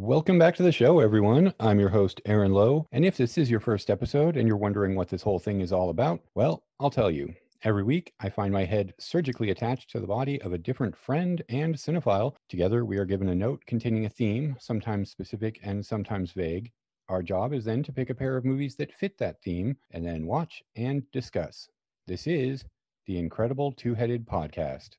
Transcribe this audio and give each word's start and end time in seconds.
Welcome 0.00 0.38
back 0.38 0.54
to 0.54 0.62
the 0.62 0.70
show, 0.70 1.00
everyone. 1.00 1.52
I'm 1.58 1.80
your 1.80 1.88
host, 1.88 2.20
Aaron 2.24 2.52
Lowe. 2.52 2.86
And 2.92 3.04
if 3.04 3.16
this 3.16 3.36
is 3.36 3.50
your 3.50 3.58
first 3.58 3.90
episode 3.90 4.36
and 4.36 4.46
you're 4.46 4.56
wondering 4.56 4.94
what 4.94 5.08
this 5.08 5.22
whole 5.22 5.40
thing 5.40 5.60
is 5.60 5.72
all 5.72 5.90
about, 5.90 6.20
well, 6.36 6.62
I'll 6.78 6.88
tell 6.88 7.10
you. 7.10 7.34
Every 7.64 7.82
week, 7.82 8.12
I 8.20 8.30
find 8.30 8.52
my 8.52 8.64
head 8.64 8.94
surgically 9.00 9.50
attached 9.50 9.90
to 9.90 9.98
the 9.98 10.06
body 10.06 10.40
of 10.42 10.52
a 10.52 10.58
different 10.58 10.96
friend 10.96 11.42
and 11.48 11.74
cinephile. 11.74 12.36
Together, 12.48 12.84
we 12.84 12.96
are 12.96 13.04
given 13.04 13.30
a 13.30 13.34
note 13.34 13.60
containing 13.66 14.04
a 14.04 14.08
theme, 14.08 14.54
sometimes 14.60 15.10
specific 15.10 15.58
and 15.64 15.84
sometimes 15.84 16.30
vague. 16.30 16.70
Our 17.08 17.20
job 17.20 17.52
is 17.52 17.64
then 17.64 17.82
to 17.82 17.92
pick 17.92 18.08
a 18.08 18.14
pair 18.14 18.36
of 18.36 18.44
movies 18.44 18.76
that 18.76 18.94
fit 18.94 19.18
that 19.18 19.42
theme 19.42 19.78
and 19.90 20.06
then 20.06 20.26
watch 20.26 20.62
and 20.76 21.02
discuss. 21.10 21.68
This 22.06 22.28
is 22.28 22.64
the 23.06 23.18
Incredible 23.18 23.72
Two 23.72 23.94
Headed 23.94 24.28
Podcast. 24.28 24.90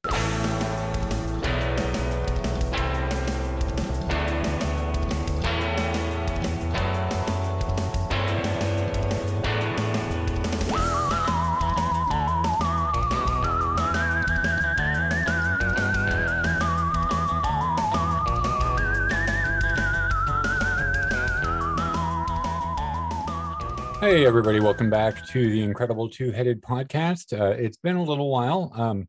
Hey, 24.10 24.26
everybody, 24.26 24.60
welcome 24.60 24.90
back 24.90 25.24
to 25.28 25.52
the 25.52 25.62
Incredible 25.62 26.10
Two 26.10 26.32
Headed 26.32 26.64
Podcast. 26.64 27.40
Uh, 27.40 27.52
it's 27.52 27.78
been 27.78 27.96
a 27.96 28.04
little 28.04 28.32
while. 28.32 28.72
Um, 28.74 29.08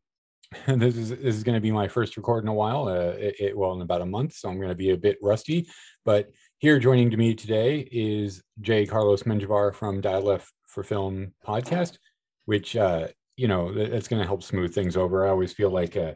this 0.79 0.95
is 0.95 1.09
this 1.09 1.35
is 1.35 1.43
going 1.43 1.55
to 1.55 1.59
be 1.59 1.71
my 1.71 1.87
first 1.87 2.15
record 2.17 2.43
in 2.43 2.47
a 2.47 2.53
while. 2.53 2.87
Uh, 2.87 3.15
it, 3.17 3.35
it, 3.39 3.57
well, 3.57 3.73
in 3.73 3.81
about 3.81 4.03
a 4.03 4.05
month, 4.05 4.33
so 4.33 4.47
I'm 4.47 4.57
going 4.57 4.69
to 4.69 4.75
be 4.75 4.91
a 4.91 4.97
bit 4.97 5.17
rusty. 5.19 5.67
But 6.05 6.29
here, 6.59 6.77
joining 6.77 7.09
to 7.09 7.17
me 7.17 7.33
today 7.33 7.79
is 7.91 8.43
J. 8.61 8.85
Carlos 8.85 9.23
Menjivar 9.23 9.73
from 9.73 10.01
Dial 10.01 10.33
F 10.33 10.47
for 10.67 10.83
Film 10.83 11.33
podcast, 11.43 11.97
which 12.45 12.75
uh, 12.75 13.07
you 13.35 13.47
know 13.47 13.73
that's 13.73 14.07
going 14.07 14.21
to 14.21 14.27
help 14.27 14.43
smooth 14.43 14.71
things 14.71 14.95
over. 14.95 15.25
I 15.25 15.31
always 15.31 15.51
feel 15.51 15.71
like 15.71 15.97
uh, 15.97 16.13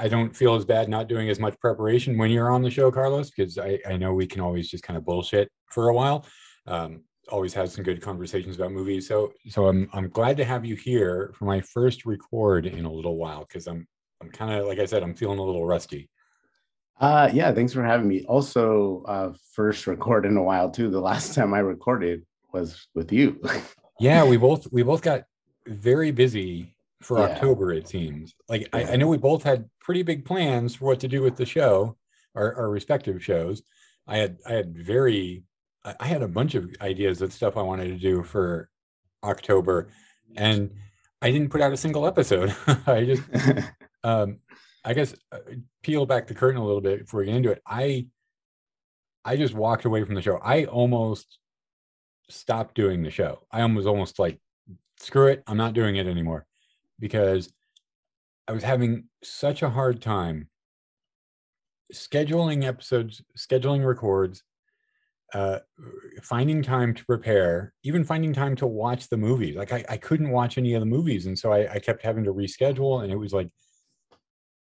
I 0.00 0.08
don't 0.08 0.34
feel 0.34 0.56
as 0.56 0.64
bad 0.64 0.88
not 0.88 1.06
doing 1.06 1.28
as 1.28 1.38
much 1.38 1.56
preparation 1.60 2.18
when 2.18 2.32
you're 2.32 2.50
on 2.50 2.62
the 2.62 2.72
show, 2.72 2.90
Carlos, 2.90 3.30
because 3.30 3.56
I, 3.56 3.78
I 3.88 3.96
know 3.96 4.14
we 4.14 4.26
can 4.26 4.40
always 4.40 4.68
just 4.68 4.82
kind 4.82 4.96
of 4.96 5.04
bullshit 5.04 5.48
for 5.68 5.90
a 5.90 5.94
while. 5.94 6.26
Um, 6.66 7.04
always 7.28 7.54
had 7.54 7.70
some 7.70 7.84
good 7.84 8.00
conversations 8.00 8.56
about 8.56 8.72
movies. 8.72 9.06
So 9.08 9.32
so 9.48 9.68
I'm 9.68 9.88
I'm 9.92 10.08
glad 10.08 10.36
to 10.38 10.44
have 10.44 10.64
you 10.64 10.74
here 10.74 11.32
for 11.34 11.44
my 11.44 11.60
first 11.60 12.06
record 12.06 12.66
in 12.66 12.84
a 12.84 12.92
little 12.92 13.16
while 13.16 13.40
because 13.40 13.66
I'm 13.66 13.86
I'm 14.20 14.30
kind 14.30 14.52
of 14.52 14.66
like 14.66 14.78
I 14.78 14.86
said 14.86 15.02
I'm 15.02 15.14
feeling 15.14 15.38
a 15.38 15.44
little 15.44 15.66
rusty. 15.66 16.10
Uh 17.00 17.30
yeah, 17.32 17.52
thanks 17.52 17.72
for 17.72 17.84
having 17.84 18.08
me. 18.08 18.24
Also, 18.26 19.02
uh 19.06 19.32
first 19.52 19.86
record 19.86 20.26
in 20.26 20.36
a 20.36 20.42
while 20.42 20.70
too. 20.70 20.90
The 20.90 21.00
last 21.00 21.34
time 21.36 21.54
I 21.54 21.60
recorded 21.60 22.24
was 22.52 22.86
with 22.94 23.12
you. 23.12 23.40
yeah, 24.00 24.24
we 24.24 24.36
both 24.36 24.66
we 24.72 24.82
both 24.82 25.02
got 25.02 25.24
very 25.66 26.10
busy 26.10 26.74
for 27.02 27.18
yeah. 27.18 27.26
October, 27.26 27.72
it 27.72 27.88
seems. 27.88 28.34
Like 28.48 28.62
yeah. 28.62 28.88
I, 28.88 28.92
I 28.92 28.96
know 28.96 29.08
we 29.08 29.18
both 29.18 29.42
had 29.42 29.68
pretty 29.80 30.02
big 30.02 30.24
plans 30.24 30.74
for 30.74 30.86
what 30.86 31.00
to 31.00 31.08
do 31.08 31.22
with 31.22 31.36
the 31.36 31.46
show, 31.46 31.96
our, 32.34 32.54
our 32.54 32.70
respective 32.70 33.22
shows. 33.22 33.62
I 34.06 34.16
had 34.16 34.38
I 34.46 34.52
had 34.54 34.76
very 34.76 35.44
I 36.00 36.06
had 36.06 36.22
a 36.22 36.28
bunch 36.28 36.54
of 36.54 36.70
ideas 36.80 37.22
of 37.22 37.32
stuff 37.32 37.56
I 37.56 37.62
wanted 37.62 37.88
to 37.88 37.98
do 37.98 38.22
for 38.22 38.68
October, 39.24 39.88
and 40.36 40.70
I 41.20 41.30
didn't 41.30 41.50
put 41.50 41.60
out 41.60 41.72
a 41.72 41.76
single 41.76 42.06
episode. 42.06 42.54
I 42.86 43.04
just, 43.04 43.22
um, 44.04 44.38
I 44.84 44.94
guess, 44.94 45.14
uh, 45.32 45.38
peel 45.82 46.06
back 46.06 46.26
the 46.26 46.34
curtain 46.34 46.60
a 46.60 46.64
little 46.64 46.80
bit 46.80 47.00
before 47.00 47.20
we 47.20 47.26
get 47.26 47.36
into 47.36 47.50
it. 47.50 47.62
I, 47.66 48.06
I 49.24 49.36
just 49.36 49.54
walked 49.54 49.84
away 49.84 50.04
from 50.04 50.14
the 50.14 50.22
show. 50.22 50.38
I 50.42 50.64
almost 50.64 51.38
stopped 52.28 52.74
doing 52.74 53.02
the 53.02 53.10
show. 53.10 53.40
I 53.50 53.64
was 53.64 53.86
almost 53.86 54.18
like, 54.18 54.40
screw 54.98 55.28
it, 55.28 55.42
I'm 55.46 55.56
not 55.56 55.74
doing 55.74 55.96
it 55.96 56.06
anymore, 56.06 56.46
because 56.98 57.52
I 58.46 58.52
was 58.52 58.62
having 58.62 59.04
such 59.22 59.62
a 59.62 59.70
hard 59.70 60.00
time 60.00 60.48
scheduling 61.92 62.64
episodes, 62.64 63.22
scheduling 63.36 63.86
records, 63.86 64.42
uh, 65.34 65.58
finding 66.22 66.62
time 66.62 66.94
to 66.94 67.04
prepare, 67.04 67.74
even 67.82 68.04
finding 68.04 68.32
time 68.32 68.56
to 68.56 68.66
watch 68.66 69.08
the 69.08 69.16
movies. 69.16 69.56
Like 69.56 69.72
I, 69.72 69.84
I 69.88 69.96
couldn't 69.96 70.30
watch 70.30 70.56
any 70.56 70.74
of 70.74 70.80
the 70.80 70.86
movies. 70.86 71.26
And 71.26 71.38
so 71.38 71.52
I, 71.52 71.74
I 71.74 71.78
kept 71.78 72.02
having 72.02 72.24
to 72.24 72.32
reschedule. 72.32 73.02
And 73.02 73.12
it 73.12 73.16
was 73.16 73.32
like, 73.32 73.50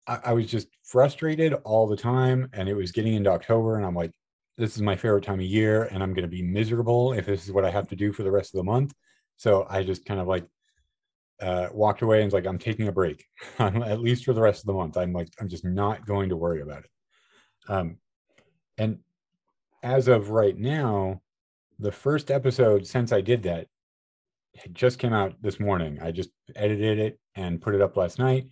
I, 0.06 0.18
I, 0.26 0.32
was 0.32 0.46
just 0.46 0.68
frustrated 0.82 1.52
all 1.64 1.86
the 1.86 1.96
time. 1.96 2.48
And 2.52 2.68
it 2.68 2.74
was 2.74 2.92
getting 2.92 3.14
into 3.14 3.30
October. 3.30 3.76
And 3.76 3.84
I'm 3.84 3.94
like, 3.94 4.12
this 4.56 4.76
is 4.76 4.82
my 4.82 4.96
favorite 4.96 5.24
time 5.24 5.40
of 5.40 5.46
year. 5.46 5.84
And 5.84 6.02
I'm 6.02 6.14
going 6.14 6.22
to 6.22 6.28
be 6.28 6.42
miserable 6.42 7.12
if 7.12 7.26
this 7.26 7.44
is 7.44 7.52
what 7.52 7.66
I 7.66 7.70
have 7.70 7.88
to 7.88 7.96
do 7.96 8.12
for 8.12 8.22
the 8.22 8.30
rest 8.30 8.54
of 8.54 8.58
the 8.58 8.64
month. 8.64 8.94
So 9.36 9.66
I 9.68 9.82
just 9.82 10.06
kind 10.06 10.20
of 10.20 10.26
like 10.26 10.46
uh, 11.42 11.68
walked 11.72 12.00
away 12.00 12.18
and 12.22 12.26
was 12.26 12.34
like, 12.34 12.46
I'm 12.46 12.58
taking 12.58 12.88
a 12.88 12.92
break, 12.92 13.26
at 13.58 14.00
least 14.00 14.24
for 14.24 14.32
the 14.32 14.40
rest 14.40 14.62
of 14.62 14.66
the 14.66 14.72
month. 14.72 14.96
I'm 14.96 15.12
like, 15.12 15.28
I'm 15.38 15.48
just 15.48 15.66
not 15.66 16.06
going 16.06 16.30
to 16.30 16.36
worry 16.36 16.62
about 16.62 16.84
it. 16.84 16.90
Um, 17.68 17.98
and 18.78 19.00
as 19.82 20.08
of 20.08 20.30
right 20.30 20.56
now, 20.56 21.20
the 21.78 21.92
first 21.92 22.30
episode 22.30 22.86
since 22.86 23.12
I 23.12 23.20
did 23.20 23.42
that 23.44 23.66
just 24.72 24.98
came 24.98 25.12
out 25.12 25.34
this 25.42 25.60
morning. 25.60 25.98
I 26.00 26.10
just 26.10 26.30
edited 26.54 26.98
it 26.98 27.18
and 27.34 27.60
put 27.60 27.74
it 27.74 27.82
up 27.82 27.96
last 27.96 28.18
night. 28.18 28.48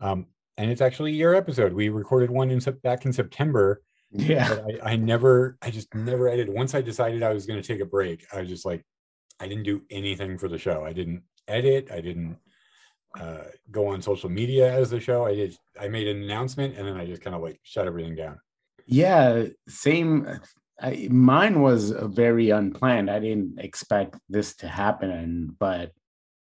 Um, 0.00 0.26
and 0.56 0.70
it's 0.70 0.80
actually 0.80 1.12
your 1.12 1.34
episode. 1.34 1.72
We 1.72 1.88
recorded 1.88 2.30
one 2.30 2.50
in 2.50 2.60
back 2.82 3.04
in 3.04 3.12
September. 3.12 3.82
Yeah. 4.10 4.58
I, 4.82 4.92
I, 4.92 4.96
never, 4.96 5.56
I 5.62 5.70
just 5.70 5.94
never 5.94 6.28
edited. 6.28 6.54
Once 6.54 6.74
I 6.74 6.80
decided 6.80 7.22
I 7.22 7.32
was 7.32 7.46
going 7.46 7.60
to 7.60 7.66
take 7.66 7.80
a 7.80 7.86
break, 7.86 8.24
I 8.32 8.40
was 8.40 8.48
just 8.48 8.64
like, 8.64 8.84
I 9.40 9.48
didn't 9.48 9.64
do 9.64 9.82
anything 9.90 10.38
for 10.38 10.48
the 10.48 10.58
show. 10.58 10.84
I 10.84 10.92
didn't 10.92 11.22
edit. 11.48 11.90
I 11.90 12.00
didn't 12.00 12.36
uh, 13.18 13.44
go 13.70 13.88
on 13.88 14.02
social 14.02 14.30
media 14.30 14.72
as 14.72 14.90
the 14.90 15.00
show. 15.00 15.24
I 15.24 15.34
did. 15.34 15.56
I 15.80 15.88
made 15.88 16.06
an 16.06 16.22
announcement 16.22 16.76
and 16.76 16.86
then 16.86 16.96
I 16.96 17.06
just 17.06 17.22
kind 17.22 17.34
of 17.34 17.42
like 17.42 17.58
shut 17.62 17.86
everything 17.86 18.14
down. 18.14 18.38
Yeah, 18.86 19.46
same 19.66 20.40
I, 20.80 21.08
mine 21.10 21.60
was 21.60 21.90
very 21.90 22.50
unplanned. 22.50 23.10
I 23.10 23.20
didn't 23.20 23.58
expect 23.58 24.18
this 24.28 24.56
to 24.56 24.68
happen, 24.68 25.56
but 25.58 25.92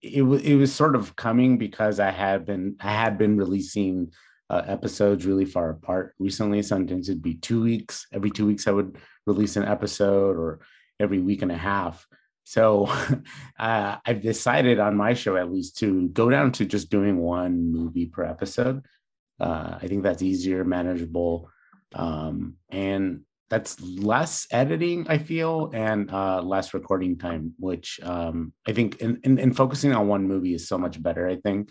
it 0.01 0.21
was 0.21 0.43
it 0.43 0.55
was 0.55 0.73
sort 0.73 0.95
of 0.95 1.15
coming 1.15 1.57
because 1.57 1.99
I 1.99 2.11
had 2.11 2.45
been 2.45 2.75
I 2.79 2.91
had 2.91 3.17
been 3.17 3.37
releasing 3.37 4.11
uh, 4.49 4.63
episodes 4.65 5.25
really 5.25 5.45
far 5.45 5.69
apart 5.71 6.13
recently. 6.19 6.61
Sometimes 6.61 7.09
it'd 7.09 7.21
be 7.21 7.35
two 7.35 7.61
weeks. 7.61 8.05
Every 8.13 8.29
two 8.29 8.45
weeks, 8.45 8.67
I 8.67 8.71
would 8.71 8.97
release 9.25 9.55
an 9.55 9.65
episode, 9.65 10.37
or 10.37 10.59
every 10.99 11.19
week 11.19 11.41
and 11.41 11.51
a 11.51 11.57
half. 11.57 12.05
So 12.43 12.85
uh, 13.59 13.97
I've 14.05 14.21
decided 14.21 14.79
on 14.79 14.95
my 14.95 15.13
show 15.13 15.35
at 15.35 15.51
least 15.51 15.77
to 15.79 16.07
go 16.09 16.29
down 16.29 16.51
to 16.53 16.65
just 16.65 16.89
doing 16.89 17.17
one 17.17 17.71
movie 17.71 18.05
per 18.05 18.23
episode. 18.23 18.85
Uh, 19.39 19.77
I 19.81 19.87
think 19.87 20.03
that's 20.03 20.21
easier, 20.21 20.63
manageable, 20.63 21.49
um, 21.93 22.55
and 22.69 23.21
that's 23.49 23.79
less 23.81 24.47
editing 24.51 25.05
i 25.09 25.17
feel 25.17 25.69
and 25.73 26.11
uh, 26.11 26.41
less 26.41 26.73
recording 26.73 27.17
time 27.17 27.53
which 27.59 27.99
um, 28.03 28.53
i 28.67 28.73
think 28.73 28.97
in, 28.97 29.19
in, 29.23 29.37
in, 29.37 29.53
focusing 29.53 29.93
on 29.93 30.07
one 30.07 30.27
movie 30.27 30.53
is 30.53 30.67
so 30.67 30.77
much 30.77 31.01
better 31.01 31.27
i 31.27 31.35
think 31.37 31.69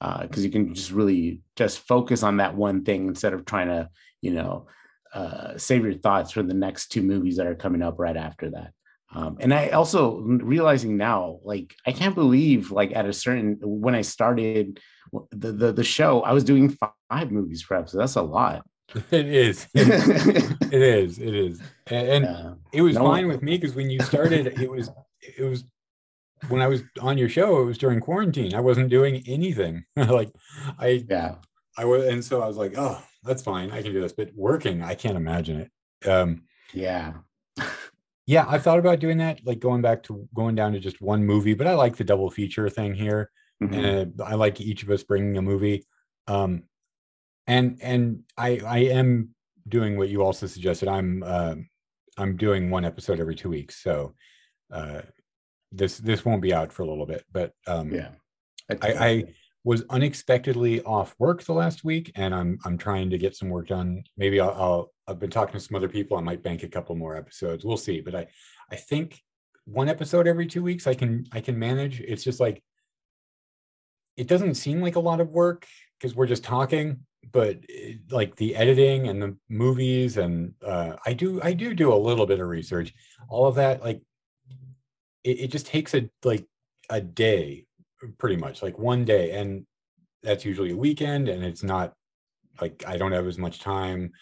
because 0.00 0.38
uh, 0.38 0.46
you 0.46 0.50
can 0.50 0.74
just 0.74 0.90
really 0.90 1.40
just 1.56 1.80
focus 1.80 2.22
on 2.22 2.38
that 2.38 2.56
one 2.56 2.84
thing 2.84 3.08
instead 3.08 3.32
of 3.32 3.44
trying 3.44 3.68
to 3.68 3.88
you 4.20 4.32
know 4.32 4.66
uh, 5.14 5.58
save 5.58 5.84
your 5.84 5.94
thoughts 5.94 6.30
for 6.30 6.42
the 6.42 6.54
next 6.54 6.88
two 6.88 7.02
movies 7.02 7.36
that 7.36 7.46
are 7.46 7.54
coming 7.54 7.82
up 7.82 7.98
right 7.98 8.16
after 8.16 8.50
that. 8.50 8.72
Um, 9.14 9.36
and 9.40 9.52
i 9.52 9.68
also 9.68 10.20
realizing 10.20 10.96
now 10.96 11.38
like 11.44 11.74
i 11.86 11.92
can't 11.92 12.14
believe 12.14 12.70
like 12.70 12.96
at 12.96 13.04
a 13.04 13.12
certain 13.12 13.58
when 13.60 13.94
i 13.94 14.00
started 14.00 14.80
the 15.32 15.52
the, 15.52 15.70
the 15.70 15.84
show 15.84 16.22
i 16.22 16.32
was 16.32 16.44
doing 16.44 16.74
five 17.10 17.30
movies 17.30 17.62
per 17.62 17.76
episode. 17.76 17.98
That's 17.98 18.16
a 18.16 18.22
lot 18.22 18.64
It 19.10 19.26
is. 19.26 19.66
it 19.74 20.82
is. 20.82 21.18
It 21.18 21.34
is. 21.34 21.60
And, 21.86 22.24
yeah. 22.24 22.54
it 22.72 22.82
was 22.82 22.94
no 22.94 23.00
fine 23.00 23.26
one... 23.26 23.34
with 23.34 23.42
me 23.42 23.56
because 23.56 23.74
when 23.74 23.90
you 23.90 24.00
started, 24.00 24.58
it 24.60 24.70
was 24.70 24.90
it 25.20 25.44
was 25.44 25.64
when 26.48 26.60
I 26.60 26.66
was 26.66 26.82
on 27.00 27.18
your 27.18 27.28
show, 27.28 27.60
it 27.60 27.64
was 27.64 27.78
during 27.78 28.00
quarantine. 28.00 28.54
I 28.54 28.60
wasn't 28.60 28.90
doing 28.90 29.22
anything. 29.26 29.84
like 29.96 30.30
I 30.78 31.04
yeah. 31.08 31.36
I 31.76 31.84
was 31.84 32.06
and 32.06 32.24
so 32.24 32.42
I 32.42 32.46
was 32.46 32.56
like, 32.56 32.74
oh, 32.76 33.02
that's 33.22 33.42
fine. 33.42 33.70
I 33.70 33.82
can 33.82 33.92
do 33.92 34.00
this. 34.00 34.12
But 34.12 34.30
working, 34.34 34.82
I 34.82 34.94
can't 34.94 35.16
imagine 35.16 35.60
it. 35.60 36.08
Um 36.08 36.42
yeah. 36.72 37.14
yeah, 38.26 38.46
I 38.48 38.58
thought 38.58 38.78
about 38.78 39.00
doing 39.00 39.18
that, 39.18 39.40
like 39.44 39.60
going 39.60 39.82
back 39.82 40.02
to 40.04 40.28
going 40.34 40.54
down 40.54 40.72
to 40.72 40.80
just 40.80 41.00
one 41.00 41.24
movie, 41.24 41.54
but 41.54 41.66
I 41.66 41.74
like 41.74 41.96
the 41.96 42.04
double 42.04 42.30
feature 42.30 42.68
thing 42.68 42.94
here. 42.94 43.30
Mm-hmm. 43.62 43.74
And 43.74 44.20
I 44.22 44.34
like 44.34 44.60
each 44.60 44.82
of 44.82 44.90
us 44.90 45.02
bringing 45.02 45.36
a 45.36 45.42
movie. 45.42 45.86
Um, 46.26 46.64
and 47.46 47.78
and 47.82 48.20
I 48.36 48.60
I 48.64 48.78
am 48.78 49.30
doing 49.68 49.96
what 49.96 50.08
you 50.08 50.22
also 50.22 50.46
suggested. 50.46 50.88
I'm 50.88 51.22
uh, 51.24 51.54
I'm 52.18 52.36
doing 52.36 52.70
one 52.70 52.84
episode 52.84 53.20
every 53.20 53.34
two 53.34 53.48
weeks, 53.48 53.82
so 53.82 54.14
uh, 54.72 55.02
this 55.70 55.98
this 55.98 56.24
won't 56.24 56.42
be 56.42 56.54
out 56.54 56.72
for 56.72 56.82
a 56.82 56.88
little 56.88 57.06
bit. 57.06 57.24
But 57.32 57.52
um, 57.66 57.92
yeah, 57.92 58.10
I, 58.70 58.92
I 58.92 59.24
was 59.64 59.84
unexpectedly 59.90 60.82
off 60.82 61.14
work 61.18 61.42
the 61.44 61.52
last 61.52 61.84
week, 61.84 62.12
and 62.14 62.34
I'm 62.34 62.58
I'm 62.64 62.78
trying 62.78 63.10
to 63.10 63.18
get 63.18 63.36
some 63.36 63.48
work 63.48 63.68
done. 63.68 64.04
Maybe 64.16 64.40
I'll, 64.40 64.50
I'll 64.50 64.92
I've 65.08 65.18
been 65.18 65.30
talking 65.30 65.54
to 65.54 65.60
some 65.60 65.76
other 65.76 65.88
people. 65.88 66.16
I 66.16 66.20
might 66.20 66.42
bank 66.42 66.62
a 66.62 66.68
couple 66.68 66.94
more 66.96 67.16
episodes. 67.16 67.64
We'll 67.64 67.76
see. 67.76 68.00
But 68.00 68.14
I 68.14 68.26
I 68.70 68.76
think 68.76 69.20
one 69.64 69.88
episode 69.88 70.26
every 70.26 70.46
two 70.46 70.62
weeks 70.62 70.86
I 70.86 70.94
can 70.94 71.24
I 71.32 71.40
can 71.40 71.58
manage. 71.58 72.00
It's 72.00 72.24
just 72.24 72.40
like 72.40 72.62
it 74.16 74.26
doesn't 74.26 74.54
seem 74.54 74.80
like 74.80 74.96
a 74.96 75.00
lot 75.00 75.20
of 75.20 75.30
work 75.30 75.66
because 75.98 76.14
we're 76.14 76.26
just 76.26 76.44
talking 76.44 77.00
but 77.30 77.58
it, 77.68 78.00
like 78.10 78.34
the 78.36 78.56
editing 78.56 79.08
and 79.08 79.22
the 79.22 79.36
movies 79.48 80.16
and 80.16 80.54
uh, 80.64 80.96
i 81.06 81.12
do 81.12 81.40
i 81.42 81.52
do 81.52 81.74
do 81.74 81.92
a 81.92 81.94
little 81.94 82.26
bit 82.26 82.40
of 82.40 82.48
research. 82.48 82.92
All 83.28 83.46
of 83.46 83.54
that 83.56 83.82
like 83.82 84.02
it, 85.24 85.40
it 85.40 85.48
just 85.48 85.66
takes 85.66 85.94
a 85.94 86.08
like 86.24 86.46
a 86.90 87.00
day 87.00 87.66
pretty 88.18 88.36
much 88.36 88.62
like 88.62 88.78
one 88.78 89.04
day 89.04 89.32
and 89.32 89.64
that's 90.22 90.44
usually 90.44 90.72
a 90.72 90.76
weekend 90.76 91.28
and 91.28 91.44
it's 91.44 91.62
not 91.62 91.94
like 92.60 92.84
i 92.86 92.96
don't 92.96 93.12
have 93.12 93.26
as 93.26 93.38
much 93.38 93.60
time 93.60 94.12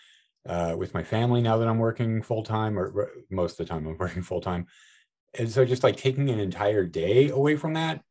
uh, 0.49 0.75
with 0.77 0.95
my 0.95 1.03
family 1.03 1.41
now 1.41 1.57
that 1.57 1.69
i'm 1.69 1.79
working 1.79 2.23
full 2.23 2.43
time 2.43 2.79
or 2.79 3.11
most 3.31 3.53
of 3.53 3.59
the 3.59 3.65
time 3.65 3.87
i'm 3.87 3.97
working 3.99 4.23
full 4.23 4.41
time 4.41 4.67
and 5.39 5.51
so 5.51 5.65
just 5.65 5.83
like 5.83 5.97
taking 5.97 6.29
an 6.31 6.41
entire 6.41 6.85
day 6.85 7.31
away 7.31 7.57
from 7.57 7.75
that 7.75 8.03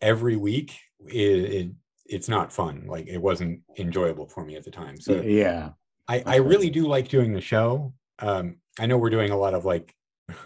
every 0.00 0.36
week 0.36 0.78
it, 1.06 1.12
it, 1.14 1.70
it's 2.10 2.28
not 2.28 2.52
fun. 2.52 2.84
Like 2.86 3.06
it 3.06 3.18
wasn't 3.18 3.60
enjoyable 3.78 4.26
for 4.26 4.44
me 4.44 4.56
at 4.56 4.64
the 4.64 4.70
time. 4.70 5.00
So 5.00 5.20
yeah, 5.22 5.70
I, 6.08 6.22
I 6.26 6.36
really 6.36 6.68
do 6.68 6.86
like 6.86 7.08
doing 7.08 7.32
the 7.32 7.40
show. 7.40 7.94
Um, 8.18 8.56
I 8.78 8.86
know 8.86 8.98
we're 8.98 9.10
doing 9.10 9.30
a 9.30 9.36
lot 9.36 9.54
of 9.54 9.64
like 9.64 9.94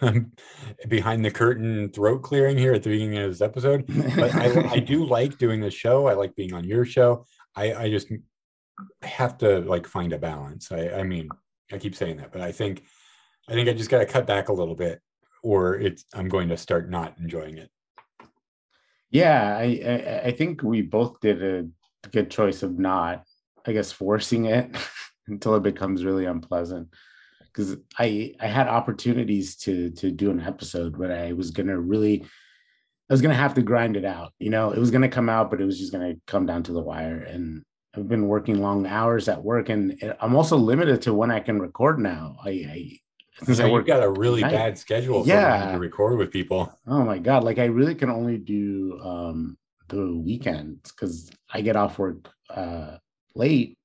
behind 0.89 1.25
the 1.25 1.31
curtain 1.31 1.89
throat 1.91 2.23
clearing 2.23 2.59
here 2.59 2.75
at 2.75 2.83
the 2.83 2.91
beginning 2.91 3.19
of 3.19 3.31
this 3.31 3.41
episode, 3.41 3.87
but 4.15 4.35
I, 4.35 4.73
I 4.73 4.79
do 4.79 5.05
like 5.07 5.39
doing 5.39 5.61
the 5.61 5.71
show. 5.71 6.07
I 6.07 6.15
like 6.15 6.37
being 6.37 6.53
on 6.53 6.65
your 6.65 6.85
show. 6.85 7.25
I, 7.57 7.75
I 7.75 7.91
just 7.91 8.09
have 9.03 9.39
to 9.39 9.61
like 9.61 9.87
find 9.87 10.13
a 10.13 10.19
balance. 10.19 10.71
I, 10.71 10.91
I 10.91 11.03
mean, 11.03 11.29
I 11.73 11.79
keep 11.79 11.97
saying 11.97 12.19
that, 12.19 12.31
but 12.31 12.43
I 12.43 12.53
think 12.53 12.85
I 13.49 13.53
think 13.53 13.69
I 13.69 13.73
just 13.73 13.91
got 13.91 13.99
to 13.99 14.07
cut 14.07 14.27
back 14.27 14.49
a 14.49 14.53
little 14.53 14.75
bit, 14.75 15.01
or 15.43 15.77
it's 15.77 16.05
I'm 16.15 16.29
going 16.29 16.49
to 16.51 16.57
start 16.57 16.91
not 16.91 17.15
enjoying 17.19 17.59
it. 17.59 17.71
Yeah, 19.15 19.57
I, 19.57 19.81
I, 19.87 20.21
I 20.27 20.33
think 20.33 20.63
we 20.65 20.83
both 20.83 21.21
did 21.21 21.41
a 21.41 21.69
good 22.11 22.33
choice 22.33 22.65
of 22.65 22.81
not, 22.81 23.23
I 23.65 23.73
guess, 23.73 23.93
forcing 23.93 24.47
it 24.47 24.77
until 25.29 25.55
it 25.55 25.63
becomes 25.63 26.05
really 26.05 26.25
unpleasant. 26.27 26.89
Because 27.45 27.77
I 27.97 28.35
I 28.41 28.49
had 28.49 28.67
opportunities 28.67 29.55
to 29.59 29.91
to 29.93 30.11
do 30.11 30.33
an 30.33 30.41
episode, 30.41 30.99
but 30.99 31.13
I 31.13 31.33
was 31.33 31.53
gonna 31.53 31.79
really 31.79 32.25
I 33.09 33.15
was 33.15 33.23
gonna 33.23 33.35
have 33.35 33.55
to 33.55 33.63
grind 33.63 33.97
it 33.97 34.05
out. 34.05 34.33
You 34.41 34.51
know, 34.51 34.73
it 34.73 34.79
was 34.81 34.91
gonna 34.91 35.09
come 35.09 35.29
out, 35.29 35.49
but 35.51 35.61
it 35.61 35.65
was 35.65 35.79
just 35.79 35.93
gonna 35.93 36.15
come 36.27 36.47
down 36.47 36.65
to 36.65 36.73
the 36.73 36.83
wire. 36.83 37.19
And 37.21 37.63
I've 37.97 38.09
been 38.09 38.27
working 38.29 38.61
long 38.61 38.87
hours 38.87 39.29
at 39.29 39.45
work, 39.45 39.69
and 39.69 39.97
I'm 40.21 40.35
also 40.35 40.57
limited 40.57 41.03
to 41.03 41.15
when 41.15 41.31
I 41.31 41.39
can 41.41 41.61
record 41.61 42.01
now. 42.01 42.37
I, 42.45 42.51
I 42.51 42.99
I 43.49 43.71
work 43.71 43.87
got 43.87 44.03
a 44.03 44.11
really 44.11 44.43
night. 44.43 44.53
bad 44.53 44.79
schedule. 44.79 45.27
Yeah, 45.27 45.73
to 45.73 45.79
record 45.79 46.19
with 46.19 46.31
people. 46.31 46.73
Oh 46.87 47.05
my 47.05 47.19
god! 47.19 47.45
Like 47.45 47.59
I 47.59 47.67
really 47.67 47.95
can 47.95 48.11
only 48.11 48.39
do 48.39 49.01
um 49.03 49.59
the 49.89 50.17
weekends 50.17 50.93
because 50.93 51.31
I 51.53 51.61
get 51.61 51.77
off 51.77 51.99
work 51.99 52.31
uh 52.51 52.99
late, 53.35 53.77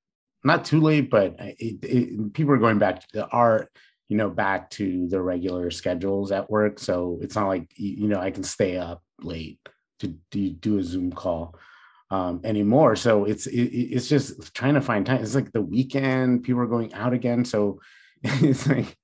not 0.44 0.64
too 0.64 0.80
late, 0.80 1.10
but 1.10 1.34
it, 1.38 1.84
it, 1.84 2.32
people 2.32 2.54
are 2.54 2.58
going 2.58 2.78
back 2.78 3.00
to 3.00 3.06
the 3.12 3.26
art, 3.28 3.70
you 4.08 4.16
know, 4.16 4.30
back 4.30 4.70
to 4.70 5.08
their 5.08 5.22
regular 5.22 5.70
schedules 5.70 6.30
at 6.32 6.48
work. 6.48 6.78
So 6.78 7.18
it's 7.20 7.34
not 7.34 7.48
like 7.48 7.68
you 7.76 8.08
know 8.08 8.20
I 8.20 8.30
can 8.30 8.44
stay 8.44 8.76
up 8.76 9.02
late 9.20 9.58
to 9.98 10.14
do, 10.30 10.50
do 10.50 10.78
a 10.78 10.82
Zoom 10.82 11.12
call 11.12 11.56
um, 12.10 12.40
anymore. 12.44 12.96
So 12.96 13.24
it's 13.24 13.46
it, 13.46 13.60
it's 13.60 14.08
just 14.08 14.54
trying 14.54 14.74
to 14.74 14.80
find 14.80 15.04
time. 15.04 15.22
It's 15.22 15.34
like 15.34 15.52
the 15.52 15.62
weekend. 15.62 16.44
People 16.44 16.62
are 16.62 16.66
going 16.66 16.92
out 16.94 17.12
again, 17.12 17.44
so 17.44 17.80
it's 18.22 18.66
like 18.66 18.96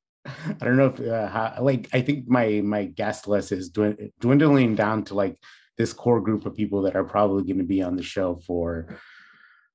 I 0.60 0.64
don't 0.64 0.76
know 0.76 0.86
if 0.86 1.00
uh, 1.00 1.28
how, 1.28 1.56
like 1.60 1.88
I 1.92 2.00
think 2.00 2.28
my 2.28 2.60
my 2.64 2.84
guest 2.84 3.28
list 3.28 3.52
is 3.52 3.70
dwindling 3.70 4.74
down 4.74 5.04
to 5.04 5.14
like 5.14 5.38
this 5.78 5.92
core 5.92 6.20
group 6.20 6.46
of 6.46 6.54
people 6.54 6.82
that 6.82 6.96
are 6.96 7.04
probably 7.04 7.44
going 7.44 7.58
to 7.58 7.64
be 7.64 7.82
on 7.82 7.96
the 7.96 8.02
show 8.02 8.36
for 8.46 8.98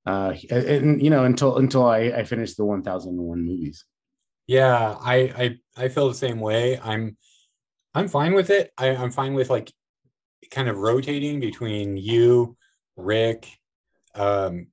uh 0.07 0.33
and 0.49 0.99
you 0.99 1.11
know 1.11 1.25
until 1.25 1.57
until 1.57 1.85
I, 1.85 1.99
I 1.99 2.23
finish 2.23 2.55
the 2.55 2.65
1001 2.65 3.45
movies. 3.45 3.85
Yeah, 4.47 4.97
I 4.99 5.15
I 5.15 5.57
I 5.85 5.87
feel 5.89 6.07
the 6.07 6.15
same 6.15 6.39
way. 6.39 6.79
I'm 6.79 7.17
I'm 7.93 8.07
fine 8.07 8.33
with 8.33 8.49
it. 8.49 8.71
I, 8.77 8.89
I'm 8.89 9.11
fine 9.11 9.33
with 9.33 9.49
like 9.49 9.71
kind 10.49 10.69
of 10.69 10.77
rotating 10.77 11.39
between 11.39 11.97
you, 11.97 12.57
Rick, 12.95 13.47
um, 14.15 14.67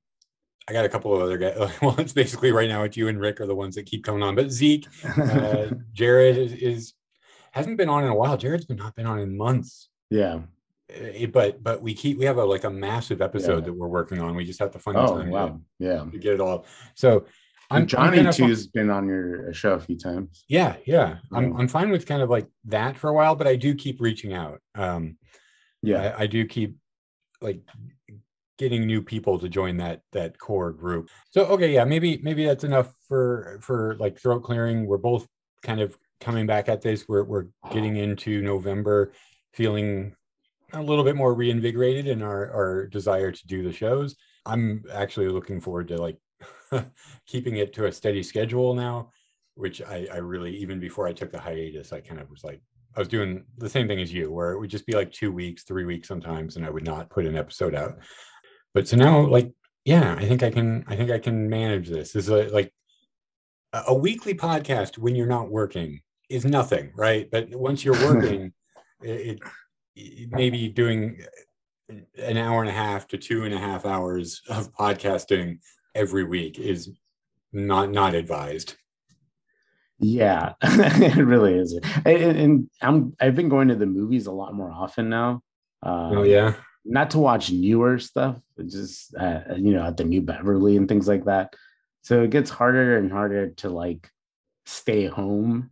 I 0.68 0.72
got 0.72 0.84
a 0.84 0.88
couple 0.88 1.14
of 1.14 1.22
other 1.22 1.38
guys. 1.38 1.56
Well, 1.82 1.98
it's 1.98 2.12
basically 2.12 2.52
right 2.52 2.68
now 2.68 2.82
it's 2.82 2.96
you 2.96 3.08
and 3.08 3.18
Rick 3.18 3.40
are 3.40 3.46
the 3.46 3.54
ones 3.54 3.74
that 3.76 3.86
keep 3.86 4.04
coming 4.04 4.22
on. 4.22 4.34
But 4.34 4.50
Zeke, 4.50 4.86
uh, 5.16 5.68
Jared 5.92 6.36
is, 6.36 6.52
is, 6.52 6.92
hasn't 7.52 7.78
been 7.78 7.88
on 7.88 8.04
in 8.04 8.10
a 8.10 8.14
while. 8.14 8.36
Jared's 8.36 8.66
been 8.66 8.76
not 8.76 8.94
been 8.94 9.06
on 9.06 9.18
in 9.18 9.36
months. 9.36 9.88
Yeah. 10.10 10.40
It, 10.88 11.28
uh, 11.28 11.30
but 11.32 11.62
but 11.62 11.82
we 11.82 11.94
keep 11.94 12.18
we 12.18 12.24
have 12.24 12.38
a 12.38 12.44
like 12.44 12.64
a 12.64 12.70
massive 12.70 13.20
episode 13.20 13.60
yeah. 13.60 13.66
that 13.66 13.72
we're 13.72 13.88
working 13.88 14.20
on. 14.20 14.34
We 14.34 14.44
just 14.44 14.58
have 14.58 14.70
to 14.72 14.78
find 14.78 14.96
oh, 14.96 15.18
time 15.18 15.30
wow. 15.30 15.48
to, 15.48 15.60
yeah. 15.78 16.04
to 16.04 16.18
get 16.18 16.34
it 16.34 16.40
all. 16.40 16.64
So 16.94 17.26
I'm 17.70 17.86
Johnny 17.86 18.20
I'm 18.20 18.32
too's 18.32 18.66
been 18.66 18.88
on 18.88 19.06
your 19.06 19.52
show 19.52 19.72
a 19.72 19.80
few 19.80 19.98
times. 19.98 20.44
Yeah, 20.48 20.76
yeah. 20.86 21.18
I'm 21.32 21.54
I'm 21.56 21.68
fine 21.68 21.90
with 21.90 22.06
kind 22.06 22.22
of 22.22 22.30
like 22.30 22.46
that 22.66 22.96
for 22.96 23.10
a 23.10 23.12
while, 23.12 23.34
but 23.34 23.46
I 23.46 23.56
do 23.56 23.74
keep 23.74 24.00
reaching 24.00 24.32
out. 24.32 24.60
Um 24.74 25.18
yeah, 25.82 26.14
I, 26.16 26.22
I 26.22 26.26
do 26.26 26.46
keep 26.46 26.76
like 27.42 27.60
getting 28.58 28.86
new 28.86 29.00
people 29.00 29.38
to 29.38 29.48
join 29.48 29.76
that 29.78 30.02
that 30.12 30.38
core 30.38 30.72
group. 30.72 31.08
So 31.30 31.46
okay 31.46 31.72
yeah 31.72 31.84
maybe 31.84 32.18
maybe 32.22 32.44
that's 32.44 32.64
enough 32.64 32.92
for 33.06 33.58
for 33.62 33.96
like 33.98 34.18
throat 34.18 34.42
clearing. 34.42 34.86
We're 34.86 34.98
both 34.98 35.26
kind 35.62 35.80
of 35.80 35.96
coming 36.20 36.46
back 36.46 36.68
at 36.68 36.82
this. 36.82 37.06
We're, 37.08 37.24
we're 37.24 37.46
getting 37.70 37.96
into 37.96 38.42
november 38.42 39.12
feeling 39.54 40.14
a 40.72 40.82
little 40.82 41.04
bit 41.04 41.16
more 41.16 41.34
reinvigorated 41.34 42.06
in 42.06 42.22
our 42.22 42.50
our 42.52 42.86
desire 42.86 43.32
to 43.32 43.46
do 43.46 43.62
the 43.62 43.72
shows. 43.72 44.16
I'm 44.44 44.84
actually 44.92 45.28
looking 45.28 45.60
forward 45.60 45.88
to 45.88 45.96
like 45.96 46.18
keeping 47.26 47.56
it 47.56 47.72
to 47.74 47.86
a 47.86 47.92
steady 47.92 48.22
schedule 48.22 48.74
now 48.74 49.10
which 49.54 49.82
I, 49.82 50.06
I 50.12 50.18
really 50.18 50.54
even 50.58 50.78
before 50.78 51.08
i 51.08 51.12
took 51.12 51.32
the 51.32 51.40
hiatus 51.40 51.92
i 51.92 51.98
kind 52.00 52.20
of 52.20 52.30
was 52.30 52.44
like 52.44 52.60
I 52.98 53.00
was 53.00 53.08
doing 53.08 53.44
the 53.58 53.68
same 53.68 53.86
thing 53.86 54.00
as 54.00 54.12
you, 54.12 54.32
where 54.32 54.50
it 54.52 54.58
would 54.58 54.70
just 54.70 54.84
be 54.84 54.94
like 54.94 55.12
two 55.12 55.30
weeks, 55.30 55.62
three 55.62 55.84
weeks 55.84 56.08
sometimes, 56.08 56.56
and 56.56 56.66
I 56.66 56.70
would 56.70 56.84
not 56.84 57.10
put 57.10 57.26
an 57.26 57.36
episode 57.36 57.74
out 57.74 57.98
but 58.74 58.88
so 58.88 58.96
now 58.96 59.26
like 59.26 59.50
yeah 59.84 60.14
i 60.18 60.24
think 60.24 60.42
i 60.42 60.50
can 60.50 60.84
i 60.88 60.96
think 60.96 61.10
i 61.10 61.18
can 61.18 61.48
manage 61.48 61.88
this. 61.88 62.12
This 62.12 62.24
is 62.24 62.30
a, 62.30 62.48
like 62.48 62.72
a 63.72 63.94
weekly 63.94 64.34
podcast 64.34 64.98
when 64.98 65.14
you're 65.14 65.26
not 65.26 65.50
working 65.50 66.00
is 66.28 66.44
nothing 66.44 66.92
right? 66.94 67.28
But 67.30 67.48
once 67.50 67.84
you're 67.84 67.94
working 68.06 68.52
it, 69.02 69.40
it 69.96 70.30
maybe 70.30 70.68
doing 70.68 71.20
an 72.18 72.36
hour 72.36 72.60
and 72.60 72.68
a 72.68 72.74
half 72.74 73.08
to 73.08 73.18
two 73.18 73.44
and 73.44 73.54
a 73.54 73.58
half 73.58 73.86
hours 73.86 74.42
of 74.48 74.72
podcasting 74.74 75.58
every 75.94 76.24
week 76.24 76.58
is 76.58 76.90
not 77.52 77.90
not 77.90 78.14
advised. 78.14 78.76
Yeah 79.98 80.52
it 80.62 81.24
really 81.24 81.54
is. 81.54 81.78
And, 82.04 82.38
and, 82.38 82.70
i'm 82.82 83.16
i've 83.20 83.34
been 83.34 83.48
going 83.48 83.68
to 83.68 83.74
the 83.74 83.86
movies 83.86 84.26
a 84.26 84.32
lot 84.32 84.54
more 84.54 84.70
often 84.70 85.08
now. 85.08 85.42
Um, 85.82 86.18
oh 86.18 86.22
yeah 86.22 86.54
not 86.84 87.10
to 87.10 87.18
watch 87.18 87.50
newer 87.50 87.98
stuff, 87.98 88.36
just 88.66 89.14
uh, 89.16 89.40
you 89.56 89.72
know, 89.72 89.84
at 89.84 89.96
the 89.96 90.04
New 90.04 90.22
Beverly 90.22 90.76
and 90.76 90.88
things 90.88 91.08
like 91.08 91.24
that. 91.26 91.54
So 92.02 92.22
it 92.22 92.30
gets 92.30 92.50
harder 92.50 92.96
and 92.96 93.10
harder 93.10 93.50
to 93.50 93.68
like 93.68 94.10
stay 94.66 95.06
home 95.06 95.70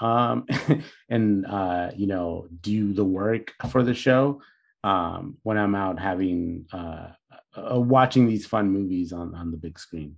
um 0.00 0.46
and 1.08 1.46
uh 1.46 1.90
you 1.94 2.06
know 2.06 2.46
do 2.60 2.92
the 2.92 3.04
work 3.04 3.52
for 3.70 3.82
the 3.82 3.94
show 3.94 4.40
um 4.82 5.36
when 5.42 5.56
i'm 5.56 5.74
out 5.74 5.98
having 5.98 6.66
uh, 6.72 7.08
uh 7.56 7.80
watching 7.80 8.26
these 8.26 8.46
fun 8.46 8.70
movies 8.70 9.12
on 9.12 9.34
on 9.34 9.50
the 9.50 9.56
big 9.56 9.78
screen 9.78 10.16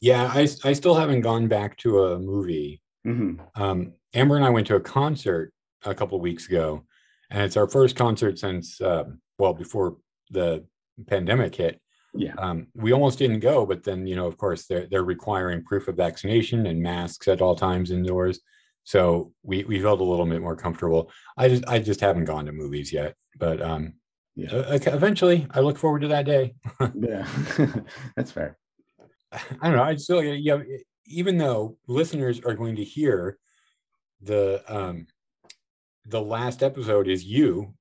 yeah 0.00 0.30
i 0.34 0.48
i 0.64 0.72
still 0.72 0.94
haven't 0.94 1.20
gone 1.20 1.46
back 1.48 1.76
to 1.76 2.04
a 2.04 2.18
movie 2.18 2.82
mm-hmm. 3.06 3.40
um 3.60 3.92
amber 4.14 4.36
and 4.36 4.44
i 4.44 4.50
went 4.50 4.66
to 4.66 4.76
a 4.76 4.80
concert 4.80 5.52
a 5.84 5.94
couple 5.94 6.18
weeks 6.20 6.48
ago 6.48 6.82
and 7.30 7.42
it's 7.42 7.56
our 7.56 7.68
first 7.68 7.94
concert 7.94 8.38
since 8.38 8.80
um, 8.80 9.20
well 9.38 9.54
before 9.54 9.96
the 10.30 10.64
pandemic 11.06 11.54
hit 11.54 11.80
yeah. 12.14 12.34
um, 12.38 12.66
we 12.74 12.92
almost 12.92 13.18
didn't 13.18 13.40
go 13.40 13.66
but 13.66 13.84
then 13.84 14.06
you 14.06 14.16
know 14.16 14.26
of 14.26 14.36
course 14.36 14.66
they're, 14.66 14.86
they're 14.86 15.04
requiring 15.04 15.64
proof 15.64 15.88
of 15.88 15.96
vaccination 15.96 16.66
and 16.66 16.82
masks 16.82 17.28
at 17.28 17.40
all 17.40 17.56
times 17.56 17.90
indoors. 17.90 18.40
So 18.84 19.32
we 19.42 19.64
we 19.64 19.80
felt 19.80 20.00
a 20.00 20.04
little 20.04 20.26
bit 20.26 20.40
more 20.40 20.56
comfortable. 20.56 21.10
I 21.36 21.48
just 21.48 21.66
i 21.68 21.78
just 21.78 22.00
haven't 22.00 22.24
gone 22.24 22.46
to 22.46 22.52
movies 22.52 22.92
yet 22.92 23.14
but 23.38 23.60
um 23.62 23.94
yeah. 24.34 24.52
uh, 24.52 24.78
eventually 24.86 25.46
i 25.50 25.60
look 25.60 25.78
forward 25.78 26.00
to 26.02 26.08
that 26.08 26.26
day. 26.26 26.54
Yeah. 26.94 27.26
That's 28.16 28.30
fair. 28.30 28.58
I 29.32 29.68
don't 29.68 29.76
know 29.76 29.82
i 29.82 29.94
still 29.96 30.22
you 30.22 30.58
know, 30.58 30.64
even 31.06 31.38
though 31.38 31.76
listeners 31.86 32.40
are 32.40 32.54
going 32.54 32.76
to 32.76 32.84
hear 32.84 33.38
the 34.22 34.62
um 34.66 35.06
the 36.06 36.22
last 36.22 36.62
episode 36.62 37.06
is 37.06 37.24
you 37.24 37.74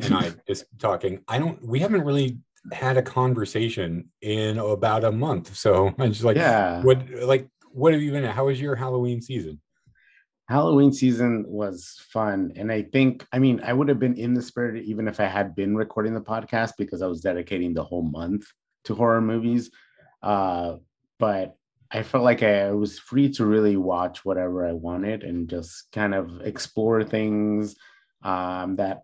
and 0.00 0.14
I 0.14 0.32
just 0.46 0.66
talking. 0.78 1.22
I 1.28 1.38
don't. 1.38 1.62
We 1.66 1.80
haven't 1.80 2.04
really 2.04 2.38
had 2.72 2.96
a 2.96 3.02
conversation 3.02 4.10
in 4.20 4.58
about 4.58 5.04
a 5.04 5.12
month. 5.12 5.56
So 5.56 5.94
I'm 5.98 6.12
just 6.12 6.24
like, 6.24 6.36
yeah. 6.36 6.82
what 6.82 7.08
like 7.22 7.48
what 7.72 7.92
have 7.92 8.02
you 8.02 8.12
been? 8.12 8.24
How 8.24 8.46
was 8.46 8.60
your 8.60 8.76
Halloween 8.76 9.20
season? 9.20 9.60
Halloween 10.48 10.92
season 10.92 11.44
was 11.46 12.00
fun. 12.10 12.52
And 12.56 12.72
I 12.72 12.82
think, 12.82 13.26
I 13.32 13.38
mean, 13.38 13.60
I 13.62 13.74
would 13.74 13.90
have 13.90 13.98
been 13.98 14.16
in 14.16 14.32
the 14.32 14.40
spirit 14.40 14.82
even 14.84 15.06
if 15.06 15.20
I 15.20 15.26
had 15.26 15.54
been 15.54 15.76
recording 15.76 16.14
the 16.14 16.22
podcast 16.22 16.72
because 16.78 17.02
I 17.02 17.06
was 17.06 17.20
dedicating 17.20 17.74
the 17.74 17.84
whole 17.84 18.02
month 18.02 18.46
to 18.84 18.94
horror 18.94 19.20
movies. 19.20 19.70
Uh, 20.22 20.76
but 21.18 21.54
I 21.90 22.02
felt 22.02 22.24
like 22.24 22.42
I 22.42 22.70
was 22.70 22.98
free 22.98 23.30
to 23.34 23.44
really 23.44 23.76
watch 23.76 24.24
whatever 24.24 24.66
I 24.66 24.72
wanted 24.72 25.22
and 25.22 25.48
just 25.48 25.92
kind 25.92 26.14
of 26.14 26.40
explore 26.40 27.04
things 27.04 27.76
um, 28.22 28.76
that 28.76 29.02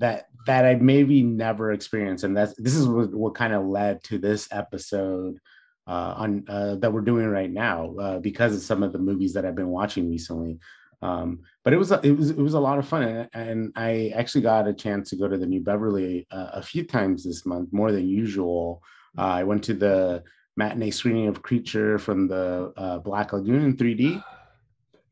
that 0.00 0.26
that 0.46 0.64
I'd 0.64 0.82
maybe 0.82 1.22
never 1.22 1.72
experienced. 1.72 2.24
And 2.24 2.36
that's 2.36 2.54
this 2.54 2.74
is 2.74 2.88
what, 2.88 3.14
what 3.14 3.34
kind 3.34 3.52
of 3.52 3.66
led 3.66 4.02
to 4.04 4.18
this 4.18 4.48
episode 4.50 5.38
uh, 5.86 6.14
on 6.16 6.44
uh, 6.48 6.76
that 6.76 6.92
we're 6.92 7.02
doing 7.02 7.26
right 7.26 7.50
now 7.50 7.94
uh, 7.96 8.18
because 8.18 8.54
of 8.54 8.62
some 8.62 8.82
of 8.82 8.92
the 8.92 8.98
movies 8.98 9.34
that 9.34 9.44
I've 9.44 9.54
been 9.54 9.68
watching 9.68 10.10
recently. 10.10 10.58
Um, 11.02 11.40
but 11.64 11.72
it 11.72 11.76
was 11.76 11.92
it 11.92 12.16
was 12.16 12.30
it 12.30 12.38
was 12.38 12.54
a 12.54 12.60
lot 12.60 12.78
of 12.78 12.86
fun, 12.86 13.02
and, 13.02 13.28
and 13.32 13.72
I 13.74 14.12
actually 14.14 14.42
got 14.42 14.68
a 14.68 14.74
chance 14.74 15.10
to 15.10 15.16
go 15.16 15.28
to 15.28 15.38
the 15.38 15.46
New 15.46 15.60
Beverly 15.60 16.26
uh, 16.30 16.50
a 16.54 16.62
few 16.62 16.84
times 16.84 17.24
this 17.24 17.46
month, 17.46 17.72
more 17.72 17.92
than 17.92 18.08
usual. 18.08 18.82
Uh, 19.16 19.22
I 19.22 19.44
went 19.44 19.64
to 19.64 19.74
the 19.74 20.22
matinee 20.56 20.90
screening 20.90 21.26
of 21.26 21.42
Creature 21.42 21.98
from 21.98 22.28
the 22.28 22.72
uh, 22.76 22.98
Black 22.98 23.32
Lagoon 23.32 23.64
in 23.64 23.76
3D. 23.76 24.22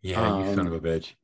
Yeah, 0.03 0.21
um, 0.21 0.45
you 0.45 0.55
son 0.55 0.67
of 0.67 0.75
a 0.75 0.81
bitch. 0.81 1.15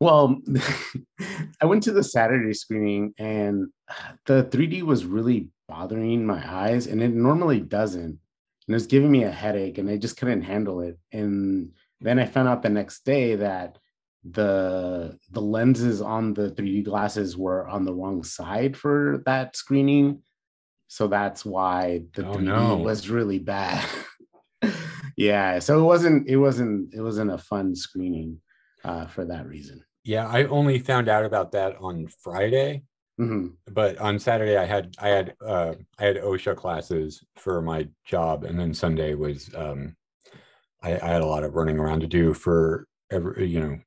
Well, 0.00 0.40
I 1.60 1.66
went 1.66 1.82
to 1.84 1.92
the 1.92 2.04
Saturday 2.04 2.52
screening, 2.52 3.14
and 3.18 3.68
uh, 3.88 4.12
the 4.26 4.44
3D 4.44 4.82
was 4.82 5.06
really 5.06 5.48
bothering 5.68 6.26
my 6.26 6.42
eyes, 6.46 6.86
and 6.86 7.02
it 7.02 7.12
normally 7.12 7.60
doesn't 7.60 8.18
and 8.66 8.74
it 8.74 8.76
was 8.76 8.86
giving 8.86 9.10
me 9.10 9.22
a 9.24 9.30
headache 9.30 9.78
and 9.78 9.88
I 9.88 9.96
just 9.96 10.16
couldn't 10.16 10.42
handle 10.42 10.80
it. 10.80 10.98
And 11.12 11.70
then 12.00 12.18
I 12.18 12.26
found 12.26 12.48
out 12.48 12.62
the 12.62 12.68
next 12.68 13.04
day 13.04 13.36
that 13.36 13.78
the 14.28 15.16
the 15.30 15.40
lenses 15.40 16.02
on 16.02 16.34
the 16.34 16.50
3D 16.50 16.84
glasses 16.84 17.36
were 17.36 17.68
on 17.68 17.84
the 17.84 17.94
wrong 17.94 18.24
side 18.24 18.76
for 18.76 19.22
that 19.24 19.56
screening. 19.56 20.22
So 20.88 21.06
that's 21.06 21.44
why 21.44 22.02
the 22.14 22.26
oh, 22.26 22.34
3D 22.34 22.42
no. 22.42 22.76
was 22.78 23.08
really 23.08 23.38
bad. 23.38 23.84
yeah. 25.16 25.60
So 25.60 25.78
it 25.78 25.84
wasn't 25.84 26.28
it 26.28 26.36
wasn't 26.36 26.92
it 26.92 27.00
wasn't 27.00 27.30
a 27.30 27.38
fun 27.38 27.76
screening 27.76 28.40
uh, 28.84 29.06
for 29.06 29.24
that 29.24 29.46
reason. 29.46 29.84
Yeah, 30.04 30.26
I 30.28 30.44
only 30.44 30.78
found 30.78 31.08
out 31.08 31.24
about 31.24 31.52
that 31.52 31.76
on 31.80 32.08
Friday 32.20 32.82
Mm-hmm. 33.20 33.72
But 33.72 33.98
on 33.98 34.18
Saturday, 34.18 34.56
I 34.56 34.66
had 34.66 34.94
I 34.98 35.08
had 35.08 35.34
uh, 35.44 35.74
I 35.98 36.04
had 36.04 36.16
OSHA 36.16 36.56
classes 36.56 37.24
for 37.36 37.62
my 37.62 37.88
job, 38.04 38.44
and 38.44 38.58
then 38.58 38.74
Sunday 38.74 39.14
was 39.14 39.50
um, 39.54 39.96
I, 40.82 40.92
I 40.92 41.08
had 41.08 41.22
a 41.22 41.26
lot 41.26 41.42
of 41.42 41.54
running 41.54 41.78
around 41.78 42.00
to 42.00 42.06
do 42.06 42.34
for 42.34 42.86
every 43.10 43.46
you 43.46 43.60
know 43.60 43.78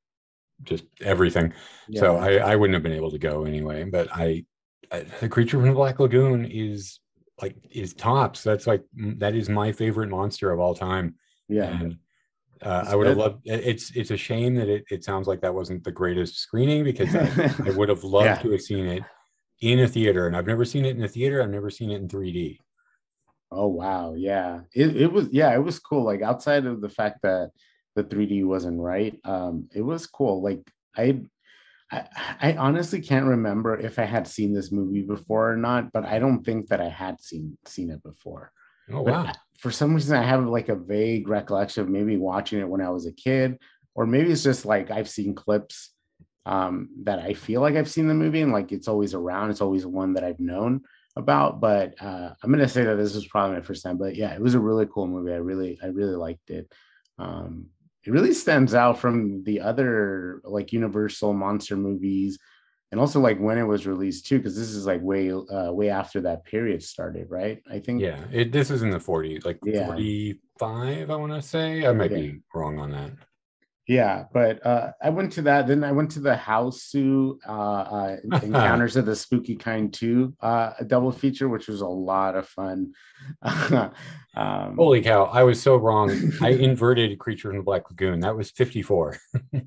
just 0.63 0.85
everything. 1.01 1.53
Yeah. 1.87 2.01
So 2.01 2.17
I, 2.17 2.37
I 2.37 2.55
wouldn't 2.55 2.73
have 2.73 2.83
been 2.83 2.93
able 2.93 3.11
to 3.11 3.19
go 3.19 3.45
anyway. 3.45 3.83
But 3.83 4.09
I, 4.11 4.45
I 4.91 5.05
the 5.19 5.29
creature 5.29 5.59
from 5.59 5.67
the 5.67 5.75
Black 5.75 5.99
Lagoon 5.99 6.45
is 6.45 6.99
like 7.39 7.55
is 7.69 7.93
tops. 7.93 8.41
That's 8.41 8.65
like 8.65 8.83
that 8.95 9.35
is 9.35 9.47
my 9.47 9.71
favorite 9.71 10.09
monster 10.09 10.51
of 10.51 10.59
all 10.59 10.73
time. 10.73 11.15
Yeah. 11.47 11.65
And 11.65 11.97
uh, 12.61 12.85
I 12.87 12.95
would 12.95 13.07
have 13.07 13.17
loved. 13.17 13.41
It's 13.45 13.91
it's 13.95 14.11
a 14.11 14.17
shame 14.17 14.55
that 14.55 14.67
it, 14.67 14.83
it 14.89 15.03
sounds 15.03 15.27
like 15.27 15.41
that 15.41 15.53
wasn't 15.53 15.83
the 15.83 15.91
greatest 15.91 16.39
screening 16.39 16.83
because 16.83 17.15
I, 17.15 17.53
I 17.65 17.71
would 17.71 17.89
have 17.89 18.03
loved 18.03 18.25
yeah. 18.25 18.35
to 18.35 18.51
have 18.51 18.61
seen 18.61 18.85
it 18.85 19.03
in 19.61 19.79
a 19.79 19.87
theater, 19.87 20.27
and 20.27 20.35
I've 20.35 20.47
never 20.47 20.65
seen 20.65 20.85
it 20.85 20.97
in 20.97 21.03
a 21.03 21.07
theater. 21.07 21.41
I've 21.41 21.49
never 21.49 21.69
seen 21.69 21.91
it 21.91 22.01
in 22.01 22.07
3D. 22.07 22.59
Oh 23.51 23.67
wow, 23.67 24.13
yeah, 24.13 24.61
it, 24.73 24.95
it 24.95 25.11
was 25.11 25.27
yeah, 25.31 25.53
it 25.53 25.63
was 25.63 25.79
cool. 25.79 26.03
Like 26.03 26.21
outside 26.21 26.65
of 26.65 26.81
the 26.81 26.89
fact 26.89 27.19
that 27.23 27.51
the 27.95 28.03
3D 28.03 28.45
wasn't 28.45 28.79
right, 28.79 29.17
um, 29.23 29.69
it 29.73 29.81
was 29.81 30.05
cool. 30.05 30.41
Like 30.41 30.61
I, 30.97 31.21
I, 31.91 32.05
I 32.41 32.55
honestly 32.57 33.01
can't 33.01 33.25
remember 33.25 33.77
if 33.79 33.97
I 33.99 34.05
had 34.05 34.27
seen 34.27 34.53
this 34.53 34.71
movie 34.71 35.01
before 35.01 35.51
or 35.51 35.57
not, 35.57 35.91
but 35.93 36.05
I 36.05 36.19
don't 36.19 36.43
think 36.43 36.67
that 36.67 36.81
I 36.81 36.89
had 36.89 37.21
seen 37.21 37.57
seen 37.65 37.89
it 37.89 38.03
before. 38.03 38.51
Oh 38.91 39.01
wow! 39.01 39.31
For 39.59 39.71
some 39.71 39.93
reason, 39.93 40.17
I 40.17 40.23
have 40.23 40.45
like 40.45 40.69
a 40.69 40.75
vague 40.75 41.27
recollection 41.27 41.83
of 41.83 41.89
maybe 41.89 42.17
watching 42.17 42.59
it 42.59 42.67
when 42.67 42.81
I 42.81 42.89
was 42.89 43.05
a 43.05 43.11
kid, 43.11 43.59
or 43.95 44.05
maybe 44.05 44.31
it's 44.31 44.43
just 44.43 44.65
like 44.65 44.91
I've 44.91 45.09
seen 45.09 45.35
clips 45.35 45.91
um, 46.45 46.89
that 47.03 47.19
I 47.19 47.33
feel 47.33 47.61
like 47.61 47.75
I've 47.75 47.89
seen 47.89 48.07
the 48.07 48.13
movie 48.13 48.41
and 48.41 48.51
like 48.51 48.71
it's 48.71 48.87
always 48.87 49.13
around. 49.13 49.51
It's 49.51 49.61
always 49.61 49.85
one 49.85 50.13
that 50.13 50.23
I've 50.23 50.39
known 50.39 50.81
about. 51.15 51.59
But 51.59 52.01
uh, 52.01 52.33
I'm 52.41 52.51
gonna 52.51 52.67
say 52.67 52.83
that 52.83 52.95
this 52.95 53.13
was 53.13 53.27
probably 53.27 53.55
my 53.57 53.61
first 53.61 53.83
time. 53.83 53.97
But 53.97 54.15
yeah, 54.15 54.33
it 54.33 54.41
was 54.41 54.55
a 54.55 54.59
really 54.59 54.87
cool 54.87 55.07
movie. 55.07 55.33
I 55.33 55.37
really, 55.37 55.79
I 55.83 55.87
really 55.87 56.15
liked 56.15 56.49
it. 56.49 56.71
Um, 57.17 57.67
it 58.05 58.11
really 58.11 58.33
stands 58.33 58.73
out 58.73 58.97
from 58.97 59.43
the 59.43 59.61
other 59.61 60.41
like 60.43 60.73
Universal 60.73 61.33
monster 61.33 61.75
movies, 61.75 62.39
and 62.91 62.99
also 62.99 63.19
like 63.19 63.39
when 63.39 63.57
it 63.57 63.63
was 63.63 63.85
released 63.85 64.27
too, 64.27 64.37
because 64.37 64.55
this 64.55 64.69
is 64.69 64.85
like 64.85 65.01
way, 65.01 65.31
uh, 65.31 65.71
way 65.71 65.89
after 65.89 66.21
that 66.21 66.45
period 66.45 66.83
started, 66.83 67.27
right? 67.29 67.61
I 67.69 67.79
think. 67.79 68.01
Yeah, 68.01 68.23
it. 68.31 68.51
This 68.51 68.71
is 68.71 68.81
in 68.81 68.89
the 68.89 68.97
40s, 68.97 69.45
like 69.45 69.59
yeah. 69.63 69.87
45. 69.87 71.09
I 71.09 71.15
want 71.15 71.33
to 71.33 71.41
say. 71.41 71.85
I 71.85 71.93
might 71.93 72.11
yeah. 72.11 72.17
be 72.17 72.39
wrong 72.53 72.79
on 72.79 72.91
that 72.91 73.11
yeah 73.89 74.25
but 74.31 74.63
uh, 74.65 74.91
i 75.01 75.09
went 75.09 75.33
to 75.33 75.41
that 75.41 75.65
then 75.65 75.83
i 75.83 75.91
went 75.91 76.11
to 76.11 76.19
the 76.19 76.35
Hausu 76.35 77.37
uh, 77.47 77.51
uh, 77.51 78.17
encounters 78.43 78.95
of 78.95 79.07
the 79.07 79.15
spooky 79.15 79.55
kind 79.55 79.91
too 79.91 80.33
uh, 80.41 80.73
a 80.79 80.85
double 80.85 81.11
feature 81.11 81.49
which 81.49 81.67
was 81.67 81.81
a 81.81 81.87
lot 81.87 82.35
of 82.35 82.47
fun 82.47 82.93
um, 83.41 84.75
holy 84.77 85.01
cow 85.01 85.25
i 85.25 85.41
was 85.41 85.59
so 85.59 85.75
wrong 85.75 86.11
i 86.41 86.49
inverted 86.69 87.17
creature 87.17 87.49
in 87.49 87.57
the 87.57 87.63
black 87.63 87.89
lagoon 87.89 88.19
that 88.19 88.35
was 88.35 88.51
54 88.51 89.17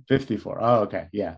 54 0.09 0.59
oh 0.63 0.75
okay 0.83 1.09
yeah 1.13 1.35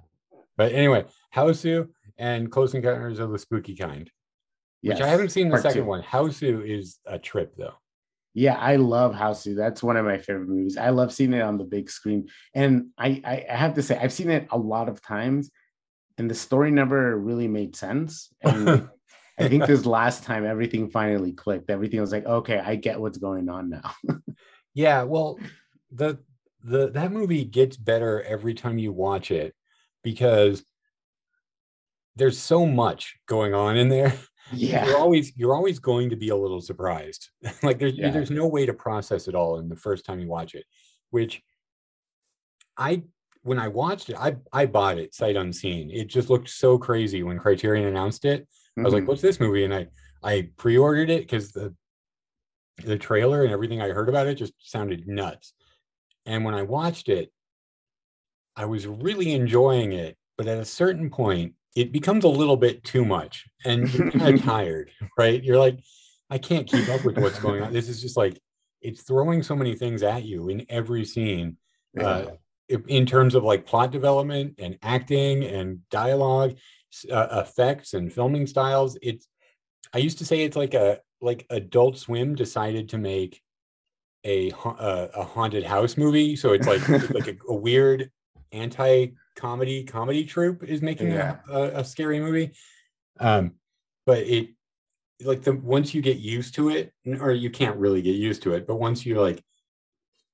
but 0.57 0.73
anyway 0.73 1.05
Hausu 1.35 1.89
and 2.19 2.51
close 2.51 2.75
encounters 2.75 3.19
of 3.19 3.31
the 3.31 3.39
spooky 3.39 3.75
kind 3.75 4.11
yes, 4.83 4.95
which 4.95 5.05
i 5.05 5.09
haven't 5.09 5.31
seen 5.31 5.49
the 5.49 5.59
second 5.59 5.83
two. 5.83 5.89
one 5.89 6.03
Hausu 6.03 6.67
is 6.67 6.99
a 7.07 7.19
trip 7.19 7.55
though 7.57 7.75
yeah, 8.37 8.57
I 8.57 8.77
love 8.77 9.15
Hausu. 9.15 9.55
That's 9.55 9.81
one 9.81 9.97
of 9.97 10.05
my 10.05 10.19
favorite 10.19 10.49
movies. 10.49 10.77
I 10.77 10.91
love 10.91 11.13
seeing 11.13 11.33
it 11.33 11.41
on 11.41 11.57
the 11.57 11.65
big 11.65 11.89
screen. 11.89 12.29
And 12.53 12.89
I, 12.99 13.23
I, 13.25 13.55
have 13.55 13.75
to 13.75 13.83
say, 13.83 13.97
I've 13.97 14.13
seen 14.13 14.29
it 14.29 14.49
a 14.51 14.59
lot 14.59 14.89
of 14.89 15.01
times, 15.01 15.53
and 16.19 16.29
the 16.29 16.35
story 16.35 16.73
never 16.73 17.17
really 17.17 17.47
made 17.47 17.77
sense. 17.77 18.31
And 18.43 18.89
I 19.39 19.49
think 19.49 19.67
this 19.67 19.87
last 19.87 20.25
time 20.25 20.45
everything 20.45 20.91
finally 20.91 21.33
clicked. 21.33 21.71
Everything 21.71 22.01
was 22.01 22.11
like, 22.11 22.27
okay, 22.27 22.59
I 22.59 22.75
get 22.75 23.01
what's 23.01 23.19
going 23.19 23.49
on 23.49 23.71
now. 23.71 23.95
yeah, 24.75 25.05
well, 25.05 25.39
the 25.93 26.19
the 26.63 26.91
that 26.91 27.13
movie 27.13 27.45
gets 27.45 27.77
better 27.77 28.23
every 28.23 28.55
time 28.55 28.79
you 28.79 28.91
watch 28.91 29.31
it 29.31 29.55
because 30.05 30.65
there's 32.17 32.39
so 32.39 32.65
much 32.65 33.17
going 33.27 33.55
on 33.55 33.77
in 33.77 33.89
there 33.89 34.15
yeah 34.53 34.87
you're 34.87 34.99
always 34.99 35.33
you're 35.37 35.55
always 35.55 35.79
going 35.79 36.11
to 36.11 36.17
be 36.17 36.29
a 36.29 36.37
little 36.37 36.61
surprised 36.61 37.31
like 37.63 37.79
there's 37.79 37.97
yeah. 37.97 38.11
there's 38.11 38.31
no 38.31 38.47
way 38.47 38.67
to 38.67 38.75
process 38.75 39.27
it 39.27 39.35
all 39.35 39.59
in 39.59 39.69
the 39.69 39.77
first 39.77 40.05
time 40.05 40.21
you 40.21 40.29
watch 40.29 40.55
it 40.55 40.65
which 41.11 41.43
i 42.77 43.03
when 43.43 43.59
i 43.59 43.69
watched 43.69 44.11
it 44.11 44.17
i 44.17 44.37
i 44.53 44.67
bought 44.67 44.99
it 44.99 45.15
sight 45.15 45.37
unseen 45.37 45.91
it 45.91 46.07
just 46.07 46.31
looked 46.31 46.49
so 46.49 46.77
crazy 46.77 47.23
when 47.23 47.39
criterion 47.39 47.87
announced 47.87 48.25
it 48.25 48.43
mm-hmm. 48.43 48.83
i 48.83 48.85
was 48.85 48.93
like 48.93 49.03
mm-hmm. 49.03 49.09
what's 49.09 49.23
this 49.23 49.41
movie 49.41 49.65
and 49.65 49.75
i 49.75 49.87
i 50.23 50.49
pre-ordered 50.57 51.11
it 51.11 51.23
because 51.23 51.53
the 51.53 51.75
the 52.85 52.99
trailer 52.99 53.45
and 53.45 53.53
everything 53.53 53.81
i 53.81 53.89
heard 53.89 54.09
about 54.09 54.27
it 54.27 54.35
just 54.35 54.53
sounded 54.59 55.07
nuts 55.09 55.55
and 56.27 56.45
when 56.45 56.55
i 56.55 56.63
watched 56.63 57.09
it 57.09 57.31
i 58.57 58.65
was 58.65 58.87
really 58.87 59.33
enjoying 59.33 59.93
it 59.93 60.17
but 60.37 60.47
at 60.47 60.59
a 60.59 60.65
certain 60.65 61.11
point 61.11 61.55
it 61.75 61.93
becomes 61.93 62.25
a 62.25 62.29
little 62.29 62.57
bit 62.57 62.85
too 62.85 63.05
much 63.05 63.47
and 63.65 63.93
you're 63.93 64.11
kind 64.11 64.39
of 64.39 64.45
tired, 64.45 64.91
right? 65.19 65.43
You're 65.43 65.59
like, 65.59 65.81
I 66.31 66.39
can't 66.39 66.69
keep 66.69 66.89
up 66.89 67.05
with 67.05 67.19
what's 67.19 67.39
going 67.39 67.63
on. 67.63 67.73
This 67.73 67.89
is 67.89 68.01
just 68.01 68.17
like, 68.17 68.41
it's 68.81 69.03
throwing 69.03 69.43
so 69.43 69.57
many 69.57 69.75
things 69.75 70.03
at 70.03 70.25
you 70.25 70.49
in 70.49 70.67
every 70.69 71.05
scene. 71.05 71.57
Uh, 71.99 72.27
in 72.89 73.07
terms 73.07 73.35
of 73.35 73.45
like 73.45 73.67
plot 73.67 73.91
development 73.93 74.55
and 74.59 74.79
acting 74.83 75.45
and 75.45 75.79
dialogue 75.91 76.57
uh, 77.11 77.29
effects 77.33 77.93
and 77.95 78.13
filming 78.13 78.47
styles 78.47 78.97
it's 79.03 79.29
i 79.93 79.99
used 79.99 80.19
to 80.19 80.25
say 80.25 80.43
it's 80.43 80.57
like 80.57 80.73
a 80.75 80.99
like 81.21 81.45
adult 81.51 81.99
swim 81.99 82.35
decided 82.35 82.89
to 82.89 82.97
make 82.97 83.43
a 84.25 84.51
a, 84.51 85.11
a 85.15 85.25
haunted 85.25 85.63
house 85.63 85.97
movie 85.99 86.35
so 86.37 86.53
it's 86.53 86.67
like 86.67 86.81
it's 86.89 87.11
like 87.11 87.29
a, 87.49 87.53
a 87.53 87.55
weird 87.55 88.11
anti 88.55 89.09
comedy 89.37 89.85
comedy 89.85 90.25
troupe 90.25 90.63
is 90.63 90.81
making 90.81 91.11
yeah. 91.11 91.37
a, 91.49 91.53
a, 91.53 91.63
a, 91.81 91.85
scary 91.85 92.21
movie 92.21 92.53
um 93.21 93.53
but 94.07 94.19
it 94.19 94.51
like 95.23 95.43
the 95.43 95.53
once 95.53 95.93
you 95.93 96.01
get 96.01 96.19
used 96.19 96.55
to 96.55 96.71
it 96.71 96.93
or 97.21 97.33
you 97.33 97.51
can't 97.51 97.77
really 97.77 98.03
get 98.03 98.15
used 98.15 98.43
to 98.43 98.55
it 98.55 98.67
but 98.67 98.77
once 98.77 99.05
you 99.05 99.21
like 99.21 99.43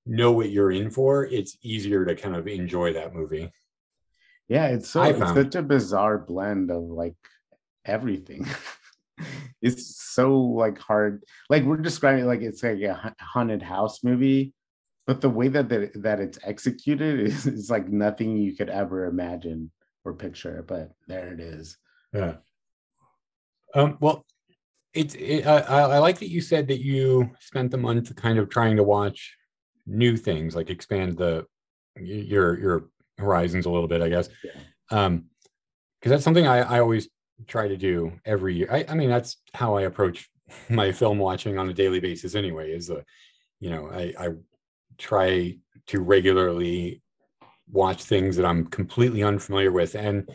know 0.07 0.33
what 0.33 0.51
you're 0.51 0.71
in 0.71 0.91
for 0.91 1.25
it's 1.25 1.57
easier 1.63 2.05
to 2.05 2.15
kind 2.15 2.37
of 2.37 2.47
enjoy 2.47 2.93
that 2.93 3.15
movie 3.15 3.51
yeah 4.49 4.67
it's 4.67 4.91
so 4.91 5.03
it's 5.03 5.19
such 5.19 5.55
a 5.55 5.63
bizarre 5.63 6.19
blend 6.19 6.71
of 6.71 6.83
like 6.83 7.17
everything 7.85 8.47
it's 9.63 9.97
so 9.97 10.39
like 10.39 10.79
hard. 10.79 11.25
Like 11.49 11.65
we're 11.65 11.77
describing 11.79 12.27
like 12.27 12.43
it's 12.43 12.63
like 12.63 12.81
a 12.81 13.15
haunted 13.21 13.63
house 13.63 14.03
movie, 14.03 14.53
but 15.07 15.21
the 15.21 15.31
way 15.31 15.49
that 15.49 15.69
the, 15.69 15.91
that 15.97 16.21
it's 16.21 16.39
executed 16.45 17.21
is, 17.27 17.47
is 17.47 17.71
like 17.71 17.89
nothing 17.89 18.37
you 18.37 18.55
could 18.55 18.71
ever 18.71 19.07
imagine 19.07 19.71
or 20.05 20.15
picture. 20.15 20.65
But 20.67 20.93
there 21.07 21.33
it 21.33 21.41
is. 21.41 21.77
Yeah. 22.13 22.37
Um, 23.75 23.99
well, 24.01 24.25
it's 24.93 25.15
it, 25.15 25.47
I, 25.47 25.59
I 25.59 25.99
like 25.99 26.19
that 26.19 26.31
you 26.31 26.41
said 26.41 26.69
that 26.69 26.83
you 26.83 27.31
spent 27.39 27.71
the 27.71 27.79
month 27.79 28.15
kind 28.17 28.39
of 28.39 28.49
trying 28.49 28.77
to 28.77 28.83
watch 28.83 29.37
new 29.87 30.17
things, 30.17 30.57
like 30.57 30.71
expand 30.71 31.17
the 31.17 31.47
your 31.97 32.59
your 32.59 32.89
horizons 33.19 33.67
a 33.67 33.71
little 33.71 33.89
bit, 33.89 34.03
I 34.03 34.09
guess. 34.09 34.29
Yeah. 34.43 34.53
Um, 34.91 35.27
because 36.01 36.11
that's 36.11 36.25
something 36.25 36.47
I, 36.47 36.61
I 36.61 36.81
always 36.81 37.09
try 37.47 37.69
to 37.69 37.77
do 37.77 38.13
every 38.25 38.55
year. 38.55 38.69
I, 38.71 38.87
I 38.89 38.95
mean, 38.95 39.11
that's 39.11 39.37
how 39.55 39.77
I 39.77 39.83
approach 39.83 40.29
my 40.69 40.93
film 40.93 41.19
watching 41.19 41.59
on 41.59 41.69
a 41.69 41.75
daily 41.75 42.01
basis 42.01 42.35
anyway, 42.35 42.73
is 42.73 42.91
a, 42.91 43.05
you 43.61 43.71
know, 43.71 43.91
I, 43.91 44.15
I 44.19 44.29
try 45.01 45.57
to 45.87 46.01
regularly 46.01 47.03
watch 47.71 48.05
things 48.05 48.37
that 48.37 48.47
I'm 48.47 48.67
completely 48.67 49.23
unfamiliar 49.23 49.73
with. 49.73 49.95
And 49.95 50.29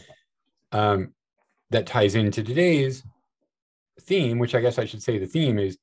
um, 0.71 1.13
that 1.69 1.87
ties 1.87 2.15
into 2.15 2.43
today's 2.43 3.03
theme, 4.01 4.39
which 4.39 4.55
I 4.55 4.61
guess 4.61 4.77
I 4.77 4.85
should 4.85 5.03
say 5.03 5.17
the 5.17 5.25
theme 5.25 5.59
is, 5.59 5.77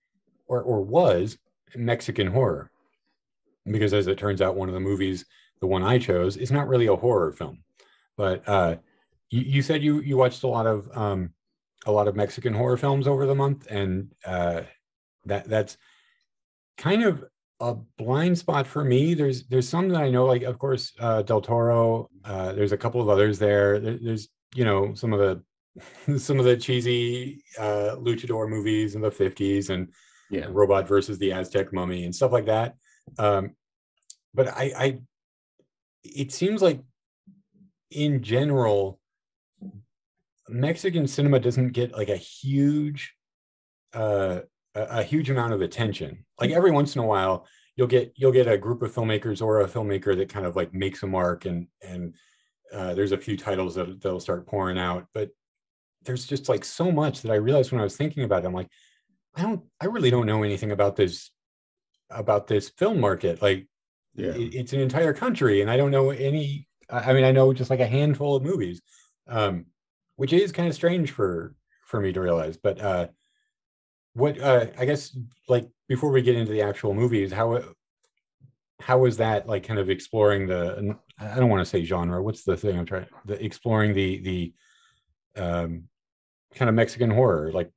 or, 0.46 0.62
or 0.62 0.82
was 0.82 1.38
Mexican 1.74 2.26
horror. 2.26 2.70
Because 3.64 3.94
as 3.94 4.06
it 4.06 4.18
turns 4.18 4.42
out, 4.42 4.56
one 4.56 4.68
of 4.68 4.74
the 4.74 4.80
movies, 4.80 5.24
the 5.60 5.66
one 5.66 5.82
I 5.82 5.98
chose, 5.98 6.36
is 6.36 6.50
not 6.50 6.68
really 6.68 6.86
a 6.86 6.96
horror 6.96 7.32
film. 7.32 7.62
But 8.16 8.46
uh, 8.48 8.76
you, 9.30 9.40
you 9.40 9.62
said 9.62 9.82
you 9.82 10.00
you 10.00 10.16
watched 10.16 10.42
a 10.42 10.48
lot 10.48 10.66
of 10.66 10.90
um, 10.96 11.32
a 11.86 11.92
lot 11.92 12.08
of 12.08 12.16
Mexican 12.16 12.54
horror 12.54 12.76
films 12.76 13.06
over 13.06 13.24
the 13.24 13.34
month, 13.34 13.66
and 13.70 14.12
uh, 14.24 14.62
that 15.26 15.48
that's 15.48 15.76
kind 16.76 17.04
of 17.04 17.24
a 17.62 17.76
blind 17.96 18.36
spot 18.36 18.66
for 18.66 18.84
me. 18.84 19.14
There's 19.14 19.44
there's 19.44 19.68
some 19.68 19.88
that 19.90 20.02
I 20.02 20.10
know, 20.10 20.26
like 20.26 20.42
of 20.42 20.58
course 20.58 20.92
uh, 20.98 21.22
Del 21.22 21.40
Toro. 21.40 22.10
Uh, 22.24 22.52
there's 22.52 22.72
a 22.72 22.76
couple 22.76 23.00
of 23.00 23.08
others 23.08 23.38
there. 23.38 23.78
there. 23.78 23.98
There's 23.98 24.28
you 24.54 24.64
know 24.64 24.94
some 24.94 25.12
of 25.12 25.20
the 25.20 26.18
some 26.18 26.38
of 26.38 26.44
the 26.44 26.56
cheesy 26.56 27.42
uh, 27.58 27.96
luchador 27.98 28.48
movies 28.48 28.94
in 28.96 29.00
the 29.00 29.10
50s 29.10 29.70
and 29.70 29.88
yeah. 30.30 30.46
Robot 30.48 30.88
versus 30.88 31.18
the 31.18 31.32
Aztec 31.32 31.72
Mummy 31.72 32.04
and 32.04 32.14
stuff 32.14 32.32
like 32.32 32.46
that. 32.46 32.74
Um, 33.18 33.54
but 34.34 34.48
I, 34.48 34.72
I, 34.76 34.98
it 36.02 36.32
seems 36.32 36.62
like 36.62 36.80
in 37.90 38.22
general, 38.22 38.98
Mexican 40.48 41.06
cinema 41.06 41.38
doesn't 41.38 41.72
get 41.72 41.92
like 41.92 42.08
a 42.08 42.16
huge 42.16 43.14
uh 43.94 44.40
a, 44.74 44.82
a, 44.98 45.02
huge 45.02 45.30
amount 45.30 45.52
of 45.52 45.62
attention. 45.62 46.24
Like 46.40 46.50
every 46.50 46.70
once 46.70 46.94
in 46.94 47.02
a 47.02 47.06
while, 47.06 47.46
you'll 47.76 47.86
get 47.86 48.12
you'll 48.16 48.32
get 48.32 48.48
a 48.48 48.58
group 48.58 48.82
of 48.82 48.94
filmmakers 48.94 49.42
or 49.42 49.60
a 49.60 49.68
filmmaker 49.68 50.16
that 50.16 50.28
kind 50.28 50.46
of 50.46 50.56
like 50.56 50.74
makes 50.74 51.02
a 51.02 51.06
mark 51.06 51.44
and 51.44 51.66
and 51.82 52.14
uh, 52.72 52.94
there's 52.94 53.12
a 53.12 53.18
few 53.18 53.36
titles 53.36 53.74
that 53.74 54.00
they'll 54.00 54.20
start 54.20 54.46
pouring 54.46 54.78
out. 54.78 55.06
But 55.12 55.30
there's 56.04 56.26
just 56.26 56.48
like 56.48 56.64
so 56.64 56.90
much 56.90 57.22
that 57.22 57.32
I 57.32 57.36
realized 57.36 57.70
when 57.70 57.80
I 57.80 57.84
was 57.84 57.96
thinking 57.96 58.24
about 58.24 58.44
it. 58.44 58.46
I'm 58.46 58.54
like, 58.54 58.70
I 59.34 59.42
don't 59.42 59.62
I 59.80 59.86
really 59.86 60.10
don't 60.10 60.26
know 60.26 60.42
anything 60.42 60.72
about 60.72 60.96
this 60.96 61.30
about 62.10 62.46
this 62.46 62.68
film 62.70 63.00
market. 63.00 63.40
Like 63.40 63.66
yeah. 64.14 64.32
it, 64.32 64.54
it's 64.54 64.72
an 64.72 64.80
entire 64.80 65.12
country 65.12 65.60
and 65.62 65.70
I 65.70 65.76
don't 65.76 65.90
know 65.90 66.10
any 66.10 66.66
I 66.90 67.12
mean 67.12 67.24
I 67.24 67.32
know 67.32 67.52
just 67.52 67.70
like 67.70 67.80
a 67.80 67.86
handful 67.86 68.36
of 68.36 68.42
movies. 68.42 68.80
Um, 69.28 69.66
which 70.16 70.32
is 70.32 70.52
kind 70.52 70.68
of 70.68 70.74
strange 70.74 71.10
for 71.10 71.54
for 71.86 72.00
me 72.00 72.12
to 72.12 72.20
realize. 72.20 72.56
But 72.56 72.80
uh, 72.80 73.08
what 74.14 74.38
uh, 74.38 74.66
I 74.78 74.84
guess 74.84 75.16
like 75.48 75.68
before 75.88 76.10
we 76.10 76.22
get 76.22 76.36
into 76.36 76.52
the 76.52 76.62
actual 76.62 76.94
movies, 76.94 77.32
how 77.32 77.62
how 78.80 78.98
was 78.98 79.16
that 79.18 79.46
like 79.46 79.64
kind 79.64 79.78
of 79.78 79.90
exploring 79.90 80.46
the 80.46 80.96
I 81.18 81.36
don't 81.36 81.48
want 81.50 81.60
to 81.60 81.70
say 81.70 81.84
genre. 81.84 82.22
What's 82.22 82.44
the 82.44 82.56
thing 82.56 82.78
I'm 82.78 82.86
trying 82.86 83.06
the 83.24 83.42
exploring 83.42 83.94
the 83.94 84.18
the 84.18 84.54
um, 85.40 85.84
kind 86.54 86.68
of 86.68 86.74
Mexican 86.74 87.10
horror 87.10 87.50
like 87.52 87.70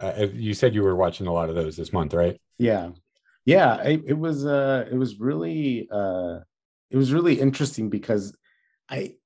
uh, 0.00 0.26
you 0.32 0.54
said 0.54 0.74
you 0.74 0.82
were 0.82 0.96
watching 0.96 1.26
a 1.26 1.32
lot 1.32 1.48
of 1.48 1.54
those 1.54 1.76
this 1.76 1.92
month, 1.92 2.14
right? 2.14 2.40
Yeah, 2.58 2.90
yeah. 3.44 3.82
It, 3.82 4.02
it 4.06 4.18
was 4.18 4.46
uh, 4.46 4.86
it 4.90 4.96
was 4.96 5.20
really 5.20 5.88
uh, 5.90 6.38
it 6.90 6.96
was 6.96 7.12
really 7.12 7.38
interesting 7.38 7.90
because 7.90 8.34
I 8.88 9.16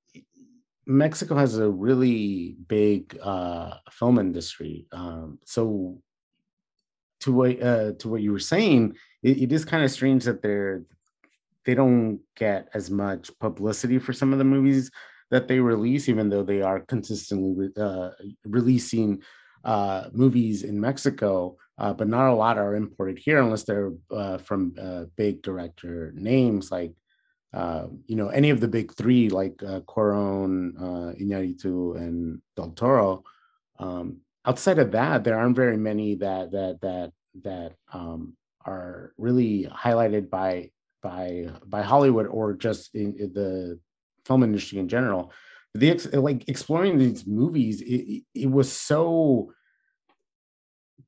Mexico 0.86 1.36
has 1.36 1.58
a 1.58 1.70
really 1.70 2.56
big 2.66 3.18
uh, 3.22 3.74
film 3.90 4.18
industry. 4.18 4.86
Um, 4.92 5.38
so 5.44 6.02
to 7.24 7.32
what 7.32 7.62
uh, 7.62 7.92
to 7.98 8.08
what 8.08 8.22
you 8.22 8.32
were 8.32 8.38
saying, 8.38 8.96
it, 9.22 9.42
it 9.42 9.52
is 9.52 9.64
kind 9.64 9.84
of 9.84 9.90
strange 9.90 10.24
that 10.24 10.42
they're 10.42 10.82
they 11.64 11.74
don't 11.74 12.20
get 12.36 12.68
as 12.74 12.90
much 12.90 13.30
publicity 13.38 13.98
for 13.98 14.12
some 14.12 14.32
of 14.32 14.38
the 14.38 14.44
movies 14.44 14.90
that 15.30 15.48
they 15.48 15.58
release, 15.58 16.08
even 16.08 16.28
though 16.28 16.42
they 16.42 16.60
are 16.60 16.80
consistently 16.80 17.70
uh, 17.76 18.10
releasing 18.44 19.22
uh, 19.64 20.08
movies 20.12 20.62
in 20.62 20.80
Mexico. 20.80 21.56
Uh, 21.76 21.92
but 21.92 22.06
not 22.06 22.30
a 22.30 22.34
lot 22.34 22.56
are 22.56 22.76
imported 22.76 23.18
here 23.18 23.40
unless 23.40 23.64
they're 23.64 23.90
uh, 24.12 24.38
from 24.38 24.72
uh, 24.80 25.04
big 25.16 25.42
director 25.42 26.12
names 26.14 26.70
like 26.70 26.92
uh, 27.54 27.86
you 28.06 28.16
know, 28.16 28.28
any 28.28 28.50
of 28.50 28.60
the 28.60 28.66
big 28.66 28.92
three 28.94 29.28
like 29.28 29.62
uh, 29.62 29.80
Cuarón, 29.80 30.74
uh, 30.76 31.14
Iñárritu, 31.14 31.96
and 31.96 32.42
Del 32.56 32.70
Toro. 32.72 33.22
Um, 33.78 34.18
outside 34.44 34.78
of 34.78 34.92
that, 34.92 35.24
there 35.24 35.38
aren't 35.38 35.56
very 35.56 35.76
many 35.76 36.14
that 36.16 36.52
that 36.52 36.80
that 36.82 37.12
that 37.42 37.72
um, 37.92 38.34
are 38.64 39.12
really 39.18 39.68
highlighted 39.70 40.30
by 40.30 40.70
by 41.02 41.48
by 41.66 41.82
Hollywood 41.82 42.26
or 42.26 42.54
just 42.54 42.94
in, 42.94 43.14
in 43.18 43.32
the 43.32 43.80
film 44.24 44.42
industry 44.42 44.78
in 44.78 44.88
general. 44.88 45.32
The 45.74 45.94
like 46.12 46.48
exploring 46.48 46.98
these 46.98 47.26
movies, 47.26 47.80
it, 47.80 48.22
it 48.34 48.50
was 48.50 48.70
so 48.70 49.52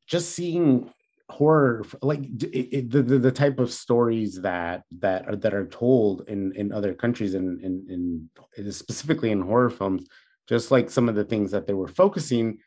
just 0.06 0.30
seeing 0.32 0.90
horror 1.28 1.84
like 2.02 2.20
it, 2.20 2.68
it, 2.76 2.90
the, 2.90 3.02
the, 3.02 3.32
type 3.32 3.58
of 3.58 3.72
stories 3.72 4.40
that 4.42 4.84
that 5.00 5.28
are 5.28 5.36
that 5.36 5.54
are 5.54 5.66
told 5.66 6.28
in 6.28 6.52
in 6.54 6.72
other 6.72 6.94
countries 6.94 7.34
and 7.34 7.60
in, 7.62 8.28
in 8.56 8.72
specifically 8.72 9.32
in 9.32 9.40
horror 9.40 9.70
films 9.70 10.06
just 10.48 10.70
like 10.70 10.88
some 10.88 11.08
of 11.08 11.16
the 11.16 11.24
things 11.24 11.50
that 11.50 11.66
they 11.66 11.74
were 11.74 11.88
focusing 11.88 12.58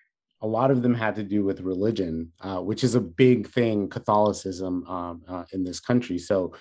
a 0.42 0.48
lot 0.48 0.72
of 0.72 0.82
them 0.82 0.94
had 0.94 1.16
to 1.16 1.24
do 1.24 1.44
with 1.44 1.62
religion 1.62 2.32
uh, 2.42 2.60
which 2.60 2.84
is 2.84 2.96
a 2.96 3.02
big 3.02 3.48
thing 3.48 3.90
catholicism 3.90 4.86
um, 4.88 5.22
uh, 5.28 5.44
in 5.54 5.64
this 5.64 5.80
country 5.80 6.18
so 6.18 6.54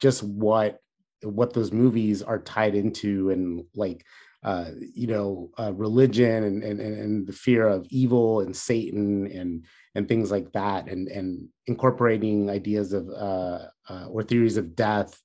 just 0.00 0.22
what 0.22 0.80
what 1.22 1.52
those 1.52 1.72
movies 1.72 2.22
are 2.22 2.38
tied 2.38 2.74
into 2.74 3.30
and 3.30 3.64
like 3.74 4.04
uh, 4.44 4.70
you 4.94 5.06
know 5.06 5.50
uh, 5.58 5.72
religion 5.72 6.44
and, 6.44 6.62
and 6.62 6.80
and 6.80 7.26
the 7.26 7.32
fear 7.32 7.66
of 7.66 7.86
evil 7.90 8.40
and 8.40 8.54
satan 8.54 9.26
and 9.26 9.64
and 9.96 10.06
things 10.06 10.30
like 10.30 10.52
that, 10.52 10.88
and 10.88 11.08
and 11.08 11.48
incorporating 11.66 12.50
ideas 12.50 12.92
of 12.92 13.08
uh, 13.08 13.60
uh, 13.88 14.06
or 14.10 14.22
theories 14.22 14.58
of 14.58 14.76
death. 14.76 15.20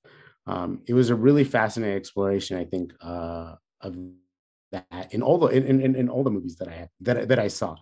Um, 0.48 0.82
it 0.88 0.94
was 0.94 1.10
a 1.10 1.16
really 1.16 1.44
fascinating 1.44 1.98
exploration, 1.98 2.58
I 2.58 2.64
think, 2.64 2.94
of 3.02 3.58
that 4.72 5.10
in 5.12 5.22
all 5.22 5.38
the 5.38 5.48
in, 5.48 5.82
in, 5.82 5.96
in 5.96 6.10
all 6.10 6.24
the 6.24 6.32
movies 6.32 6.58
that 6.58 6.68
I 6.68 6.74
had, 6.74 6.90
that 7.02 7.28
that 7.28 7.40
I 7.40 7.48
saw. 7.48 7.76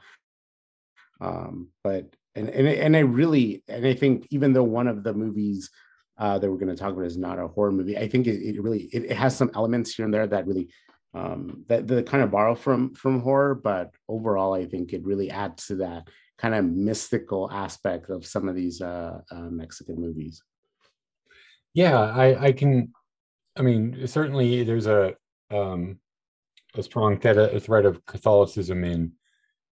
Um, 1.22 1.70
but 1.84 2.16
and 2.36 2.50
and 2.50 2.68
and 2.68 2.96
I 2.96 3.00
really 3.00 3.64
and 3.68 3.86
I 3.86 3.94
think 3.94 4.28
even 4.30 4.54
though 4.54 4.64
one 4.64 4.88
of 4.88 5.04
the 5.04 5.14
movies 5.14 5.70
uh, 6.18 6.38
that 6.40 6.50
we're 6.50 6.58
going 6.58 6.76
to 6.76 6.76
talk 6.76 6.94
about 6.94 7.06
is 7.06 7.18
not 7.18 7.40
a 7.40 7.48
horror 7.48 7.72
movie, 7.72 7.98
I 7.98 8.08
think 8.08 8.28
it, 8.28 8.42
it 8.42 8.62
really 8.62 8.90
it, 8.92 9.06
it, 9.06 9.18
has 9.18 9.36
some 9.36 9.52
elements 9.56 9.96
here 9.96 10.06
and 10.06 10.14
there 10.14 10.28
that 10.28 10.48
really 10.48 10.70
um, 11.14 11.66
that 11.68 11.88
that 11.88 12.08
kind 12.08 12.24
of 12.24 12.32
borrow 12.32 12.56
from 12.56 12.94
from 12.94 13.22
horror, 13.22 13.56
but 13.56 13.92
overall, 14.08 14.54
I 14.54 14.66
think 14.66 14.94
it 14.94 15.06
really 15.06 15.32
adds 15.32 15.68
to 15.68 15.76
that 15.78 16.08
kind 16.38 16.56
of 16.56 16.66
mystical 16.66 17.52
aspect 17.52 18.10
of 18.10 18.26
some 18.26 18.48
of 18.48 18.56
these 18.56 18.82
uh, 18.82 19.20
uh, 19.32 19.50
Mexican 19.50 20.00
movies. 20.00 20.42
Yeah, 21.74 22.00
I, 22.00 22.46
I 22.46 22.52
can. 22.52 22.94
I 23.56 23.62
mean, 23.62 24.08
certainly 24.08 24.64
there's 24.64 24.88
a 24.88 25.16
um, 25.52 26.00
a 26.76 26.84
strong 26.84 27.20
thread 27.20 27.86
of 27.86 28.06
Catholicism 28.06 28.84
in 28.84 29.12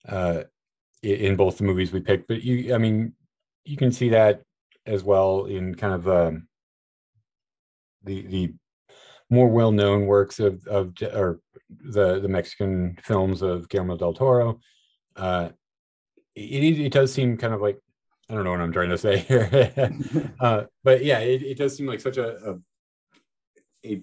uh, 0.09 0.45
in 1.03 1.37
both 1.37 1.59
the 1.59 1.65
movies 1.65 1.93
we 1.93 2.01
picked. 2.01 2.29
But 2.29 2.43
you, 2.43 2.75
I 2.75 2.79
mean, 2.79 3.15
you 3.65 3.77
can 3.77 3.93
see 3.93 4.11
that 4.11 4.43
as 4.87 5.03
well 5.03 5.47
in 5.47 5.75
kind 5.75 5.95
of 5.95 6.09
um, 6.09 6.49
the 8.03 8.23
the 8.27 8.55
more 9.31 9.49
well 9.49 9.73
known 9.73 10.07
works 10.07 10.41
of 10.41 10.67
of 10.67 10.95
or 11.03 11.41
the 11.71 12.21
the 12.21 12.29
Mexican 12.29 12.99
films 13.03 13.43
of 13.43 13.69
Guillermo 13.69 13.97
del 13.97 14.15
Toro. 14.15 14.61
Uh, 15.17 15.51
it, 16.35 16.81
it 16.81 16.93
does 16.93 17.13
seem 17.13 17.37
kind 17.37 17.55
of 17.55 17.61
like 17.61 17.79
I 18.29 18.35
don't 18.35 18.45
know 18.45 18.51
what 18.51 18.61
I'm 18.61 18.73
trying 18.73 18.91
to 18.91 18.99
say 18.99 19.19
here, 19.19 19.93
uh, 20.41 20.65
but 20.83 21.05
yeah, 21.05 21.19
it, 21.19 21.43
it, 21.43 21.59
does 21.59 21.77
seem 21.77 21.87
like 21.87 22.01
such 22.01 22.17
a, 22.17 22.53
a, 22.53 22.59
a 23.85 24.03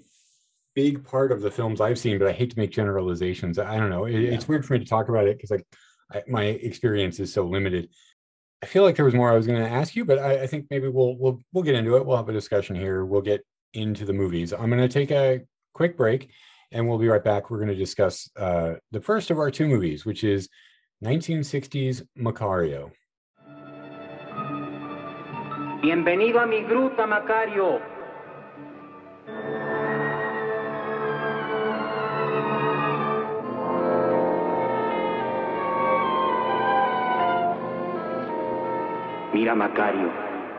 big 0.75 1.03
part 1.03 1.31
of 1.31 1.41
the 1.41 1.51
films 1.51 1.81
I've 1.81 1.99
seen. 1.99 2.17
But 2.19 2.27
I 2.27 2.31
hate 2.31 2.51
to 2.51 2.59
make 2.59 2.71
generalizations. 2.71 3.59
I 3.59 3.77
don't 3.77 3.89
know. 3.89 4.05
It, 4.05 4.19
yeah. 4.19 4.31
It's 4.31 4.47
weird 4.47 4.65
for 4.65 4.73
me 4.73 4.79
to 4.79 4.85
talk 4.85 5.09
about 5.09 5.27
it 5.27 5.37
because 5.37 5.51
like 5.51 5.65
I, 6.11 6.23
my 6.27 6.43
experience 6.43 7.19
is 7.19 7.33
so 7.33 7.43
limited. 7.43 7.89
I 8.63 8.67
feel 8.67 8.83
like 8.83 8.95
there 8.95 9.05
was 9.05 9.13
more 9.13 9.31
I 9.31 9.35
was 9.35 9.47
going 9.47 9.61
to 9.61 9.69
ask 9.69 9.95
you, 9.95 10.05
but 10.05 10.19
I, 10.19 10.43
I, 10.43 10.47
think 10.47 10.67
maybe 10.69 10.87
we'll 10.87 11.17
we'll 11.17 11.39
we'll 11.51 11.63
get 11.63 11.75
into 11.75 11.95
it. 11.95 12.05
We'll 12.05 12.17
have 12.17 12.29
a 12.29 12.33
discussion 12.33 12.75
here. 12.75 13.05
We'll 13.05 13.21
get 13.21 13.41
into 13.73 14.05
the 14.05 14.13
movies. 14.13 14.53
I'm 14.53 14.69
going 14.69 14.81
to 14.81 14.87
take 14.87 15.11
a 15.11 15.41
quick 15.73 15.97
break, 15.97 16.29
and 16.71 16.87
we'll 16.87 16.99
be 16.99 17.07
right 17.07 17.23
back. 17.23 17.49
We're 17.49 17.57
going 17.57 17.69
to 17.69 17.75
discuss 17.75 18.29
uh, 18.35 18.75
the 18.91 19.01
first 19.01 19.31
of 19.31 19.39
our 19.39 19.49
two 19.49 19.67
movies, 19.67 20.05
which 20.05 20.23
is 20.23 20.47
1960s 21.03 22.05
Macario. 22.17 22.91
Bienvenido 25.81 26.43
a 26.43 26.45
mi 26.45 26.61
gruta, 26.61 27.07
Macario. 27.07 27.81
Mira, 39.33 39.55
Macario, 39.55 40.09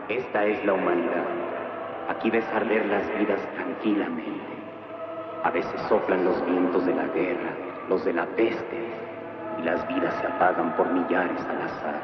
esta 0.09 0.45
es 0.45 0.65
la 0.65 0.73
humanidad. 0.73 1.25
Aquí 2.09 2.31
ves 2.31 2.45
arder 2.55 2.83
las 2.87 3.07
vidas 3.19 3.39
tranquilamente. 3.53 4.41
A 5.43 5.51
veces 5.51 5.79
soplan 5.87 6.25
los 6.25 6.43
vientos 6.45 6.83
de 6.83 6.95
la 6.95 7.05
guerra, 7.07 7.51
los 7.87 8.03
de 8.03 8.13
la 8.13 8.25
peste, 8.25 8.79
y 9.59 9.61
las 9.61 9.87
vidas 9.87 10.15
se 10.19 10.25
apagan 10.25 10.75
por 10.75 10.91
millares 10.91 11.39
al 11.45 11.61
azar. 11.61 12.01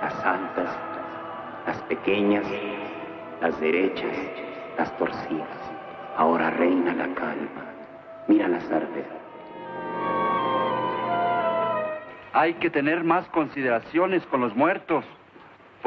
Las 0.00 0.24
altas, 0.24 0.78
las 1.66 1.82
pequeñas, 1.82 2.46
las 3.40 3.58
derechas, 3.60 4.16
las 4.78 4.96
torcidas. 4.98 5.72
Ahora 6.16 6.50
reina 6.50 6.94
la 6.94 7.12
calma. 7.14 7.64
Mira 8.28 8.46
las 8.46 8.70
arder. 8.70 9.06
Hay 12.32 12.54
que 12.54 12.70
tener 12.70 13.02
más 13.02 13.26
consideraciones 13.30 14.24
con 14.26 14.42
los 14.42 14.54
muertos, 14.54 15.04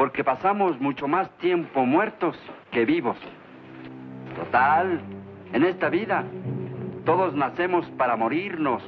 porque 0.00 0.24
pasamos 0.24 0.80
mucho 0.80 1.06
más 1.06 1.28
tiempo 1.36 1.84
muertos 1.84 2.34
que 2.70 2.86
vivos. 2.86 3.18
Total, 4.34 4.98
en 5.52 5.62
esta 5.62 5.90
vida, 5.90 6.24
todos 7.04 7.34
nacemos 7.34 7.84
para 7.98 8.16
morirnos. 8.16 8.82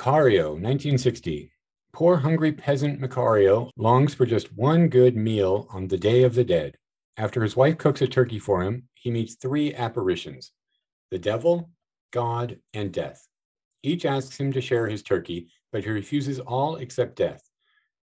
Macario, 0.00 0.52
1960. 0.52 1.52
Poor 1.92 2.16
hungry 2.16 2.52
peasant 2.52 3.02
Macario 3.02 3.68
longs 3.76 4.14
for 4.14 4.24
just 4.24 4.50
one 4.56 4.88
good 4.88 5.14
meal 5.14 5.66
on 5.68 5.88
the 5.88 5.98
Day 5.98 6.22
of 6.22 6.34
the 6.34 6.42
Dead. 6.42 6.74
After 7.18 7.42
his 7.42 7.54
wife 7.54 7.76
cooks 7.76 8.00
a 8.00 8.06
turkey 8.06 8.38
for 8.38 8.62
him, 8.62 8.88
he 8.94 9.10
meets 9.10 9.34
three 9.34 9.74
apparitions 9.74 10.52
the 11.10 11.18
devil, 11.18 11.68
God, 12.12 12.56
and 12.72 12.90
death. 12.90 13.28
Each 13.82 14.06
asks 14.06 14.40
him 14.40 14.54
to 14.54 14.62
share 14.62 14.86
his 14.86 15.02
turkey, 15.02 15.48
but 15.70 15.84
he 15.84 15.90
refuses 15.90 16.40
all 16.40 16.76
except 16.76 17.16
death. 17.16 17.42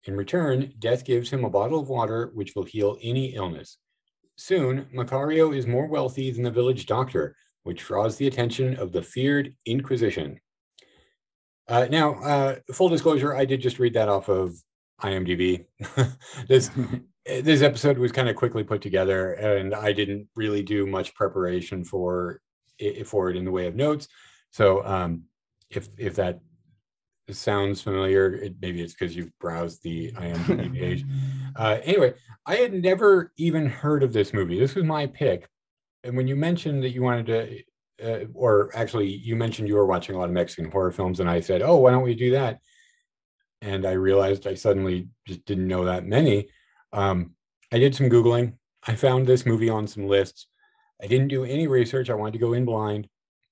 In 0.04 0.18
return, 0.18 0.74
death 0.78 1.02
gives 1.02 1.30
him 1.30 1.46
a 1.46 1.50
bottle 1.50 1.80
of 1.80 1.88
water 1.88 2.30
which 2.34 2.54
will 2.54 2.64
heal 2.64 2.98
any 3.00 3.34
illness. 3.34 3.78
Soon, 4.36 4.84
Macario 4.94 5.56
is 5.56 5.66
more 5.66 5.86
wealthy 5.86 6.30
than 6.30 6.42
the 6.42 6.50
village 6.50 6.84
doctor, 6.84 7.34
which 7.62 7.82
draws 7.82 8.18
the 8.18 8.26
attention 8.26 8.76
of 8.76 8.92
the 8.92 9.02
feared 9.02 9.54
Inquisition. 9.64 10.38
Uh, 11.68 11.86
now, 11.90 12.14
uh, 12.22 12.56
full 12.72 12.88
disclosure, 12.88 13.34
I 13.34 13.44
did 13.44 13.60
just 13.60 13.78
read 13.78 13.94
that 13.94 14.08
off 14.08 14.28
of 14.28 14.54
IMDb. 15.02 15.66
this 16.48 16.70
this 17.26 17.62
episode 17.62 17.98
was 17.98 18.12
kind 18.12 18.28
of 18.28 18.36
quickly 18.36 18.62
put 18.64 18.80
together, 18.80 19.32
and 19.32 19.74
I 19.74 19.92
didn't 19.92 20.28
really 20.36 20.62
do 20.62 20.86
much 20.86 21.14
preparation 21.14 21.84
for 21.84 22.40
it, 22.78 23.06
for 23.06 23.30
it 23.30 23.36
in 23.36 23.44
the 23.44 23.50
way 23.50 23.66
of 23.66 23.74
notes. 23.74 24.08
So, 24.50 24.84
um, 24.84 25.24
if 25.70 25.88
if 25.98 26.14
that 26.16 26.40
sounds 27.30 27.82
familiar, 27.82 28.34
it, 28.34 28.54
maybe 28.60 28.80
it's 28.80 28.94
because 28.94 29.16
you've 29.16 29.36
browsed 29.40 29.82
the 29.82 30.12
IMDb 30.12 30.72
page. 30.78 31.04
Uh, 31.56 31.78
anyway, 31.82 32.14
I 32.46 32.56
had 32.56 32.72
never 32.72 33.32
even 33.36 33.66
heard 33.66 34.04
of 34.04 34.12
this 34.12 34.32
movie. 34.32 34.58
This 34.58 34.76
was 34.76 34.84
my 34.84 35.06
pick, 35.06 35.48
and 36.04 36.16
when 36.16 36.28
you 36.28 36.36
mentioned 36.36 36.84
that 36.84 36.90
you 36.90 37.02
wanted 37.02 37.26
to 37.26 37.62
uh, 38.04 38.24
or 38.34 38.70
actually 38.74 39.08
you 39.08 39.36
mentioned 39.36 39.68
you 39.68 39.74
were 39.74 39.86
watching 39.86 40.14
a 40.14 40.18
lot 40.18 40.28
of 40.28 40.34
Mexican 40.34 40.70
horror 40.70 40.90
films, 40.90 41.20
and 41.20 41.30
I 41.30 41.40
said, 41.40 41.62
"Oh, 41.62 41.76
why 41.76 41.90
don't 41.90 42.02
we 42.02 42.14
do 42.14 42.32
that?" 42.32 42.60
And 43.62 43.86
I 43.86 43.92
realized 43.92 44.46
I 44.46 44.54
suddenly 44.54 45.08
just 45.26 45.44
didn't 45.44 45.68
know 45.68 45.84
that 45.84 46.06
many. 46.06 46.48
Um, 46.92 47.34
I 47.72 47.78
did 47.78 47.94
some 47.94 48.10
googling. 48.10 48.54
I 48.86 48.94
found 48.94 49.26
this 49.26 49.46
movie 49.46 49.70
on 49.70 49.86
some 49.86 50.06
lists. 50.06 50.46
I 51.02 51.06
didn't 51.06 51.28
do 51.28 51.44
any 51.44 51.66
research. 51.66 52.10
I 52.10 52.14
wanted 52.14 52.32
to 52.32 52.38
go 52.38 52.52
in 52.52 52.64
blind, 52.64 53.08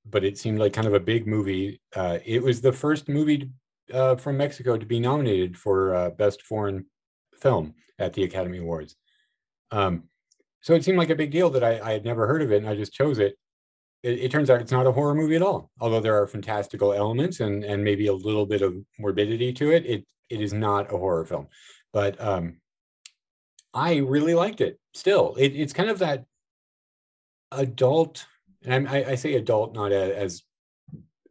but 0.06 0.24
it 0.24 0.38
seemed 0.38 0.58
like 0.58 0.72
kind 0.72 0.86
of 0.86 0.94
a 0.94 1.00
big 1.00 1.26
movie. 1.26 1.80
Uh, 1.94 2.18
it 2.24 2.42
was 2.42 2.60
the 2.60 2.72
first 2.72 3.08
movie 3.08 3.50
uh, 3.92 4.16
from 4.16 4.36
Mexico 4.36 4.76
to 4.76 4.86
be 4.86 5.00
nominated 5.00 5.56
for 5.56 5.94
uh, 5.94 6.10
Best 6.10 6.42
Foreign 6.42 6.86
Film 7.38 7.74
at 7.98 8.12
the 8.12 8.24
Academy 8.24 8.58
Awards. 8.58 8.96
Um, 9.70 10.04
so 10.60 10.74
it 10.74 10.84
seemed 10.84 10.98
like 10.98 11.10
a 11.10 11.16
big 11.16 11.30
deal 11.30 11.50
that 11.50 11.64
I, 11.64 11.80
I, 11.80 11.92
had 11.92 12.04
never 12.04 12.26
heard 12.26 12.40
of 12.40 12.52
it, 12.52 12.58
and 12.58 12.68
I 12.68 12.74
just 12.74 12.92
chose 12.92 13.18
it 13.18 13.36
it, 14.04 14.24
it, 14.24 14.30
turns 14.30 14.50
out 14.50 14.60
it's 14.60 14.70
not 14.70 14.86
a 14.86 14.92
horror 14.92 15.14
movie 15.14 15.36
at 15.36 15.42
all. 15.42 15.70
Although 15.80 16.00
there 16.00 16.20
are 16.20 16.26
fantastical 16.26 16.92
elements 16.92 17.40
and 17.40 17.64
and 17.64 17.82
maybe 17.82 18.06
a 18.06 18.12
little 18.12 18.46
bit 18.46 18.62
of 18.62 18.76
morbidity 18.98 19.52
to 19.54 19.72
it, 19.72 19.86
it 19.86 20.06
it 20.28 20.40
is 20.40 20.52
not 20.52 20.92
a 20.92 20.98
horror 20.98 21.24
film. 21.24 21.48
But 21.92 22.20
um, 22.20 22.58
I 23.72 23.96
really 23.96 24.34
liked 24.34 24.60
it. 24.60 24.78
Still, 24.92 25.34
it, 25.38 25.56
it's 25.56 25.72
kind 25.72 25.88
of 25.88 25.98
that 26.00 26.24
adult, 27.50 28.26
and 28.64 28.88
I, 28.88 29.04
I 29.10 29.14
say 29.14 29.34
adult 29.34 29.74
not 29.74 29.90
as, 29.92 30.12
as, 30.12 30.42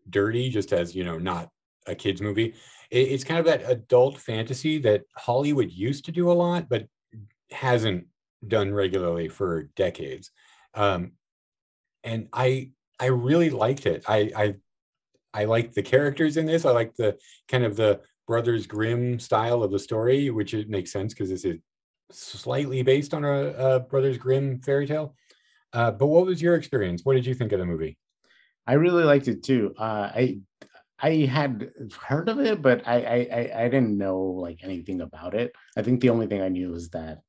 dirty, 0.09 0.49
just 0.49 0.73
as 0.73 0.95
you 0.95 1.03
know, 1.03 1.17
not 1.17 1.49
a 1.87 1.95
kids 1.95 2.21
movie. 2.21 2.53
It, 2.91 3.07
it's 3.09 3.23
kind 3.23 3.39
of 3.39 3.45
that 3.45 3.69
adult 3.69 4.17
fantasy 4.17 4.79
that 4.79 5.03
Hollywood 5.15 5.71
used 5.71 6.05
to 6.05 6.11
do 6.11 6.31
a 6.31 6.33
lot, 6.33 6.69
but 6.69 6.87
hasn't 7.51 8.07
done 8.47 8.73
regularly 8.73 9.29
for 9.29 9.63
decades. 9.75 10.31
Um, 10.73 11.13
and 12.03 12.27
I 12.33 12.71
I 12.99 13.07
really 13.07 13.49
liked 13.49 13.85
it. 13.85 14.03
I 14.07 14.31
I 14.35 14.55
I 15.33 15.45
like 15.45 15.73
the 15.73 15.83
characters 15.83 16.37
in 16.37 16.45
this. 16.45 16.65
I 16.65 16.71
like 16.71 16.95
the 16.95 17.17
kind 17.47 17.63
of 17.63 17.75
the 17.75 18.01
Brothers 18.27 18.67
Grimm 18.67 19.19
style 19.19 19.63
of 19.63 19.71
the 19.71 19.79
story, 19.79 20.29
which 20.29 20.53
it 20.53 20.69
makes 20.69 20.91
sense 20.91 21.13
because 21.13 21.29
this 21.29 21.45
is 21.45 21.57
slightly 22.11 22.83
based 22.83 23.13
on 23.13 23.25
a, 23.25 23.53
a 23.53 23.79
Brothers 23.79 24.17
Grimm 24.17 24.59
fairy 24.61 24.87
tale. 24.87 25.15
Uh, 25.73 25.91
but 25.91 26.07
what 26.07 26.25
was 26.25 26.41
your 26.41 26.55
experience? 26.55 27.01
What 27.03 27.15
did 27.15 27.25
you 27.25 27.33
think 27.33 27.51
of 27.51 27.59
the 27.59 27.65
movie? 27.65 27.97
I 28.67 28.73
really 28.73 29.03
liked 29.03 29.27
it 29.27 29.43
too. 29.43 29.73
Uh, 29.77 30.09
I 30.13 30.39
I 30.99 31.25
had 31.25 31.71
heard 32.01 32.29
of 32.29 32.39
it, 32.39 32.61
but 32.61 32.87
I, 32.87 32.95
I 32.95 33.63
I 33.63 33.67
didn't 33.67 33.97
know 33.97 34.19
like 34.21 34.59
anything 34.63 35.01
about 35.01 35.33
it. 35.33 35.51
I 35.75 35.81
think 35.81 35.99
the 35.99 36.11
only 36.11 36.27
thing 36.27 36.41
I 36.41 36.49
knew 36.49 36.69
was 36.71 36.89
that 36.89 37.21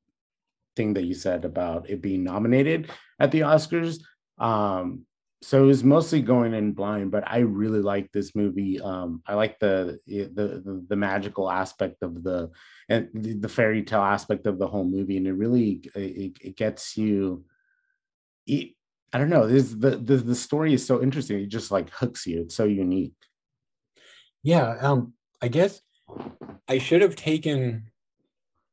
thing 0.75 0.93
that 0.93 1.05
you 1.05 1.13
said 1.13 1.45
about 1.45 1.89
it 1.89 2.01
being 2.01 2.23
nominated 2.23 2.91
at 3.19 3.31
the 3.31 3.41
Oscars. 3.41 3.99
Um, 4.37 5.05
so 5.41 5.63
it 5.63 5.67
was 5.67 5.83
mostly 5.83 6.21
going 6.21 6.53
in 6.53 6.71
blind, 6.71 7.11
but 7.11 7.23
I 7.27 7.39
really 7.39 7.79
like 7.79 8.11
this 8.11 8.35
movie. 8.35 8.81
Um, 8.81 9.21
I 9.27 9.35
like 9.35 9.59
the, 9.59 9.99
the, 10.07 10.83
the 10.87 10.95
magical 10.95 11.51
aspect 11.51 12.01
of 12.01 12.23
the 12.23 12.49
and 12.89 13.09
the, 13.13 13.33
the, 13.33 13.49
fairy 13.49 13.83
tale 13.83 14.01
aspect 14.01 14.47
of 14.47 14.57
the 14.57 14.67
whole 14.67 14.85
movie, 14.85 15.17
and 15.17 15.27
it 15.27 15.33
really 15.33 15.81
it, 15.93 16.37
it 16.41 16.55
gets 16.57 16.97
you. 16.97 17.45
It, 18.47 18.71
I 19.13 19.19
don't 19.19 19.29
know. 19.29 19.47
This 19.47 19.69
the, 19.69 19.91
the 19.91 20.17
the 20.17 20.35
story 20.35 20.73
is 20.73 20.85
so 20.85 21.03
interesting. 21.03 21.39
It 21.39 21.49
just 21.49 21.69
like 21.69 21.91
hooks 21.91 22.25
you. 22.25 22.41
It's 22.41 22.55
so 22.55 22.65
unique. 22.65 23.13
Yeah, 24.41 24.77
um, 24.81 25.13
I 25.41 25.47
guess 25.47 25.79
I 26.67 26.79
should 26.79 27.01
have 27.01 27.15
taken 27.15 27.91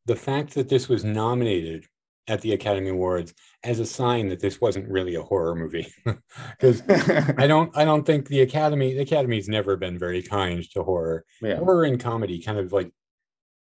the 0.07 0.17
fact 0.17 0.55
that 0.55 0.69
this 0.69 0.89
was 0.89 1.05
nominated 1.05 1.87
at 2.29 2.41
the 2.41 2.53
Academy 2.53 2.89
Awards 2.89 3.35
as 3.65 3.81
a 3.81 3.87
sign 3.87 4.29
that 4.29 4.41
this 4.41 4.61
wasn't 4.61 4.89
really 4.89 5.15
a 5.17 5.23
horror 5.23 5.55
movie. 5.55 5.93
Because 6.59 6.83
I 6.89 7.47
don't 7.47 7.77
I 7.77 7.85
don't 7.85 8.05
think 8.05 8.29
the 8.29 8.43
Academy 8.43 8.95
the 8.95 9.01
Academy's 9.01 9.49
never 9.49 9.77
been 9.77 9.99
very 9.99 10.23
kind 10.23 10.63
to 10.71 10.83
horror. 10.83 11.25
Yeah. 11.41 11.57
horror 11.57 11.85
and 11.85 12.01
comedy 12.01 12.41
kind 12.41 12.59
of 12.59 12.73
like 12.73 12.93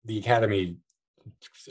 the 0.06 0.20
Academy 0.20 0.78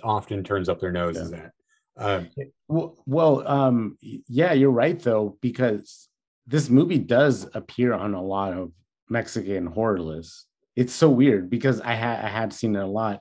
often 0.03 0.43
turns 0.45 0.69
up 0.69 0.81
their 0.81 0.93
noses 0.93 1.31
yeah. 1.31 1.39
at. 1.39 1.53
Uh, 1.97 2.25
well, 2.69 2.97
well 3.07 3.49
um, 3.49 3.99
yeah 4.29 4.53
you're 4.53 4.71
right 4.71 4.99
though 5.01 5.37
because 5.41 6.09
this 6.47 6.71
movie 6.71 6.99
does 6.99 7.49
appear 7.55 7.93
on 7.93 8.15
a 8.15 8.23
lot 8.23 8.55
of 8.55 8.73
Mexican 9.11 9.67
horror 9.67 10.01
lists. 10.01 10.47
It's 10.77 10.93
so 10.93 11.11
weird 11.11 11.51
because 11.51 11.81
I 11.81 11.95
had 11.95 12.25
I 12.25 12.29
had 12.29 12.53
seen 12.53 12.77
it 12.77 12.83
a 12.83 12.87
lot. 12.87 13.21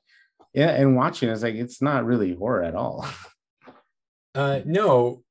Yeah 0.54 0.70
and 0.70 0.96
watching 0.96 1.30
it's 1.30 1.44
like 1.44 1.56
it's 1.56 1.82
not 1.82 2.06
really 2.06 2.34
horror 2.34 2.64
at 2.64 2.76
all 2.76 3.06
Uh, 4.38 4.62
no, 4.66 5.24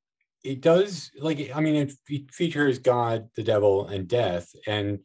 it 0.43 0.61
does. 0.61 1.11
Like, 1.19 1.51
I 1.55 1.61
mean, 1.61 1.77
it, 2.09 2.31
features 2.33 2.79
God, 2.79 3.29
the 3.37 3.43
devil, 3.43 3.87
and 3.87 4.09
death, 4.09 4.53
and 4.67 4.99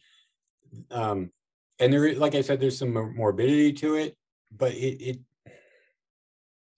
um 0.90 1.32
and 1.80 1.92
there 1.92 2.16
like 2.16 2.36
i 2.36 2.42
said 2.42 2.60
there's 2.60 2.78
some 2.78 2.94
morbidity 3.16 3.74
to 3.74 3.96
it 3.96 4.16
but 4.56 4.72
it 4.74 5.02
it 5.02 5.20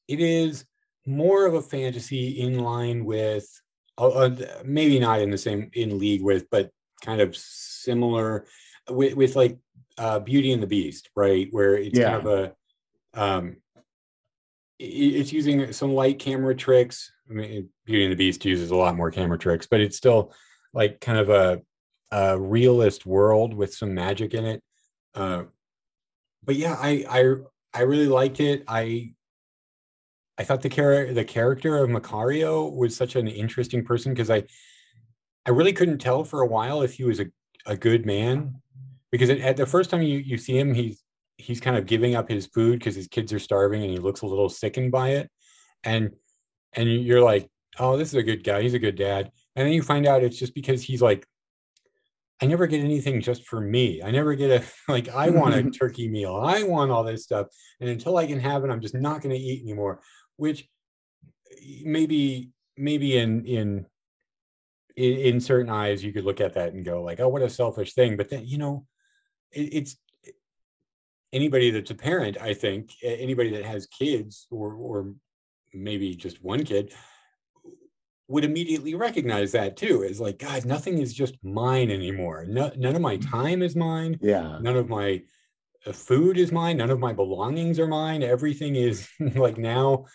it 0.07 0.19
is 0.19 0.65
more 1.05 1.45
of 1.45 1.53
a 1.53 1.61
fantasy 1.61 2.39
in 2.41 2.59
line 2.59 3.05
with 3.05 3.47
uh, 3.97 4.31
maybe 4.63 4.99
not 4.99 5.21
in 5.21 5.29
the 5.29 5.37
same 5.37 5.69
in 5.73 5.99
league 5.99 6.23
with 6.23 6.49
but 6.49 6.71
kind 7.03 7.21
of 7.21 7.35
similar 7.35 8.45
with, 8.89 9.15
with 9.15 9.35
like 9.35 9.57
uh 9.97 10.19
beauty 10.19 10.51
and 10.51 10.63
the 10.63 10.67
beast 10.67 11.09
right 11.15 11.47
where 11.51 11.75
it's 11.75 11.97
yeah. 11.97 12.11
kind 12.11 12.27
of 12.27 12.53
a 13.13 13.21
um 13.21 13.57
it's 14.83 15.31
using 15.31 15.71
some 15.71 15.93
light 15.93 16.19
camera 16.19 16.55
tricks. 16.55 17.11
I 17.29 17.33
mean 17.33 17.69
beauty 17.85 18.05
and 18.05 18.11
the 18.11 18.17
beast 18.17 18.43
uses 18.45 18.71
a 18.71 18.75
lot 18.75 18.95
more 18.95 19.11
camera 19.11 19.37
tricks 19.37 19.65
but 19.65 19.79
it's 19.79 19.97
still 19.97 20.33
like 20.73 20.99
kind 20.99 21.17
of 21.17 21.29
a, 21.29 21.61
a 22.11 22.39
realist 22.39 23.05
world 23.05 23.53
with 23.53 23.73
some 23.73 23.93
magic 23.93 24.33
in 24.33 24.45
it. 24.45 24.63
Uh 25.15 25.43
but 26.43 26.55
yeah 26.55 26.75
i 26.79 27.05
i 27.09 27.35
i 27.73 27.81
really 27.83 28.07
liked 28.07 28.39
it. 28.39 28.63
I 28.67 29.13
I 30.37 30.43
thought 30.43 30.61
the 30.61 30.69
character 30.69 31.13
the 31.13 31.25
character 31.25 31.77
of 31.77 31.89
Macario 31.89 32.75
was 32.75 32.95
such 32.95 33.15
an 33.15 33.27
interesting 33.27 33.83
person 33.83 34.13
because 34.13 34.29
I 34.29 34.43
I 35.45 35.51
really 35.51 35.73
couldn't 35.73 35.99
tell 35.99 36.23
for 36.23 36.41
a 36.41 36.47
while 36.47 36.81
if 36.81 36.93
he 36.93 37.03
was 37.03 37.19
a, 37.19 37.27
a 37.65 37.77
good 37.77 38.05
man. 38.05 38.61
Because 39.11 39.29
it, 39.29 39.41
at 39.41 39.57
the 39.57 39.65
first 39.65 39.91
time 39.91 40.01
you 40.01 40.17
you 40.17 40.37
see 40.37 40.57
him 40.57 40.73
he's 40.73 41.02
he's 41.37 41.59
kind 41.59 41.77
of 41.77 41.85
giving 41.85 42.15
up 42.15 42.29
his 42.29 42.47
food 42.47 42.79
because 42.79 42.95
his 42.95 43.07
kids 43.07 43.33
are 43.33 43.39
starving 43.39 43.81
and 43.81 43.91
he 43.91 43.97
looks 43.97 44.21
a 44.21 44.27
little 44.27 44.49
sickened 44.49 44.91
by 44.91 45.09
it 45.09 45.29
and 45.83 46.11
and 46.73 46.89
you're 46.89 47.21
like 47.21 47.49
oh 47.79 47.97
this 47.97 48.09
is 48.09 48.15
a 48.15 48.23
good 48.23 48.43
guy 48.43 48.61
he's 48.61 48.73
a 48.73 48.79
good 48.79 48.95
dad 48.95 49.31
and 49.55 49.65
then 49.65 49.73
you 49.73 49.81
find 49.81 50.05
out 50.05 50.23
it's 50.23 50.37
just 50.37 50.53
because 50.53 50.81
he's 50.81 51.01
like 51.01 51.25
I 52.41 52.45
never 52.45 52.67
get 52.67 52.83
anything 52.83 53.21
just 53.21 53.45
for 53.45 53.61
me. 53.61 54.01
I 54.03 54.11
never 54.11 54.35
get 54.35 54.49
a 54.49 54.65
like 54.91 55.07
I 55.07 55.29
want 55.29 55.55
a 55.55 55.69
turkey 55.79 56.09
meal. 56.09 56.35
I 56.35 56.63
want 56.63 56.91
all 56.91 57.03
this 57.03 57.23
stuff. 57.23 57.47
And 57.79 57.89
until 57.89 58.17
I 58.17 58.25
can 58.25 58.39
have 58.39 58.65
it, 58.65 58.69
I'm 58.69 58.81
just 58.81 58.95
not 58.95 59.21
going 59.21 59.33
to 59.33 59.41
eat 59.41 59.61
anymore 59.61 60.01
which 60.37 60.67
eh, 61.51 61.81
maybe 61.83 62.51
maybe 62.77 63.17
in 63.17 63.45
in 63.45 63.85
in 64.95 65.41
certain 65.41 65.71
eyes 65.71 66.03
you 66.03 66.13
could 66.13 66.23
look 66.23 66.41
at 66.41 66.53
that 66.53 66.73
and 66.73 66.85
go 66.85 67.01
like 67.01 67.19
oh 67.19 67.27
what 67.27 67.41
a 67.41 67.49
selfish 67.49 67.93
thing 67.93 68.15
but 68.15 68.29
then 68.29 68.45
you 68.45 68.57
know 68.57 68.85
it, 69.51 69.73
it's 69.73 69.97
anybody 71.33 71.71
that's 71.71 71.91
a 71.91 71.95
parent 71.95 72.37
i 72.41 72.53
think 72.53 72.91
anybody 73.03 73.49
that 73.51 73.65
has 73.65 73.87
kids 73.87 74.47
or 74.51 74.73
or 74.73 75.13
maybe 75.73 76.15
just 76.15 76.43
one 76.43 76.63
kid 76.63 76.93
would 78.29 78.45
immediately 78.45 78.95
recognize 78.95 79.51
that 79.51 79.75
too 79.75 80.03
is 80.03 80.19
like 80.19 80.39
god 80.39 80.65
nothing 80.65 80.99
is 80.99 81.13
just 81.13 81.35
mine 81.43 81.91
anymore 81.91 82.45
no, 82.47 82.71
none 82.77 82.95
of 82.95 83.01
my 83.01 83.17
mm. 83.17 83.29
time 83.29 83.61
is 83.61 83.75
mine 83.75 84.17
yeah 84.21 84.57
none 84.61 84.77
of 84.77 84.87
my 84.87 85.21
uh, 85.85 85.91
food 85.91 86.37
is 86.37 86.51
mine 86.51 86.77
none 86.77 86.89
of 86.89 86.99
my 86.99 87.11
belongings 87.11 87.79
are 87.79 87.87
mine 87.87 88.23
everything 88.23 88.75
is 88.75 89.09
like 89.35 89.57
now 89.57 90.05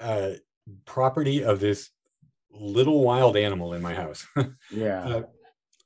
uh, 0.00 0.30
property 0.86 1.44
of 1.44 1.60
this 1.60 1.90
little 2.52 3.04
wild 3.04 3.36
animal 3.36 3.74
in 3.74 3.82
my 3.82 3.94
house. 3.94 4.26
yeah. 4.70 5.02
Uh, 5.02 5.22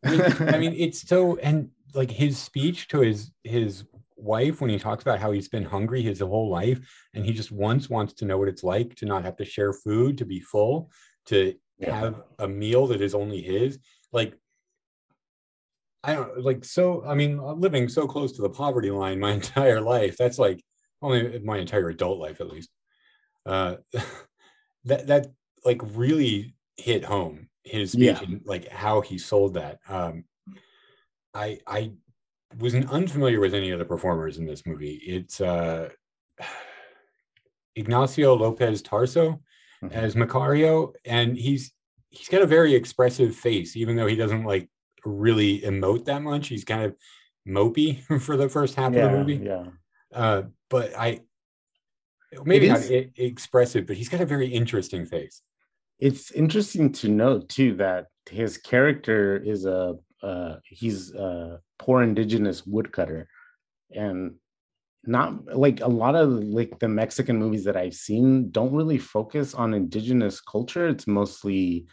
I, 0.05 0.11
mean, 0.11 0.49
I 0.55 0.59
mean, 0.59 0.75
it's 0.77 1.07
so, 1.07 1.37
and 1.37 1.71
like 1.95 2.11
his 2.11 2.39
speech 2.39 2.89
to 2.89 3.01
his 3.01 3.31
his 3.43 3.85
wife 4.25 4.61
when 4.61 4.71
he 4.71 4.79
talks 4.79 5.03
about 5.03 5.21
how 5.21 5.31
he's 5.31 5.49
been 5.49 5.65
hungry 5.65 6.03
his 6.03 6.21
whole 6.21 6.51
life 6.51 6.81
and 7.15 7.25
he 7.25 7.33
just 7.33 7.53
once 7.53 7.91
wants 7.91 8.15
to 8.15 8.25
know 8.25 8.39
what 8.39 8.49
it's 8.49 8.65
like 8.65 8.95
to 8.97 9.07
not 9.07 9.25
have 9.25 9.37
to 9.37 9.45
share 9.45 9.73
food, 9.73 10.19
to 10.19 10.25
be 10.25 10.41
full, 10.41 10.91
to 11.27 11.55
yeah. 11.79 11.99
have 11.99 12.23
a 12.39 12.49
meal 12.49 12.87
that 12.89 13.01
is 13.01 13.15
only 13.15 13.43
his. 13.43 13.79
Like 14.13 14.35
I 16.03 16.15
don't 16.15 16.43
like 16.43 16.65
so 16.65 17.05
I 17.07 17.15
mean 17.15 17.39
living 17.39 17.89
so 17.89 18.07
close 18.07 18.33
to 18.33 18.43
the 18.43 18.51
poverty 18.51 18.91
line 18.91 19.21
my 19.21 19.33
entire 19.41 19.81
life. 19.81 20.17
That's 20.17 20.39
like 20.39 20.65
only 21.03 21.39
my 21.41 21.59
entire 21.59 21.91
adult 21.91 22.19
life 22.19 22.41
at 22.41 22.49
least 22.49 22.71
uh, 23.47 23.77
that 24.85 25.07
that 25.07 25.27
like 25.65 25.81
really 25.83 26.55
hit 26.77 27.05
home 27.05 27.49
his 27.63 27.93
speech 27.93 28.19
yeah. 28.21 28.23
and 28.23 28.43
like 28.45 28.69
how 28.69 29.01
he 29.01 29.19
sold 29.19 29.55
that. 29.55 29.79
Um, 29.89 30.25
I 31.33 31.59
I 31.67 31.93
was 32.59 32.75
unfamiliar 32.75 33.41
with 33.41 33.55
any 33.55 33.71
of 33.71 33.79
the 33.79 33.85
performers 33.85 34.39
in 34.39 34.47
this 34.47 34.67
movie. 34.67 35.01
It's 35.07 35.41
uh, 35.41 35.91
Ignacio 37.77 38.35
Lopez 38.35 38.83
Tarso 38.83 39.41
mm-hmm. 39.83 39.93
as 39.93 40.15
Macario, 40.15 40.93
and 41.05 41.37
he's 41.37 41.73
he's 42.11 42.29
got 42.29 42.43
a 42.43 42.47
very 42.47 42.75
expressive 42.75 43.35
face, 43.35 43.77
even 43.77 43.97
though 43.97 44.07
he 44.07 44.17
doesn't 44.17 44.45
like 44.45 44.69
really 45.05 45.61
emote 45.61 46.05
that 46.07 46.23
much. 46.23 46.49
He's 46.49 46.65
kind 46.65 46.85
of 46.85 46.97
mopey 47.47 48.03
for 48.21 48.37
the 48.37 48.49
first 48.49 48.75
half 48.75 48.93
yeah, 48.93 49.07
of 49.07 49.13
the 49.13 49.19
movie. 49.19 49.45
Yeah. 49.45 49.65
Uh, 50.13 50.43
but 50.71 50.97
I 50.97 51.21
maybe 52.45 52.69
not 52.69 52.83
expressive, 53.17 53.87
but 53.87 53.97
he's 53.97 54.09
got 54.09 54.21
a 54.21 54.27
very 54.27 54.49
interesting 54.49 55.07
face. 55.07 55.43
It's 55.99 56.31
interesting 56.33 56.93
to 56.93 57.09
note 57.09 57.49
too 57.49 57.77
that 57.77 58.07
his 58.31 58.59
character 58.59 59.37
is 59.37 59.65
a 59.65 59.97
uh, 60.25 60.57
he's 60.65 61.15
a 61.15 61.61
poor 61.79 62.03
indigenous 62.03 62.67
woodcutter, 62.67 63.29
and 63.95 64.35
not 65.07 65.45
like 65.57 65.81
a 65.81 65.89
lot 65.89 66.15
of 66.15 66.31
like 66.31 66.79
the 66.79 66.89
Mexican 66.89 67.37
movies 67.37 67.65
that 67.65 67.77
I've 67.77 67.95
seen 67.95 68.51
don't 68.51 68.73
really 68.73 68.99
focus 68.99 69.55
on 69.55 69.75
indigenous 69.75 70.41
culture. 70.41 70.89
It's 70.89 71.07
mostly 71.07 71.87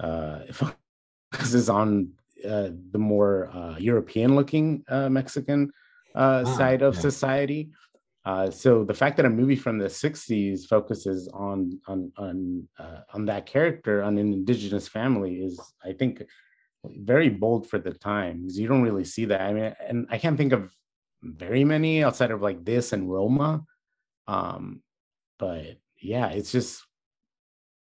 uh, 0.00 0.40
focuses 1.32 1.68
on 1.68 2.12
uh, 2.48 2.70
the 2.92 2.98
more 2.98 3.50
uh, 3.54 3.76
European 3.78 4.34
looking 4.34 4.82
uh, 4.88 5.08
Mexican 5.08 5.70
uh, 6.14 6.44
ah, 6.46 6.56
side 6.56 6.82
of 6.82 6.96
society. 6.96 7.70
Uh, 8.24 8.50
so 8.50 8.84
the 8.84 8.94
fact 8.94 9.16
that 9.16 9.26
a 9.26 9.30
movie 9.30 9.56
from 9.56 9.78
the 9.78 9.86
60s 9.86 10.66
focuses 10.66 11.28
on 11.28 11.78
on 11.86 12.12
on 12.16 12.68
uh, 12.78 13.00
on 13.14 13.24
that 13.26 13.46
character 13.46 14.02
on 14.02 14.18
an 14.18 14.32
indigenous 14.32 14.86
family 14.86 15.36
is 15.36 15.58
i 15.84 15.92
think 15.92 16.22
very 16.84 17.28
bold 17.28 17.68
for 17.68 17.78
the 17.78 17.92
times 17.92 18.58
you 18.58 18.66
don't 18.66 18.82
really 18.82 19.04
see 19.04 19.26
that 19.26 19.42
i 19.42 19.52
mean 19.52 19.74
and 19.86 20.06
i 20.10 20.18
can't 20.18 20.36
think 20.36 20.52
of 20.52 20.74
very 21.22 21.64
many 21.64 22.02
outside 22.02 22.30
of 22.30 22.40
like 22.40 22.64
this 22.64 22.92
and 22.92 23.10
roma 23.10 23.62
um 24.26 24.82
but 25.38 25.76
yeah 26.00 26.28
it's 26.28 26.52
just 26.52 26.82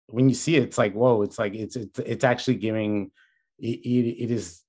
when 0.08 0.30
you 0.30 0.36
see 0.36 0.56
it 0.56 0.64
it's 0.64 0.78
like 0.78 0.94
whoa 0.94 1.22
it's 1.22 1.38
like 1.38 1.54
it's 1.54 1.76
it's, 1.76 2.00
it's 2.00 2.24
actually 2.24 2.56
giving 2.56 3.12
it, 3.60 3.80
it, 3.80 4.24
it 4.24 4.32
is 4.32 4.64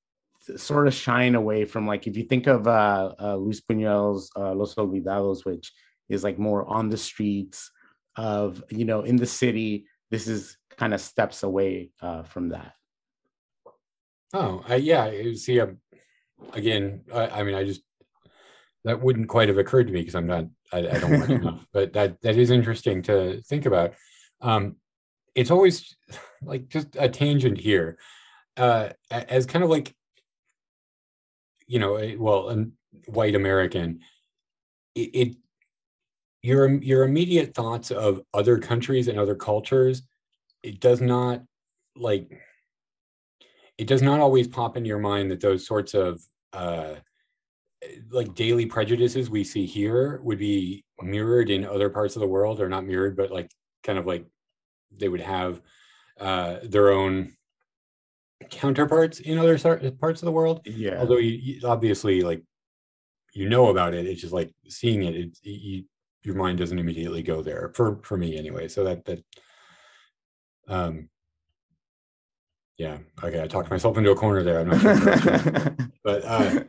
sort 0.57 0.87
of 0.87 0.95
shine 0.95 1.35
away 1.35 1.65
from 1.65 1.87
like 1.87 2.07
if 2.07 2.17
you 2.17 2.25
think 2.25 2.47
of 2.47 2.67
uh, 2.67 3.13
uh, 3.21 3.37
Luis 3.37 3.61
Buñuel's 3.61 4.31
uh, 4.37 4.55
Los 4.55 4.75
Olvidados, 4.77 5.45
which 5.45 5.73
is 6.09 6.25
like 6.25 6.39
more 6.39 6.67
on 6.67 6.89
the 6.89 6.97
streets 6.97 7.71
of 8.17 8.63
you 8.71 8.85
know 8.85 9.03
in 9.03 9.17
the 9.17 9.27
city. 9.27 9.87
This 10.11 10.27
is 10.27 10.57
kind 10.77 10.95
of 10.95 11.01
steps 11.01 11.43
away 11.43 11.91
uh, 12.01 12.23
from 12.23 12.49
that. 12.51 12.73
Oh, 14.35 14.65
uh, 14.69 14.75
yeah. 14.75 15.11
See, 15.35 15.61
um, 15.61 15.79
again, 16.53 17.03
I, 17.13 17.29
I, 17.29 17.43
mean, 17.43 17.55
I 17.55 17.65
just 17.65 17.83
that 18.85 19.01
wouldn't 19.01 19.29
quite 19.29 19.49
have 19.49 19.59
occurred 19.59 19.87
to 19.87 19.93
me 19.93 20.01
because 20.01 20.15
I'm 20.15 20.27
not, 20.27 20.45
I, 20.73 20.79
I 20.79 20.99
don't 20.99 21.21
watch 21.21 21.31
enough, 21.31 21.67
but 21.73 21.93
that 21.95 22.21
that 22.23 22.37
is 22.37 22.51
interesting 22.51 23.03
to 23.03 23.41
think 23.43 23.67
about. 23.67 23.95
Um, 24.41 24.77
it's 25.35 25.51
always 25.51 25.97
like 26.43 26.69
just 26.69 26.89
a 26.99 27.09
tangent 27.09 27.59
here, 27.59 27.99
uh, 28.57 28.91
as 29.11 29.47
kind 29.47 29.65
of 29.65 29.71
like 29.71 29.95
you 31.69 31.79
know, 31.79 32.01
well, 32.19 32.49
a 32.49 32.67
white 33.11 33.35
American, 33.35 34.01
it, 34.95 35.11
it 35.15 35.37
your 36.43 36.69
your 36.83 37.05
immediate 37.05 37.55
thoughts 37.55 37.91
of 37.91 38.23
other 38.33 38.59
countries 38.59 39.07
and 39.09 39.19
other 39.19 39.35
cultures, 39.35 40.03
it 40.63 40.81
does 40.81 41.01
not 41.01 41.43
like 41.95 42.41
it 43.79 43.87
does 43.87 44.03
not 44.03 44.21
always 44.21 44.49
pop 44.49 44.77
into 44.77 44.89
your 44.89 44.99
mind 44.99 45.31
that 45.31 45.41
those 45.41 45.67
sorts 45.67 45.95
of 45.95 46.21
uh, 46.53 46.95
like 48.11 48.35
daily 48.35 48.67
prejudices 48.67 49.31
we 49.31 49.45
see 49.45 49.65
here 49.65 50.21
would 50.23 50.39
be 50.39 50.85
mirrored 51.01 51.49
in 51.49 51.65
other 51.65 51.89
parts 51.89 52.17
of 52.17 52.21
the 52.21 52.27
world 52.27 52.61
or 52.61 52.69
not 52.69 52.85
mirrored 52.85 53.17
but 53.17 53.31
like 53.31 53.51
kind 53.85 53.99
of 53.99 54.07
like 54.07 54.27
they 54.97 55.09
would 55.09 55.21
have 55.21 55.61
uh, 56.21 56.57
their 56.65 56.91
own 56.91 57.33
counterparts 58.51 59.21
in 59.21 59.39
other 59.39 59.59
parts 59.93 60.23
of 60.23 60.27
the 60.27 60.33
world. 60.33 60.61
Yeah. 60.65 60.99
Although 60.99 61.19
you, 61.19 61.33
you 61.33 61.69
obviously 61.69 62.23
like 62.23 62.43
you 63.35 63.49
know 63.49 63.69
about 63.69 63.95
it, 63.95 64.07
it's 64.07 64.21
just 64.21 64.33
like 64.33 64.53
seeing 64.69 65.05
it. 65.05 65.15
It 65.15 65.39
you, 65.43 65.85
your 66.25 66.35
mind 66.35 66.59
doesn't 66.59 66.79
immediately 66.79 67.23
go 67.23 67.43
there 67.43 67.73
for 67.75 68.01
for 68.03 68.17
me 68.17 68.37
anyway. 68.37 68.69
So 68.69 68.85
that 68.85 69.05
that 69.05 69.25
um 70.69 71.09
yeah 72.79 72.97
okay 73.23 73.43
i 73.43 73.47
talked 73.47 73.71
myself 73.71 73.99
into 73.99 74.11
a 74.11 74.15
corner 74.17 74.43
there 74.43 74.61
i'm 74.61 74.69
not 74.69 74.81
sure 74.81 75.77
but 76.05 76.25
uh 76.25 76.61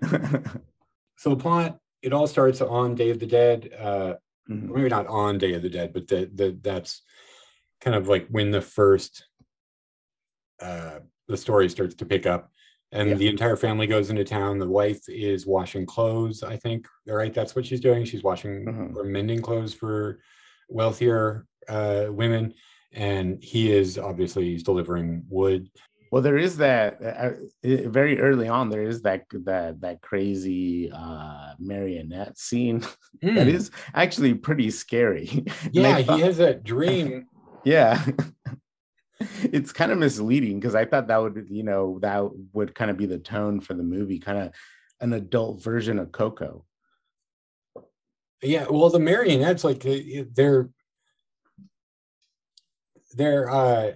so 1.17 1.29
the 1.29 1.35
plot 1.35 1.77
it 2.01 2.11
all 2.13 2.27
starts 2.27 2.61
on 2.61 2.95
day 2.95 3.09
of 3.09 3.19
the 3.19 3.25
dead 3.27 3.69
uh 3.79 4.15
mm-hmm. 4.49 4.73
maybe 4.73 4.89
not 4.89 5.07
on 5.07 5.37
day 5.37 5.53
of 5.53 5.61
the 5.61 5.69
dead 5.69 5.93
but 5.93 6.07
the, 6.07 6.29
the 6.33 6.57
that's 6.61 7.03
kind 7.81 7.95
of 7.95 8.07
like 8.07 8.27
when 8.29 8.51
the 8.51 8.61
first 8.61 9.25
uh 10.61 10.99
the 11.29 11.37
story 11.37 11.69
starts 11.69 11.95
to 11.95 12.05
pick 12.05 12.25
up. 12.25 12.51
and 12.91 13.09
Yeah. 13.09 13.15
the 13.15 13.27
entire 13.27 13.55
family 13.55 13.85
goes 13.85 14.09
into 14.09 14.23
town. 14.23 14.57
The 14.57 14.67
wife 14.67 15.07
is 15.07 15.45
washing 15.45 15.85
clothes, 15.85 16.41
I 16.41 16.57
think. 16.57 16.87
Right, 17.05 17.31
that's 17.31 17.55
what 17.55 17.67
she's 17.67 17.79
doing. 17.81 18.03
She's 18.03 18.23
washing 18.23 18.65
Mhm. 18.65 18.95
or 18.95 19.03
mending 19.03 19.41
clothes 19.43 19.75
for 19.75 20.19
wealthier 20.69 21.45
uh, 21.67 22.07
women, 22.09 22.55
and 22.91 23.43
he 23.43 23.71
is 23.71 23.99
obviously 23.99 24.45
he's 24.49 24.63
delivering 24.63 25.23
wood. 25.29 25.69
Well, 26.11 26.21
there 26.23 26.37
is 26.37 26.57
that 26.57 26.99
uh, 27.01 27.67
uh, 27.67 27.89
very 27.89 28.19
early 28.19 28.47
on. 28.47 28.69
There 28.69 28.81
is 28.83 29.03
that 29.03 29.25
that 29.45 29.81
that 29.81 30.01
crazy 30.01 30.91
uh, 30.91 31.53
marionette 31.59 32.37
scene 32.37 32.79
that 33.21 33.47
Hmm, 33.47 33.49
is 33.49 33.71
actually 33.93 34.33
pretty 34.33 34.71
scary. 34.71 35.45
Yeah, 35.71 35.99
he 35.99 36.19
has 36.21 36.37
that 36.37 36.63
dream. 36.63 37.27
yeah. 37.63 38.03
it's 39.19 39.71
kind 39.71 39.91
of 39.91 39.97
misleading 39.97 40.59
because 40.59 40.75
I 40.75 40.85
thought 40.85 41.07
that 41.07 41.17
would, 41.17 41.47
you 41.49 41.63
know, 41.63 41.99
that 42.01 42.23
would 42.53 42.73
kind 42.73 42.89
of 42.89 42.97
be 42.97 43.05
the 43.05 43.19
tone 43.19 43.59
for 43.59 43.73
the 43.73 43.83
movie, 43.83 44.19
kind 44.19 44.37
of 44.37 44.53
an 45.01 45.13
adult 45.13 45.61
version 45.61 45.99
of 45.99 46.11
Coco. 46.11 46.65
Yeah, 48.41 48.67
well, 48.69 48.89
the 48.89 48.99
marionettes, 48.99 49.63
like 49.63 49.85
uh, 49.85 50.23
they're 50.33 50.69
they're 53.15 53.49
uh 53.49 53.91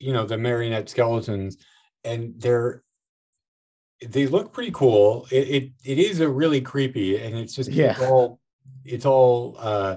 you 0.00 0.12
know 0.12 0.24
the 0.26 0.36
marionette 0.38 0.88
skeletons, 0.88 1.58
and 2.04 2.34
they're 2.40 2.82
they 4.06 4.26
look 4.26 4.52
pretty 4.52 4.70
cool. 4.72 5.26
It 5.30 5.48
it, 5.48 5.70
it 5.84 5.98
is 5.98 6.20
a 6.20 6.28
really 6.28 6.60
creepy, 6.62 7.18
and 7.18 7.36
it's 7.36 7.54
just 7.54 7.70
Yeah. 7.70 7.92
it's 7.92 8.00
all 8.00 8.40
it's 8.84 9.06
all 9.06 9.56
uh 9.58 9.96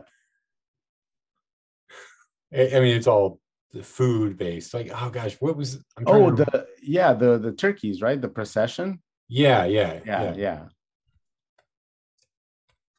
I 2.54 2.80
mean 2.80 2.96
it's 2.96 3.08
all 3.08 3.40
food 3.82 4.38
based. 4.38 4.74
Like 4.74 4.92
oh 4.94 5.10
gosh, 5.10 5.36
what 5.40 5.56
was 5.56 5.80
I'm 5.98 6.04
Oh, 6.06 6.30
to- 6.30 6.44
the 6.44 6.68
yeah, 6.84 7.14
the 7.14 7.40
the 7.40 7.54
turkeys, 7.54 8.02
right? 8.02 8.22
The 8.22 8.28
procession. 8.30 9.02
yeah 9.30 9.64
yeah 9.66 10.00
Yeah, 10.06 10.34
yeah. 10.36 10.66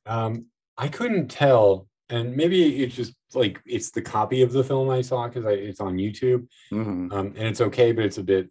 Um, 0.07 0.47
I 0.77 0.89
couldn't 0.89 1.29
tell, 1.29 1.89
and 2.11 2.37
maybe 2.37 2.83
it's 2.83 2.95
just 2.95 3.15
like 3.35 3.61
it's 3.67 3.91
the 3.91 4.03
copy 4.03 4.43
of 4.43 4.53
the 4.53 4.63
film 4.65 4.91
I 4.91 5.01
saw 5.01 5.27
because 5.29 5.45
it's 5.47 5.81
on 5.81 5.97
YouTube, 5.97 6.47
Mhm. 6.73 7.13
um, 7.13 7.27
and 7.37 7.49
it's 7.49 7.61
okay, 7.61 7.93
but 7.93 8.05
it's 8.05 8.19
a 8.19 8.23
bit 8.23 8.51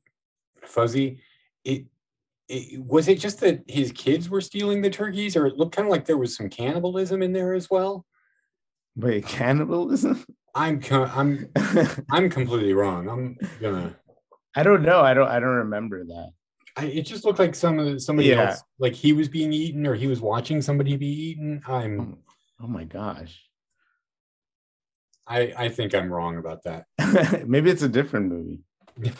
fuzzy. 0.61 1.21
It, 1.63 1.85
it 2.49 2.81
was 2.83 3.07
it 3.07 3.19
just 3.19 3.39
that 3.41 3.63
his 3.67 3.91
kids 3.91 4.29
were 4.29 4.41
stealing 4.41 4.81
the 4.81 4.89
turkeys, 4.89 5.35
or 5.37 5.45
it 5.47 5.57
looked 5.57 5.75
kind 5.75 5.87
of 5.87 5.91
like 5.91 6.05
there 6.05 6.17
was 6.17 6.35
some 6.35 6.49
cannibalism 6.49 7.21
in 7.21 7.31
there 7.33 7.53
as 7.53 7.69
well. 7.69 8.05
Wait, 8.95 9.25
cannibalism? 9.25 10.23
I'm 10.55 10.81
I'm 10.91 11.49
I'm 12.11 12.29
completely 12.29 12.73
wrong. 12.73 13.07
I'm 13.09 13.37
gonna. 13.61 13.95
I 14.55 14.61
don't 14.63 14.83
know. 14.83 15.01
I 15.01 15.13
don't. 15.13 15.27
I 15.27 15.39
don't 15.39 15.55
remember 15.55 16.03
that. 16.05 16.29
I, 16.75 16.85
it 16.85 17.03
just 17.03 17.23
looked 17.23 17.39
like 17.39 17.53
some 17.55 17.77
of 17.79 18.01
somebody 18.01 18.29
Yeah. 18.29 18.49
else, 18.49 18.63
like 18.79 18.93
he 18.93 19.13
was 19.13 19.29
being 19.29 19.53
eaten, 19.53 19.85
or 19.87 19.93
he 19.95 20.07
was 20.07 20.21
watching 20.21 20.61
somebody 20.61 20.95
be 20.97 21.07
eaten. 21.07 21.61
I'm 21.67 22.17
Oh, 22.63 22.65
oh 22.65 22.69
my 22.69 22.85
gosh. 22.85 23.41
I 25.27 25.53
I 25.57 25.69
think 25.69 25.93
I'm 25.93 26.11
wrong 26.11 26.37
about 26.37 26.63
that. 26.63 26.85
maybe 27.47 27.69
it's 27.69 27.81
a 27.81 27.89
different 27.89 28.27
movie. 28.31 28.61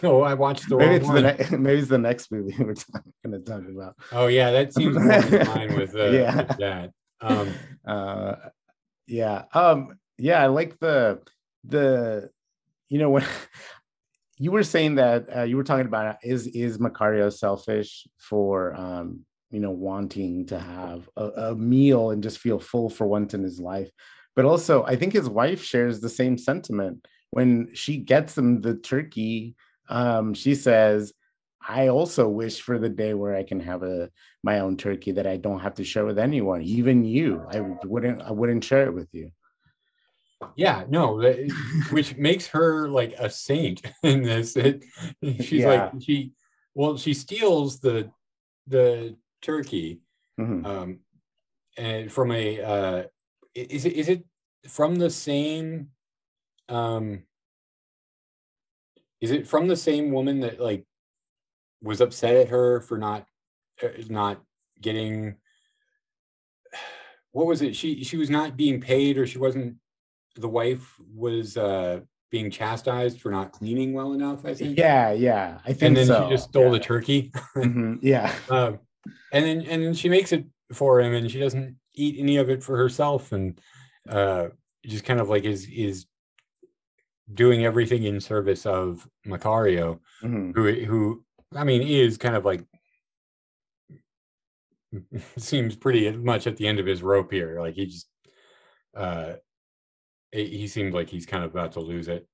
No, 0.01 0.21
I 0.31 0.33
watched 0.33 0.69
the 0.69 0.77
Maybe 0.77 0.95
it's 0.95 1.05
one. 1.05 1.15
the 1.15 1.21
ne- 1.21 1.57
maybe 1.57 1.79
it's 1.79 1.89
the 1.89 1.97
next 1.97 2.31
movie 2.31 2.55
we're 2.59 2.75
going 3.25 3.31
to 3.31 3.39
talk 3.39 3.63
about. 3.69 3.95
Oh 4.11 4.27
yeah, 4.27 4.51
that 4.51 4.73
seems 4.73 4.95
more 4.95 5.13
in 5.13 5.47
line 5.47 5.75
with, 5.75 5.95
uh, 5.95 6.09
Yeah. 6.09 6.35
with 6.35 6.57
that. 6.57 6.91
Um, 7.21 7.55
uh 7.87 8.35
yeah 9.07 9.43
um 9.53 9.97
yeah 10.17 10.41
i 10.41 10.47
like 10.47 10.79
the 10.79 11.21
the 11.65 12.29
you 12.89 12.97
know 12.97 13.09
when 13.09 13.23
you 14.37 14.51
were 14.51 14.63
saying 14.63 14.95
that 14.95 15.25
uh, 15.37 15.43
you 15.43 15.57
were 15.57 15.63
talking 15.63 15.85
about 15.85 16.17
is 16.23 16.47
is 16.47 16.77
macario 16.79 17.31
selfish 17.31 18.07
for 18.17 18.73
um 18.75 19.25
you 19.53 19.59
know 19.59 19.71
wanting 19.71 20.45
to 20.47 20.57
have 20.59 21.07
a, 21.15 21.25
a 21.49 21.55
meal 21.55 22.09
and 22.11 22.23
just 22.23 22.39
feel 22.39 22.59
full 22.59 22.89
for 22.89 23.05
once 23.07 23.33
in 23.33 23.43
his 23.43 23.59
life 23.59 23.89
but 24.35 24.45
also 24.45 24.83
i 24.85 24.95
think 24.95 25.13
his 25.13 25.29
wife 25.29 25.61
shares 25.63 25.99
the 26.01 26.09
same 26.09 26.37
sentiment 26.37 27.05
when 27.29 27.69
she 27.73 27.97
gets 27.97 28.37
him 28.37 28.61
the 28.61 28.75
turkey 28.75 29.55
um 29.89 30.33
she 30.33 30.53
says 30.55 31.13
I 31.65 31.87
also 31.87 32.27
wish 32.27 32.59
for 32.59 32.77
the 32.77 32.89
day 32.89 33.13
where 33.13 33.35
I 33.37 33.43
can 33.43 33.61
have 33.61 33.83
a 33.83 34.09
my 34.43 34.59
own 34.59 34.75
turkey 34.75 35.11
that 35.13 35.25
I 35.25 35.37
don't 35.37 35.61
have 35.61 35.75
to 35.75 35.85
share 35.85 36.03
with 36.05 36.19
anyone, 36.19 36.61
even 36.61 37.05
you. 37.05 37.29
I 37.49 37.61
wouldn't 37.85 38.21
I 38.21 38.31
wouldn't 38.31 38.65
share 38.65 38.85
it 38.87 38.93
with 38.93 39.07
you. 39.13 39.31
yeah, 40.57 40.83
no, 40.89 41.21
that- 41.21 41.39
which 41.91 42.17
makes 42.17 42.47
her 42.47 42.89
like 42.89 43.13
a 43.17 43.29
saint 43.29 43.81
in 44.03 44.23
this. 44.23 44.57
It, 44.57 44.83
she's 45.39 45.61
Yeah. 45.63 45.67
like 45.93 46.01
she, 46.01 46.33
well, 46.75 46.97
she 46.97 47.13
steals 47.13 47.79
the 47.79 48.11
the 48.67 49.15
turkey, 49.43 50.01
Mhm. 50.39 50.65
um, 50.65 50.99
and 51.77 52.11
from 52.11 52.31
a 52.31 52.61
uh, 52.61 53.03
is 53.53 53.85
it 53.85 53.93
is 53.93 54.09
it 54.09 54.23
from 54.67 54.95
the 54.95 55.09
same, 55.11 55.91
um, 56.69 57.23
is 59.21 59.29
it 59.31 59.47
from 59.47 59.67
the 59.67 59.75
same 59.75 60.11
woman 60.11 60.39
that 60.39 60.59
like 60.59 60.85
was 61.81 62.01
upset 62.01 62.35
at 62.35 62.47
her 62.49 62.79
for 62.81 62.97
not 62.97 63.27
uh, 63.83 63.89
not 64.09 64.41
getting 64.81 65.35
what 67.31 67.45
was 67.45 67.61
it 67.61 67.75
she 67.75 68.03
she 68.03 68.17
was 68.17 68.29
not 68.29 68.57
being 68.57 68.79
paid 68.81 69.17
or 69.17 69.27
she 69.27 69.37
wasn't 69.37 69.75
the 70.35 70.47
wife 70.49 70.97
was 71.13 71.57
uh 71.57 71.99
being 72.31 72.49
chastised 72.49 73.21
for 73.21 73.29
not 73.29 73.51
cleaning 73.51 73.93
well 73.93 74.13
enough 74.13 74.45
i 74.45 74.53
think 74.53 74.77
Yeah, 74.77 75.11
yeah. 75.11 75.59
I 75.63 75.73
think 75.73 75.81
and 75.83 75.97
then 75.97 76.07
so. 76.07 76.23
she 76.23 76.29
just 76.35 76.49
stole 76.49 76.71
the 76.71 76.77
yeah. 76.77 76.83
turkey 76.83 77.31
Mhm, 77.57 77.99
Yeah. 78.01 78.33
um 78.49 78.79
and 79.31 79.45
then 79.45 79.61
and 79.61 79.97
she 79.97 80.09
makes 80.09 80.31
it 80.31 80.45
for 80.71 80.99
him 81.01 81.13
and 81.13 81.29
she 81.29 81.39
doesn't 81.39 81.77
eat 81.95 82.15
any 82.19 82.37
of 82.37 82.49
it 82.49 82.63
for 82.63 82.77
herself 82.77 83.31
and 83.31 83.59
uh 84.09 84.47
just 84.85 85.05
kind 85.05 85.19
of 85.19 85.29
like 85.29 85.43
is 85.43 85.67
is 85.69 86.05
doing 87.33 87.65
everything 87.65 88.03
in 88.03 88.19
service 88.19 88.65
of 88.65 89.07
macario 89.25 89.99
Mhm. 90.21 90.53
who 90.55 90.71
who 90.85 91.25
I 91.55 91.63
mean 91.63 91.81
is 91.81 92.17
kind 92.17 92.35
of 92.35 92.45
like 92.45 92.65
seems 95.37 95.75
pretty 95.75 96.11
much 96.11 96.47
at 96.47 96.57
the 96.57 96.67
end 96.67 96.79
of 96.79 96.85
his 96.85 97.01
rope 97.01 97.31
here. 97.31 97.59
Like 97.59 97.75
he 97.75 97.85
just 97.87 98.07
uh 98.95 99.33
he 100.31 100.45
he 100.59 100.67
seemed 100.67 100.93
like 100.93 101.09
he's 101.09 101.25
kind 101.25 101.43
of 101.43 101.51
about 101.51 101.73
to 101.73 101.79
lose 101.79 102.07
it. 102.07 102.27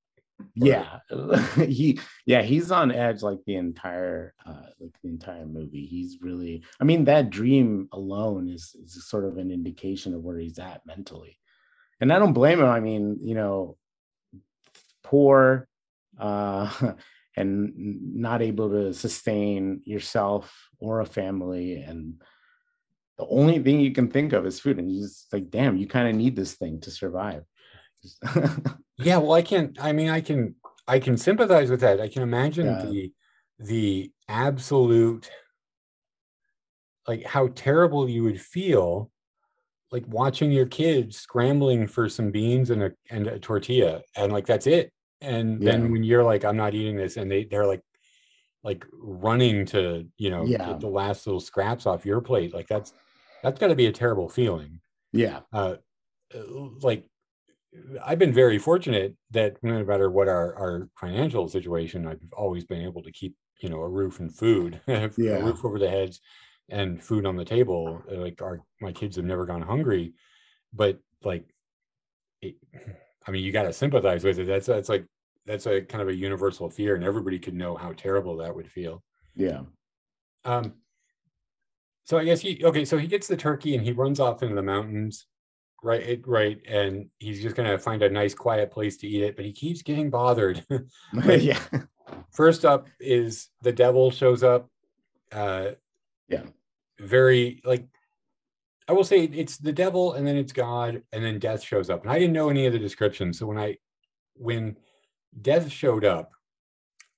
Yeah. 0.56 0.99
he 1.56 1.99
yeah, 2.25 2.41
he's 2.41 2.71
on 2.71 2.91
edge 2.91 3.21
like 3.21 3.39
the 3.45 3.56
entire 3.56 4.34
uh 4.45 4.67
like 4.80 4.93
the 5.02 5.10
entire 5.10 5.45
movie. 5.45 5.86
He's 5.86 6.17
really 6.21 6.63
I 6.80 6.84
mean 6.84 7.06
that 7.06 7.30
dream 7.30 7.88
alone 7.91 8.49
is 8.49 8.75
is 8.84 9.08
sort 9.08 9.25
of 9.25 9.38
an 9.38 9.52
indication 9.52 10.13
of 10.13 10.21
where 10.21 10.38
he's 10.38 10.60
at 10.60 10.86
mentally. 10.86 11.38
And 12.02 12.13
I 12.13 12.19
don't 12.19 12.34
blame 12.34 12.60
him. 12.60 12.67
I 12.67 12.80
mean, 12.80 13.19
you 13.23 13.36
know, 13.36 13.78
poor 15.04 15.67
uh 16.19 16.93
and 17.38 17.73
not 18.15 18.41
able 18.41 18.69
to 18.69 18.93
sustain 18.93 19.82
yourself 19.86 20.54
or 20.80 20.99
a 20.99 21.06
family 21.06 21.75
and 21.75 22.21
the 23.17 23.28
only 23.28 23.60
thing 23.60 23.80
you 23.80 23.91
can 23.91 24.10
think 24.10 24.34
of 24.34 24.45
is 24.45 24.60
food 24.60 24.80
and 24.80 24.89
just 24.89 25.32
like 25.32 25.49
damn 25.49 25.78
you 25.78 25.88
kind 25.88 26.08
of 26.10 26.15
need 26.15 26.36
this 26.36 26.54
thing 26.54 26.82
to 26.82 26.91
survive 26.91 27.43
Yeah, 29.01 29.17
well 29.17 29.31
I 29.33 29.41
can't 29.41 29.77
I 29.81 29.93
mean 29.93 30.09
I 30.09 30.19
can 30.19 30.55
I 30.88 30.99
can 30.99 31.17
sympathize 31.17 31.69
with 31.69 31.79
that. 31.81 32.01
I 32.01 32.09
can 32.09 32.21
imagine 32.21 32.65
Yeah. 32.67 32.85
the 32.85 33.13
the 33.59 34.12
absolute 34.27 35.29
like 37.07 37.23
how 37.25 37.47
terrible 37.49 38.09
you 38.09 38.23
would 38.23 38.39
feel 38.41 39.12
like 39.91 40.03
watching 40.07 40.51
your 40.51 40.65
kids 40.65 41.17
scrambling 41.17 41.88
for 41.88 42.09
some 42.09 42.31
beans 42.31 42.69
and 42.69 42.83
a 42.83 42.91
and 43.09 43.27
a 43.27 43.39
tortilla 43.39 44.01
and 44.15 44.31
like 44.31 44.45
that's 44.45 44.67
it 44.67 44.91
and 45.21 45.62
Yeah. 45.63 45.71
then 45.71 45.91
when 45.91 46.03
you're 46.03 46.23
like 46.23 46.43
i'm 46.45 46.57
not 46.57 46.75
eating 46.75 46.95
this 46.95 47.17
and 47.17 47.29
they 47.31 47.45
they're 47.45 47.65
like 47.65 47.81
like 48.63 48.85
running 48.93 49.65
to 49.67 50.07
you 50.17 50.29
know 50.29 50.45
Yeah. 50.45 50.67
get 50.67 50.79
the 50.81 50.88
last 50.89 51.25
little 51.25 51.39
scraps 51.39 51.85
off 51.85 52.05
your 52.05 52.21
plate 52.21 52.53
like 52.53 52.67
that's 52.67 52.93
that's 53.41 53.59
got 53.59 53.67
to 53.69 53.75
be 53.75 53.88
a 53.88 53.91
terrible 53.91 54.29
feeling 54.29 54.82
yeah 55.13 55.41
uh, 55.53 55.78
like 56.82 57.05
i've 58.03 58.20
been 58.20 58.34
very 58.34 58.57
fortunate 58.57 59.15
that 59.32 59.55
no 59.61 59.84
matter 59.84 60.09
what 60.09 60.28
our 60.28 60.55
our 60.55 60.89
financial 60.99 61.47
situation 61.47 62.07
i've 62.07 62.22
always 62.34 62.63
been 62.63 62.82
able 62.82 63.03
to 63.03 63.11
keep 63.11 63.36
you 63.59 63.70
know 63.70 63.82
a 63.82 63.88
roof 63.88 64.20
and 64.20 64.36
food 64.36 64.82
a 64.88 65.09
roof 65.43 65.63
over 65.63 65.78
the 65.78 65.89
heads 65.89 66.20
and 66.72 67.03
food 67.03 67.26
on 67.26 67.36
the 67.36 67.43
table. 67.43 68.03
Like 68.07 68.43
our 68.43 68.61
my 68.80 68.91
kids 68.91 69.15
have 69.15 69.26
never 69.26 69.45
gone 69.45 69.63
hungry 69.63 70.13
but 70.74 70.99
like 71.24 71.45
it, 72.41 72.55
i 73.28 73.32
mean 73.32 73.43
you 73.43 73.51
got 73.51 73.63
to 73.63 73.74
sympathize 73.74 74.24
with 74.24 74.39
it. 74.39 74.47
That's 74.47 74.65
that's 74.65 74.89
like 74.89 75.05
that's 75.45 75.67
a 75.67 75.82
kind 75.82 76.01
of 76.01 76.07
a 76.07 76.15
universal 76.15 76.70
fear 76.70 76.95
and 76.95 77.03
everybody 77.03 77.39
could 77.39 77.53
know 77.53 77.76
how 77.76 77.93
terrible 77.93 78.38
that 78.38 78.55
would 78.55 78.70
feel. 78.72 79.03
Yeah. 79.36 79.61
Um, 80.45 80.74
so 82.03 82.17
I 82.17 82.24
guess 82.24 82.41
he 82.41 82.63
okay. 82.63 82.86
So 82.86 82.97
he 82.97 83.07
gets 83.07 83.28
the 83.28 83.38
turkey 83.38 83.76
and 83.76 83.84
he 83.84 83.91
runs 83.91 84.20
off 84.20 84.41
into 84.41 84.55
the 84.55 84.63
mountains, 84.63 85.26
right? 85.84 86.01
It, 86.01 86.27
right, 86.27 86.59
and 86.67 87.09
he's 87.19 87.41
just 87.41 87.55
gonna 87.55 87.77
find 87.77 88.01
a 88.03 88.09
nice, 88.09 88.34
quiet 88.34 88.71
place 88.71 88.97
to 88.97 89.07
eat 89.07 89.23
it. 89.23 89.36
But 89.36 89.45
he 89.45 89.51
keeps 89.51 89.82
getting 89.82 90.09
bothered. 90.09 90.63
yeah 91.25 91.59
First 92.32 92.65
up 92.65 92.88
is 92.99 93.49
the 93.61 93.71
devil 93.71 94.09
shows 94.11 94.43
up 94.43 94.69
uh 95.32 95.71
Yeah. 96.27 96.43
very 96.99 97.61
like 97.63 97.86
i 98.88 98.93
will 98.93 99.03
say 99.03 99.25
it's 99.25 99.57
the 99.57 99.71
devil 99.71 100.13
and 100.13 100.25
then 100.25 100.36
it's 100.36 100.51
god 100.51 101.03
and 101.13 101.23
then 101.23 101.38
death 101.38 101.61
shows 101.63 101.89
up 101.91 102.01
and 102.01 102.11
i 102.11 102.17
didn't 102.17 102.34
know 102.34 102.49
any 102.49 102.65
of 102.65 102.73
the 102.73 102.80
descriptions 102.80 103.38
so 103.38 103.45
when 103.45 103.59
i 103.59 103.77
when 104.34 104.75
death 105.43 105.69
showed 105.71 106.03
up 106.03 106.32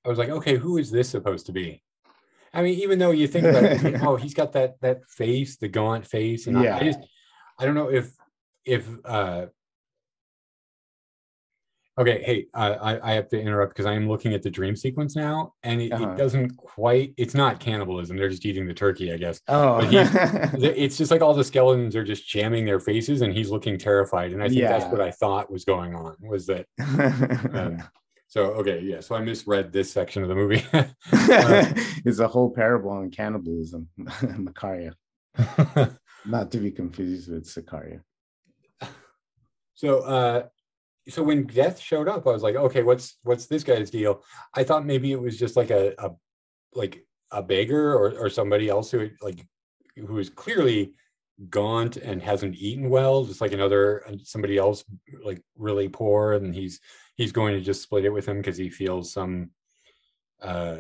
i 0.06 0.10
was 0.10 0.18
like 0.18 0.28
okay 0.30 0.58
who 0.58 0.78
is 0.78 0.92
this 0.92 1.08
supposed 1.10 1.46
to 1.46 1.54
be 1.54 1.82
i 2.54 2.62
mean 2.62 2.78
even 2.80 3.00
though 3.00 3.12
you 3.12 3.28
think 3.28 3.46
about 3.46 3.64
it 3.64 4.02
oh 4.04 4.18
he's 4.18 4.34
got 4.34 4.52
that 4.52 4.76
that 4.82 5.00
face 5.08 5.56
the 5.56 5.70
gaunt 5.70 6.06
face 6.06 6.48
and 6.48 6.58
I- 6.60 6.64
Yeah. 6.66 6.78
I 6.78 6.84
just 6.84 7.00
i 7.60 7.64
don't 7.66 7.76
know 7.76 7.90
if 7.90 8.12
if 8.66 8.88
uh 9.06 9.46
Okay, 12.00 12.24
hey, 12.24 12.46
uh, 12.54 12.78
I, 12.82 13.12
I 13.12 13.14
have 13.16 13.28
to 13.30 13.40
interrupt 13.40 13.74
because 13.74 13.86
I 13.86 13.94
am 13.94 14.08
looking 14.08 14.34
at 14.34 14.42
the 14.42 14.50
dream 14.50 14.78
sequence 14.78 15.14
now, 15.14 15.54
and 15.62 15.82
it, 15.82 15.92
Uh-huh. 15.92 16.12
it 16.14 16.18
doesn't 16.18 16.56
quite. 16.56 17.14
It's 17.18 17.36
not 17.36 17.60
cannibalism; 17.60 18.16
they're 18.16 18.30
just 18.30 18.46
eating 18.46 18.66
the 18.66 18.74
turkey, 18.74 19.12
I 19.12 19.18
guess. 19.18 19.42
Oh, 19.50 19.82
It's 19.92 20.98
just 20.98 21.12
like 21.12 21.22
all 21.22 21.34
the 21.34 21.44
skeletons 21.44 21.96
are 21.98 22.04
just 22.06 22.26
jamming 22.28 22.64
their 22.66 22.80
faces, 22.80 23.22
and 23.22 23.34
he's 23.34 23.52
looking 23.52 23.78
terrified. 23.78 24.32
And 24.32 24.42
I 24.42 24.48
think 24.48 24.62
that's 24.62 24.86
what 24.86 25.02
I 25.02 25.12
thought 25.12 25.52
was 25.52 25.66
going 25.66 25.94
on. 25.94 26.16
Was 26.22 26.48
that 26.48 26.66
um, 27.54 27.84
so? 28.28 28.46
Okay, 28.54 28.80
yeah. 28.80 29.02
So 29.02 29.14
I 29.16 29.20
misread 29.22 29.74
this 29.74 29.92
section 29.92 30.24
of 30.24 30.30
the 30.30 30.36
movie. 30.36 30.64
it's 32.06 32.20
a 32.20 32.28
whole 32.28 32.52
parable 32.52 32.92
on 32.92 33.12
cannibalism, 33.12 33.90
Macario, 34.00 34.94
not 36.26 36.52
to 36.52 36.58
be 36.58 36.72
confused 36.72 37.30
with 37.30 37.46
Sicario. 37.46 38.00
So, 39.82 40.02
uh, 40.02 40.44
so 41.10 41.24
when 41.24 41.48
death 41.48 41.80
showed 41.80 42.08
up, 42.08 42.28
I 42.28 42.30
was 42.30 42.44
like, 42.44 42.56
okay, 42.56 42.84
what's 42.84 43.18
what's 43.24 43.48
this 43.48 43.64
guy's 43.64 43.90
deal? 43.90 44.24
I 44.54 44.64
thought 44.64 44.86
maybe 44.86 45.12
it 45.12 45.20
was 45.20 45.40
just 45.40 45.58
like 45.58 45.72
a, 45.72 45.96
a 45.98 46.12
like 46.76 47.04
a 47.32 47.42
beggar 47.42 47.96
or 47.96 48.12
or 48.12 48.30
somebody 48.30 48.70
else 48.70 48.92
who 48.92 49.10
like 49.24 49.44
who 49.96 50.20
is 50.20 50.30
clearly 50.30 50.94
gaunt 51.50 51.98
and 51.98 52.22
hasn't 52.22 52.58
eaten 52.58 52.92
well, 52.92 53.26
just 53.26 53.42
like 53.42 53.54
another 53.54 54.06
somebody 54.24 54.60
else 54.60 54.84
like 55.24 55.42
really 55.58 55.90
poor, 55.90 56.34
and 56.34 56.54
he's 56.54 56.80
he's 57.16 57.32
going 57.32 57.56
to 57.56 57.62
just 57.62 57.82
split 57.82 58.06
it 58.06 58.14
with 58.14 58.28
him 58.28 58.38
because 58.38 58.58
he 58.58 58.70
feels 58.70 59.12
some 59.12 59.50
uh 60.44 60.78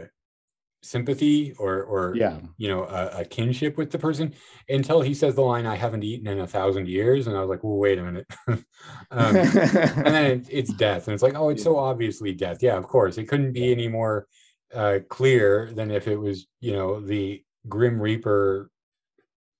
sympathy 0.84 1.53
or 1.59 1.84
or 1.84 2.15
Yeah, 2.15 2.39
you 2.57 2.67
know 2.67 2.84
a, 2.86 3.21
a 3.21 3.25
kinship 3.25 3.77
with 3.77 3.91
the 3.91 3.99
person 3.99 4.34
until 4.67 5.01
he 5.01 5.13
says 5.13 5.36
the 5.36 5.41
line 5.41 5.67
i 5.67 5.75
haven't 5.75 6.03
eaten 6.03 6.25
in 6.27 6.39
a 6.39 6.47
thousand 6.47 6.88
years 6.88 7.27
and 7.27 7.38
i 7.38 7.39
was 7.39 7.49
like 7.49 7.63
well 7.63 7.77
wait 7.77 7.99
a 7.99 8.03
minute. 8.03 8.27
Um, 9.11 9.36
and 9.36 10.05
then 10.15 10.25
it, 10.32 10.47
it's 10.49 10.73
death 10.88 11.07
and 11.07 11.13
it's 11.13 11.21
like 11.21 11.36
oh 11.36 11.49
it's 11.49 11.61
so 11.63 11.77
obviously 11.77 12.34
death. 12.34 12.63
Yeah 12.63 12.77
of 12.77 12.88
course 12.88 13.17
it 13.17 13.25
couldn't 13.25 13.51
be 13.53 13.71
any 13.71 13.88
more 13.88 14.25
uh 14.73 14.99
clear 15.09 15.69
than 15.73 15.91
if 15.91 16.07
it 16.07 16.15
was 16.17 16.47
you 16.61 16.71
know 16.73 16.99
the 16.99 17.43
grim 17.67 18.01
reaper 18.01 18.71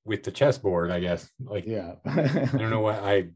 with 0.06 0.24
the 0.24 0.32
chessboard 0.32 0.90
i 0.90 1.00
guess 1.00 1.30
like 1.40 1.66
yeah. 1.68 1.96
i 2.06 2.50
don't 2.58 2.72
know 2.72 2.80
what 2.88 2.96
i 3.04 3.28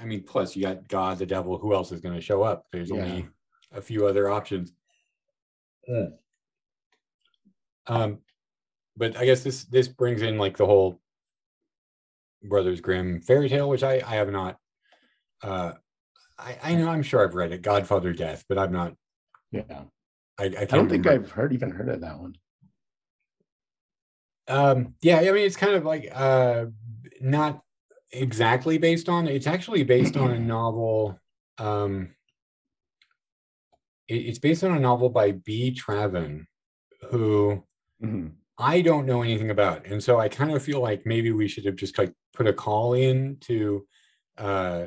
i 0.00 0.04
mean 0.06 0.22
plus 0.22 0.56
you 0.56 0.62
got 0.62 0.88
god 0.88 1.18
the 1.18 1.26
devil 1.26 1.58
who 1.58 1.74
else 1.74 1.92
is 1.92 2.00
going 2.00 2.14
to 2.14 2.20
show 2.20 2.42
up? 2.42 2.64
There's 2.72 2.90
Yeah. 2.90 2.96
only 3.02 3.26
a 3.72 3.82
few 3.82 4.06
other 4.06 4.30
options 4.30 4.72
um 7.86 8.18
but 8.96 9.16
i 9.16 9.24
guess 9.24 9.42
this 9.42 9.64
this 9.64 9.88
brings 9.88 10.22
in 10.22 10.38
like 10.38 10.56
the 10.56 10.66
whole 10.66 11.00
brothers 12.42 12.80
grimm 12.80 13.20
fairy 13.20 13.48
tale 13.48 13.68
which 13.68 13.82
i 13.82 13.94
i 14.06 14.14
have 14.16 14.30
not 14.30 14.56
uh 15.42 15.72
i 16.38 16.56
i 16.62 16.74
know 16.74 16.88
i'm 16.88 17.02
sure 17.02 17.24
i've 17.24 17.34
read 17.34 17.52
it 17.52 17.62
godfather 17.62 18.12
death 18.12 18.44
but 18.48 18.58
i'm 18.58 18.72
not 18.72 18.94
Yeah, 19.50 19.62
i, 20.38 20.44
I, 20.44 20.56
I 20.62 20.64
don't 20.64 20.88
think. 20.88 21.06
I've 21.06 21.30
heard 21.30 21.52
even 21.52 21.70
heard 21.70 21.88
of 21.88 22.00
that 22.02 22.18
one. 22.18 22.34
um 24.48 24.94
yeah 25.00 25.18
i 25.18 25.22
mean 25.32 25.38
it's 25.46 25.56
kind 25.56 25.74
of 25.74 25.84
like 25.84 26.10
uh 26.14 26.66
not 27.20 27.62
exactly 28.12 28.78
based 28.78 29.08
on 29.08 29.26
it's 29.26 29.46
actually 29.46 29.82
based 29.84 30.16
on 30.16 30.30
a 30.30 30.38
novel 30.54 31.18
um 31.58 32.14
it- 34.08 34.26
it's 34.26 34.38
based 34.38 34.62
on 34.64 34.76
a 34.76 34.80
novel 34.80 35.08
by 35.08 35.32
b 35.32 35.74
traven 35.74 36.44
who 37.10 37.62
Mhm. 38.02 38.32
I 38.58 38.80
don't 38.82 39.06
know 39.06 39.22
anything 39.22 39.50
about. 39.50 39.86
And 39.86 40.02
so 40.02 40.18
I 40.20 40.28
kind 40.28 40.52
of 40.52 40.62
feel 40.62 40.80
like 40.80 41.04
maybe 41.06 41.32
we 41.32 41.48
should 41.48 41.64
have 41.64 41.76
just 41.76 41.98
like 41.98 42.12
put 42.32 42.46
a 42.46 42.52
call 42.52 42.94
in 42.94 43.36
to 43.40 43.86
uh 44.38 44.86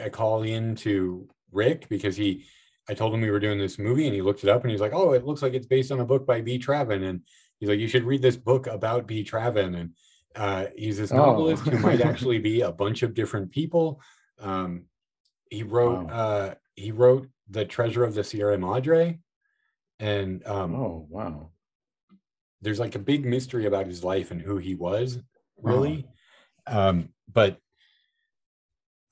a 0.00 0.10
call 0.10 0.42
in 0.42 0.74
to 0.76 1.28
Rick 1.52 1.88
because 1.88 2.16
he 2.16 2.44
I 2.88 2.94
told 2.94 3.12
him 3.14 3.20
we 3.20 3.30
were 3.30 3.38
doing 3.40 3.58
this 3.58 3.78
movie 3.78 4.06
and 4.06 4.14
he 4.14 4.22
looked 4.22 4.42
it 4.44 4.50
up 4.50 4.62
and 4.62 4.70
he's 4.70 4.80
like, 4.80 4.92
Oh, 4.94 5.12
it 5.12 5.24
looks 5.24 5.42
like 5.42 5.54
it's 5.54 5.66
based 5.66 5.92
on 5.92 6.00
a 6.00 6.04
book 6.06 6.26
by 6.26 6.40
B. 6.40 6.58
Traven. 6.58 7.04
And 7.08 7.20
he's 7.60 7.68
like, 7.68 7.78
You 7.78 7.88
should 7.88 8.04
read 8.04 8.22
this 8.22 8.36
book 8.36 8.66
about 8.66 9.06
B. 9.06 9.24
Traven. 9.24 9.76
And 9.78 9.94
uh 10.34 10.66
he's 10.76 10.98
this 10.98 11.12
Oh. 11.12 11.16
novelist 11.16 11.64
who 11.64 11.78
might 11.78 12.00
actually 12.10 12.38
be 12.38 12.60
a 12.62 12.72
bunch 12.72 13.02
of 13.02 13.14
different 13.14 13.50
people. 13.50 14.00
Um 14.40 14.84
he 15.50 15.62
wrote 15.62 16.04
Wow. 16.06 16.10
uh 16.14 16.54
he 16.74 16.92
wrote 16.92 17.28
The 17.48 17.64
Treasure 17.64 18.04
of 18.04 18.14
the 18.14 18.24
Sierra 18.24 18.58
Madre. 18.58 19.18
And 20.00 20.46
um 20.46 20.74
Oh 20.74 21.06
wow. 21.08 21.50
There's 22.60 22.80
like 22.80 22.94
a 22.94 22.98
big 22.98 23.24
mystery 23.24 23.66
about 23.66 23.86
his 23.86 24.02
life 24.02 24.30
and 24.30 24.40
who 24.40 24.56
he 24.58 24.74
was 24.74 25.18
really 25.62 26.06
um 26.66 27.08
but 27.32 27.58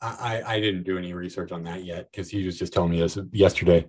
I, 0.01 0.43
I 0.47 0.61
didn't 0.61 0.85
do 0.85 0.99
any 0.99 1.15
research 1.15 1.53
on 1.53 1.65
that 1.65 1.85
yet 1.85 2.11
because 2.11 2.29
he 2.29 2.45
was 2.45 2.59
just 2.59 2.73
telling 2.73 2.91
me 2.91 3.01
this 3.01 3.19
yesterday. 3.33 3.87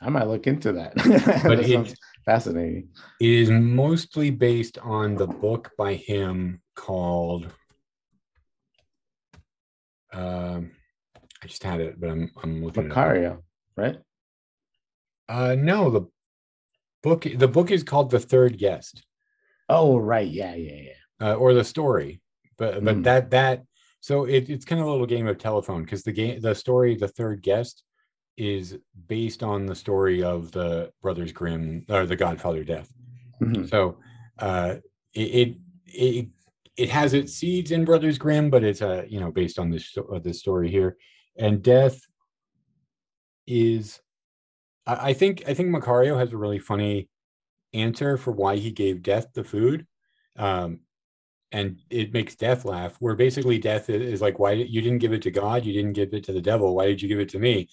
I 0.00 0.08
might 0.08 0.26
look 0.26 0.46
into 0.46 0.72
that. 0.72 0.94
But 1.46 1.58
that 1.58 1.70
it- 1.70 1.98
fascinating. 2.24 2.88
It 3.20 3.28
is 3.28 3.50
mostly 3.50 4.30
based 4.30 4.78
on 4.78 5.16
the 5.16 5.26
book 5.26 5.70
by 5.76 5.94
him 5.94 6.62
called. 6.74 7.52
Um, 10.12 10.72
I 11.42 11.46
just 11.46 11.62
had 11.62 11.80
it, 11.80 12.00
but 12.00 12.10
I'm 12.10 12.30
I'm 12.42 12.64
looking. 12.64 12.86
it. 12.86 12.92
Macario, 12.92 13.42
right? 13.76 13.98
Uh, 15.28 15.54
no, 15.56 15.90
the 15.90 16.02
book 17.02 17.26
the 17.36 17.48
book 17.48 17.70
is 17.70 17.82
called 17.82 18.10
The 18.10 18.20
Third 18.20 18.58
Guest. 18.58 19.02
Oh, 19.68 19.98
right. 19.98 20.28
Yeah, 20.28 20.54
yeah, 20.54 20.80
yeah. 21.20 21.30
uh, 21.30 21.34
or 21.34 21.54
the 21.54 21.64
story 21.64 22.20
but 22.58 22.84
but 22.84 22.96
Mm. 22.98 23.04
that 23.04 23.30
that 23.30 23.62
so 24.00 24.24
it, 24.24 24.48
it's 24.48 24.64
kind 24.64 24.80
of 24.80 24.86
a 24.86 24.90
little 24.90 25.06
game 25.06 25.26
of 25.26 25.38
telephone 25.38 25.82
because 25.84 26.02
the 26.02 26.12
game 26.12 26.40
the 26.40 26.54
story 26.54 26.94
the 26.96 27.08
third 27.08 27.42
guest 27.42 27.84
is 28.36 28.78
based 29.08 29.42
on 29.42 29.66
the 29.66 29.74
story 29.74 30.22
of 30.22 30.50
the 30.52 30.90
brothers 31.02 31.32
grimm 31.32 31.84
or 31.88 32.06
the 32.06 32.16
godfather 32.16 32.64
death 32.64 32.90
Mhm. 33.40 33.68
so 33.68 33.98
uh 34.38 34.76
it, 35.14 35.28
it 35.40 35.56
it 35.86 36.26
it 36.76 36.88
has 36.90 37.12
its 37.14 37.32
seeds 37.34 37.70
in 37.70 37.84
brothers 37.84 38.18
grimm 38.18 38.50
but 38.50 38.62
it's 38.64 38.82
uh 38.82 39.04
you 39.08 39.20
know 39.20 39.30
based 39.30 39.58
on 39.58 39.70
this 39.70 39.96
uh, 39.96 40.18
this 40.18 40.38
story 40.38 40.70
here 40.70 40.96
and 41.38 41.62
death 41.62 41.98
is 43.46 44.00
I, 44.86 45.12
think 45.12 45.44
i 45.46 45.54
think 45.54 45.68
macario 45.68 46.18
has 46.18 46.32
a 46.32 46.36
really 46.36 46.58
funny 46.58 47.08
answer 47.72 48.16
for 48.16 48.32
why 48.32 48.56
he 48.56 48.70
gave 48.70 49.02
death 49.02 49.28
the 49.34 49.44
food 49.44 49.86
um 50.36 50.80
and 51.52 51.80
it 51.90 52.12
makes 52.12 52.36
death 52.36 52.64
laugh 52.64 52.96
where 53.00 53.14
basically 53.14 53.58
death 53.58 53.90
is 53.90 54.20
like 54.20 54.38
why 54.38 54.52
you 54.52 54.80
didn't 54.80 54.98
give 54.98 55.12
it 55.12 55.22
to 55.22 55.30
god 55.30 55.64
you 55.64 55.72
didn't 55.72 55.92
give 55.94 56.14
it 56.14 56.24
to 56.24 56.32
the 56.32 56.40
devil 56.40 56.74
why 56.74 56.86
did 56.86 57.02
you 57.02 57.08
give 57.08 57.20
it 57.20 57.28
to 57.30 57.38
me? 57.38 57.68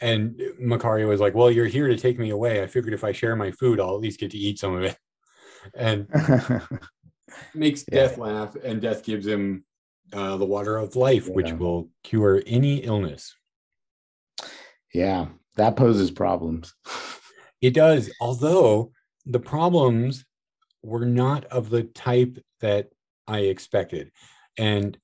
And 0.00 0.40
macario 0.60 1.08
was 1.08 1.20
like 1.20 1.34
well 1.34 1.50
you're 1.50 1.66
here 1.66 1.86
to 1.88 1.96
take 1.96 2.18
me 2.18 2.30
away. 2.30 2.62
I 2.62 2.66
figured 2.66 2.94
if 2.94 3.04
i 3.04 3.12
share 3.12 3.36
my 3.36 3.50
food 3.52 3.78
i'll 3.80 3.94
at 3.94 4.00
least 4.00 4.20
get 4.20 4.32
to 4.32 4.38
eat 4.38 4.58
some 4.58 4.74
of 4.74 4.84
it. 4.84 4.96
And 5.76 6.08
makes 7.54 7.84
Yeah. 7.86 8.08
death 8.08 8.18
laugh 8.18 8.56
and 8.56 8.80
death 8.82 9.04
gives 9.04 9.24
him 9.24 9.64
uh, 10.12 10.36
the 10.36 10.44
water 10.44 10.76
of 10.76 10.96
life 10.96 11.28
which 11.28 11.52
will 11.52 11.88
cure 12.02 12.42
any 12.46 12.78
illness. 12.78 13.36
Yeah, 14.92 15.28
that 15.56 15.76
poses 15.76 16.10
problems. 16.10 16.74
It 17.60 17.74
does, 17.74 18.10
although 18.20 18.92
the 19.26 19.40
problems 19.40 20.24
were 20.82 21.06
not 21.06 21.44
of 21.46 21.70
the 21.70 21.84
type 21.84 22.38
that 22.60 22.88
I 23.26 23.40
expected. 23.40 24.10
And 24.58 24.98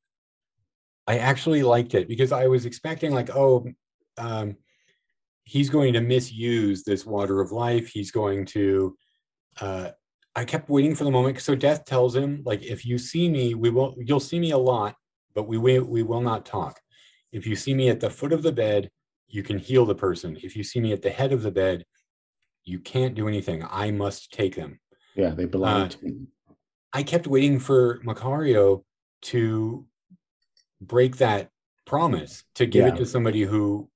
I 1.07 1.19
actually 1.19 1.63
liked 1.63 1.95
it 1.95 2.09
because 2.09 2.33
I 2.33 2.49
was 2.49 2.67
expecting, 2.67 3.13
like, 3.13 3.31
oh, 3.31 3.67
um, 4.19 4.57
he's 5.45 5.71
going 5.71 5.93
to 5.95 6.01
misuse 6.01 6.85
this 6.85 7.07
water 7.07 7.41
of 7.41 7.53
life. 7.53 7.89
He's 7.89 8.11
going 8.11 8.45
to. 8.47 8.97
Uh, 9.61 9.91
I 10.37 10.45
kept 10.45 10.69
waiting 10.69 10.95
for 10.95 11.05
the 11.05 11.11
moment. 11.11 11.41
So 11.41 11.55
Death 11.55 11.85
tells 11.85 12.15
him, 12.15 12.43
like, 12.45 12.63
if 12.63 12.85
you 12.85 12.99
see 12.99 13.29
me, 13.29 13.55
we 13.55 13.71
will. 13.71 13.95
You'll 13.99 14.21
see 14.21 14.39
me 14.39 14.51
a 14.51 14.59
lot, 14.59 14.97
but 15.35 15.49
we 15.49 15.59
will. 15.59 15.85
We 15.85 16.03
will 16.03 16.21
not 16.21 16.45
talk. 16.45 16.81
If 17.33 17.47
you 17.47 17.57
see 17.57 17.75
me 17.75 17.89
at 17.89 18.01
the 18.01 18.11
foot 18.11 18.33
of 18.33 18.43
the 18.43 18.53
bed, 18.53 18.91
you 19.29 19.43
can 19.43 19.59
heal 19.59 19.85
the 19.85 19.95
person. 19.95 20.37
If 20.43 20.57
you 20.57 20.65
see 20.65 20.81
me 20.81 20.93
at 20.93 21.03
the 21.03 21.11
head 21.11 21.33
of 21.33 21.43
the 21.43 21.51
bed, 21.51 21.85
you 22.65 22.79
can't 22.79 23.15
do 23.15 23.29
anything. 23.29 23.65
I 23.71 23.91
must 23.91 24.33
take 24.33 24.55
them. 24.57 24.81
Yeah, 25.15 25.31
they 25.31 25.45
belong 25.45 25.83
Uh, 25.83 25.89
to 25.89 26.05
me. 26.05 26.27
I 26.93 27.03
kept 27.03 27.27
waiting 27.27 27.59
for 27.59 28.01
Macario 28.05 28.85
to 29.23 29.87
break 30.81 31.17
that 31.19 31.51
promise 31.87 32.45
to 32.55 32.67
give 32.67 32.87
Yeah. 32.87 32.95
it 32.95 32.99
to 32.99 33.07
somebody 33.07 33.43
who, 33.43 33.91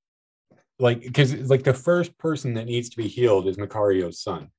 like, 0.79 1.01
because 1.03 1.35
like 1.49 1.63
the 1.65 1.75
first 1.75 2.17
person 2.19 2.55
that 2.55 2.67
needs 2.67 2.91
to 2.91 2.97
be 2.97 3.09
healed 3.09 3.47
is 3.47 3.57
Macario's 3.57 4.21
son, 4.21 4.51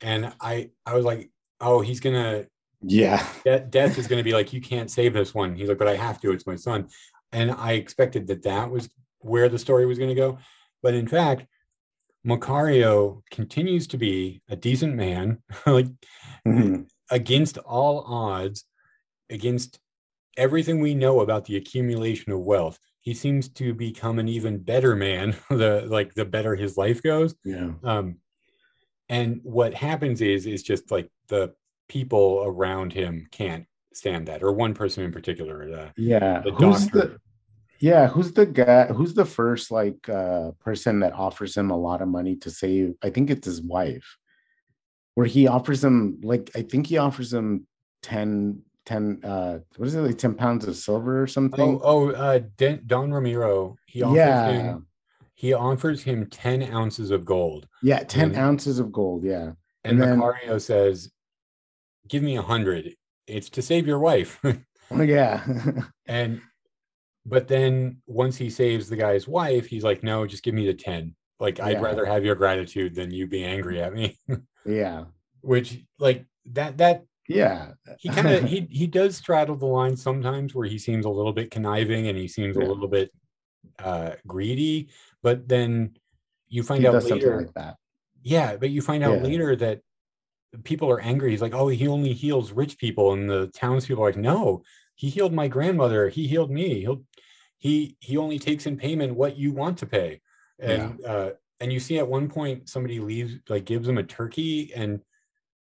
and 0.00 0.32
I 0.40 0.70
I 0.86 0.94
was 0.94 1.04
like, 1.04 1.30
oh, 1.60 1.80
he's 1.80 2.00
gonna 2.00 2.46
Yeah. 2.82 3.28
De- 3.44 3.60
death 3.60 3.98
is 3.98 4.06
gonna 4.06 4.22
be 4.22 4.32
like, 4.32 4.52
you 4.52 4.60
can't 4.60 4.90
save 4.90 5.12
this 5.12 5.34
one. 5.34 5.54
He's 5.56 5.68
like, 5.68 5.78
but 5.78 5.88
I 5.88 5.96
have 5.96 6.20
to. 6.22 6.32
It's 6.32 6.46
my 6.46 6.56
son, 6.56 6.88
and 7.32 7.50
I 7.50 7.72
expected 7.72 8.26
that 8.28 8.42
that 8.44 8.70
was 8.70 8.88
where 9.20 9.48
the 9.48 9.58
story 9.58 9.86
was 9.86 9.98
gonna 9.98 10.14
go, 10.14 10.38
but 10.82 10.94
in 10.94 11.06
fact. 11.08 11.46
Macario 12.26 13.22
continues 13.30 13.86
to 13.86 13.96
be 13.96 14.42
a 14.48 14.56
decent 14.56 14.94
man, 14.96 15.40
like 15.66 15.86
Mhm. 16.46 16.88
against 17.10 17.58
all 17.58 18.00
odds, 18.06 18.64
against 19.30 19.78
everything 20.36 20.80
we 20.80 20.94
know 20.94 21.20
about 21.20 21.44
the 21.44 21.56
accumulation 21.56 22.32
of 22.32 22.40
wealth. 22.40 22.78
He 23.00 23.14
seems 23.14 23.48
to 23.50 23.72
become 23.72 24.18
an 24.18 24.28
even 24.28 24.58
better 24.58 24.94
man. 24.96 25.36
The 25.48 25.86
like 25.88 26.14
the 26.14 26.24
better 26.24 26.54
his 26.56 26.76
life 26.76 27.02
goes. 27.02 27.34
Yeah. 27.44 27.70
Um, 27.84 28.16
and 29.08 29.40
what 29.42 29.72
happens 29.72 30.20
is 30.20 30.44
is 30.44 30.62
just 30.62 30.90
like 30.90 31.08
the 31.28 31.54
people 31.88 32.42
around 32.44 32.92
him 32.92 33.26
can't 33.30 33.64
stand 33.94 34.26
that, 34.28 34.42
or 34.42 34.52
one 34.52 34.74
person 34.74 35.04
in 35.04 35.12
particular. 35.12 35.72
Uh, 35.72 35.90
Yeah. 35.96 36.40
The 36.40 36.50
who's 36.52 36.86
doctor. 36.88 36.98
the 37.00 37.20
yeah, 37.80 38.08
who's 38.08 38.32
the 38.32 38.46
guy 38.46 38.86
who's 38.86 39.14
the 39.14 39.24
first 39.24 39.70
like 39.70 40.08
uh 40.08 40.50
person 40.60 41.00
that 41.00 41.12
offers 41.12 41.56
him 41.56 41.70
a 41.70 41.76
lot 41.76 42.02
of 42.02 42.08
money 42.08 42.36
to 42.36 42.50
save? 42.50 42.94
I 43.02 43.10
think 43.10 43.30
it's 43.30 43.46
his 43.46 43.62
wife. 43.62 44.16
Where 45.14 45.26
he 45.26 45.46
offers 45.48 45.82
him 45.84 46.20
like 46.22 46.50
I 46.54 46.62
think 46.62 46.86
he 46.86 46.98
offers 46.98 47.32
him 47.32 47.66
10 48.02 48.62
10 48.86 49.20
uh 49.24 49.58
what 49.76 49.86
is 49.88 49.94
it 49.94 50.00
like 50.00 50.18
10 50.18 50.34
pounds 50.34 50.66
of 50.66 50.76
silver 50.76 51.22
or 51.22 51.26
something? 51.26 51.60
oh, 51.60 51.80
oh, 51.82 52.10
uh, 52.12 52.40
Den- 52.56 52.82
Don 52.86 53.12
Ramiro. 53.12 53.76
He 53.86 54.02
offers 54.02 54.16
Yeah. 54.16 54.50
him. 54.52 54.86
He 55.34 55.52
offers 55.52 56.02
him 56.02 56.26
ten 56.30 56.62
ounces 56.74 57.10
of 57.12 57.24
gold, 57.24 57.68
Yeah, 57.82 58.02
10 58.02 58.30
and- 58.30 58.36
ounces 58.36 58.78
of 58.80 58.90
gold, 58.90 59.24
yeah. 59.24 59.52
and, 59.84 60.00
And 60.00 60.02
then- 60.02 60.18
Macario 60.20 60.60
says, 60.60 61.12
"Give 62.08 62.22
me 62.24 62.36
a 62.36 62.42
hundred. 62.42 62.94
It's 63.28 63.48
to 63.50 63.62
save 63.62 63.86
your 63.86 64.00
wife." 64.00 64.40
Oh 64.90 65.02
yeah. 65.02 65.44
and 66.06 66.40
but 67.28 67.48
then 67.48 67.98
once 68.06 68.36
he 68.36 68.50
saves 68.50 68.88
the 68.88 68.96
guy's 68.96 69.28
wife, 69.28 69.66
he's 69.66 69.84
like, 69.84 70.02
"No, 70.02 70.26
just 70.26 70.42
give 70.42 70.54
me 70.54 70.66
the 70.66 70.74
ten. 70.74 71.14
Like 71.40 71.60
I'd 71.60 71.72
Yeah. 71.72 71.80
rather 71.82 72.04
have 72.06 72.24
your 72.24 72.34
gratitude 72.34 72.94
than 72.94 73.10
you 73.10 73.26
be 73.26 73.44
angry 73.44 73.80
at 73.82 73.92
me." 73.92 74.16
yeah. 74.66 75.04
Which 75.42 75.84
like 75.98 76.24
that 76.52 76.78
that 76.78 77.04
Yeah. 77.28 77.72
he 77.98 78.08
kind 78.08 78.28
of 78.28 78.44
he 78.52 78.66
he 78.70 78.86
does 78.86 79.16
straddle 79.16 79.56
the 79.56 79.66
line 79.66 79.96
sometimes 79.96 80.54
where 80.54 80.66
he 80.68 80.78
seems 80.78 81.04
a 81.04 81.10
little 81.10 81.32
bit 81.32 81.50
conniving 81.50 82.08
and 82.08 82.16
he 82.18 82.28
seems 82.28 82.56
a 82.56 82.60
little 82.60 82.88
bit 82.88 83.10
uh 83.78 84.12
greedy, 84.26 84.88
but 85.22 85.46
then 85.48 85.96
you 86.48 86.62
find 86.62 86.80
he 86.82 86.86
out 86.88 87.04
later 87.04 87.36
like 87.36 87.54
that. 87.54 87.76
yeah, 88.22 88.56
but 88.56 88.70
you 88.70 88.80
find 88.80 89.04
out 89.04 89.16
Yeah. 89.18 89.22
later 89.24 89.54
that 89.56 89.80
people 90.64 90.90
are 90.90 91.00
angry. 91.00 91.30
He's 91.30 91.42
like, 91.42 91.54
oh, 91.54 91.68
he 91.68 91.86
only 91.88 92.14
heals 92.14 92.52
rich 92.52 92.78
people, 92.78 93.12
and 93.12 93.28
the 93.28 93.48
townspeople 93.48 94.02
are 94.02 94.08
like, 94.08 94.16
no, 94.16 94.62
he 94.98 95.08
healed 95.08 95.32
my 95.32 95.46
grandmother. 95.46 96.08
He 96.08 96.26
healed 96.26 96.50
me. 96.50 96.80
He'll 96.80 97.04
he 97.56 97.96
he 98.00 98.16
only 98.16 98.38
takes 98.38 98.66
in 98.66 98.76
payment 98.76 99.14
what 99.14 99.36
you 99.38 99.52
want 99.52 99.78
to 99.78 99.86
pay, 99.86 100.20
and 100.58 101.04
uh, 101.04 101.30
and 101.60 101.72
you 101.72 101.78
see 101.80 101.98
at 101.98 102.08
one 102.08 102.28
point 102.28 102.68
somebody 102.68 102.98
leaves 102.98 103.34
like 103.48 103.64
gives 103.64 103.88
him 103.88 103.98
a 103.98 104.02
turkey, 104.02 104.72
and 104.74 105.00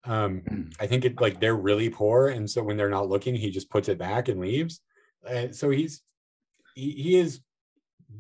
um, 0.06 0.42
Mm. 0.42 0.74
I 0.80 0.88
think 0.88 1.04
it 1.04 1.20
like 1.20 1.40
they're 1.40 1.56
really 1.70 1.90
poor, 1.90 2.30
and 2.30 2.50
so 2.50 2.64
when 2.64 2.78
they're 2.78 2.90
not 2.98 3.10
looking, 3.10 3.36
he 3.36 3.52
just 3.52 3.70
puts 3.70 3.90
it 3.90 3.98
back 3.98 4.30
and 4.30 4.40
leaves. 4.40 4.80
Uh, 5.30 5.52
so 5.52 5.70
he's 5.70 6.02
he, 6.76 6.92
he 6.92 7.16
is 7.18 7.42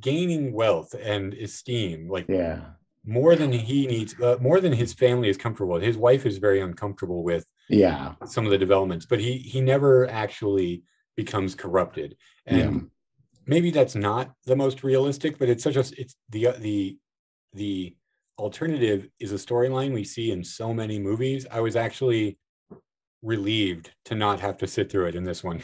gaining 0.01 0.51
wealth 0.51 0.93
and 0.99 1.33
esteem 1.35 2.09
like 2.09 2.27
Yeah. 2.27 2.71
more 3.05 3.35
than 3.35 3.51
he 3.53 3.87
needs 3.87 4.19
uh, 4.19 4.37
more 4.41 4.59
than 4.59 4.73
his 4.73 4.93
family 4.93 5.29
is 5.29 5.37
comfortable 5.37 5.75
with 5.75 5.83
his 5.83 5.95
wife 5.97 6.25
is 6.25 6.39
very 6.39 6.59
uncomfortable 6.59 7.23
with 7.23 7.45
Yeah. 7.69 8.15
some 8.25 8.45
of 8.45 8.51
the 8.51 8.57
developments 8.57 9.05
but 9.05 9.19
he 9.19 9.37
he 9.37 9.61
never 9.61 10.09
actually 10.09 10.83
becomes 11.15 11.55
corrupted 11.55 12.15
and 12.45 12.73
Yeah. 12.73 12.79
maybe 13.47 13.71
that's 13.71 13.95
not 13.95 14.33
the 14.45 14.55
most 14.55 14.83
realistic 14.83 15.37
but 15.37 15.49
it's 15.49 15.63
such 15.63 15.75
a 15.75 15.85
it's 15.97 16.15
the 16.29 16.47
the 16.59 16.97
the 17.53 17.95
alternative 18.37 19.07
is 19.19 19.31
a 19.31 19.35
storyline 19.35 19.93
we 19.93 20.03
see 20.03 20.31
in 20.31 20.43
so 20.43 20.73
many 20.73 20.99
movies 20.99 21.45
i 21.51 21.59
was 21.61 21.75
actually 21.75 22.37
relieved 23.21 23.91
to 24.05 24.13
not 24.15 24.39
have 24.39 24.57
to 24.57 24.67
sit 24.67 24.91
through 24.91 25.07
it 25.07 25.15
in 25.15 25.23
this 25.23 25.43
one 25.43 25.61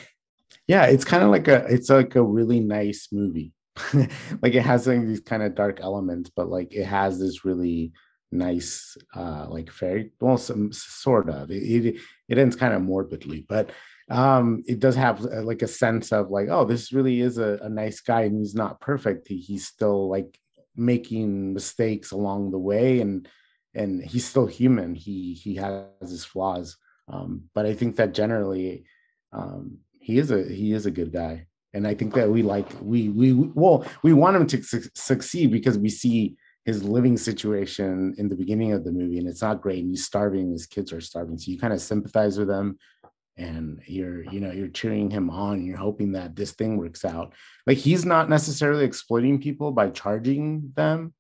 Yeah, 0.67 0.85
it's 0.85 1.05
kind 1.05 1.23
of 1.23 1.29
like 1.31 1.47
a 1.47 1.65
it's 1.75 1.89
like 1.89 2.15
a 2.15 2.23
really 2.23 2.59
nice 2.59 3.09
movie. 3.11 3.51
like 4.41 4.53
it 4.53 4.61
has 4.63 4.87
like 4.87 5.05
these 5.05 5.21
kind 5.21 5.43
of 5.43 5.55
dark 5.55 5.79
elements, 5.81 6.29
but 6.35 6.49
like 6.49 6.73
it 6.73 6.85
has 6.85 7.19
this 7.19 7.43
really 7.45 7.91
nice 8.33 8.95
uh 9.13 9.45
like 9.49 9.69
fairy 9.69 10.11
well 10.21 10.37
some 10.37 10.71
sort 10.71 11.29
of 11.29 11.51
it 11.51 11.63
it, 11.85 11.95
it 12.29 12.37
ends 12.37 12.55
kind 12.55 12.73
of 12.73 12.81
morbidly 12.81 13.45
but 13.49 13.71
um 14.11 14.61
it 14.67 14.79
does 14.79 14.95
have 14.95 15.25
uh, 15.25 15.41
like 15.41 15.61
a 15.61 15.67
sense 15.67 16.11
of 16.11 16.29
like 16.29 16.49
oh 16.49 16.65
this 16.65 16.91
really 16.91 17.21
is 17.21 17.37
a, 17.37 17.57
a 17.61 17.69
nice 17.69 18.01
guy 18.01 18.21
and 18.23 18.37
he's 18.37 18.53
not 18.53 18.81
perfect. 18.81 19.27
He, 19.27 19.37
he's 19.37 19.65
still 19.65 20.09
like 20.09 20.37
making 20.75 21.53
mistakes 21.53 22.11
along 22.11 22.51
the 22.51 22.59
way 22.59 22.99
and 22.99 23.27
and 23.73 24.03
he's 24.03 24.27
still 24.27 24.47
human. 24.47 24.95
He 24.95 25.33
he 25.33 25.55
has 25.55 25.85
his 26.01 26.25
flaws. 26.25 26.77
Um 27.07 27.43
but 27.55 27.65
i 27.65 27.73
think 27.73 27.95
that 27.95 28.13
generally 28.13 28.83
um 29.31 29.77
he 29.99 30.17
is 30.17 30.29
a 30.29 30.43
he 30.43 30.73
is 30.73 30.85
a 30.85 30.91
good 30.91 31.13
guy. 31.13 31.47
And 31.73 31.87
i 31.87 31.93
think 31.93 32.13
that 32.15 32.29
we 32.29 32.43
like 32.43 32.69
we 32.81 33.07
we 33.09 33.31
well 33.33 33.85
we 34.03 34.11
want 34.11 34.35
him 34.35 34.47
to 34.47 34.61
su- 34.61 34.89
succeed 34.93 35.51
because 35.51 35.77
we 35.77 35.89
see 35.89 36.35
his 36.65 36.83
living 36.83 37.17
situation 37.17 38.13
in 38.17 38.29
the 38.29 38.35
beginning 38.35 38.73
of 38.73 38.83
the 38.83 38.91
movie 38.91 39.17
and 39.17 39.27
it's 39.27 39.41
not 39.41 39.61
great 39.61 39.79
and 39.79 39.89
he's 39.89 40.05
starving 40.05 40.51
his 40.51 40.67
kids 40.67 40.91
are 40.91 41.01
starving. 41.01 41.37
So 41.37 41.49
you 41.49 41.57
kind 41.57 41.73
of 41.73 41.81
sympathize 41.81 42.37
with 42.37 42.49
them 42.49 42.77
and 43.37 43.81
you're 43.87 44.23
you 44.25 44.39
know 44.39 44.51
you're 44.51 44.67
cheering 44.67 45.09
him 45.09 45.29
on 45.29 45.63
you're 45.63 45.77
hoping 45.77 46.11
that 46.13 46.35
this 46.35 46.51
thing 46.51 46.77
works 46.77 47.05
out. 47.05 47.33
Like 47.65 47.77
he's 47.77 48.05
not 48.05 48.29
necessarily 48.29 48.85
exploiting 48.85 49.41
people 49.41 49.71
by 49.71 49.89
charging 49.89 50.71
them. 50.75 51.13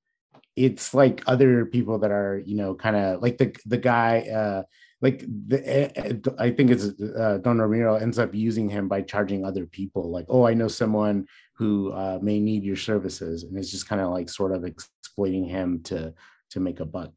It's 0.55 0.93
like 0.93 1.23
other 1.27 1.65
people 1.65 1.99
that 1.99 2.11
are 2.11 2.41
you 2.45 2.57
know 2.57 2.75
kind 2.75 2.95
of 2.95 3.21
like 3.21 3.37
the 3.37 3.55
the 3.65 3.77
guy 3.77 4.21
uh 4.21 4.63
like 5.01 5.25
the 5.47 6.29
uh, 6.29 6.33
I 6.37 6.51
think 6.51 6.69
it's 6.69 6.85
uh, 7.01 7.39
Don 7.41 7.59
Ramiro 7.59 7.95
ends 7.95 8.19
up 8.19 8.35
using 8.35 8.69
him 8.69 8.87
by 8.87 9.01
charging 9.01 9.45
other 9.45 9.65
people 9.65 10.11
like 10.11 10.25
oh 10.29 10.45
I 10.45 10.53
know 10.53 10.67
someone 10.67 11.27
who 11.55 11.91
uh, 11.91 12.19
may 12.21 12.39
need 12.39 12.63
your 12.63 12.75
services 12.75 13.43
and 13.43 13.57
it's 13.57 13.71
just 13.71 13.87
kind 13.87 14.01
of 14.01 14.11
like 14.11 14.29
sort 14.29 14.51
of 14.51 14.63
exploiting 14.63 15.45
him 15.45 15.81
to 15.83 16.13
to 16.51 16.59
make 16.59 16.81
a 16.81 16.85
buck 16.85 17.11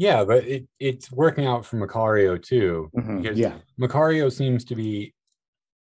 yeah 0.00 0.24
but 0.24 0.44
it, 0.44 0.66
it's 0.80 1.12
working 1.12 1.46
out 1.46 1.64
for 1.66 1.76
macario 1.76 2.42
too 2.42 2.90
Mhm, 2.96 3.22
because 3.22 3.38
yeah 3.38 3.58
Macario 3.80 4.30
seems 4.32 4.64
to 4.66 4.74
be 4.74 5.14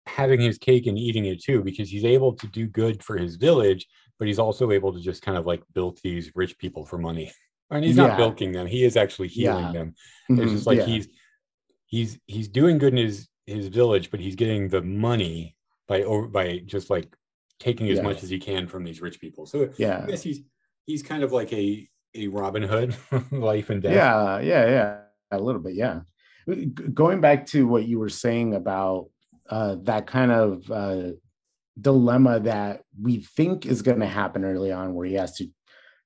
having 0.06 0.40
his 0.40 0.58
cake 0.58 0.86
and 0.86 0.98
eating 0.98 1.26
it 1.26 1.42
too 1.42 1.62
because 1.62 1.90
he's 1.90 2.04
able 2.04 2.34
to 2.34 2.46
do 2.48 2.66
good 2.66 3.02
for 3.02 3.16
his 3.16 3.36
village, 3.36 3.86
but 4.18 4.28
he's 4.28 4.38
also 4.38 4.70
able 4.72 4.92
to 4.92 5.00
just 5.00 5.22
kind 5.22 5.38
of 5.38 5.46
like 5.46 5.62
bilk 5.74 6.00
these 6.02 6.32
rich 6.34 6.58
people 6.58 6.84
for 6.86 6.98
money. 6.98 7.32
And 7.70 7.84
he's 7.84 7.96
Yeah. 7.96 8.08
not 8.08 8.18
bilking 8.18 8.52
them; 8.52 8.66
he 8.66 8.84
is 8.84 8.96
actually 8.98 9.28
healing 9.28 9.66
Yeah. 9.66 9.72
them. 9.72 9.94
It's 10.36 10.52
Mhm, 10.52 10.52
just 10.52 10.66
like 10.66 10.78
yeah. 10.78 10.84
he's 10.86 11.08
he's 11.86 12.18
he's 12.26 12.48
doing 12.48 12.78
good 12.78 12.92
in 12.94 12.98
his 12.98 13.28
his 13.46 13.68
village, 13.68 14.10
but 14.10 14.20
he's 14.20 14.36
getting 14.36 14.68
the 14.68 14.82
money 14.82 15.56
by 15.88 16.02
over 16.02 16.28
by 16.28 16.58
just 16.66 16.90
like 16.90 17.16
taking 17.60 17.88
as 17.90 18.02
much 18.02 18.22
as 18.22 18.30
he 18.30 18.38
can 18.38 18.68
from 18.68 18.84
these 18.84 19.00
rich 19.00 19.20
people. 19.20 19.46
So 19.46 19.64
I 19.64 19.68
yeah 19.78 20.06
guess 20.06 20.22
he's 20.22 20.40
he's 20.86 21.02
kind 21.02 21.22
of 21.22 21.32
like 21.32 21.52
a 21.52 21.88
a 22.14 22.28
Robin 22.28 22.62
Hood, 22.62 22.94
life 23.30 23.70
and 23.70 23.82
death. 23.82 23.94
Yeah, 23.94 24.38
yeah, 24.40 24.66
yeah, 24.68 24.98
a 25.30 25.38
little 25.38 25.60
bit, 25.60 25.74
yeah. 25.74 26.00
Going 26.92 27.20
back 27.20 27.46
to 27.46 27.66
what 27.66 27.86
you 27.86 27.98
were 27.98 28.08
saying 28.08 28.54
about 28.54 29.10
uh, 29.48 29.76
that 29.82 30.06
kind 30.06 30.32
of 30.32 30.70
uh, 30.70 31.12
dilemma 31.80 32.40
that 32.40 32.82
we 33.00 33.18
think 33.18 33.66
is 33.66 33.82
going 33.82 34.00
to 34.00 34.06
happen 34.06 34.44
early 34.44 34.72
on, 34.72 34.94
where 34.94 35.06
he 35.06 35.14
has 35.14 35.36
to 35.36 35.48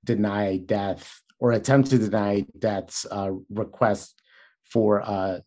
deny 0.05 0.57
death 0.59 1.21
or 1.39 1.53
attempt 1.53 1.91
to 1.91 1.99
deny 1.99 2.47
death's 2.59 3.07
uh, 3.11 3.31
request 3.51 4.21
for 4.65 5.03
uh, 5.03 5.39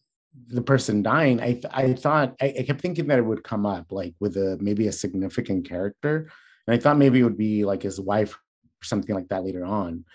the 0.48 0.62
person 0.62 1.02
dying. 1.02 1.40
I 1.42 1.54
th- 1.54 1.66
I 1.72 1.94
thought 1.94 2.36
I, 2.42 2.54
I 2.60 2.64
kept 2.64 2.82
thinking 2.82 3.08
that 3.08 3.20
it 3.20 3.26
would 3.26 3.44
come 3.44 3.66
up 3.66 3.92
like 3.92 4.16
with 4.20 4.38
a 4.38 4.58
maybe 4.60 4.88
a 4.88 4.92
significant 4.92 5.68
character, 5.68 6.30
and 6.68 6.76
I 6.76 6.80
thought 6.80 6.98
maybe 6.98 7.20
it 7.20 7.24
would 7.24 7.38
be 7.38 7.66
like 7.66 7.84
his 7.84 8.00
wife 8.00 8.34
or 8.34 8.84
something 8.84 9.16
like 9.16 9.30
that 9.30 9.44
later 9.44 9.66
on. 9.66 10.06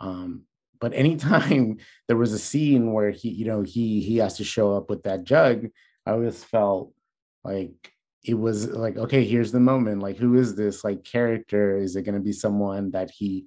Um, 0.00 0.44
but 0.80 0.94
anytime 0.94 1.78
there 2.08 2.16
was 2.16 2.32
a 2.32 2.38
scene 2.38 2.92
where 2.92 3.10
he, 3.10 3.30
you 3.30 3.44
know, 3.44 3.62
he 3.62 4.00
he 4.00 4.16
has 4.18 4.36
to 4.38 4.44
show 4.44 4.76
up 4.76 4.90
with 4.90 5.02
that 5.04 5.24
jug, 5.24 5.66
I 6.06 6.12
always 6.12 6.42
felt 6.42 6.92
like 7.44 7.92
it 8.24 8.34
was 8.34 8.68
like, 8.68 8.96
okay, 8.96 9.24
here's 9.24 9.52
the 9.52 9.60
moment. 9.60 10.02
Like, 10.02 10.16
who 10.16 10.34
is 10.36 10.54
this 10.54 10.84
like 10.84 11.04
character? 11.04 11.76
Is 11.76 11.96
it 11.96 12.02
going 12.02 12.16
to 12.16 12.20
be 12.20 12.32
someone 12.32 12.90
that 12.90 13.10
he 13.10 13.46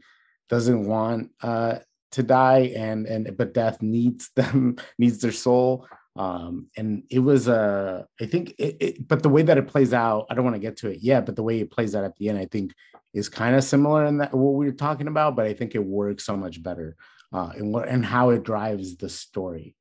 doesn't 0.49 0.85
want 0.85 1.31
uh, 1.41 1.79
to 2.11 2.23
die, 2.23 2.73
and 2.75 3.05
and 3.05 3.35
but 3.37 3.53
death 3.53 3.81
needs 3.81 4.29
them, 4.35 4.77
needs 4.97 5.19
their 5.19 5.31
soul, 5.31 5.87
um 6.15 6.67
and 6.77 7.03
it 7.09 7.19
was 7.19 7.47
uh 7.47 8.03
i 8.21 8.25
think 8.25 8.53
it, 8.59 8.77
it, 8.79 9.07
but 9.07 9.23
the 9.23 9.29
way 9.29 9.41
that 9.41 9.57
it 9.57 9.67
plays 9.67 9.93
out 9.93 10.27
i 10.29 10.35
don't 10.35 10.43
want 10.43 10.55
to 10.55 10.59
get 10.59 10.77
to 10.77 10.89
it 10.89 10.99
yet 11.01 11.25
but 11.25 11.35
the 11.35 11.43
way 11.43 11.59
it 11.59 11.71
plays 11.71 11.95
out 11.95 12.03
at 12.03 12.15
the 12.17 12.29
end 12.29 12.37
i 12.37 12.45
think 12.45 12.71
is 13.13 13.29
kind 13.29 13.55
of 13.55 13.63
similar 13.63 14.05
in 14.05 14.17
that 14.17 14.33
what 14.33 14.53
we 14.53 14.65
were 14.65 14.71
talking 14.71 15.07
about 15.07 15.35
but 15.35 15.45
i 15.45 15.53
think 15.53 15.73
it 15.73 15.83
works 15.83 16.23
so 16.23 16.37
much 16.37 16.61
better 16.61 16.95
uh 17.33 17.51
and 17.55 17.73
what 17.73 17.87
and 17.87 18.05
how 18.05 18.29
it 18.29 18.43
drives 18.43 18.95
the 18.97 19.09
story 19.09 19.75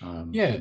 um 0.00 0.30
yeah 0.32 0.58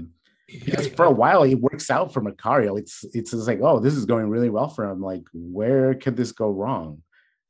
because 0.48 0.88
for 0.88 1.06
a 1.06 1.12
while 1.12 1.44
it 1.44 1.60
works 1.60 1.90
out 1.90 2.14
for 2.14 2.22
Macario. 2.22 2.78
It's 2.78 3.04
it's 3.14 3.32
just 3.32 3.48
like, 3.48 3.60
oh, 3.62 3.80
this 3.80 3.96
is 3.96 4.06
going 4.06 4.30
really 4.30 4.50
well 4.50 4.70
for 4.70 4.90
him. 4.90 5.02
Like, 5.02 5.24
where 5.34 5.96
could 5.96 6.16
this 6.16 6.32
go 6.32 6.50
wrong? 6.50 7.02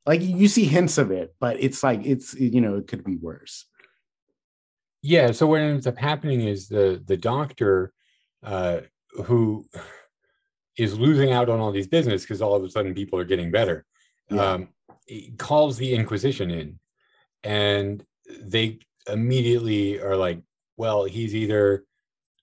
Like 0.06 0.22
you 0.22 0.48
see 0.48 0.64
hints 0.64 0.98
of 0.98 1.10
it, 1.10 1.34
but 1.40 1.56
it's 1.60 1.82
like 1.82 2.04
it's 2.04 2.34
you 2.34 2.60
know 2.60 2.76
it 2.76 2.86
could 2.86 3.04
be 3.04 3.16
worse. 3.16 3.66
Yeah. 5.06 5.30
So 5.30 5.46
what 5.46 5.60
ends 5.60 5.86
up 5.86 5.96
happening 5.96 6.40
is 6.40 6.68
the 6.68 7.00
the 7.06 7.16
doctor 7.16 7.92
uh, 8.42 8.80
who 9.24 9.66
is 10.76 10.98
losing 10.98 11.30
out 11.30 11.48
on 11.48 11.60
all 11.60 11.70
these 11.70 11.86
business 11.86 12.22
because 12.22 12.42
all 12.42 12.56
of 12.56 12.64
a 12.64 12.68
sudden 12.68 12.92
people 12.92 13.18
are 13.18 13.24
getting 13.24 13.52
better. 13.52 13.84
Yeah. 14.30 14.42
Um, 14.42 14.68
calls 15.38 15.78
the 15.78 15.94
Inquisition 15.94 16.50
in, 16.50 16.80
and 17.44 18.04
they 18.42 18.80
immediately 19.08 20.00
are 20.00 20.16
like, 20.16 20.42
well, 20.76 21.04
he's 21.04 21.36
either 21.36 21.84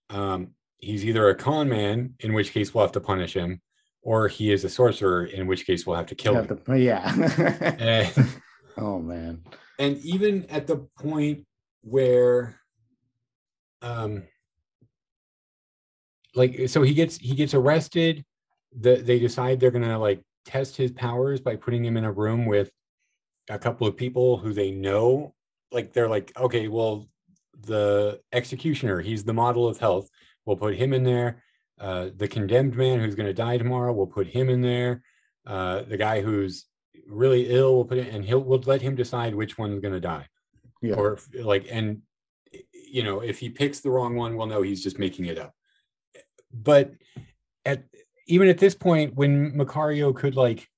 um, 0.10 0.52
he's 0.78 1.04
either 1.04 1.28
a 1.28 1.36
con 1.36 1.68
man, 1.68 2.14
in 2.22 2.32
which 2.32 2.54
case 2.54 2.74
we'll 2.74 2.86
have 2.86 2.94
to 2.94 3.02
punish 3.02 3.34
him, 3.34 3.62
or 4.02 4.30
he 4.30 4.54
is 4.54 4.64
a 4.64 4.70
sorcerer, 4.70 5.26
in 5.26 5.48
which 5.48 5.66
case 5.66 5.86
we'll 5.86 5.98
have 5.98 6.08
to 6.08 6.16
kill 6.16 6.36
him. 6.36 6.48
To, 6.48 6.80
yeah. 6.80 7.14
and, 7.78 8.30
oh 8.78 9.00
man. 9.00 9.44
And 9.80 9.98
even 9.98 10.46
at 10.50 10.66
the 10.66 10.88
point 10.98 11.46
where, 11.84 12.60
um, 13.82 14.24
like, 16.36 16.68
so 16.68 16.82
he 16.82 16.94
gets 16.94 17.18
he 17.18 17.36
gets 17.36 17.54
arrested. 17.54 18.26
The, 18.80 18.96
they 18.96 19.20
decide 19.20 19.60
they're 19.60 19.72
gonna 19.72 20.00
like 20.00 20.22
test 20.46 20.76
his 20.76 20.92
powers 20.92 21.40
by 21.40 21.56
putting 21.56 21.86
him 21.86 21.98
in 21.98 22.06
a 22.06 22.12
room 22.12 22.46
with 22.46 22.72
a 23.50 23.60
couple 23.60 23.88
of 23.88 23.98
people 23.98 24.38
who 24.38 24.54
they 24.54 24.72
know. 24.72 25.36
Like 25.72 25.94
they're 25.94 26.10
like, 26.10 26.32
okay, 26.38 26.68
well, 26.68 27.08
the 27.66 28.20
executioner, 28.32 29.02
he's 29.02 29.24
the 29.24 29.34
model 29.34 29.68
of 29.68 29.78
health. 29.78 30.10
We'll 30.46 30.58
put 30.58 30.76
him 30.76 30.94
in 30.94 31.04
there. 31.04 31.44
Uh, 31.80 32.10
the 32.16 32.28
condemned 32.28 32.76
man 32.76 33.00
who's 33.00 33.16
going 33.16 33.28
to 33.28 33.34
die 33.34 33.58
tomorrow, 33.58 33.94
we'll 33.94 34.08
put 34.08 34.28
him 34.28 34.50
in 34.50 34.62
there. 34.62 35.04
Uh, 35.46 35.82
the 35.82 35.98
guy 35.98 36.22
who's 36.22 36.66
really 37.08 37.50
ill, 37.50 37.76
we'll 37.76 37.86
put 37.86 37.98
it, 37.98 38.14
and 38.14 38.24
he'll 38.24 38.40
we'll 38.44 38.62
let 38.66 38.82
him 38.82 38.96
decide 38.96 39.36
which 39.36 39.58
one's 39.58 39.82
going 39.82 39.94
to 39.94 40.00
die. 40.00 40.28
Yeah. 40.84 40.96
Or 40.96 41.18
like, 41.34 41.66
and 41.72 42.04
you 42.72 43.02
know, 43.02 43.22
if 43.22 43.40
he 43.40 43.50
picks 43.50 43.80
the 43.80 43.90
wrong 43.90 44.16
one, 44.16 44.38
we'll 44.38 44.46
know 44.46 44.62
he's 44.62 44.84
just 44.84 45.00
making 45.00 45.26
it 45.26 45.40
up. 45.40 45.56
But 46.54 46.92
at 47.66 47.86
even 48.28 48.48
at 48.48 48.60
this 48.60 48.76
point, 48.76 49.16
when 49.16 49.54
Macario 49.54 50.16
could 50.16 50.36
like 50.36 50.70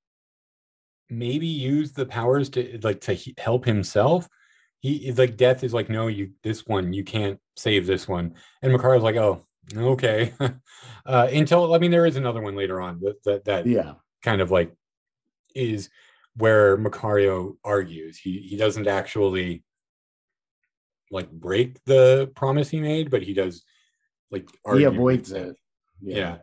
maybe 1.10 1.47
use 1.47 1.91
the 1.91 2.06
powers 2.06 2.49
to 2.51 2.80
like 2.82 3.01
to 3.01 3.18
help 3.38 3.66
himself, 3.66 4.30
he 4.86 5.08
is 5.08 5.18
like 5.18 5.36
death 5.36 5.64
is 5.64 5.74
like 5.74 5.89
no 5.89 6.06
you 6.06 6.30
this 6.43 6.68
one 6.68 6.93
you 6.93 7.03
can't 7.03 7.39
save 7.58 7.88
this 7.88 8.08
one 8.08 8.36
and 8.62 8.72
Macario's 8.72 9.01
like 9.01 9.16
oh 9.16 9.43
okay 9.76 10.32
uh 11.08 11.28
until 11.34 11.74
i 11.74 11.80
mean 11.80 11.89
there 11.89 12.06
is 12.06 12.18
another 12.18 12.39
one 12.39 12.56
later 12.56 12.80
on 12.80 12.99
that 12.99 13.24
that, 13.24 13.45
that 13.45 13.66
yeah 13.66 13.93
kind 14.22 14.41
of 14.41 14.51
like 14.51 14.72
is 15.56 15.89
where 16.38 16.78
macario 16.78 17.58
argues 17.64 18.20
he 18.20 18.41
he 18.41 18.58
doesn't 18.58 18.86
actually 18.86 19.64
like 21.16 21.32
break 21.32 21.84
the 21.86 22.30
promise 22.36 22.70
he 22.70 22.80
made 22.80 23.09
but 23.09 23.24
he 23.24 23.34
does 23.34 23.63
like 24.32 24.47
he 24.74 24.84
avoids 24.84 25.32
it. 25.32 25.55
yeah. 26.01 26.38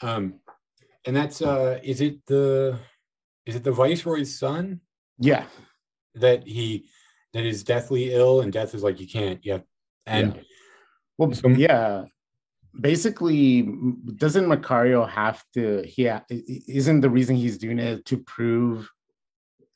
yeah. 0.00 0.08
Um 0.08 0.40
and 1.04 1.14
that's 1.14 1.42
uh 1.42 1.80
is 1.82 2.00
it 2.00 2.24
the 2.26 2.78
is 3.44 3.56
it 3.56 3.64
the 3.64 3.72
viceroy's 3.72 4.38
son? 4.38 4.80
Yeah. 5.18 5.44
That 6.14 6.46
he 6.46 6.86
that 7.32 7.44
is 7.44 7.64
deathly 7.64 8.14
ill 8.14 8.40
and 8.40 8.52
death 8.52 8.74
is 8.74 8.84
like 8.84 9.00
you 9.00 9.08
can't 9.08 9.40
yeah. 9.44 9.58
and 10.06 10.36
yeah. 10.36 10.42
well 11.18 11.32
so, 11.34 11.48
yeah. 11.48 12.04
Basically 12.80 13.62
doesn't 14.16 14.46
macario 14.46 15.08
have 15.08 15.44
to 15.54 15.82
he 15.86 16.06
ha- 16.06 16.24
isn't 16.30 17.00
the 17.00 17.10
reason 17.10 17.36
he's 17.36 17.58
doing 17.58 17.78
it 17.78 18.04
to 18.06 18.18
prove 18.18 18.88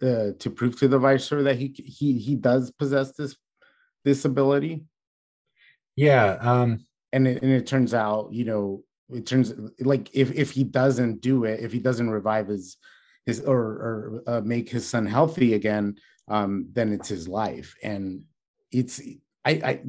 uh, 0.01 0.31
to 0.39 0.51
prove 0.51 0.79
to 0.79 0.87
the 0.87 0.99
viceroy 0.99 1.43
that 1.43 1.57
he 1.57 1.75
he 1.85 2.19
he 2.19 2.37
does 2.37 2.71
possess 2.71 3.13
this 3.13 3.37
this 4.05 4.25
ability 4.25 4.85
yeah 5.97 6.37
um 6.41 6.85
and 7.13 7.27
it, 7.27 7.43
and 7.43 7.51
it 7.51 7.67
turns 7.67 7.95
out 7.95 8.33
you 8.33 8.45
know 8.45 8.83
it 9.11 9.27
turns 9.27 9.55
like 9.81 10.11
if 10.13 10.33
if 10.33 10.51
he 10.51 10.65
doesn't 10.65 11.21
do 11.21 11.45
it 11.45 11.61
if 11.61 11.73
he 11.73 11.79
doesn't 11.79 12.11
revive 12.11 12.49
his 12.49 12.77
his 13.27 13.41
or 13.41 13.59
or 13.59 14.23
uh, 14.27 14.41
make 14.41 14.69
his 14.69 14.87
son 14.87 15.07
healthy 15.07 15.55
again 15.55 15.97
um, 16.29 16.69
then 16.73 16.93
it's 16.93 17.09
his 17.09 17.27
life. 17.27 17.75
And 17.83 18.23
it's 18.71 19.01
I, 19.45 19.51
I 19.51 19.81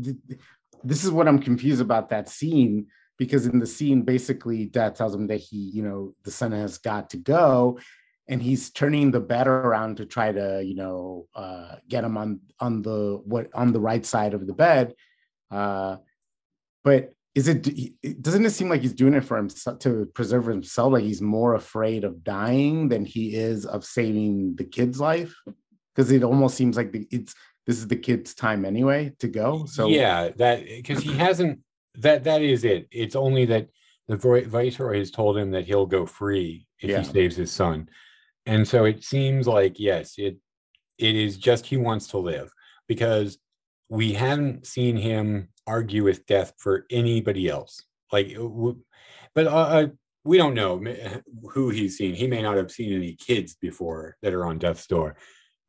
this 0.84 1.04
is 1.04 1.12
what 1.12 1.28
I'm 1.28 1.40
confused 1.40 1.82
about 1.82 2.10
that 2.10 2.30
scene 2.30 2.88
because 3.18 3.46
in 3.46 3.60
the 3.60 3.68
scene 3.68 4.04
basically 4.04 4.66
dad 4.66 4.96
tells 4.96 5.14
him 5.14 5.28
that 5.28 5.42
he 5.42 5.58
you 5.58 5.84
know 5.84 6.14
the 6.24 6.32
son 6.32 6.54
has 6.54 6.78
got 6.78 7.10
to 7.10 7.18
go 7.18 7.78
and 8.30 8.42
he's 8.42 8.70
turning 8.70 9.12
the 9.12 9.20
bed 9.20 9.48
around 9.48 9.98
to 9.98 10.06
try 10.06 10.32
to 10.32 10.64
you 10.64 10.76
know 10.76 11.28
uh, 11.36 11.76
get 11.88 12.04
him 12.04 12.18
on 12.18 12.40
on 12.60 12.82
the 12.82 13.22
what 13.26 13.50
on 13.54 13.74
the 13.74 13.80
right 13.80 14.06
side 14.06 14.34
of 14.34 14.48
the 14.48 14.54
bed 14.54 14.94
uh, 15.52 15.98
but 16.84 17.12
is 17.36 17.48
it 17.48 18.22
doesn't 18.22 18.46
it 18.46 18.52
seem 18.52 18.70
like 18.70 18.82
he's 18.82 18.94
doing 18.94 19.14
it 19.14 19.24
for 19.24 19.38
himself 19.38 19.80
to 19.80 20.06
preserve 20.14 20.46
himself 20.46 20.94
like 20.94 21.04
he's 21.04 21.22
more 21.22 21.56
afraid 21.56 22.04
of 22.04 22.24
dying 22.24 22.90
than 22.90 23.06
he 23.06 23.36
is 23.36 23.66
of 23.66 23.84
saving 23.84 24.56
the 24.56 24.64
kid's 24.64 25.00
life 25.00 25.34
because 25.96 26.12
it 26.12 26.24
almost 26.24 26.56
seems 26.56 26.78
like 26.78 26.92
the, 26.92 27.08
it's 27.12 27.36
this 27.68 27.78
is 27.78 27.88
the 27.88 27.96
kid's 27.96 28.34
time 28.34 28.66
anyway 28.66 29.14
to 29.20 29.28
go. 29.28 29.66
So 29.66 29.90
yeah, 29.90 30.30
that 30.38 30.66
because 30.66 31.04
he 31.04 31.14
hasn't 31.14 31.60
that 32.00 32.24
that 32.24 32.42
is 32.42 32.64
it. 32.64 32.88
It's 32.92 33.16
only 33.16 33.46
that 33.46 33.68
the 34.08 34.18
viceroy 34.18 34.98
has 34.98 35.12
told 35.12 35.38
him 35.38 35.52
that 35.52 35.66
he'll 35.66 35.86
go 35.86 36.08
free 36.08 36.68
if 36.80 36.90
yeah. 36.90 37.00
he 37.00 37.04
saves 37.04 37.36
his 37.36 37.52
son, 37.52 37.90
and 38.50 38.68
so 38.68 38.86
it 38.86 39.04
seems 39.04 39.48
like 39.48 39.80
yes, 39.80 40.16
it 40.18 40.38
it 40.98 41.16
is 41.16 41.38
just 41.38 41.68
he 41.68 41.78
wants 41.78 42.08
to 42.08 42.18
live 42.18 42.52
because 42.88 43.38
we 43.90 44.14
haven't 44.14 44.66
seen 44.66 44.98
him 44.98 45.50
argue 45.68 46.04
with 46.04 46.26
death 46.26 46.54
for 46.58 46.86
anybody 46.90 47.48
else. 47.48 47.84
Like, 48.12 48.36
but 49.36 49.46
uh, 49.46 49.50
uh, 49.50 49.88
we 50.24 50.38
don't 50.38 50.56
know 50.56 50.84
who 51.52 51.70
he's 51.70 51.98
seen. 51.98 52.16
He 52.16 52.26
may 52.26 52.42
not 52.42 52.58
have 52.58 52.72
seen 52.72 52.92
any 52.92 53.14
kids 53.14 53.56
before 53.56 54.18
that 54.24 54.34
are 54.34 54.46
on 54.46 54.58
death's 54.58 54.88
door. 54.88 55.16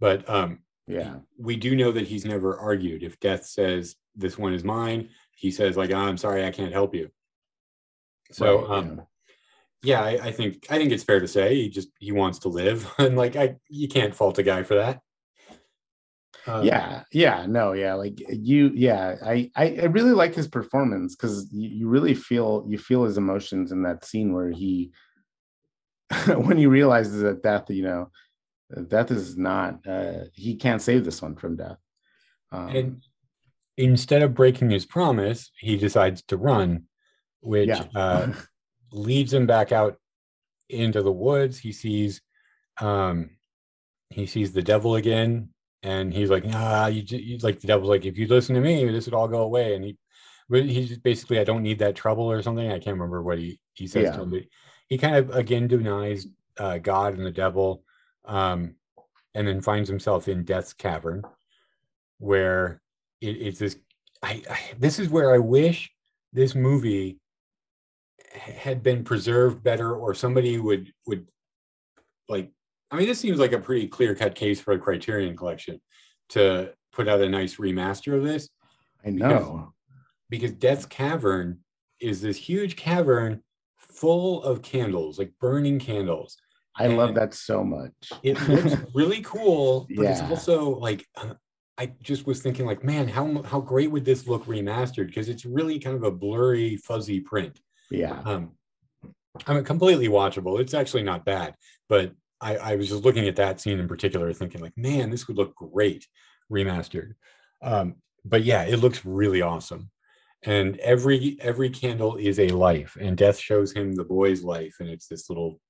But 0.00 0.28
um, 0.28 0.60
yeah, 0.86 1.16
we 1.38 1.56
do 1.56 1.76
know 1.76 1.92
that 1.92 2.06
he's 2.06 2.24
never 2.24 2.58
argued. 2.58 3.02
If 3.02 3.20
Death 3.20 3.44
says 3.44 3.96
this 4.16 4.38
one 4.38 4.54
is 4.54 4.64
mine, 4.64 5.10
he 5.36 5.50
says 5.50 5.76
like, 5.76 5.92
"I'm 5.92 6.16
sorry, 6.16 6.46
I 6.46 6.50
can't 6.50 6.72
help 6.72 6.94
you." 6.94 7.10
So 8.32 8.66
right, 8.66 8.78
um, 8.78 8.96
yeah, 8.96 9.04
I, 10.02 10.10
I, 10.10 10.32
think 10.32 10.66
I 10.68 10.76
think 10.76 10.92
it's 10.92 11.04
fair 11.04 11.20
to 11.20 11.28
say 11.28 11.54
he 11.54 11.68
just 11.68 11.88
he 11.98 12.12
wants 12.12 12.38
to 12.40 12.48
live, 12.48 12.90
and 12.98 13.16
like 13.16 13.36
I, 13.36 13.56
you 13.68 13.88
can't 13.88 14.14
fault 14.14 14.38
a 14.38 14.42
guy 14.42 14.62
for 14.62 14.74
that. 14.74 15.00
Um, 16.46 16.64
yeah, 16.64 17.02
yeah, 17.12 17.44
no, 17.46 17.72
yeah, 17.72 17.94
like 17.94 18.18
you, 18.30 18.70
yeah, 18.74 19.16
I, 19.22 19.50
I, 19.54 19.76
I 19.82 19.84
really 19.84 20.12
like 20.12 20.34
his 20.34 20.48
performance 20.48 21.14
because 21.14 21.46
you, 21.52 21.68
you 21.68 21.88
really 21.88 22.14
feel 22.14 22.64
you 22.66 22.78
feel 22.78 23.04
his 23.04 23.18
emotions 23.18 23.72
in 23.72 23.82
that 23.82 24.04
scene 24.06 24.32
where 24.32 24.50
he, 24.50 24.90
when 26.26 26.56
he 26.56 26.66
realizes 26.66 27.22
that 27.22 27.42
death, 27.42 27.68
you 27.68 27.82
know, 27.82 28.10
death 28.88 29.10
is 29.10 29.36
not 29.36 29.86
uh, 29.86 30.24
he 30.34 30.54
can't 30.54 30.82
save 30.82 31.04
this 31.04 31.22
one 31.22 31.36
from 31.36 31.56
death 31.56 31.78
um, 32.52 32.68
and 32.68 33.02
instead 33.76 34.22
of 34.22 34.34
breaking 34.34 34.70
his 34.70 34.86
promise 34.86 35.50
he 35.58 35.76
decides 35.76 36.22
to 36.22 36.36
run 36.36 36.84
which 37.40 37.68
yeah. 37.68 37.84
uh, 37.94 38.32
leads 38.93 39.32
him 39.32 39.47
back 39.47 39.72
out 39.72 39.99
into 40.68 41.03
the 41.03 41.12
woods 41.12 41.59
he 41.59 41.72
sees 41.72 42.20
um, 42.80 43.30
he 44.11 44.26
sees 44.26 44.53
the 44.53 44.62
devil 44.62 44.97
again 44.97 45.49
and 45.82 46.12
he's 46.12 46.30
like 46.30 46.45
ah 46.53 46.86
you, 46.86 47.03
you 47.09 47.38
like 47.38 47.61
the 47.61 47.66
devil's 47.66 47.88
like 47.88 48.05
if 48.05 48.18
you 48.18 48.26
listen 48.26 48.55
to 48.55 48.61
me 48.61 48.84
this 48.86 49.07
would 49.07 49.14
all 49.14 49.28
go 49.28 49.43
away 49.43 49.74
and 49.74 49.84
he 49.84 49.97
but 50.49 50.64
he's 50.64 50.99
basically 50.99 51.38
i 51.38 51.45
don't 51.45 51.62
need 51.62 51.78
that 51.78 51.97
trouble 51.97 52.30
or 52.30 52.43
something 52.43 52.70
i 52.70 52.78
can't 52.78 52.97
remember 52.97 53.22
what 53.22 53.38
he 53.38 53.59
he 53.74 53.86
says 53.86 54.05
yeah. 54.05 54.12
to 54.12 54.22
him 54.22 54.30
but 54.30 54.43
he 54.88 54.99
kind 54.99 55.16
of 55.16 55.30
again 55.30 55.66
denies 55.66 56.26
uh, 56.59 56.76
god 56.78 57.14
and 57.14 57.24
the 57.24 57.30
devil 57.30 57.82
um, 58.26 58.74
and 59.34 59.47
then 59.47 59.61
finds 59.61 59.88
himself 59.88 60.28
in 60.28 60.45
Death's 60.45 60.72
Cavern, 60.72 61.22
where 62.18 62.80
it, 63.20 63.36
it's 63.36 63.59
this. 63.59 63.76
I, 64.22 64.43
I 64.51 64.61
this 64.78 64.99
is 64.99 65.09
where 65.09 65.34
I 65.34 65.38
wish 65.38 65.91
this 66.32 66.55
movie 66.55 67.18
had 68.32 68.82
been 68.82 69.04
preserved 69.04 69.62
better, 69.62 69.94
or 69.94 70.14
somebody 70.14 70.58
would 70.58 70.92
would 71.06 71.28
like. 72.28 72.50
I 72.90 72.96
mean, 72.96 73.06
this 73.06 73.20
seems 73.20 73.38
like 73.38 73.52
a 73.52 73.58
pretty 73.58 73.86
clear 73.86 74.14
cut 74.14 74.34
case 74.34 74.60
for 74.60 74.72
a 74.72 74.78
Criterion 74.78 75.36
Collection 75.36 75.80
to 76.30 76.72
put 76.92 77.08
out 77.08 77.20
a 77.20 77.28
nice 77.28 77.56
remaster 77.56 78.16
of 78.16 78.24
this. 78.24 78.48
I 79.04 79.10
know. 79.10 79.72
because 80.28 80.52
Death's 80.52 80.86
cavern 80.86 81.60
is 82.00 82.20
this 82.20 82.36
huge 82.36 82.76
cavern 82.76 83.42
full 83.76 84.42
of 84.42 84.62
candles, 84.62 85.18
like 85.18 85.32
burning 85.40 85.78
candles. 85.78 86.36
I 86.76 86.86
love 86.86 87.14
that 87.16 87.34
so 87.34 87.62
much. 87.64 87.92
It 88.22 88.40
looks 88.48 88.74
really 88.94 89.22
cool, 89.22 89.86
but 89.94 90.06
it's 90.06 90.22
also 90.22 90.78
like 90.78 91.06
uh, 91.16 91.34
I 91.76 91.92
just 92.02 92.26
was 92.26 92.42
thinking 92.42 92.66
like, 92.66 92.84
man, 92.84 93.08
how 93.08 93.42
how 93.42 93.60
great 93.60 93.90
would 93.90 94.04
this 94.04 94.26
look 94.26 94.44
remastered? 94.46 95.06
Because 95.06 95.28
it's 95.28 95.44
really 95.44 95.78
kind 95.78 95.96
of 95.96 96.04
a 96.04 96.10
blurry, 96.10 96.76
fuzzy 96.76 97.20
print. 97.20 97.60
Yeah. 97.91 98.20
Um, 98.24 98.53
I 99.47 99.55
mean, 99.55 99.64
completely 99.64 100.09
watchable. 100.09 100.61
It's 100.61 100.74
actually 100.74 101.03
not 101.03 101.24
bad, 101.24 101.55
but 101.88 102.12
I, 102.41 102.57
I 102.57 102.76
was 102.76 102.88
just 102.88 103.05
looking 103.05 103.28
at 103.28 103.36
that 103.36 103.61
scene 103.61 103.78
in 103.78 103.88
particular, 103.88 104.32
thinking 104.32 104.61
like, 104.61 104.76
man, 104.76 105.11
this 105.11 105.28
would 105.28 105.36
look 105.36 105.55
great 105.55 106.07
remastered. 106.51 107.14
Um, 107.62 107.97
but 108.24 108.43
yeah, 108.43 108.64
it 108.64 108.78
looks 108.78 109.05
really 109.05 109.43
awesome. 109.43 109.91
And 110.43 110.78
every 110.78 111.36
every 111.43 111.68
candle 111.68 112.16
is 112.16 112.38
a 112.38 112.49
life, 112.49 112.97
and 112.99 113.14
Death 113.14 113.38
shows 113.38 113.72
him 113.72 113.93
the 113.93 114.05
boy's 114.05 114.43
life, 114.43 114.76
and 114.80 114.88
it's 114.88 115.07
this 115.07 115.28
little 115.28 115.61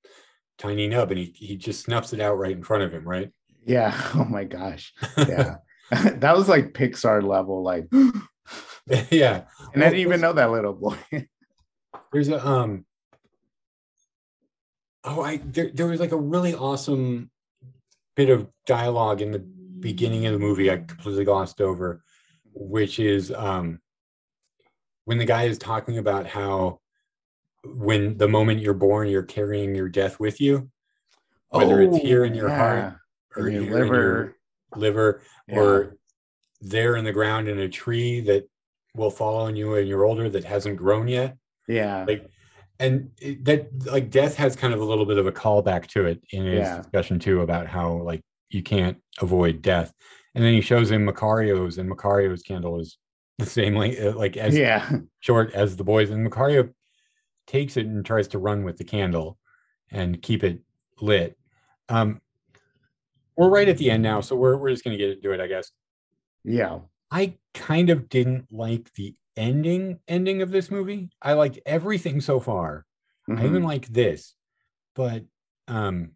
tiny 0.57 0.87
nub, 0.87 1.11
and 1.11 1.19
he 1.19 1.33
he 1.35 1.57
just 1.57 1.83
snuffs 1.83 2.13
it 2.13 2.21
out 2.21 2.37
right 2.37 2.55
in 2.55 2.63
front 2.63 2.83
of 2.83 2.93
him, 2.93 3.07
right? 3.07 3.31
Yeah. 3.65 3.93
Oh 4.15 4.23
my 4.25 4.45
gosh. 4.45 4.93
Yeah. 5.17 5.57
that 5.91 6.37
was 6.37 6.47
like 6.47 6.73
Pixar 6.73 7.21
level, 7.21 7.63
like, 7.63 7.87
yeah. 7.91 8.11
and 8.89 9.07
yeah. 9.11 9.43
I 9.75 9.79
didn't 9.79 9.95
even 9.95 10.21
know 10.21 10.33
that 10.33 10.51
little 10.51 10.73
boy. 10.73 10.97
There's 12.11 12.29
a 12.29 12.45
um 12.45 12.85
oh 15.03 15.21
i 15.21 15.37
there, 15.37 15.69
there 15.73 15.87
was 15.87 15.99
like 15.99 16.11
a 16.11 16.17
really 16.17 16.53
awesome 16.53 17.29
bit 18.15 18.29
of 18.29 18.47
dialogue 18.65 19.21
in 19.21 19.31
the 19.31 19.39
beginning 19.39 20.25
of 20.25 20.33
the 20.33 20.39
movie 20.39 20.69
i 20.71 20.77
completely 20.77 21.25
glossed 21.25 21.61
over 21.61 22.03
which 22.53 22.99
is 22.99 23.31
um 23.31 23.79
when 25.05 25.17
the 25.17 25.25
guy 25.25 25.43
is 25.43 25.57
talking 25.57 25.97
about 25.97 26.27
how 26.27 26.79
when 27.63 28.17
the 28.17 28.27
moment 28.27 28.59
you're 28.59 28.73
born 28.73 29.07
you're 29.07 29.23
carrying 29.23 29.73
your 29.75 29.89
death 29.89 30.19
with 30.19 30.39
you 30.39 30.69
whether 31.49 31.81
it's 31.81 31.97
here 31.97 32.23
in 32.25 32.33
your 32.33 32.49
heart 32.49 32.95
or 33.35 33.47
in 33.47 33.53
your 33.53 33.63
here 33.63 33.77
in 33.77 33.89
liver. 33.89 34.35
liver 34.75 35.21
Yeah. 35.47 35.59
or 35.59 35.97
there 36.61 36.95
in 36.95 37.03
the 37.03 37.11
ground 37.11 37.47
in 37.47 37.59
a 37.59 37.67
tree 37.69 38.21
that 38.21 38.47
will 38.95 39.09
fall 39.09 39.41
on 39.41 39.55
you 39.55 39.71
when 39.71 39.87
you're 39.87 40.05
older 40.05 40.29
that 40.29 40.43
hasn't 40.43 40.77
grown 40.77 41.07
yet 41.07 41.37
Yeah. 41.67 42.05
like 42.07 42.29
and 42.79 43.11
it, 43.21 43.45
that 43.45 43.69
like 43.85 44.09
death 44.09 44.35
has 44.37 44.55
kind 44.55 44.73
of 44.73 44.81
a 44.81 44.85
little 44.85 45.05
bit 45.05 45.17
of 45.17 45.27
a 45.27 45.31
callback 45.31 45.87
to 45.87 46.05
it 46.05 46.21
in 46.31 46.45
his 46.45 46.59
Yeah. 46.59 46.77
discussion 46.77 47.19
too 47.19 47.41
about 47.41 47.67
how 47.67 47.93
like 48.01 48.21
you 48.49 48.63
can't 48.63 48.97
avoid 49.21 49.61
death 49.61 49.93
and 50.35 50.43
then 50.43 50.53
he 50.53 50.61
shows 50.61 50.89
him 50.91 51.05
macario's 51.05 51.77
and 51.77 51.89
macario's 51.89 52.41
candle 52.41 52.79
is 52.79 52.97
the 53.37 53.45
same 53.45 53.75
like, 53.75 53.97
uh, 53.99 54.11
like 54.15 54.37
as 54.37 54.57
yeah. 54.57 54.89
short 55.19 55.53
as 55.53 55.75
the 55.77 55.83
boys 55.83 56.09
and 56.09 56.29
macario 56.29 56.71
takes 57.47 57.77
it 57.77 57.85
and 57.85 58.05
tries 58.05 58.27
to 58.29 58.39
run 58.39 58.63
with 58.63 58.77
the 58.77 58.83
candle 58.83 59.37
and 59.91 60.21
keep 60.21 60.43
it 60.43 60.61
lit 61.01 61.37
um 61.89 62.19
we're 63.37 63.49
right 63.49 63.69
at 63.69 63.77
the 63.77 63.89
end 63.89 64.03
now 64.03 64.21
so 64.21 64.35
we're, 64.35 64.57
we're 64.57 64.69
just 64.69 64.83
going 64.83 64.95
to 64.97 65.03
get 65.03 65.15
into 65.15 65.31
it 65.31 65.39
i 65.39 65.47
guess 65.47 65.71
Yeah. 66.43 66.79
I 67.13 67.33
kind 67.53 67.89
of 67.89 68.07
didn't 68.07 68.45
like 68.51 68.93
the 68.93 69.15
ending 69.37 69.99
ending 70.07 70.41
of 70.41 70.51
this 70.51 70.71
movie. 70.71 71.09
I 71.21 71.33
liked 71.33 71.59
everything 71.65 72.21
so 72.21 72.39
far. 72.39 72.85
I 73.35 73.45
even 73.47 73.63
Mhm. 73.63 73.65
like 73.65 73.87
this, 73.87 74.35
but 74.95 75.25
um 75.67 76.15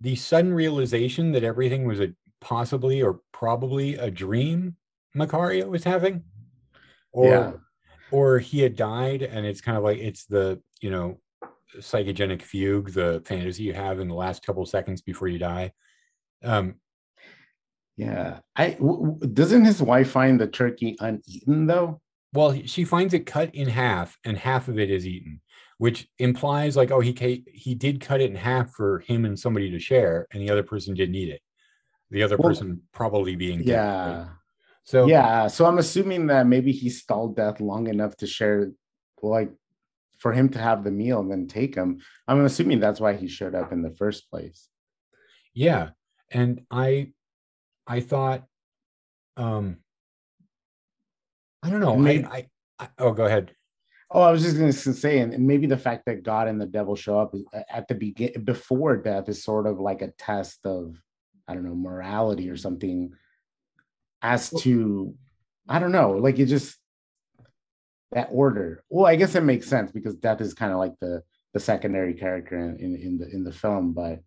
the 0.00 0.16
sudden 0.16 0.54
realization 0.54 1.32
that 1.32 1.44
everything 1.44 1.84
was 1.86 2.00
a 2.00 2.14
possibly 2.40 3.02
or 3.02 3.20
probably 3.32 3.94
a 3.96 4.10
dream 4.10 4.76
Macario 5.16 5.68
was 5.68 5.84
having, 5.84 6.24
or 7.12 7.52
Yeah. 7.52 7.60
or 8.10 8.38
he 8.40 8.60
had 8.60 8.76
died, 8.76 9.22
and 9.22 9.46
it's 9.46 9.60
kind 9.60 9.78
of 9.78 9.84
like 9.84 9.98
it's 9.98 10.26
the 10.26 10.62
you 10.80 10.90
know 10.90 11.20
psychogenic 11.76 12.42
fugue, 12.42 12.92
the 12.92 13.22
fantasy 13.26 13.64
you 13.64 13.74
have 13.74 14.00
in 14.00 14.08
the 14.08 14.14
last 14.14 14.44
couple 14.46 14.64
seconds 14.66 15.02
before 15.02 15.28
you 15.28 15.38
die. 15.38 15.72
Um, 16.44 16.76
Yeah. 18.00 18.40
I 18.56 18.70
w- 18.72 19.18
doesn't 19.32 19.64
his 19.64 19.82
wife 19.82 20.10
find 20.10 20.40
the 20.40 20.46
turkey 20.46 20.96
uneaten 21.00 21.66
though? 21.66 22.00
Well, 22.32 22.60
she 22.64 22.84
finds 22.84 23.12
it 23.12 23.26
cut 23.26 23.54
in 23.54 23.68
half, 23.68 24.16
and 24.24 24.38
half 24.38 24.68
of 24.68 24.78
it 24.78 24.90
is 24.90 25.06
eaten, 25.06 25.40
which 25.78 26.08
implies 26.18 26.76
like, 26.76 26.90
oh, 26.92 27.00
he 27.00 27.44
he 27.52 27.74
did 27.74 28.00
cut 28.00 28.20
it 28.20 28.30
in 28.30 28.36
half 28.36 28.70
for 28.72 29.00
him 29.00 29.24
and 29.24 29.38
somebody 29.38 29.70
to 29.70 29.78
share, 29.80 30.26
and 30.32 30.40
the 30.40 30.50
other 30.50 30.62
person 30.62 30.94
didn't 30.94 31.16
eat 31.16 31.28
it. 31.30 31.42
The 32.10 32.22
other 32.22 32.36
Well, 32.36 32.48
person 32.48 32.82
probably 32.92 33.36
being 33.36 33.64
dead, 33.64 33.74
right? 33.76 34.10
Yeah. 34.10 34.28
So 34.84 35.06
Yeah. 35.06 35.48
So 35.48 35.66
I'm 35.66 35.78
assuming 35.78 36.28
that 36.28 36.46
maybe 36.46 36.72
he 36.72 36.88
stalled 36.88 37.36
death 37.36 37.60
long 37.60 37.88
enough 37.88 38.16
to 38.18 38.26
share, 38.26 38.72
like, 39.22 39.52
for 40.18 40.32
him 40.32 40.48
to 40.50 40.58
have 40.58 40.84
the 40.84 40.90
meal 40.90 41.20
and 41.20 41.30
then 41.30 41.46
take 41.48 41.74
him. 41.74 42.00
I'm 42.28 42.44
assuming 42.44 42.80
that's 42.80 43.00
why 43.00 43.14
he 43.14 43.26
showed 43.28 43.54
up 43.54 43.72
in 43.72 43.82
the 43.82 43.90
first 44.02 44.30
place. 44.30 44.68
yeah, 45.54 45.90
and 46.30 46.62
I 46.70 47.12
I 47.90 47.98
thought, 47.98 48.44
um, 49.36 49.78
I 51.60 51.70
don't 51.70 51.80
know, 51.80 51.96
maybe- 51.96 52.24
I, 52.24 52.46
I, 52.78 52.84
I 52.84 52.88
oh, 53.00 53.10
go 53.10 53.26
ahead. 53.26 53.52
Oh, 54.12 54.22
I 54.22 54.30
was 54.30 54.42
just 54.42 54.56
going 54.56 54.72
to 54.72 54.94
say, 54.94 55.18
and 55.18 55.46
maybe 55.46 55.66
the 55.66 55.76
fact 55.76 56.04
that 56.06 56.22
God 56.22 56.46
and 56.46 56.60
the 56.60 56.66
devil 56.66 56.94
show 56.94 57.18
up 57.18 57.34
at 57.68 57.88
the 57.88 57.94
begin 57.96 58.44
before 58.44 58.96
death 58.96 59.28
is 59.28 59.42
sort 59.42 59.66
of 59.66 59.80
like 59.80 60.02
a 60.02 60.12
test 60.12 60.64
of, 60.64 61.00
I 61.48 61.54
don't 61.54 61.64
know, 61.64 61.74
morality 61.74 62.48
or 62.48 62.56
something. 62.56 63.12
As 64.22 64.50
to, 64.62 65.14
I 65.68 65.78
don't 65.80 65.92
know, 65.92 66.12
like 66.12 66.38
it 66.38 66.46
just 66.46 66.76
that 68.12 68.28
order. 68.30 68.84
Well, 68.88 69.06
I 69.06 69.16
guess 69.16 69.34
it 69.34 69.42
makes 69.42 69.66
sense 69.66 69.90
because 69.90 70.14
death 70.14 70.40
is 70.40 70.54
kind 70.54 70.72
of 70.72 70.78
like 70.78 70.94
the 71.00 71.22
the 71.54 71.60
secondary 71.60 72.14
character 72.14 72.56
in, 72.56 72.76
in 72.76 72.96
in 72.96 73.18
the 73.18 73.28
in 73.28 73.44
the 73.44 73.52
film, 73.52 73.92
but 73.94 74.20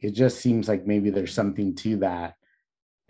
it 0.00 0.12
just 0.12 0.40
seems 0.40 0.68
like 0.68 0.86
maybe 0.86 1.10
there's 1.10 1.34
something 1.34 1.74
to 1.76 1.96
that. 1.98 2.34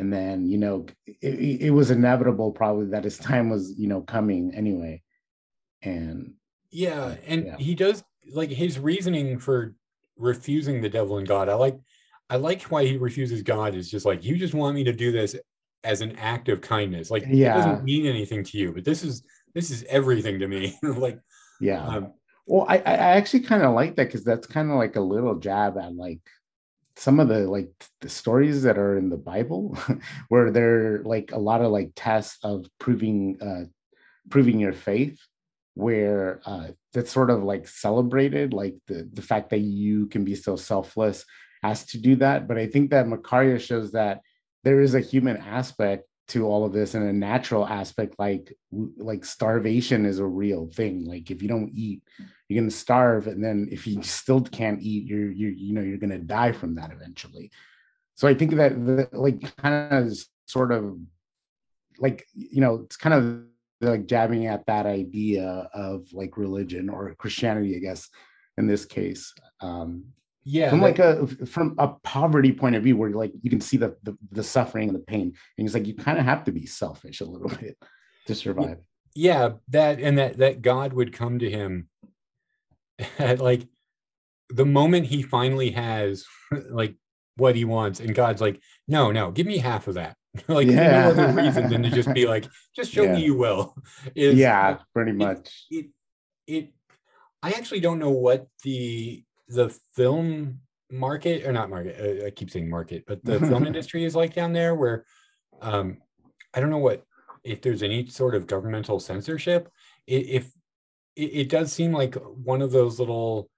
And 0.01 0.13
then 0.13 0.47
you 0.47 0.59
know, 0.59 0.87
it, 1.07 1.63
it 1.67 1.71
was 1.71 1.91
inevitable 1.91 2.53
probably 2.53 2.87
that 2.87 3.05
his 3.05 3.19
time 3.19 3.51
was 3.51 3.75
you 3.79 3.87
know 3.87 4.01
coming 4.01 4.55
anyway 4.55 5.03
and 5.83 6.35
Yeah, 6.71 7.17
and 7.27 7.45
Yeah. 7.47 7.57
he 7.59 7.75
does 7.75 8.03
like 8.33 8.51
his 8.51 8.79
reasoning 8.79 9.39
for 9.39 9.75
refusing 10.17 10.81
the 10.81 10.89
devil 10.89 11.19
and 11.19 11.27
God. 11.29 11.49
I 11.49 11.55
like 11.55 11.79
I 12.29 12.37
like 12.37 12.63
why 12.65 12.85
he 12.87 12.97
refuses 12.97 13.43
God 13.43 13.75
is 13.75 13.91
just 13.91 14.07
like 14.07 14.25
you 14.25 14.37
just 14.37 14.55
want 14.55 14.75
me 14.75 14.85
to 14.85 14.93
do 14.93 15.11
this 15.13 15.37
as 15.83 16.01
an 16.01 16.17
act 16.17 16.49
of 16.49 16.61
kindness. 16.61 17.11
Like 17.11 17.25
yeah. 17.27 17.53
it 17.53 17.57
doesn't 17.59 17.85
mean 17.85 18.07
anything 18.07 18.45
to 18.45 18.59
you, 18.59 18.73
but 18.73 18.85
this 18.85 19.03
is 19.03 19.23
this 19.55 19.71
is 19.71 19.85
everything 19.89 20.39
to 20.39 20.49
me. 20.49 20.79
like 20.83 21.19
yeah 21.61 21.85
um, 21.87 22.15
well 22.47 22.65
i 22.69 22.77
I 22.79 22.95
actually 23.19 23.41
kind 23.41 23.63
of 23.63 23.75
like 23.75 23.97
that 23.97 24.07
because 24.07 24.25
that's 24.25 24.47
kind 24.47 24.71
of 24.71 24.77
like 24.77 24.97
a 24.97 25.01
little 25.01 25.35
jab 25.39 25.77
at 25.77 25.95
like 25.95 26.21
some 27.01 27.19
of 27.19 27.29
the 27.29 27.49
like 27.49 27.73
the 28.03 28.11
stories 28.11 28.63
that 28.63 28.77
are 28.77 28.99
in 28.99 29.09
the 29.09 29.17
bible 29.17 29.75
where 30.29 30.51
they're 30.51 31.03
like 31.05 31.33
a 31.33 31.39
lot 31.39 31.63
of 31.63 31.73
like 31.73 31.91
tests 31.97 32.37
of 32.45 32.67
proving 32.79 33.41
uh 33.41 33.65
proving 34.29 34.61
your 34.61 34.75
faith 34.75 35.19
where 35.75 36.43
uh 36.45 36.69
that's 36.93 37.11
sort 37.11 37.31
of 37.31 37.43
like 37.43 37.67
celebrated 37.67 38.53
like 38.53 38.75
the 38.87 39.09
the 39.15 39.23
fact 39.23 39.49
that 39.49 39.61
you 39.61 40.09
can 40.09 40.25
be 40.25 40.35
so 40.35 40.57
selfless 40.57 41.25
as 41.63 41.87
to 41.87 41.99
do 41.99 42.17
that. 42.17 42.47
But 42.47 42.59
i 42.59 42.67
think 42.67 42.91
that 42.91 43.07
macario 43.07 43.59
shows 43.59 43.93
that 43.93 44.21
there 44.65 44.81
is 44.81 44.95
a 44.95 45.01
human 45.01 45.39
aspect 45.39 46.05
to 46.29 46.47
all 46.47 46.65
of 46.65 46.73
this 46.73 46.95
and 46.95 47.09
a 47.09 47.13
natural 47.13 47.67
aspect 47.67 48.15
like 48.19 48.55
like 48.99 49.25
starvation 49.25 50.05
is 50.05 50.19
a 50.19 50.27
real 50.27 50.69
thing. 50.69 51.05
Like 51.05 51.31
if 51.31 51.43
you 51.43 51.49
don't 51.49 51.73
eat 51.75 52.03
you're 52.51 52.61
going 52.61 52.69
to 52.69 52.77
starve 52.77 53.27
and 53.27 53.43
then 53.43 53.69
if 53.71 53.87
you 53.87 54.03
still 54.03 54.41
can't 54.41 54.83
eat 54.83 55.07
you're 55.07 55.31
you 55.31 55.49
you 55.49 55.73
know 55.73 55.81
you're 55.81 55.99
going 55.99 56.11
to 56.11 56.19
die 56.19 56.53
from 56.53 56.75
that 56.75 56.91
eventually. 56.93 57.51
So 58.17 58.29
i 58.29 58.35
think 58.35 58.55
that 58.57 58.75
the, 58.75 59.09
like 59.13 59.57
kind 59.57 59.95
of 59.95 60.13
sort 60.47 60.73
of 60.73 60.99
like 61.99 62.27
you 62.35 62.61
know 62.61 62.83
it's 62.85 62.97
kind 62.97 63.15
of 63.15 63.45
like 63.81 64.07
jabbing 64.07 64.47
at 64.47 64.67
that 64.67 64.85
idea 64.85 65.71
of 65.73 66.13
like 66.13 66.37
religion 66.37 66.91
or 66.91 67.15
christianity 67.15 67.77
i 67.77 67.79
guess 67.79 68.11
in 68.59 68.67
this 68.67 68.85
case 68.85 69.33
um 69.63 70.05
yeah, 70.45 70.71
from 70.71 70.81
that- 70.81 70.85
like 70.85 70.99
a 70.99 71.27
from 71.47 71.75
a 71.79 71.89
poverty 72.03 72.53
point 72.53 72.75
of 72.75 72.83
view 72.83 72.97
where 72.97 73.11
like 73.11 73.33
you 73.43 73.51
can 73.51 73.61
see 73.61 73.77
the 73.77 73.97
the, 74.03 74.17
the 74.33 74.43
suffering 74.43 74.89
and 74.89 74.97
the 74.97 75.03
pain 75.03 75.35
and 75.59 75.67
it's 75.67 75.75
like 75.75 75.87
you 75.87 75.95
kind 75.95 76.19
of 76.19 76.25
have 76.25 76.45
to 76.45 76.53
be 76.53 76.67
selfish 76.67 77.21
a 77.21 77.25
little 77.25 77.49
bit 77.61 77.77
to 78.27 78.35
survive. 78.35 78.79
Yeah, 79.15 79.51
that 79.69 80.01
and 80.01 80.19
that 80.19 80.39
that 80.39 80.63
God 80.63 80.93
would 80.93 81.13
come 81.13 81.39
to 81.41 81.51
him 81.51 81.89
like 83.39 83.67
the 84.49 84.67
moment 84.67 85.07
he 85.07 85.23
finally 85.23 85.71
has 85.71 86.25
like 86.71 86.97
what 87.37 87.57
he 87.57 87.65
wants, 87.65 88.01
and 88.01 88.15
God's 88.15 88.41
like, 88.41 88.61
no, 88.89 89.13
no, 89.13 89.31
give 89.31 89.47
me 89.47 89.59
half 89.59 89.89
of 89.89 89.95
that. 89.95 90.17
like 90.49 90.67
Yeah. 90.69 90.91
no 90.91 91.11
other 91.11 91.33
reason 91.33 91.69
than 91.69 91.83
to 91.83 91.91
just 91.91 92.13
be 92.15 92.27
like, 92.27 92.47
just 92.75 92.93
show 92.93 93.05
Yeah. 93.05 93.15
me 93.15 93.25
you 93.25 93.35
will. 93.35 93.77
Is 94.15 94.39
yeah 94.39 94.79
pretty 94.95 95.13
much 95.13 95.67
it 95.71 95.87
it 96.47 96.73
i 97.43 97.51
actually 97.51 97.81
don't 97.81 97.99
know 97.99 98.11
what 98.11 98.47
the 98.65 99.25
the 99.49 99.69
film 99.95 100.61
market 100.91 101.47
or 101.47 101.53
not 101.53 101.71
market 101.71 101.97
uh, 102.23 102.27
i 102.27 102.31
keep 102.31 102.51
saying 102.51 102.69
market 102.69 103.05
but 103.07 103.25
the 103.25 103.39
film 103.41 103.67
industry 103.67 104.05
is 104.05 104.17
like 104.17 104.35
down 104.35 104.53
there 104.53 104.75
where 104.75 105.05
um 105.63 105.99
i 106.55 106.61
don't 106.61 106.71
know 106.71 106.79
what 106.79 107.05
if 107.45 107.63
there's 107.63 107.83
any 107.83 108.07
sort 108.07 108.35
of 108.35 108.47
governmental 108.47 109.01
censorship, 109.01 109.71
if 110.07 110.53
it, 111.17 111.23
it 111.23 111.49
does 111.49 111.73
seem 111.73 111.93
like 111.93 112.15
one 112.15 112.63
of 112.63 112.71
those 112.73 112.99
little 112.99 113.49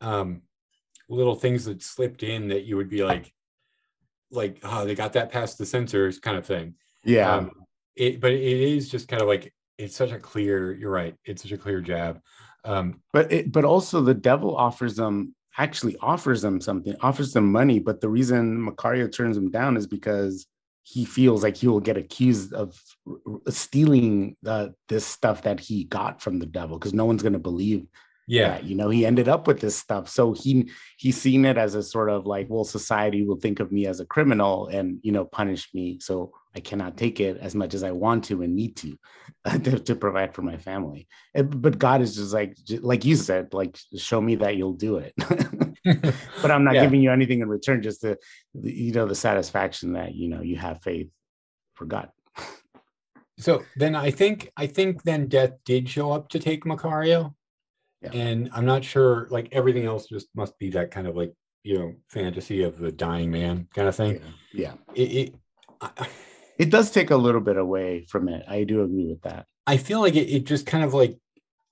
um 0.00 0.42
little 1.08 1.34
things 1.34 1.64
that 1.64 1.82
slipped 1.82 2.22
in 2.22 2.48
that 2.48 2.64
you 2.64 2.76
would 2.76 2.88
be 2.88 3.04
like 3.04 3.32
like 4.30 4.58
oh 4.64 4.84
they 4.84 4.94
got 4.94 5.12
that 5.12 5.30
past 5.30 5.56
the 5.56 5.64
censors 5.66 6.18
kind 6.18 6.36
of 6.36 6.44
thing 6.44 6.74
Yeah. 7.04 7.34
um 7.34 7.50
it 7.94 8.20
but 8.20 8.32
it 8.32 8.42
is 8.42 8.88
just 8.88 9.08
kind 9.08 9.22
of 9.22 9.28
like 9.28 9.52
it's 9.78 9.96
such 9.96 10.10
a 10.10 10.18
clear 10.18 10.72
you're 10.74 10.90
right 10.90 11.14
it's 11.24 11.42
such 11.42 11.52
a 11.52 11.58
clear 11.58 11.80
jab 11.80 12.20
um 12.64 13.00
but 13.12 13.30
it, 13.32 13.52
but 13.52 13.64
also 13.64 14.00
the 14.00 14.14
devil 14.14 14.56
offers 14.56 14.96
them 14.96 15.34
actually 15.58 15.96
offers 16.00 16.42
them 16.42 16.60
something 16.60 16.94
offers 17.00 17.32
them 17.32 17.50
money 17.50 17.78
but 17.78 18.00
the 18.00 18.08
reason 18.08 18.58
macario 18.58 19.10
turns 19.10 19.36
him 19.36 19.50
down 19.50 19.76
is 19.76 19.86
because 19.86 20.46
he 20.88 21.04
feels 21.04 21.42
like 21.42 21.56
he 21.56 21.66
will 21.66 21.80
get 21.80 21.96
accused 21.96 22.52
of 22.54 22.80
stealing 23.48 24.36
uh, 24.46 24.68
this 24.88 25.04
stuff 25.04 25.42
that 25.42 25.58
he 25.58 25.82
got 25.82 26.22
from 26.22 26.38
the 26.38 26.46
devil 26.46 26.78
because 26.78 26.94
no 26.94 27.04
one's 27.04 27.22
going 27.22 27.32
to 27.32 27.40
believe 27.40 27.86
yeah. 28.28 28.50
that, 28.50 28.64
you 28.64 28.76
know 28.76 28.88
he 28.88 29.04
ended 29.04 29.28
up 29.28 29.48
with 29.48 29.60
this 29.60 29.76
stuff. 29.76 30.08
So 30.08 30.32
he 30.32 30.70
he's 30.96 31.20
seen 31.20 31.44
it 31.44 31.56
as 31.56 31.74
a 31.74 31.82
sort 31.82 32.08
of 32.08 32.24
like 32.24 32.46
well 32.48 32.62
society 32.64 33.24
will 33.24 33.36
think 33.36 33.58
of 33.58 33.72
me 33.72 33.86
as 33.86 33.98
a 33.98 34.06
criminal 34.06 34.68
and 34.68 34.98
you 35.02 35.10
know 35.10 35.24
punish 35.24 35.68
me 35.74 35.98
so 36.00 36.32
i 36.54 36.60
cannot 36.60 36.96
take 36.96 37.20
it 37.20 37.36
as 37.38 37.54
much 37.54 37.74
as 37.74 37.82
i 37.82 37.90
want 37.90 38.24
to 38.24 38.42
and 38.42 38.54
need 38.54 38.76
to 38.76 38.98
to, 39.62 39.78
to 39.78 39.94
provide 39.94 40.34
for 40.34 40.42
my 40.42 40.56
family. 40.56 41.08
And- 41.34 41.60
but 41.62 41.78
god 41.78 42.00
is 42.00 42.14
just 42.14 42.32
like 42.32 42.56
like 42.80 43.04
you 43.04 43.16
said 43.16 43.52
like 43.52 43.76
show 43.96 44.20
me 44.20 44.36
that 44.36 44.56
you'll 44.56 44.72
do 44.72 44.96
it 44.98 45.14
but 46.42 46.50
i'm 46.50 46.64
not 46.64 46.74
Yeah. 46.74 46.84
giving 46.84 47.00
you 47.00 47.10
anything 47.12 47.40
in 47.40 47.48
return 47.48 47.82
just 47.82 48.02
the, 48.02 48.18
the 48.54 48.72
you 48.72 48.92
know 48.92 49.06
the 49.06 49.14
satisfaction 49.14 49.92
that 49.94 50.14
you 50.14 50.28
know 50.28 50.40
you 50.42 50.56
have 50.56 50.82
faith 50.82 51.08
for 51.74 51.84
god. 51.84 52.10
So 53.38 53.62
then 53.76 53.94
i 53.94 54.10
think 54.10 54.50
i 54.56 54.66
think 54.66 55.02
then 55.02 55.28
death 55.28 55.52
did 55.64 55.88
show 55.88 56.10
up 56.12 56.28
to 56.30 56.38
take 56.38 56.64
macario. 56.64 57.34
Yeah. 58.02 58.10
and 58.12 58.50
i'm 58.52 58.66
not 58.66 58.84
sure 58.84 59.26
like 59.30 59.48
everything 59.52 59.84
else 59.86 60.06
just 60.08 60.28
must 60.34 60.58
be 60.58 60.70
that 60.70 60.90
kind 60.90 61.06
of 61.06 61.16
like 61.16 61.32
you 61.62 61.78
know 61.78 61.94
fantasy 62.08 62.62
of 62.62 62.78
the 62.78 62.92
dying 62.92 63.30
man 63.30 63.68
kind 63.74 63.88
of 63.88 63.94
thing. 63.96 64.20
Yeah 64.52 64.74
it, 64.94 65.02
it 65.02 65.34
I, 65.80 66.08
it 66.58 66.70
does 66.70 66.90
take 66.90 67.10
a 67.10 67.16
little 67.16 67.40
bit 67.42 67.58
away 67.58 68.06
from 68.08 68.28
it. 68.28 68.42
I 68.48 68.64
do 68.64 68.82
agree 68.82 69.06
with 69.06 69.20
that. 69.22 69.44
I 69.66 69.76
feel 69.76 70.00
like 70.00 70.16
it, 70.16 70.30
it 70.30 70.44
just 70.44 70.64
kind 70.64 70.84
of 70.84 70.94
like 70.94 71.18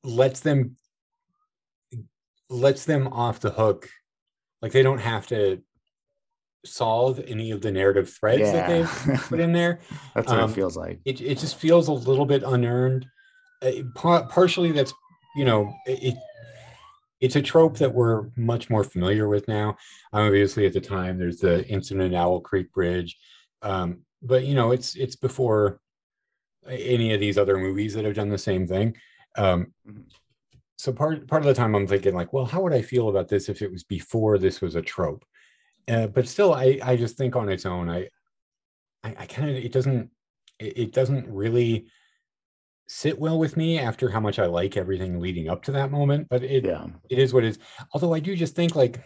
lets 0.03 0.41
them 0.41 0.77
lets 2.51 2.85
them 2.85 3.07
off 3.09 3.41
the 3.41 3.51
hook 3.51 3.89
like 4.65 4.73
they 4.73 4.83
don't 4.83 4.99
have 4.99 5.27
to 5.27 5.63
solve 6.65 7.21
any 7.27 7.51
of 7.51 7.61
the 7.61 7.71
narrative 7.71 8.09
threads 8.11 8.41
that 8.51 8.67
they've 8.67 9.21
put 9.29 9.39
in 9.39 9.53
there. 9.53 9.81
That's 10.15 10.27
what 10.29 10.41
Um, 10.41 10.51
it 10.51 10.55
feels 10.55 10.75
like. 10.75 11.01
it, 11.05 11.21
it 11.21 11.39
just 11.39 11.57
feels 11.57 11.89
a 11.89 11.93
little 11.93 12.25
bit 12.25 12.43
unearned. 12.43 13.07
Uh, 13.61 13.83
par- 13.95 14.27
partially 14.29 14.73
that's 14.73 14.93
you 15.37 15.45
know 15.45 15.71
it, 15.87 16.03
it 16.03 16.15
it's 17.21 17.37
a 17.37 17.43
trope 17.43 17.77
that 17.79 17.93
we're 17.95 18.29
much 18.37 18.71
more 18.71 18.83
familiar 18.85 19.29
with 19.29 19.47
now. 19.49 19.77
Obviously 20.15 20.65
at 20.65 20.73
the 20.73 20.81
time 20.81 21.19
there's 21.19 21.39
the 21.41 21.67
incident 21.69 22.15
at 22.15 22.19
owl 22.19 22.41
creek 22.41 22.73
bridge. 22.73 23.19
Um, 23.61 24.01
but 24.23 24.45
you 24.45 24.55
know 24.55 24.73
it's 24.73 24.97
it's 24.97 25.17
before 25.17 25.81
any 26.67 27.13
of 27.13 27.21
these 27.21 27.37
other 27.37 27.59
movies 27.59 27.93
that 27.95 28.07
have 28.07 28.15
done 28.15 28.31
the 28.31 28.39
same 28.39 28.67
thing. 28.67 28.97
Um, 29.37 29.75
Mhm. 29.87 30.05
So 30.85 30.93
part 30.93 31.27
part 31.27 31.41
of 31.41 31.47
the 31.47 31.55
time 31.55 31.75
i'm 31.75 31.87
thinking 31.87 32.15
like 32.15 32.35
well 32.35 32.45
how 32.45 32.61
would 32.61 32.75
i 32.75 32.83
feel 32.83 33.09
about 33.09 33.27
this 33.27 33.49
if 33.49 33.63
it 33.63 33.73
was 33.73 33.83
before 33.85 34.37
this 34.37 34.61
was 34.61 34.75
a 34.75 34.83
trope? 34.83 35.25
Uh, 35.89 36.07
but 36.07 36.29
still 36.29 36.53
i 36.53 36.79
i 36.83 36.95
just 36.95 37.17
think 37.17 37.35
on 37.35 37.49
its 37.49 37.65
own 37.65 37.89
i 37.89 38.07
i, 39.03 39.15
I 39.21 39.27
kind 39.27 39.49
of 39.49 39.57
it 39.57 39.73
doesn't 39.73 40.11
it, 40.59 40.79
it 40.79 40.93
doesn't 40.93 41.27
really 41.27 41.87
sit 42.87 43.19
well 43.19 43.39
with 43.39 43.57
me 43.57 43.79
after 43.79 44.11
how 44.11 44.21
much 44.21 44.39
i 44.39 44.45
like 44.45 44.77
everything 44.77 45.21
leading 45.21 45.49
up 45.49 45.63
to 45.63 45.73
that 45.73 45.91
moment 45.91 46.29
but 46.29 46.43
it 46.43 46.67
yeah. 46.67 46.87
it 47.09 47.19
is 47.19 47.33
what 47.33 47.45
it 47.45 47.49
is. 47.49 47.59
Although 47.95 48.13
i 48.13 48.21
do 48.21 48.37
just 48.37 48.55
think 48.55 48.77
like 48.77 49.03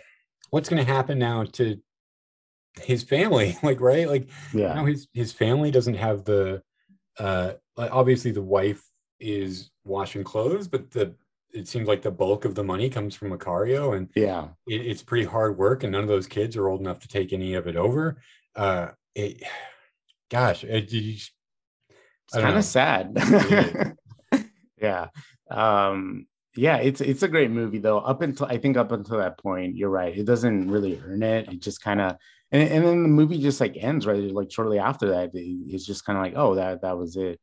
what's 0.51 0.69
going 0.69 0.85
to 0.85 0.93
happen 0.93 1.17
now 1.17 1.45
to 1.45 1.81
his 2.81 3.05
family 3.05 3.57
like 3.63 3.81
right? 3.81 4.09
Like 4.09 4.31
yeah. 4.53 4.75
now 4.75 4.85
his 4.85 5.07
his 5.13 5.33
family 5.33 5.71
doesn't 5.71 5.95
have 5.95 6.25
the 6.25 6.61
uh 7.21 7.53
obviously 7.77 8.33
the 8.33 8.43
wife 8.43 8.83
is 9.21 9.71
washing 9.85 10.25
clothes 10.25 10.67
but 10.67 10.91
the 10.91 11.15
it 11.53 11.67
seems 11.69 11.89
like 11.89 12.03
the 12.03 12.11
bulk 12.11 12.45
of 12.45 12.55
the 12.55 12.65
money 12.65 12.91
comes 12.91 13.15
from 13.15 13.31
Macario 13.31 13.97
and 13.97 14.09
yeah. 14.15 14.49
it, 14.67 14.87
it's 14.87 15.03
pretty 15.03 15.25
hard 15.25 15.57
work 15.57 15.83
and 15.83 15.93
none 15.93 16.03
of 16.03 16.09
those 16.09 16.27
kids 16.27 16.57
are 16.57 16.69
old 16.69 16.81
enough 16.81 17.01
to 17.01 17.09
take 17.09 17.33
any 17.33 17.55
of 17.55 17.67
it 17.67 17.77
over. 17.77 18.21
Uh 18.55 18.89
it 19.15 19.43
gosh 20.31 20.65
it, 20.65 20.93
it's 20.93 21.33
kind 22.35 22.57
of 22.57 22.65
sad. 22.65 23.17
Yeah. 24.81 25.09
Um 25.51 26.27
yeah 26.57 26.77
it's 26.77 27.01
it's 27.01 27.23
a 27.25 27.29
great 27.29 27.51
movie 27.51 27.79
though. 27.79 27.99
Up 27.99 28.23
until 28.23 28.47
i 28.47 28.59
think 28.59 28.77
up 28.77 28.93
until 28.93 29.19
that 29.19 29.39
point 29.39 29.77
you're 29.77 29.91
right 29.91 30.17
it 30.17 30.25
doesn't 30.25 30.71
really 30.71 31.01
earn 31.05 31.23
it. 31.23 31.49
It 31.49 31.61
just 31.61 31.83
kind 31.83 32.01
of 32.01 32.17
and, 32.53 32.63
and 32.63 32.85
then 32.85 33.03
the 33.03 33.09
movie 33.09 33.41
just 33.41 33.61
like 33.61 33.77
ends 33.77 34.07
right 34.07 34.33
like 34.33 34.53
shortly 34.53 34.79
after 34.79 35.09
that. 35.11 35.31
It- 35.35 35.75
it's 35.75 35.85
just 35.85 36.05
kind 36.05 36.17
of 36.17 36.23
like 36.23 36.35
oh 36.37 36.55
that 36.55 36.83
that 36.83 36.97
was 36.97 37.17
it. 37.17 37.41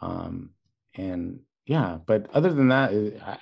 Um 0.00 0.50
and 0.94 1.40
yeah 1.66 1.98
but 2.06 2.26
other 2.32 2.52
than 2.52 2.68
that 2.68 2.90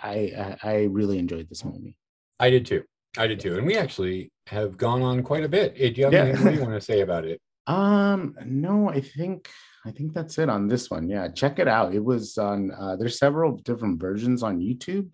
i 0.03 0.57
i, 0.63 0.71
I 0.73 0.75
really 0.85 1.19
enjoyed 1.19 1.49
this 1.49 1.65
movie 1.65 1.97
I 2.39 2.49
did 2.51 2.65
too 2.67 2.85
I 3.19 3.27
did 3.27 3.41
too 3.41 3.57
and 3.59 3.67
we 3.67 3.77
actually 3.77 4.31
have 4.47 4.77
gone 4.79 5.03
on 5.03 5.23
quite 5.23 5.45
a 5.45 5.49
bit 5.49 5.75
do 5.75 5.83
you 6.01 6.05
have 6.05 6.13
Yeah. 6.13 6.25
anything 6.25 6.55
you 6.55 6.61
want 6.67 6.75
to 6.75 6.81
say 6.81 7.01
about 7.01 7.25
it 7.25 7.39
Um, 7.67 8.35
no, 8.47 8.89
I 8.89 9.01
think 9.01 9.49
I 9.87 9.91
think 9.91 10.13
that's 10.13 10.37
it 10.39 10.49
on 10.51 10.69
this 10.69 10.91
one. 10.91 11.09
Yeah, 11.09 11.29
check 11.29 11.59
it 11.59 11.69
out. 11.69 11.95
It 11.95 12.05
was 12.13 12.37
on 12.39 12.71
uh 12.83 12.97
there's 12.99 13.19
several 13.19 13.51
different 13.69 13.97
versions 14.01 14.43
on 14.43 14.55
YouTube, 14.69 15.09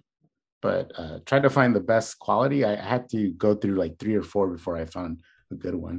but 0.67 0.87
uh 1.01 1.19
try 1.29 1.39
to 1.47 1.51
find 1.51 1.73
the 1.75 1.87
best 1.95 2.19
quality. 2.27 2.65
I 2.65 2.75
had 2.93 3.09
to 3.15 3.21
go 3.45 3.51
through 3.55 3.77
like 3.85 3.95
three 3.99 4.17
or 4.21 4.23
four 4.33 4.45
before 4.57 4.77
I 4.77 4.85
found 4.97 5.13
a 5.55 5.57
good 5.65 5.75
one. 5.89 5.99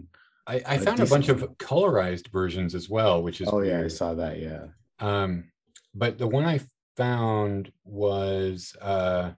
I, 0.49 0.77
found 0.77 1.01
a 1.01 1.05
bunch 1.15 1.27
of 1.27 1.39
colorized 1.69 2.27
versions 2.39 2.71
as 2.79 2.87
well 2.95 3.15
which 3.25 3.39
is 3.41 3.47
Oh 3.51 3.61
yeah, 3.69 3.81
I 3.87 3.89
saw 3.89 4.09
that. 4.21 4.35
Yeah. 4.47 4.65
Um, 4.99 5.51
but 6.01 6.17
the 6.17 6.27
one 6.37 6.45
I 6.45 6.57
found 6.97 7.71
was 7.85 8.75
uh, 8.81 9.31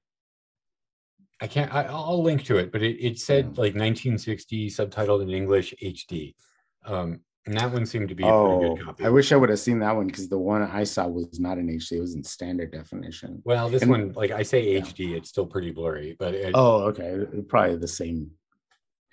I 1.41 1.47
can't. 1.47 1.74
I, 1.74 1.84
I'll 1.84 2.24
link 2.24 2.43
to 2.45 2.57
it, 2.57 2.72
but 2.72 2.82
it, 2.82 2.97
it 3.05 3.20
said 3.20 3.45
Yeah. 3.45 3.49
like 3.62 3.76
1960 3.76 4.70
subtitled 4.70 5.22
in 5.22 5.30
English 5.30 5.74
HD, 5.82 6.36
um, 6.86 7.20
and 7.45 7.57
that 7.57 7.72
one 7.72 7.86
seemed 7.86 8.10
to 8.10 8.16
be 8.16 8.24
a 8.24 8.28
Oh, 8.28 8.60
pretty 8.60 8.76
good 8.76 8.86
copy. 8.86 9.05
I 9.05 9.10
wish 9.10 9.32
I 9.32 9.36
would 9.38 9.49
have 9.49 9.60
seen 9.60 9.80
that 9.80 9.95
one 9.95 10.07
because 10.07 10.28
the 10.28 10.38
one 10.38 10.62
I 10.64 10.84
saw 10.84 11.07
was 11.07 11.39
not 11.39 11.57
in 11.57 11.68
HD, 11.68 11.93
it 11.93 12.01
was 12.01 12.16
in 12.16 12.24
standard 12.24 12.72
definition. 12.72 13.41
well, 13.45 13.70
this 13.70 13.84
and- 13.84 13.91
one, 13.91 14.12
like 14.14 14.32
I 14.32 14.43
say 14.43 14.74
yeah. 14.74 14.82
HD, 14.82 15.16
it's 15.16 15.30
still 15.30 15.45
pretty 15.45 15.72
blurry, 15.72 16.16
but 16.20 16.34
it, 16.34 16.51
Oh, 16.55 16.82
okay. 16.89 17.26
Probably 17.47 17.78
the 17.78 17.88
same. 17.88 18.32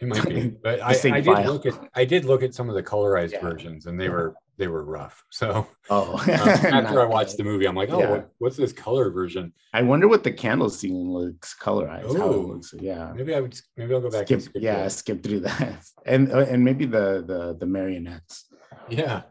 it 0.01 0.09
might 0.09 0.29
be. 0.29 0.49
But 0.63 0.81
I, 0.81 0.91
I 0.91 1.21
did 1.21 1.25
file. 1.27 1.53
look 1.53 1.67
at 1.67 1.75
I 1.95 2.05
did 2.05 2.25
look 2.25 2.43
at 2.43 2.55
some 2.55 2.69
of 2.69 2.75
the 2.75 2.83
colorized 2.83 3.33
Yeah. 3.33 3.41
versions, 3.43 3.87
and 3.87 3.99
they 4.01 4.09
were 4.09 4.35
they 4.59 4.69
were 4.69 4.85
rough. 4.85 5.25
So 5.31 5.67
Oh, 5.91 6.15
um, 6.19 6.31
after 6.31 7.01
I 7.05 7.07
watched 7.07 7.37
the 7.37 7.45
movie, 7.45 7.67
I'm 7.67 7.77
like, 7.77 7.91
oh, 7.91 8.01
Yeah. 8.01 8.11
what, 8.11 8.31
what's 8.39 8.57
this 8.57 8.73
color 8.73 9.11
version? 9.11 9.53
I 9.73 9.83
wonder 9.83 10.09
what 10.09 10.25
the 10.25 10.33
candle 10.33 10.71
scene 10.71 11.11
looks 11.13 11.55
colorized. 11.61 12.17
How 12.17 12.33
it 12.33 12.37
looks. 12.39 12.75
Yeah. 12.79 13.13
Maybe 13.15 13.35
I 13.35 13.41
would. 13.41 13.59
Maybe 13.77 13.95
I'll 13.95 14.01
go 14.01 14.11
back. 14.11 14.27
skip, 14.27 14.37
and 14.37 14.43
skip 14.45 14.63
yeah 14.63 14.83
that. 14.85 14.93
skip 14.93 15.23
through 15.23 15.41
that 15.49 15.85
and 16.07 16.33
uh, 16.33 16.39
and 16.49 16.65
maybe 16.65 16.87
the 16.87 17.23
the 17.27 17.57
the 17.61 17.67
marionettes 17.67 18.47
Yeah. 18.89 19.23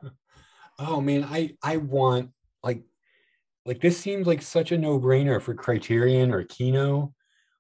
Oh 0.78 1.02
man, 1.02 1.24
I 1.24 1.56
I 1.64 1.78
want 1.78 2.32
like 2.64 2.84
like 3.66 3.82
this 3.82 3.98
seems 4.00 4.28
like 4.28 4.42
such 4.42 4.72
a 4.72 4.78
no-brainer 4.78 5.42
for 5.42 5.54
Criterion 5.56 6.32
or 6.32 6.44
Kino 6.44 7.14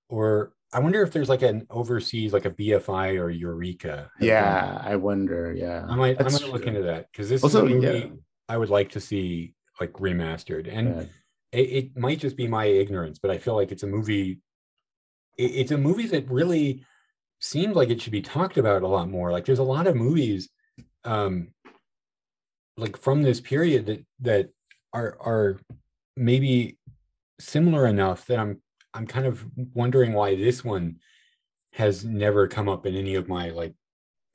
or 0.09 0.53
I 0.76 0.80
wonder 0.80 1.02
if 1.02 1.12
there's 1.14 1.30
like 1.30 1.42
an 1.42 1.66
overseas 1.70 2.34
like 2.34 2.46
a 2.46 2.52
BFI 2.52 3.18
or 3.22 3.30
Eureka. 3.30 4.12
yeah 4.20 4.82
i 4.84 4.96
wonder 4.96 5.54
yeah. 5.54 5.86
I 5.88 5.96
might 5.96 6.20
I 6.20 6.24
That's 6.24 6.42
might 6.42 6.52
look 6.52 6.64
true. 6.64 6.72
into 6.72 6.84
that 6.84 7.02
because 7.12 7.30
this 7.30 7.44
Also, 7.44 7.66
is 7.66 7.72
a 7.72 7.76
movie 7.76 8.00
yeah. 8.00 8.14
I 8.54 8.58
would 8.58 8.70
like 8.78 8.90
to 8.92 9.00
see 9.00 9.54
like 9.80 9.94
remastered 9.94 10.68
and 10.78 10.86
Yeah. 10.88 11.04
it, 11.60 11.68
it 11.80 11.98
might 11.98 12.20
just 12.20 12.36
be 12.38 12.48
my 12.48 12.66
ignorance, 12.66 13.18
but 13.20 13.32
I 13.32 13.38
feel 13.38 13.56
like 13.56 13.72
it's 13.72 13.84
a 13.84 13.88
movie. 13.98 14.42
It, 15.38 15.52
it's 15.62 15.72
a 15.72 15.78
movie 15.78 16.08
that 16.08 16.30
really 16.30 16.86
seemed 17.40 17.76
like 17.76 17.90
it 17.90 18.02
should 18.02 18.12
be 18.20 18.22
talked 18.22 18.58
about 18.58 18.84
a 18.84 18.88
lot 18.88 19.10
more. 19.10 19.32
Like 19.32 19.46
there's 19.46 19.60
a 19.68 19.72
lot 19.76 19.88
of 19.88 19.96
movies, 19.96 20.50
um, 21.06 21.50
like 22.78 22.98
from 22.98 23.24
this 23.24 23.40
period 23.42 23.86
that 23.88 24.06
that 24.30 24.50
are 24.94 25.18
are 25.32 25.60
maybe 26.18 26.78
similar 27.40 27.88
enough 27.88 28.26
that 28.28 28.40
I'm 28.40 28.62
I'm 28.96 29.06
kind 29.06 29.26
of 29.26 29.46
wondering 29.74 30.14
why 30.14 30.36
this 30.36 30.64
one 30.64 30.98
has 31.74 32.06
never 32.06 32.48
come 32.48 32.70
up 32.70 32.86
in 32.86 32.96
any 32.96 33.16
of 33.16 33.28
my 33.28 33.50
like 33.50 33.74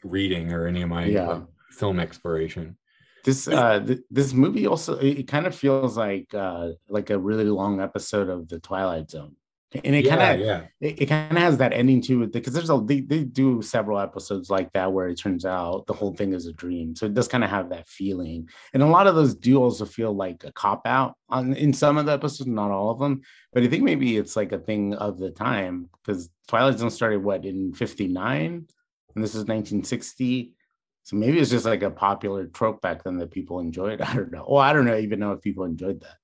reading 0.05 0.53
or 0.53 0.67
any 0.67 0.83
of 0.83 0.89
my 0.91 1.07
Yeah. 1.07 1.27
like, 1.29 1.43
film 1.73 1.99
exploration. 2.01 2.77
this 3.25 3.47
uh 3.49 3.81
th- 3.81 4.01
this 4.11 4.33
movie 4.33 4.67
also 4.67 4.97
it, 4.99 5.19
it 5.21 5.29
kind 5.29 5.47
of 5.47 5.55
feels 5.55 5.97
like 5.97 6.33
uh 6.35 6.71
like 6.89 7.11
a 7.11 7.19
really 7.19 7.45
long 7.61 7.81
episode 7.81 8.29
of 8.31 8.49
the 8.49 8.59
twilight 8.61 9.11
zone 9.11 9.37
and 9.73 9.95
it 9.95 10.05
yeah, 10.05 10.17
kind 10.17 10.41
of 10.41 10.47
yeah. 10.47 10.63
it, 10.81 11.03
it 11.03 11.07
kind 11.07 11.37
of 11.37 11.43
has 11.43 11.59
that 11.59 11.73
ending 11.73 12.01
too 12.01 12.27
because 12.27 12.53
there's 12.53 12.71
a 12.71 12.83
they, 12.85 13.01
they 13.01 13.23
do 13.23 13.63
several 13.63 14.01
episodes 14.01 14.51
like 14.51 14.73
that 14.73 14.93
where 14.93 15.09
it 15.09 15.17
turns 15.17 15.45
out 15.45 15.87
the 15.87 15.93
whole 15.93 16.13
thing 16.13 16.33
is 16.33 16.47
a 16.47 16.53
dream. 16.53 16.97
So 16.97 17.07
it 17.07 17.15
does 17.15 17.29
kind 17.29 17.45
of 17.45 17.51
have 17.51 17.71
that 17.71 17.89
feeling. 17.89 18.49
And 18.75 18.83
a 18.83 18.87
lot 18.87 19.07
of 19.07 19.15
those 19.15 19.35
do 19.35 19.63
also 19.63 19.85
feel 19.85 20.13
like 20.13 20.43
a 20.45 20.53
cop 20.53 20.87
out 20.87 21.15
on 21.29 21.55
in 21.55 21.73
some 21.73 21.99
of 21.99 22.07
the 22.07 22.13
episodes 22.13 22.49
not 22.49 22.73
all 22.73 22.91
of 22.91 22.99
them. 22.99 23.23
But 23.53 23.63
i 23.63 23.69
think 23.69 23.85
maybe 23.85 24.17
it's 24.17 24.35
like 24.37 24.53
a 24.53 24.59
thing 24.59 24.95
of 24.95 25.19
the 25.19 25.31
time 25.31 25.89
because 26.05 26.31
twilight 26.49 26.79
zone 26.79 26.91
started 26.91 27.23
what 27.23 27.45
in 27.45 27.73
59 27.73 28.67
and 29.15 29.25
this 29.25 29.31
is 29.31 29.45
1960 29.45 30.55
so 31.03 31.17
maybe 31.17 31.39
it's 31.39 31.51
just 31.51 31.65
like 31.65 31.83
a 31.83 31.91
popular 31.91 32.47
trope 32.47 32.81
back 32.83 33.03
then 33.03 33.17
that 33.19 33.31
people 33.31 33.59
enjoyed. 33.59 34.01
I 34.01 34.15
don't 34.15 34.33
know. 34.33 34.47
Well 34.49 34.63
i 34.63 34.73
don't 34.73 34.85
know 34.85 34.99
even 34.99 35.21
know 35.21 35.33
if 35.33 35.43
people 35.43 35.65
enjoyed 35.65 36.01
that 36.01 36.17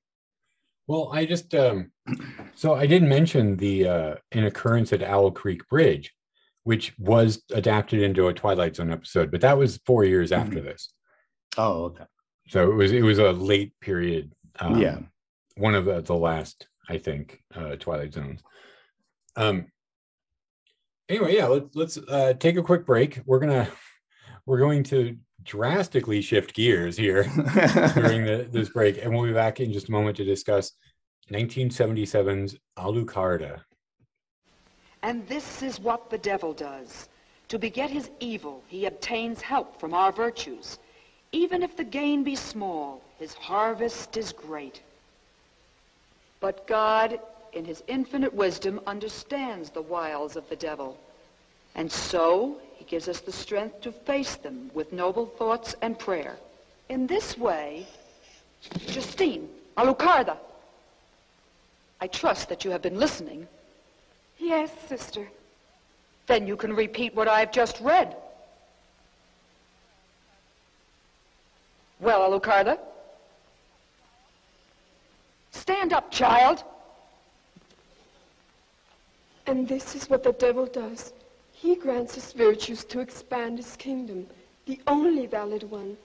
Well, 0.87 1.11
I 1.12 1.24
just 1.24 1.55
um, 1.55 1.91
so 2.55 2.74
I 2.74 2.87
didn't 2.87 3.09
mention 3.09 3.57
the 3.57 3.89
uh, 3.89 4.14
an 4.32 4.45
occurrence 4.45 4.93
at 4.93 5.03
Owl 5.03 5.32
Creek 5.32 5.68
Bridge, 5.68 6.12
which 6.64 6.95
was 6.99 7.43
adapted 7.53 8.03
into 8.03 8.28
a 8.28 8.34
Twilight 8.34 8.76
Zone 8.76 8.93
episode, 8.93 9.30
but 9.30 9.41
that 9.41 9.59
was 9.59 9.80
four 9.87 10.05
years 10.05 10.32
after 10.32 10.61
this. 10.61 10.93
oh 11.59 11.84
okay 11.87 12.05
So 12.49 12.70
it 12.70 12.74
was 12.74 12.93
it 12.93 13.03
was 13.03 13.18
a 13.18 13.32
late 13.32 13.72
period. 13.80 14.32
Um, 14.61 14.80
yeah 14.80 14.99
one 15.57 15.74
of 15.74 15.84
the, 15.84 16.01
the 16.01 16.14
last, 16.14 16.68
I 16.89 16.99
think, 16.99 17.43
uh, 17.55 17.76
Twilight 17.76 18.12
Zones. 18.12 18.41
Um. 19.34 19.66
Anyway, 21.09 21.37
yeah, 21.37 21.47
let's 21.47 21.74
let's 21.76 21.99
uh, 21.99 22.34
take 22.39 22.57
a 22.57 22.62
quick 22.62 22.84
break. 22.84 23.20
We're 23.26 23.39
gonna 23.39 23.68
we're 24.47 24.59
going 24.59 24.82
to 24.84 25.16
drastically 25.47 26.20
shift 26.20 26.55
gears 26.55 26.97
here 26.97 27.22
during 27.94 28.24
the, 28.24 28.47
this 28.51 28.68
break, 28.68 29.03
and 29.03 29.14
we'll 29.14 29.24
be 29.24 29.32
back 29.32 29.61
in 29.61 29.72
just 29.72 29.88
a 29.88 29.92
moment 29.92 30.16
to 30.16 30.24
discuss 30.24 30.72
1977's 31.30 32.57
Alucarda. 32.76 33.61
And 35.03 35.26
this 35.28 35.62
is 35.62 35.80
what 35.80 36.11
the 36.11 36.18
devil 36.18 36.53
does. 36.53 37.09
To 37.49 37.59
beget 37.59 37.90
his 37.90 38.11
evil, 38.18 38.62
he 38.66 38.86
obtains 38.86 39.40
help 39.40 39.78
from 39.78 39.94
our 39.94 40.11
virtues. 40.11 40.78
Even 41.32 41.62
if 41.62 41.76
the 41.76 41.84
gain 41.84 42.24
be 42.24 42.34
small, 42.34 43.01
his 43.18 43.34
harvest 43.34 44.16
is 44.16 44.32
great. 44.32 44.82
But 46.40 46.66
God, 46.66 47.20
in 47.53 47.64
his 47.64 47.82
infinite 47.86 48.34
wisdom, 48.34 48.80
understands 48.86 49.70
the 49.70 49.82
wiles 49.82 50.36
of 50.36 50.49
the 50.49 50.57
devil. 50.57 50.99
And 51.76 51.90
so, 51.90 52.59
he 52.87 52.91
gives 52.91 53.09
us 53.09 53.20
the 53.20 53.32
strength 53.32 53.80
to 53.80 53.91
face 53.91 54.37
them 54.37 54.70
with 54.72 54.93
noble 54.93 55.26
thoughts 55.26 55.74
and 55.82 55.99
prayer. 55.99 56.37
In 56.89 57.07
this 57.07 57.37
way, 57.37 57.87
Justine, 58.87 59.49
Alucarda, 59.76 60.37
I 62.01 62.07
trust 62.07 62.49
that 62.49 62.64
you 62.64 62.70
have 62.70 62.82
been 62.82 62.99
listening. 62.99 63.49
Yes, 64.39 64.70
sister. 64.89 65.26
Then 66.26 66.47
you 66.47 66.57
can 66.57 66.74
repeat 66.74 67.14
what 67.14 67.26
I've 67.28 67.51
just 67.51 67.80
read. 67.80 68.14
Well, 71.99 72.30
Alucarda? 72.30 72.78
Stand 75.51 75.93
up, 75.93 76.12
child. 76.12 76.62
And 79.47 79.66
this 79.66 79.95
is 79.95 80.09
what 80.09 80.22
the 80.22 80.32
devil 80.32 80.66
does. 80.66 81.12
He 81.67 81.75
grants 81.75 82.14
his 82.14 82.33
virtues 82.33 82.85
to 82.85 83.01
expand 83.01 83.59
his 83.59 83.75
kingdom, 83.75 84.29
the 84.67 84.81
only 84.87 85.27
valid 85.27 85.69
one. 85.69 85.97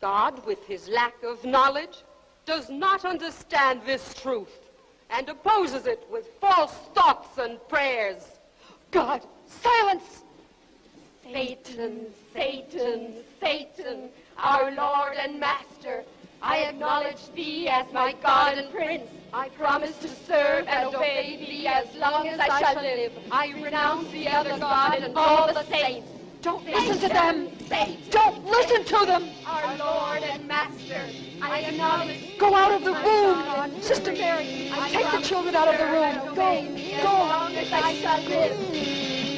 God, 0.00 0.42
with 0.46 0.64
his 0.64 0.88
lack 0.88 1.22
of 1.22 1.44
knowledge, 1.44 1.98
does 2.46 2.70
not 2.70 3.04
understand 3.04 3.82
this 3.84 4.14
truth 4.14 4.70
and 5.10 5.28
opposes 5.28 5.84
it 5.86 6.06
with 6.10 6.26
false 6.40 6.72
thoughts 6.94 7.36
and 7.36 7.58
prayers. 7.68 8.22
God, 8.90 9.20
silence! 9.46 10.22
Satan, 11.22 12.06
Satan, 12.32 13.12
Satan, 13.42 14.08
our 14.38 14.70
Lord 14.70 15.18
and 15.18 15.38
Master, 15.38 16.02
I 16.46 16.64
acknowledge 16.68 17.30
thee 17.34 17.68
as 17.68 17.90
my 17.90 18.14
God 18.22 18.58
and 18.58 18.70
Prince. 18.70 19.10
I 19.32 19.48
promise 19.48 19.96
to 20.00 20.08
serve 20.08 20.66
and 20.68 20.94
obey 20.94 21.38
thee 21.38 21.66
as 21.66 21.94
long 21.94 22.28
as 22.28 22.38
I 22.38 22.60
shall 22.60 22.82
live. 22.82 23.12
I 23.30 23.52
renounce 23.62 24.10
the 24.10 24.28
other 24.28 24.58
God 24.58 24.98
and 25.02 25.16
all 25.16 25.46
the 25.46 25.64
saints. 25.64 26.10
Don't 26.42 26.66
listen 26.66 26.98
to 26.98 27.08
them! 27.08 27.48
Don't 28.10 28.44
listen 28.44 28.84
to 28.84 29.06
them! 29.06 29.30
our 29.46 29.78
Lord 29.78 30.22
and 30.22 30.46
Master, 30.46 31.08
I 31.40 31.60
acknowledge 31.60 32.20
Go 32.36 32.54
out 32.54 32.72
of 32.72 32.84
the 32.84 32.92
room! 32.92 33.80
Sister 33.80 34.12
Mary, 34.12 34.70
take 34.90 35.10
the 35.12 35.20
children 35.22 35.56
out 35.56 35.68
of 35.68 35.78
the 35.78 35.86
room. 35.86 36.34
Go, 36.34 36.50
As 36.76 37.02
go! 37.02 37.10
long 37.10 37.56
as 37.56 37.72
I 37.72 37.94
shall 37.94 38.22
live. 38.24 38.58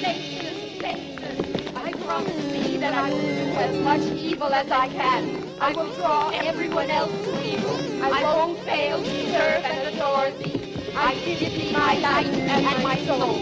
Satan, 0.02 0.80
Satan, 0.80 1.76
I 1.76 1.92
promise 1.92 2.52
thee 2.52 2.76
that 2.78 2.94
I 2.94 3.12
will 3.12 3.36
do 3.36 3.52
as 3.60 3.78
much 3.78 4.02
evil 4.16 4.52
as 4.52 4.68
I 4.72 4.88
can. 4.88 5.45
I 5.58 5.72
will 5.72 5.90
draw 5.94 6.28
everyone 6.30 6.90
else 6.90 7.10
to 7.24 7.42
evil. 7.42 8.04
I 8.04 8.22
won't 8.22 8.58
fail 8.60 9.02
to 9.02 9.26
serve 9.30 9.64
and 9.64 9.94
adore 9.94 10.30
thee. 10.32 10.92
I 10.94 11.14
give 11.14 11.40
thee 11.40 11.72
my 11.72 11.98
life 11.98 12.26
and 12.26 12.82
my 12.82 12.96
soul. 13.06 13.38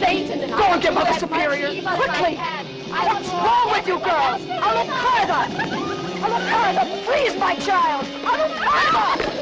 Satan, 0.00 0.50
Go 0.50 0.56
and 0.56 0.82
get 0.82 0.92
Mother 0.92 1.10
do 1.10 1.14
as 1.14 1.22
much 1.22 1.40
Superior, 1.42 1.68
evil 1.68 1.88
as 1.88 2.00
I 2.00 2.06
quickly. 2.06 2.36
I 2.36 3.06
What's 3.06 3.28
will 3.28 3.38
wrong 3.38 3.70
with 3.70 3.86
you 3.86 3.98
girls? 4.00 4.42
Alucarda! 4.60 5.46
Alucarda, 6.20 7.04
please, 7.04 7.36
my 7.38 7.54
child! 7.56 8.04
Alucarda! 8.24 9.40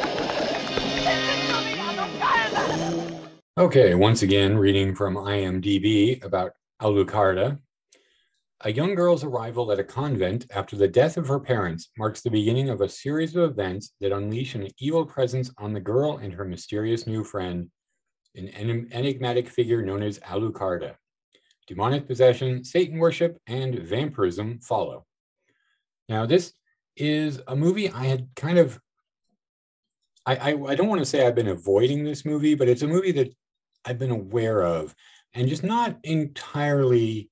Okay, 3.57 3.95
once 3.95 4.23
again, 4.23 4.59
reading 4.59 4.95
from 4.95 5.17
IMDb 5.17 6.23
about 6.23 6.53
Alucarda. 6.83 7.59
A 8.63 8.73
young 8.73 8.97
girl's 8.97 9.23
arrival 9.23 9.71
at 9.71 9.79
a 9.79 9.85
convent 9.85 10.47
after 10.51 10.75
the 10.75 10.89
death 10.89 11.17
of 11.17 11.29
her 11.29 11.39
parents 11.39 11.91
marks 11.97 12.23
the 12.23 12.31
beginning 12.31 12.71
of 12.71 12.81
a 12.81 12.89
series 12.89 13.37
of 13.37 13.53
events 13.53 13.93
that 14.01 14.11
unleash 14.11 14.57
an 14.57 14.67
evil 14.81 15.07
presence 15.07 15.49
on 15.59 15.73
the 15.73 15.81
girl 15.81 16.17
and 16.17 16.33
her 16.33 16.45
mysterious 16.45 17.07
new 17.07 17.23
friend, 17.23 17.71
an 18.35 18.49
enigmatic 18.49 19.49
figure 19.49 19.81
known 19.81 20.03
as 20.03 20.19
Alucarda. 20.21 20.97
Demonic 21.69 22.09
possession, 22.09 22.65
Satan 22.65 22.99
worship, 22.99 23.39
and 23.47 23.79
vampirism 23.79 24.59
follow. 24.59 25.07
Now, 26.09 26.27
this 26.27 26.53
is 26.97 27.41
a 27.47 27.55
movie 27.55 27.91
I 27.91 28.07
had 28.07 28.29
kind 28.35 28.59
of 28.59 28.81
I, 30.27 30.37
I, 30.37 30.49
I 30.67 30.75
don't 30.75 30.89
want 30.89 31.01
to 31.01 31.07
say 31.07 31.25
I've 31.25 31.37
been 31.37 31.49
avoiding 31.49 32.03
this 32.03 32.25
movie, 32.25 32.55
but 32.55 32.69
it's 32.69 32.83
a 32.83 32.89
movie 32.89 33.13
that 33.13 33.33
I've 33.85 34.01
been 34.01 34.11
aware 34.11 34.63
of 34.63 34.95
and 35.33 35.49
just 35.49 35.63
not 35.63 35.97
entirely 36.03 37.31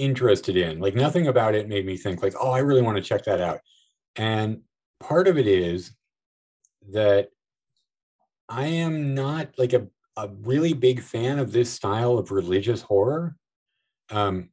interested 0.00 0.56
in. 0.56 0.80
Like 0.80 0.94
nothing 0.94 1.28
about 1.28 1.54
it 1.54 1.68
made 1.68 1.86
me 1.86 1.96
think 1.96 2.22
like, 2.22 2.34
oh, 2.40 2.50
I 2.50 2.58
really 2.58 2.82
want 2.82 2.96
to 2.96 3.02
check 3.02 3.24
that 3.24 3.40
out. 3.40 3.60
And 4.16 4.62
part 4.98 5.28
of 5.28 5.38
it 5.38 5.46
is 5.46 5.92
that 6.90 7.28
I 8.48 8.66
am 8.66 9.14
not 9.14 9.50
like 9.58 9.72
a, 9.72 9.86
a 10.16 10.28
really 10.42 10.72
big 10.72 11.00
fan 11.00 11.38
of 11.38 11.52
this 11.52 11.70
style 11.70 12.18
of 12.18 12.30
religious 12.30 12.82
horror. 12.82 13.36
Um, 14.10 14.50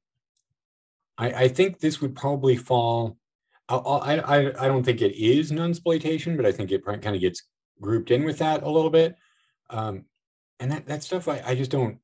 I, 1.17 1.31
I 1.31 1.47
think 1.47 1.79
this 1.79 2.01
would 2.01 2.15
probably 2.15 2.55
fall. 2.55 3.17
I, 3.69 4.19
I 4.19 4.65
I 4.65 4.67
don't 4.67 4.83
think 4.83 5.01
it 5.01 5.15
is 5.17 5.51
nunsploitation, 5.51 6.37
but 6.37 6.45
I 6.45 6.51
think 6.51 6.71
it 6.71 6.85
kind 6.85 7.15
of 7.15 7.19
gets 7.19 7.43
grouped 7.81 8.11
in 8.11 8.23
with 8.23 8.37
that 8.37 8.63
a 8.63 8.69
little 8.69 8.91
bit. 8.91 9.15
Um, 9.69 10.05
and 10.59 10.71
that 10.71 10.85
that 10.85 11.03
stuff 11.03 11.27
I, 11.27 11.41
I 11.45 11.55
just 11.55 11.71
don't 11.71 11.97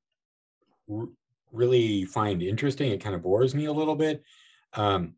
really 1.53 2.03
find 2.05 2.41
interesting. 2.41 2.91
It 2.91 3.01
kind 3.01 3.15
of 3.15 3.21
bores 3.21 3.55
me 3.55 3.65
a 3.65 3.71
little 3.71 3.95
bit. 3.95 4.23
Um, 4.73 5.13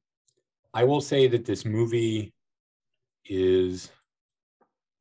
I 0.73 0.83
will 0.83 1.01
say 1.01 1.27
that 1.27 1.45
this 1.45 1.65
movie 1.65 2.33
is 3.25 3.89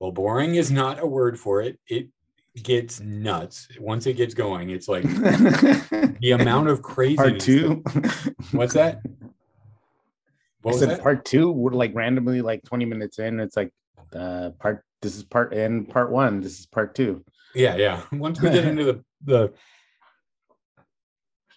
well, 0.01 0.12
boring 0.12 0.55
is 0.55 0.70
not 0.70 1.01
a 1.03 1.07
word 1.07 1.39
for 1.39 1.61
it. 1.62 1.78
It 1.87 2.09
gets 2.62 3.01
nuts 3.01 3.68
once 3.80 4.07
it 4.07 4.14
gets 4.14 4.35
going. 4.35 4.70
It's 4.70 4.89
like 4.89 5.03
the 5.03 6.37
amount 6.39 6.68
of 6.68 6.82
crazy. 6.82 7.16
part 7.16 7.41
two. 7.41 7.82
What's 8.53 8.74
that? 8.74 9.01
I 9.05 9.09
What 10.62 10.72
was 10.72 10.78
said 10.78 10.91
that? 10.91 11.03
part 11.03 11.24
two. 11.24 11.51
We're 11.51 11.72
like 11.72 11.95
randomly 11.95 12.41
like 12.43 12.62
20 12.64 12.85
minutes 12.85 13.18
in. 13.18 13.41
It's 13.41 13.57
like 13.57 13.72
uh 14.14 14.51
part 14.61 14.85
this 15.03 15.16
is 15.16 15.24
part 15.24 15.53
and 15.53 15.89
part 15.89 16.11
one. 16.11 16.41
This 16.41 16.61
is 16.61 16.66
part 16.66 16.95
two. 16.95 17.24
Yeah, 17.55 17.76
yeah. 17.76 18.03
Once 18.12 18.41
we 18.41 18.51
get 18.51 18.64
into 18.66 18.85
the 18.85 19.05
the 19.24 19.53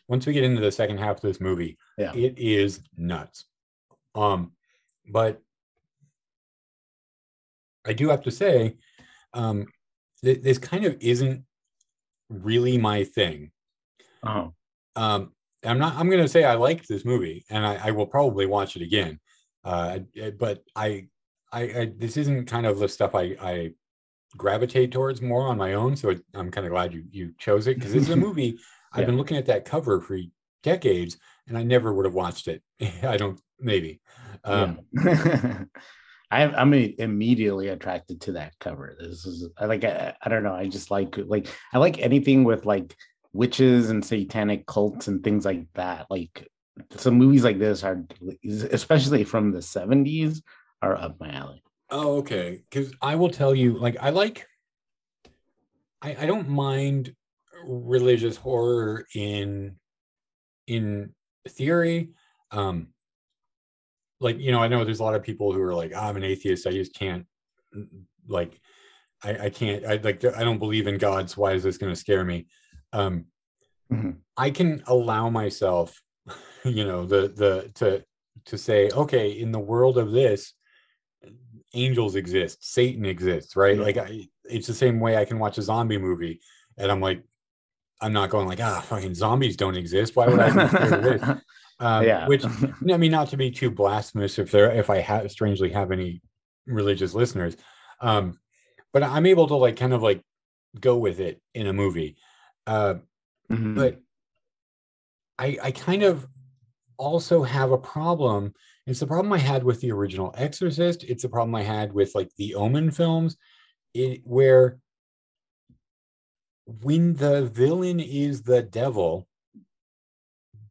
once 0.07 0.25
we 0.25 0.33
get 0.33 0.43
into 0.43 0.61
the 0.61 0.71
second 0.71 0.97
half 0.97 1.17
of 1.17 1.21
this 1.21 1.41
movie, 1.41 1.77
Yeah. 1.97 2.13
it 2.13 2.37
is 2.37 2.81
nuts. 2.97 3.45
Um, 4.15 4.53
but 5.11 5.41
I 7.85 7.93
do 7.93 8.09
have 8.09 8.23
to 8.23 8.31
say, 8.31 8.77
um, 9.33 9.67
th- 10.23 10.41
this 10.41 10.57
kind 10.57 10.85
of 10.85 10.97
isn't 10.99 11.43
really 12.29 12.77
my 12.77 13.03
thing. 13.03 13.51
Oh. 14.23 14.53
Um, 14.95 15.33
I'm 15.63 15.79
not. 15.79 15.95
I'm 15.95 16.09
going 16.09 16.21
to 16.21 16.27
say 16.29 16.43
I 16.43 16.55
liked 16.55 16.87
this 16.87 17.05
movie, 17.05 17.45
and 17.49 17.65
I, 17.65 17.87
I 17.87 17.91
will 17.91 18.05
probably 18.07 18.45
watch 18.45 18.75
it 18.75 18.81
again. 18.81 19.19
Uh, 19.63 19.99
but 20.39 20.63
I, 20.75 21.07
I, 21.51 21.61
I, 21.61 21.91
this 21.97 22.15
isn't 22.17 22.45
kind 22.45 22.65
of 22.65 22.79
the 22.79 22.87
stuff 22.87 23.15
I, 23.15 23.35
I 23.41 23.71
gravitate 24.37 24.91
towards 24.91 25.21
more 25.21 25.47
on 25.47 25.57
my 25.57 25.73
own. 25.73 25.95
So 25.95 26.09
it, 26.11 26.21
I'm 26.33 26.51
kind 26.51 26.65
of 26.65 26.71
glad 26.71 26.93
you 26.93 27.03
you 27.11 27.33
chose 27.39 27.67
it 27.67 27.75
because 27.75 27.93
it's 27.95 28.09
a 28.09 28.15
movie 28.27 28.57
I've 28.97 29.01
Yeah. 29.01 29.05
been 29.07 29.17
looking 29.17 29.37
at 29.37 29.45
that 29.45 29.65
cover 29.65 30.01
for 30.01 30.17
decades 30.63 31.17
and 31.47 31.55
I 31.57 31.63
never 31.63 31.93
would 31.93 32.05
have 32.05 32.15
watched 32.15 32.47
it. 32.47 32.63
I 33.03 33.15
don't 33.17 33.39
maybe. 33.59 34.01
Um, 34.43 34.79
yeah. 35.05 35.63
I, 36.31 36.43
I'm 36.43 36.73
immediately 36.73 37.69
attracted 37.69 38.19
to 38.21 38.33
that 38.33 38.53
cover. 38.59 38.97
This 38.99 39.25
is 39.25 39.47
I 39.57 39.65
like 39.65 39.85
I, 39.85 40.13
I 40.21 40.29
don't 40.29 40.43
know. 40.43 40.53
I 40.53 40.67
just 40.67 40.91
like 40.91 41.15
like 41.17 41.47
I 41.71 41.77
like 41.77 41.99
anything 41.99 42.43
with 42.43 42.65
like 42.65 42.95
witches 43.33 43.91
and 43.91 44.03
satanic 44.03 44.65
cults 44.65 45.07
and 45.07 45.23
things 45.23 45.45
like 45.45 45.67
that. 45.75 46.07
Like 46.09 46.49
some 46.95 47.13
movies 47.13 47.43
like 47.43 47.59
this 47.59 47.83
are 47.83 48.03
especially 48.43 49.23
from 49.23 49.51
the 49.51 49.59
70s 49.61 50.41
are 50.81 50.95
up 50.97 51.19
my 51.19 51.29
alley. 51.31 51.63
Oh, 51.89 52.17
okay. 52.17 52.63
Because 52.69 52.93
I 53.01 53.15
will 53.15 53.29
tell 53.29 53.55
you, 53.55 53.77
like, 53.77 53.95
I 54.01 54.09
like, 54.09 54.45
I, 56.01 56.15
I 56.19 56.25
don't 56.25 56.49
mind 56.49 57.15
religious 57.65 58.37
horror 58.37 59.05
in, 59.15 59.77
in 60.67 61.13
theory. 61.47 62.11
Um, 62.51 62.89
like, 64.19 64.39
you 64.39 64.51
know, 64.51 64.61
I 64.61 64.67
know 64.67 64.83
there's 64.83 64.99
a 64.99 65.03
lot 65.03 65.15
of 65.15 65.23
people 65.23 65.53
who 65.53 65.61
are 65.61 65.75
like, 65.75 65.91
"Ah, 65.95 66.09
I'm 66.09 66.17
an 66.17 66.23
atheist. 66.23 66.65
I 66.67 66.71
just 66.71 66.93
can't, 66.95 67.25
mm, 67.75 67.87
like, 68.27 68.59
I, 69.23 69.45
I 69.45 69.49
can't, 69.49 69.85
I 69.85 69.95
like, 69.97 70.23
I 70.25 70.43
don't 70.43 70.59
believe 70.59 70.87
in 70.87 70.97
God. 70.97 71.29
So 71.29 71.41
why 71.41 71.53
is 71.53 71.63
this 71.63 71.77
going 71.77 71.93
to 71.93 71.99
scare 71.99 72.23
me? 72.23 72.47
Um, 72.93 73.25
Mhm. 73.91 74.17
I 74.35 74.49
can 74.49 74.83
allow 74.87 75.29
myself, 75.29 76.01
you 76.65 76.83
know, 76.83 77.05
the, 77.05 77.29
the, 77.29 77.71
to, 77.75 78.03
to 78.45 78.57
say, 78.57 78.89
okay, 78.89 79.29
in 79.31 79.51
the 79.53 79.59
world 79.59 79.97
of 79.97 80.11
this, 80.11 80.53
angels 81.73 82.15
exist 82.15 82.65
satan 82.65 83.05
exists 83.05 83.55
right 83.57 83.75
Yeah. 83.75 83.83
like 83.83 83.97
I, 83.97 84.27
it's 84.45 84.67
the 84.67 84.73
same 84.73 85.01
way 85.01 85.17
i 85.17 85.25
can 85.25 85.37
watch 85.37 85.57
a 85.57 85.61
zombie 85.61 85.97
movie 85.97 86.39
and 86.77 86.89
i'm 86.89 87.01
like 87.01 87.21
i'm 88.01 88.13
not 88.13 88.29
going 88.29 88.47
like 88.47 88.59
ah 88.61 88.81
fucking 88.81 89.13
zombies 89.13 89.55
don't 89.57 89.77
exist 89.77 90.15
why 90.15 90.27
would 90.27 90.39
i 90.39 90.49
be 90.49 90.67
scared 90.69 90.93
of 90.93 91.03
this 91.03 91.29
um, 91.79 92.03
yeah. 92.03 92.27
which 92.27 92.43
i 92.91 92.97
mean 92.97 93.11
not 93.11 93.29
to 93.29 93.37
be 93.37 93.51
too 93.51 93.69
blasphemous 93.71 94.39
if 94.39 94.51
there 94.51 94.71
if 94.71 94.89
i 94.89 94.97
have 94.97 95.29
strangely 95.31 95.69
have 95.69 95.91
any 95.91 96.21
religious 96.65 97.13
listeners 97.13 97.55
um 98.01 98.37
but 98.93 99.03
i'm 99.03 99.25
able 99.25 99.47
to 99.47 99.55
like 99.55 99.75
kind 99.75 99.93
of 99.93 100.01
like 100.01 100.21
go 100.79 100.97
with 100.97 101.19
it 101.19 101.41
in 101.53 101.67
a 101.67 101.73
movie 101.73 102.17
uh 102.65 102.95
Mhm. 103.51 103.75
but 103.75 104.01
I 105.39 105.57
I 105.63 105.71
kind 105.71 106.03
of 106.03 106.27
also 106.97 107.43
have 107.43 107.71
a 107.71 107.77
problem. 107.77 108.53
It's 108.85 108.99
the 108.99 109.07
problem 109.07 109.31
I 109.33 109.37
had 109.37 109.63
with 109.63 109.79
the 109.81 109.91
original 109.91 110.33
Exorcist. 110.37 111.03
It's 111.03 111.23
the 111.23 111.29
problem 111.29 111.53
I 111.55 111.63
had 111.63 111.93
with 111.93 112.15
like 112.15 112.29
the 112.37 112.55
Omen 112.55 112.91
films, 112.91 113.37
it, 113.93 114.21
where 114.23 114.79
when 116.67 117.15
the 117.15 117.45
villain 117.45 117.99
is 117.99 118.43
the 118.43 118.61
devil, 118.61 119.27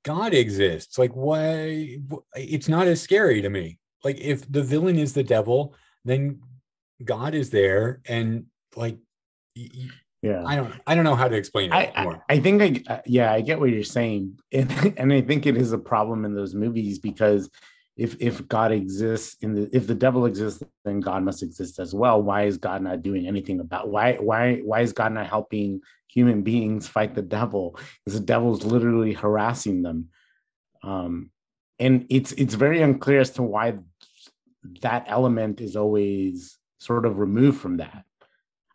God 0.05 0.35
exists. 0.35 0.99
Like 0.99 1.13
why? 1.13 1.99
It's 2.35 2.69
not 2.69 2.87
as 2.87 3.01
scary 3.01 3.43
to 3.43 3.51
me. 3.51 3.79
Like 4.05 4.21
if 4.21 4.51
the 4.51 4.63
villain 4.63 4.99
is 4.99 5.15
the 5.15 5.25
devil, 5.25 5.75
then 6.05 6.41
God 7.03 7.35
is 7.35 7.51
there, 7.51 8.01
and 8.07 8.47
like 8.77 8.99
yeah. 10.23 10.45
I 10.47 10.57
don't 10.57 10.75
I 10.87 10.95
don't 10.95 11.05
know 11.05 11.15
how 11.15 11.29
to 11.29 11.37
explain 11.37 11.73
it 11.73 11.75
I, 11.75 11.93
I, 11.95 12.05
more. 12.05 12.25
I 12.29 12.39
think 12.41 12.63
I 12.89 12.95
uh, 12.95 13.01
yeah 13.07 13.33
I 13.33 13.41
get 13.41 13.59
what 13.59 13.71
you're 13.71 13.85
saying 13.85 14.39
and 14.53 14.95
and 14.97 15.13
I 15.13 15.21
think 15.23 15.47
it 15.47 15.57
is 15.57 15.73
a 15.73 15.79
problem 15.79 16.25
in 16.25 16.35
those 16.35 16.55
movies 16.55 16.99
because 16.99 17.51
if 17.97 18.17
if 18.21 18.47
God 18.47 18.73
exists 18.73 19.37
in 19.43 19.55
the 19.55 19.71
if 19.75 19.87
the 19.87 19.95
devil 19.95 20.27
exists 20.27 20.63
then 20.85 21.01
God 21.01 21.23
must 21.23 21.43
exist 21.43 21.79
as 21.79 21.95
well. 21.95 22.23
Why 22.23 22.45
is 22.45 22.59
God 22.59 22.83
not 22.83 23.03
doing 23.03 23.27
anything 23.27 23.61
about 23.61 23.89
why 23.89 24.15
why 24.15 24.57
why 24.57 24.81
is 24.81 24.93
God 24.93 25.13
not 25.13 25.27
helping 25.27 25.81
human 26.09 26.43
beings 26.43 26.87
fight 26.87 27.15
the 27.15 27.23
devil? 27.23 27.79
Because 28.05 28.21
the 28.21 28.27
devil's 28.27 28.65
literally 28.65 29.13
harassing 29.13 29.83
them. 29.83 30.09
Um 30.83 31.31
and 31.79 32.07
it's 32.11 32.33
it's 32.33 32.55
very 32.55 32.83
unclear 32.83 33.21
as 33.21 33.31
to 33.31 33.43
why 33.43 33.79
that 34.83 35.05
element 35.07 35.61
is 35.61 35.77
always 35.77 36.59
sort 36.79 37.07
of 37.07 37.19
removed 37.19 37.61
from 37.61 37.79
that. 37.79 38.05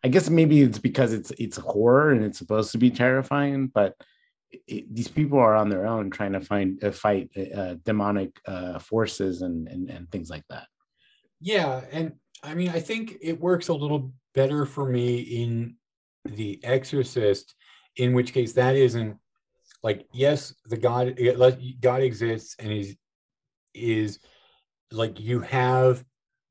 I 0.04 0.08
guess 0.08 0.30
maybe 0.30 0.62
it's 0.62 0.80
because 0.80 1.14
it's 1.14 1.32
it's 1.32 1.58
horror 1.58 2.12
and 2.12 2.24
it's 2.24 2.40
supposed 2.40 2.72
to 2.72 2.80
be 2.80 2.90
terrifying, 2.90 3.68
but 3.68 3.96
it, 4.68 4.94
these 4.94 5.08
people 5.08 5.40
are 5.40 5.56
on 5.56 5.70
their 5.70 5.86
own 5.86 6.10
trying 6.10 6.34
to 6.34 6.42
find 6.42 6.84
uh, 6.84 6.92
fight 6.92 7.30
uh, 7.56 7.76
demonic 7.84 8.40
uh, 8.48 8.80
forces 8.80 9.42
and, 9.42 9.68
and 9.68 9.90
and 9.90 10.12
things 10.12 10.30
like 10.30 10.44
that. 10.50 10.68
Yeah, 11.40 11.82
and 11.92 12.14
I 12.44 12.54
mean, 12.54 12.70
I 12.70 12.80
think 12.80 13.18
it 13.22 13.40
works 13.40 13.68
a 13.70 13.74
little 13.74 14.14
better 14.34 14.66
for 14.66 14.90
me 14.90 15.20
in 15.20 15.76
The 16.26 16.60
Exorcist, 16.64 17.56
in 17.98 18.14
which 18.14 18.34
case 18.34 18.54
that 18.54 18.76
isn't 18.76 19.18
like 19.84 20.08
yes, 20.14 20.54
the 20.66 20.78
God 20.78 21.20
God 21.80 22.02
exists 22.02 22.56
and 22.60 22.72
is 22.72 22.96
is 23.74 24.20
like 24.92 25.20
you 25.20 25.40
have 25.42 26.04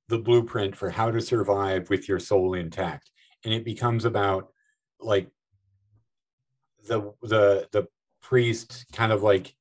the 0.08 0.18
blueprint 0.18 0.74
for 0.74 0.90
how 0.90 1.10
to 1.10 1.20
survive 1.20 1.88
with 1.90 2.08
your 2.08 2.18
soul 2.18 2.54
intact, 2.54 3.10
and 3.44 3.54
it 3.54 3.64
becomes 3.64 4.04
about 4.04 4.52
like 5.00 5.28
the 6.86 7.12
the 7.22 7.68
the 7.72 7.86
priest 8.22 8.86
kind 8.92 9.12
of 9.12 9.22
like 9.22 9.54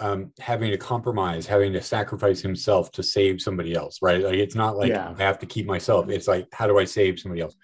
um 0.00 0.32
having 0.40 0.70
to 0.70 0.76
compromise 0.78 1.46
having 1.46 1.72
to 1.72 1.80
sacrifice 1.82 2.40
himself 2.40 2.90
to 2.92 3.02
save 3.02 3.40
somebody 3.40 3.74
else 3.74 3.98
right? 4.02 4.22
Like 4.22 4.34
it's 4.34 4.54
not 4.56 4.76
like 4.76 4.90
Yeah. 4.90 5.14
i 5.18 5.22
have 5.22 5.38
to 5.40 5.46
keep 5.46 5.66
myself. 5.66 6.08
It's 6.08 6.26
like 6.28 6.48
how 6.52 6.66
do 6.66 6.78
i 6.78 6.84
save 6.84 7.18
somebody 7.20 7.40
else? 7.42 7.54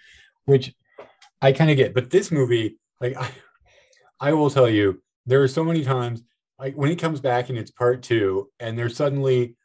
Which 0.44 0.72
i 1.42 1.52
kind 1.52 1.70
of 1.70 1.76
get 1.76 1.94
but 1.94 2.10
this 2.10 2.30
movie 2.30 2.78
like 3.00 3.16
i 3.16 3.30
i 4.20 4.32
will 4.32 4.50
tell 4.50 4.68
you 4.68 5.02
there 5.26 5.42
are 5.42 5.48
so 5.48 5.64
many 5.64 5.82
times 5.82 6.22
like 6.58 6.74
when 6.74 6.90
it 6.90 6.96
comes 7.00 7.20
back 7.20 7.48
and 7.48 7.58
it's 7.58 7.70
part 7.70 8.02
two 8.02 8.50
and 8.60 8.78
they're 8.78 8.88
suddenly 8.90 9.56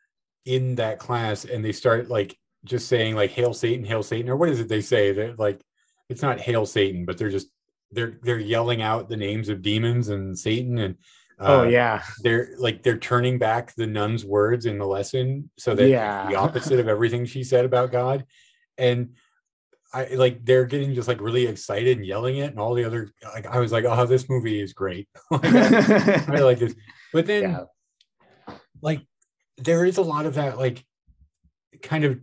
in 0.46 0.76
that 0.76 1.00
class 1.00 1.44
and 1.46 1.64
they 1.66 1.72
start 1.74 2.08
like 2.10 2.38
just 2.64 2.88
saying 2.88 3.14
like 3.16 3.32
hail 3.32 3.54
satan 3.54 3.84
hail 3.86 4.02
satan 4.04 4.30
or 4.30 4.38
what 4.38 4.50
is 4.50 4.60
it 4.60 4.70
they 4.70 4.82
say 4.82 5.12
that 5.12 5.38
like 5.38 5.62
it's 6.08 6.22
not 6.22 6.40
hail 6.40 6.66
satan 6.66 7.04
but 7.06 7.18
they're 7.18 7.30
just 7.30 7.48
they're 7.92 8.20
they're 8.24 8.40
yelling 8.40 8.82
out 8.82 9.10
the 9.10 9.18
names 9.18 9.50
of 9.50 9.62
demons 9.62 10.10
and 10.10 10.38
satan 10.38 10.78
and 10.80 10.96
oh 11.40 11.62
uh, 11.62 11.64
yeah, 11.64 12.02
they're 12.24 12.50
like 12.58 12.82
they're 12.82 12.98
turning 12.98 13.38
back 13.38 13.76
the 13.76 13.86
nun's 13.86 14.24
words 14.24 14.66
in 14.66 14.78
the 14.78 14.86
lesson 14.86 15.50
so 15.58 15.76
that 15.76 15.88
Yeah. 15.90 16.30
the 16.30 16.36
opposite 16.46 16.80
of 16.80 16.88
everything 16.88 17.26
she 17.26 17.44
said 17.44 17.66
about 17.66 17.92
god. 17.92 18.26
And 18.78 19.16
i 19.94 20.06
like 20.16 20.44
they're 20.44 20.66
getting 20.66 20.94
just 20.94 21.08
like 21.08 21.22
really 21.22 21.46
excited 21.46 21.98
and 21.98 22.06
yelling 22.06 22.38
it 22.38 22.52
and 22.52 22.60
all 22.60 22.74
the 22.74 22.84
other 22.84 23.10
like 23.34 23.46
i 23.46 23.60
was 23.60 23.72
like 23.72 23.86
oh 23.86 24.06
this 24.06 24.30
movie 24.30 24.60
is 24.60 24.74
great. 24.74 25.08
Like, 25.32 25.46
I, 25.46 26.26
I 26.28 26.40
like 26.40 26.60
this. 26.60 26.76
But 27.14 27.26
then 27.32 27.44
yeah, 27.44 27.64
like 28.82 29.02
there 29.58 29.86
is 29.86 29.98
a 29.98 30.02
lot 30.02 30.26
of 30.26 30.36
that 30.36 30.58
like 30.58 30.84
kind 31.82 32.04
of 32.04 32.20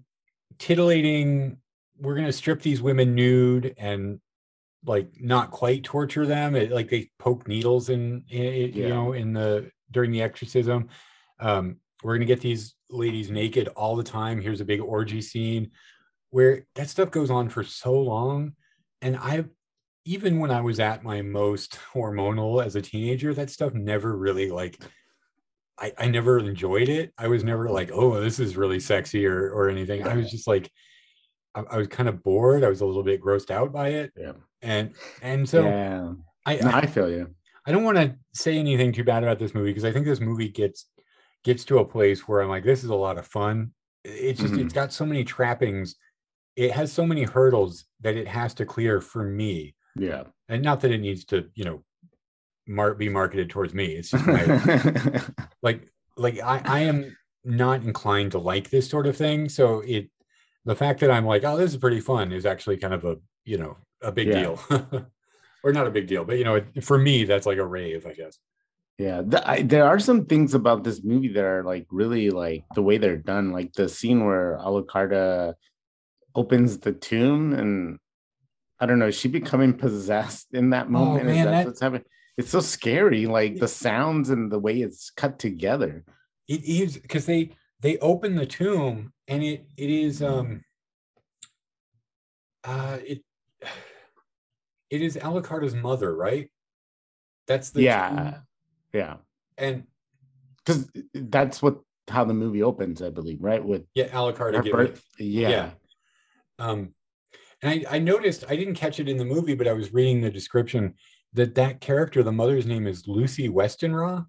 titillating 0.59 1.59
we're 1.99 2.15
going 2.15 2.27
to 2.27 2.33
strip 2.33 2.63
these 2.63 2.83
women 2.83 3.15
nude 3.15 3.75
and 3.79 4.21
like 4.85 5.09
not 5.21 5.51
quite 5.51 5.85
torture 5.85 6.27
them. 6.27 6.55
It, 6.55 6.71
like 6.71 6.91
they 6.91 7.11
poke 7.19 7.47
needles 7.47 7.89
in, 7.89 8.25
in 8.29 8.43
it, 8.43 8.75
you 8.75 8.89
know 8.89 9.13
in 9.13 9.33
the 9.33 9.71
during 9.91 10.11
the 10.11 10.23
exorcism. 10.23 10.89
Um 11.41 11.77
we're 12.03 12.15
going 12.17 12.27
to 12.27 12.35
get 12.35 12.41
these 12.41 12.75
ladies 12.91 13.31
naked 13.31 13.69
all 13.69 13.95
the 13.95 14.03
time. 14.03 14.41
Here's 14.41 14.61
a 14.61 14.65
big 14.65 14.81
orgy 14.81 15.23
scene 15.23 15.71
where 16.31 16.67
that 16.75 16.89
stuff 16.89 17.13
goes 17.13 17.31
on 17.31 17.49
for 17.49 17.63
so 17.63 17.93
long. 17.93 18.55
And 19.01 19.17
i 19.17 19.45
even 20.05 20.41
when 20.41 20.51
i 20.51 20.61
was 20.61 20.81
at 20.81 21.05
my 21.05 21.23
most 21.23 21.79
hormonal 21.95 22.65
as 22.65 22.75
a 22.75 22.83
teenager 22.83 23.33
that 23.33 23.51
stuff 23.51 23.73
never 23.73 24.17
really 24.17 24.51
like 24.51 24.83
I, 25.79 25.93
I 25.99 26.07
never 26.07 26.39
enjoyed 26.39 26.89
it. 26.89 27.13
I 27.19 27.29
was 27.29 27.43
never 27.43 27.69
like, 27.69 27.91
oh, 27.93 28.21
this 28.21 28.39
is 28.39 28.57
really 28.57 28.79
sexy 28.79 29.27
or 29.27 29.51
or 29.51 29.69
anything. 29.69 30.07
I 30.07 30.15
was 30.15 30.31
just 30.31 30.47
like, 30.47 30.71
I, 31.55 31.61
I 31.71 31.77
was 31.79 31.89
kind 31.89 32.09
of 32.09 32.23
bored. 32.23 32.65
I 32.65 32.69
was 32.69 32.81
a 32.81 32.87
little 32.87 33.03
bit 33.03 33.23
grossed 33.23 33.51
out 33.51 33.73
by 33.73 33.89
it. 33.89 34.13
Yeah. 34.17 34.33
And 34.63 34.95
and 35.23 35.49
so 35.49 35.65
yeah. 35.65 36.13
I, 36.47 36.57
No, 36.57 36.69
I 36.71 36.79
I 36.81 36.87
feel 36.87 37.11
you. 37.11 37.35
I 37.67 37.73
don't 37.73 37.85
want 37.85 37.97
to 37.99 38.17
say 38.35 38.59
anything 38.59 38.93
too 38.93 39.05
bad 39.05 39.23
about 39.23 39.39
this 39.39 39.55
movie 39.55 39.71
because 39.71 39.85
I 39.85 39.93
think 39.93 40.05
this 40.07 40.21
movie 40.21 40.49
gets 40.49 40.89
gets 41.45 41.65
to 41.67 41.79
a 41.79 41.85
place 41.85 42.27
where 42.27 42.41
I'm 42.41 42.49
like, 42.49 42.65
this 42.65 42.83
is 42.85 42.91
a 42.91 42.95
lot 42.95 43.19
of 43.19 43.27
fun. 43.27 43.73
It's 44.05 44.41
just 44.41 44.55
Mhm. 44.55 44.65
it's 44.65 44.75
got 44.75 44.93
so 44.93 45.05
many 45.07 45.25
trappings. 45.25 45.95
It 46.57 46.73
has 46.73 46.93
so 46.93 47.07
many 47.07 47.23
hurdles 47.23 47.85
that 48.01 48.17
it 48.17 48.29
has 48.29 48.55
to 48.55 48.67
clear 48.67 49.01
for 49.01 49.23
me. 49.25 49.75
Yeah. 49.97 50.25
And 50.49 50.63
not 50.63 50.81
that 50.81 50.91
it 50.91 50.99
needs 51.01 51.25
to, 51.27 51.49
you 51.55 51.65
know, 51.65 51.83
mar- 52.67 52.95
be 52.95 53.09
marketed 53.09 53.51
towards 53.51 53.75
me. 53.75 53.87
It's 53.97 54.11
just 54.11 54.27
my, 54.27 55.23
like 55.63 55.89
like 56.17 56.41
I, 56.41 56.61
I 56.65 56.81
am 56.81 57.17
not 57.45 57.83
inclined 57.83 58.33
to 58.33 58.39
like 58.39 58.71
this 58.71 58.89
sort 58.89 59.07
of 59.07 59.17
thing 59.17 59.49
so 59.49 59.81
it 59.81 60.09
the 60.65 60.77
fact 60.77 61.01
that 61.01 61.11
i'm 61.11 61.27
like 61.27 61.45
oh 61.45 61.57
this 61.57 61.71
is 61.73 61.77
pretty 61.77 62.01
fun 62.01 62.33
is 62.33 62.47
actually 62.47 62.77
kind 62.77 62.95
of 62.95 63.05
a 63.05 63.17
you 63.45 63.59
know 63.59 63.77
a 64.03 64.13
big 64.13 64.29
Yeah. 64.29 64.41
deal 64.41 64.61
or 65.65 65.73
not 65.73 65.87
a 65.87 65.91
big 65.91 66.07
deal 66.07 66.25
but 66.25 66.39
you 66.39 66.45
know 66.45 66.57
it, 66.57 66.85
for 66.85 66.99
me 66.99 67.25
that's 67.25 67.47
like 67.47 67.59
a 67.59 67.67
rave 67.67 68.07
i 68.07 68.13
guess 68.13 68.39
Yeah, 68.99 69.23
the, 69.25 69.41
I, 69.49 69.63
there 69.63 69.87
are 69.87 69.99
some 69.99 70.27
things 70.27 70.55
about 70.55 70.85
this 70.85 71.03
movie 71.03 71.33
that 71.33 71.45
are 71.45 71.65
like 71.65 71.87
really 71.91 72.31
like 72.31 72.63
the 72.77 72.83
way 72.83 72.99
they're 72.99 73.17
done, 73.33 73.51
like 73.51 73.73
the 73.73 73.89
scene 73.89 74.21
where 74.27 74.59
Alucarda 74.61 75.25
uh, 75.49 75.53
opens 76.35 76.79
the 76.79 76.93
tomb 76.93 77.53
and 77.61 77.99
I 78.79 78.87
don't 78.87 78.99
know, 79.01 79.09
is 79.09 79.19
she 79.19 79.29
becoming 79.29 79.73
possessed 79.75 80.49
in 80.53 80.71
that 80.71 80.87
oh, 80.87 80.91
moment? 80.99 81.27
is 81.31 81.35
man, 81.37 81.47
that- 81.47 81.67
what's 81.67 81.81
happening? 81.81 82.05
It's 82.37 82.51
so 82.51 82.61
scary, 82.61 83.27
like 83.27 83.57
the 83.59 83.67
sounds 83.69 84.31
and 84.31 84.53
the 84.53 84.59
way 84.67 84.75
it's 84.87 85.11
cut 85.11 85.39
together. 85.39 86.05
it 86.47 86.63
is 86.65 86.99
because 86.99 87.25
they 87.27 87.51
they 87.83 87.99
open 87.99 88.37
the 88.37 88.47
tomb 88.47 89.13
and 89.29 89.43
it 89.43 89.67
it 89.77 89.91
is 89.91 90.23
um 90.23 90.63
uh 92.65 92.99
it 93.05 93.23
it 94.91 95.03
is 95.03 95.17
Alucard's 95.17 95.75
mother, 95.75 96.15
right? 96.15 96.51
That's 97.47 97.71
the 97.71 97.83
yeah, 97.83 98.09
tomb. 98.09 98.35
yeah, 98.93 99.17
and 99.59 99.85
because 100.59 100.89
that's 101.15 101.61
what 101.61 101.81
how 102.09 102.25
the 102.25 102.35
movie 102.35 102.63
opens, 102.63 103.03
I 103.03 103.11
believe, 103.11 103.43
right? 103.43 103.63
With 103.63 103.85
yeah, 103.95 104.09
Alucard 104.09 104.71
birth. 104.71 105.05
Yeah. 105.19 105.49
yeah. 105.49 105.71
Um, 106.59 106.95
and 107.63 107.71
I, 107.71 107.97
I 107.97 107.99
noticed 107.99 108.45
I 108.49 108.57
didn't 108.57 108.75
catch 108.75 109.01
it 109.01 109.09
in 109.09 109.17
the 109.17 109.25
movie, 109.25 109.55
but 109.55 109.69
I 109.69 109.73
was 109.73 109.93
reading 109.93 110.21
the 110.21 110.31
description 110.31 110.95
that 111.33 111.55
that 111.55 111.81
character, 111.81 112.23
the 112.23 112.33
mother's 112.33 112.67
name 112.67 112.87
is 112.87 113.09
Lucy 113.09 113.49
Westenra, 113.49 114.27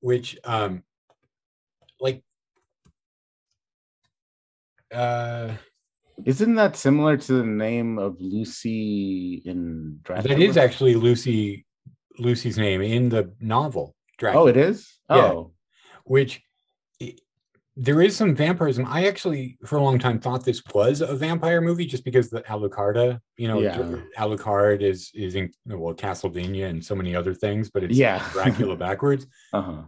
which 0.00 0.36
um, 0.44 0.82
like 2.00 2.22
uh 4.92 5.52
Isn't 6.24 6.54
that 6.56 6.76
similar 6.76 7.16
to 7.16 7.32
the 7.32 7.44
name 7.46 7.98
of 7.98 8.16
Lucy 8.20 9.42
in 9.44 9.98
Dracula? 10.02 10.34
that 10.36 10.42
is 10.42 10.56
actually 10.56 10.94
Lucy 10.94 11.64
Lucy's 12.18 12.58
name 12.58 12.82
in 12.82 13.08
the 13.08 13.32
novel 13.40 13.94
Dracula. 14.18 14.44
Oh, 14.44 14.46
it 14.48 14.56
is. 14.56 14.98
Yeah. 15.10 15.16
Oh, 15.32 15.52
which 16.04 16.42
there 17.80 18.02
is 18.02 18.16
some 18.16 18.34
vampirism. 18.34 18.84
I 18.88 19.06
actually, 19.06 19.56
for 19.64 19.76
a 19.76 19.80
long 19.82 20.00
time, 20.00 20.18
thought 20.18 20.44
this 20.44 20.60
was 20.74 21.00
a 21.00 21.14
vampire 21.14 21.60
movie 21.60 21.86
just 21.86 22.04
because 22.04 22.28
the 22.28 22.40
Alucarda, 22.42 23.20
you 23.36 23.46
know, 23.46 23.60
Yeah. 23.60 24.00
Alucard 24.18 24.82
is 24.82 25.12
is 25.14 25.36
in 25.36 25.52
well 25.64 25.94
Castlevania 25.94 26.66
and 26.68 26.84
so 26.84 26.96
many 26.96 27.14
other 27.14 27.34
things, 27.34 27.70
but 27.70 27.84
it's 27.84 27.96
yeah. 27.96 28.28
Dracula 28.32 28.74
backwards. 28.86 29.26
uh 29.52 29.62
huh. 29.62 29.82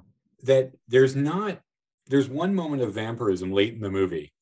That 0.45 0.71
there's 0.87 1.17
not 1.17 1.59
there's 2.07 2.29
one 2.29 2.55
moment 2.55 2.83
of 2.83 2.95
vampirism 2.95 3.51
late 3.53 3.75
in 3.75 3.81
the 3.81 3.91
movie, 3.91 4.33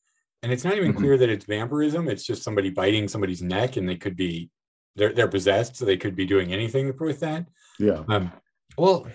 and 0.42 0.52
it's 0.52 0.64
not 0.64 0.76
even 0.76 0.92
Mhm. 0.92 0.94
clear 0.94 1.16
that 1.18 1.28
it's 1.28 1.44
vampirism. 1.46 2.08
It's 2.08 2.24
just 2.24 2.42
somebody 2.42 2.70
biting 2.70 3.08
somebody's 3.08 3.42
neck, 3.42 3.76
and 3.76 3.88
they 3.88 3.96
could 3.96 4.16
be 4.16 4.50
they're 4.96 5.12
they're 5.12 5.28
possessed, 5.28 5.76
so 5.76 5.84
they 5.84 5.96
could 5.96 6.16
be 6.16 6.26
doing 6.26 6.52
anything 6.52 6.94
with 6.98 7.20
that. 7.20 7.48
Yeah. 7.78 8.04
Um, 8.08 8.32
well, 8.78 9.08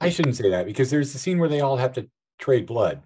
I 0.00 0.10
shouldn't 0.10 0.36
say 0.36 0.50
that 0.50 0.66
because 0.66 0.90
there's 0.90 1.12
the 1.12 1.18
scene 1.18 1.38
where 1.38 1.48
they 1.48 1.60
all 1.60 1.76
have 1.76 1.92
to 1.94 2.08
trade 2.38 2.66
blood 2.66 3.04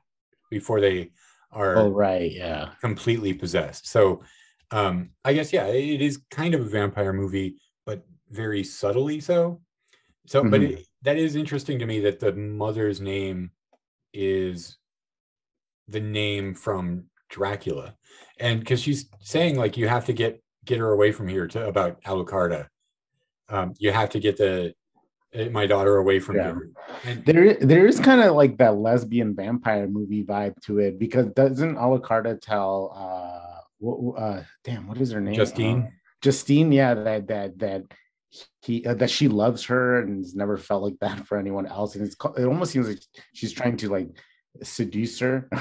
before 0.50 0.80
they 0.80 1.12
are 1.52 1.76
Oh, 1.76 1.90
right. 1.90 2.30
Yeah. 2.32 2.74
completely 2.80 3.34
possessed. 3.34 3.88
So, 3.88 4.22
um, 4.70 5.10
I 5.24 5.32
guess 5.34 5.52
yeah, 5.52 5.66
it 5.66 6.00
is 6.02 6.18
kind 6.30 6.54
of 6.54 6.60
a 6.62 6.68
vampire 6.70 7.12
movie, 7.12 7.56
but 7.86 8.04
very 8.30 8.64
subtly 8.64 9.20
so. 9.20 9.62
So, 10.26 10.44
but 10.44 10.62
Mhm. 10.62 10.62
it, 10.62 10.86
that 11.02 11.18
is 11.18 11.36
interesting 11.36 11.78
to 11.80 11.86
me 11.86 12.00
that 12.00 12.20
the 12.20 12.32
mother's 12.34 13.00
name 13.00 13.52
is 14.14 14.78
the 15.88 16.00
name 16.00 16.54
from 16.54 17.09
Dracula, 17.30 17.94
and 18.38 18.60
because 18.60 18.80
she's 18.82 19.08
saying 19.20 19.56
like 19.56 19.76
you 19.76 19.88
have 19.88 20.04
to 20.06 20.12
get 20.12 20.42
get 20.66 20.78
her 20.78 20.92
away 20.92 21.12
from 21.12 21.26
here 21.28 21.46
to 21.48 21.66
about 21.66 22.02
Alucarda. 22.02 22.66
Um, 23.48 23.72
you 23.78 23.90
have 23.92 24.10
to 24.10 24.20
get 24.20 24.36
the 24.36 24.74
uh, 25.34 25.44
my 25.50 25.66
daughter 25.66 25.96
away 25.96 26.18
from 26.20 26.36
Yeah. 26.36 26.44
here. 26.44 26.70
And 27.04 27.24
There, 27.24 27.54
there 27.54 27.86
is 27.86 27.98
kind 28.00 28.20
of 28.20 28.34
like 28.36 28.58
that 28.58 28.76
lesbian 28.76 29.34
vampire 29.34 29.86
movie 29.88 30.24
vibe 30.24 30.60
to 30.62 30.78
it 30.78 30.98
because 30.98 31.26
doesn't 31.28 31.76
Alucarda 31.76 32.40
tell, 32.40 32.92
uh, 32.94 33.60
wh- 33.84 34.20
uh, 34.20 34.42
damn, 34.64 34.86
what 34.88 34.98
is 35.00 35.10
her 35.12 35.20
name? 35.20 35.34
Justine? 35.34 35.82
Uh, 35.86 35.90
Justine, 36.20 36.70
yeah, 36.72 36.94
that 36.94 37.28
that 37.28 37.58
that 37.58 37.82
he 38.62 38.84
uh, 38.84 38.94
that 38.94 39.10
she 39.10 39.26
loves 39.28 39.64
her 39.64 40.00
and 40.02 40.18
has 40.18 40.34
never 40.34 40.58
felt 40.58 40.82
like 40.82 40.98
that 41.00 41.26
for 41.26 41.38
anyone 41.38 41.66
else, 41.66 41.94
and 41.94 42.04
it's 42.04 42.16
it 42.36 42.44
almost 42.44 42.72
seems 42.72 42.88
like 42.88 43.00
she's 43.32 43.52
trying 43.52 43.76
to 43.78 43.88
like 43.88 44.08
seduce 44.62 45.18
her. 45.20 45.48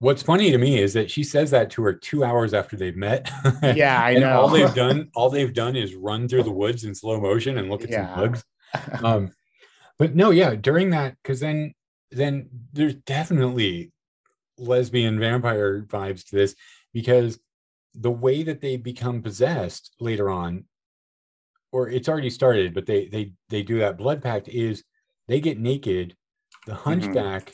What's 0.00 0.22
funny 0.22 0.52
to 0.52 0.58
me 0.58 0.80
is 0.80 0.92
that 0.92 1.10
she 1.10 1.24
says 1.24 1.50
that 1.50 1.70
to 1.70 1.82
her 1.82 1.92
two 1.92 2.22
hours 2.22 2.54
after 2.54 2.76
they've 2.76 2.96
met. 2.96 3.30
yeah, 3.62 4.00
I 4.02 4.14
know. 4.14 4.40
all 4.42 4.48
they've 4.48 4.74
done, 4.74 5.10
all 5.14 5.28
they've 5.28 5.52
done 5.52 5.74
is 5.74 5.94
run 5.96 6.28
through 6.28 6.44
the 6.44 6.52
woods 6.52 6.84
in 6.84 6.94
slow 6.94 7.20
motion 7.20 7.58
and 7.58 7.68
look 7.68 7.82
at 7.82 7.90
Yeah. 7.90 8.06
some 8.14 8.20
bugs. 8.24 8.44
Um, 9.02 9.32
but 9.98 10.14
no, 10.14 10.30
yeah, 10.30 10.54
during 10.54 10.90
that, 10.90 11.16
because 11.22 11.40
then 11.40 11.74
then 12.12 12.48
there's 12.72 12.94
definitely 12.94 13.92
lesbian 14.56 15.18
vampire 15.18 15.82
vibes 15.82 16.24
to 16.28 16.36
this 16.36 16.54
because 16.92 17.38
the 17.94 18.10
way 18.10 18.42
that 18.44 18.60
they 18.60 18.76
become 18.76 19.22
possessed 19.22 19.94
later 20.00 20.30
on, 20.30 20.64
or 21.72 21.88
it's 21.88 22.08
already 22.08 22.30
started, 22.30 22.72
but 22.74 22.86
they 22.86 23.06
they 23.08 23.32
they 23.48 23.62
do 23.62 23.78
that 23.78 23.96
blood 23.98 24.22
pact 24.22 24.48
is 24.48 24.84
they 25.26 25.40
get 25.40 25.58
naked. 25.58 26.14
The 26.66 26.74
hunchback, 26.74 27.52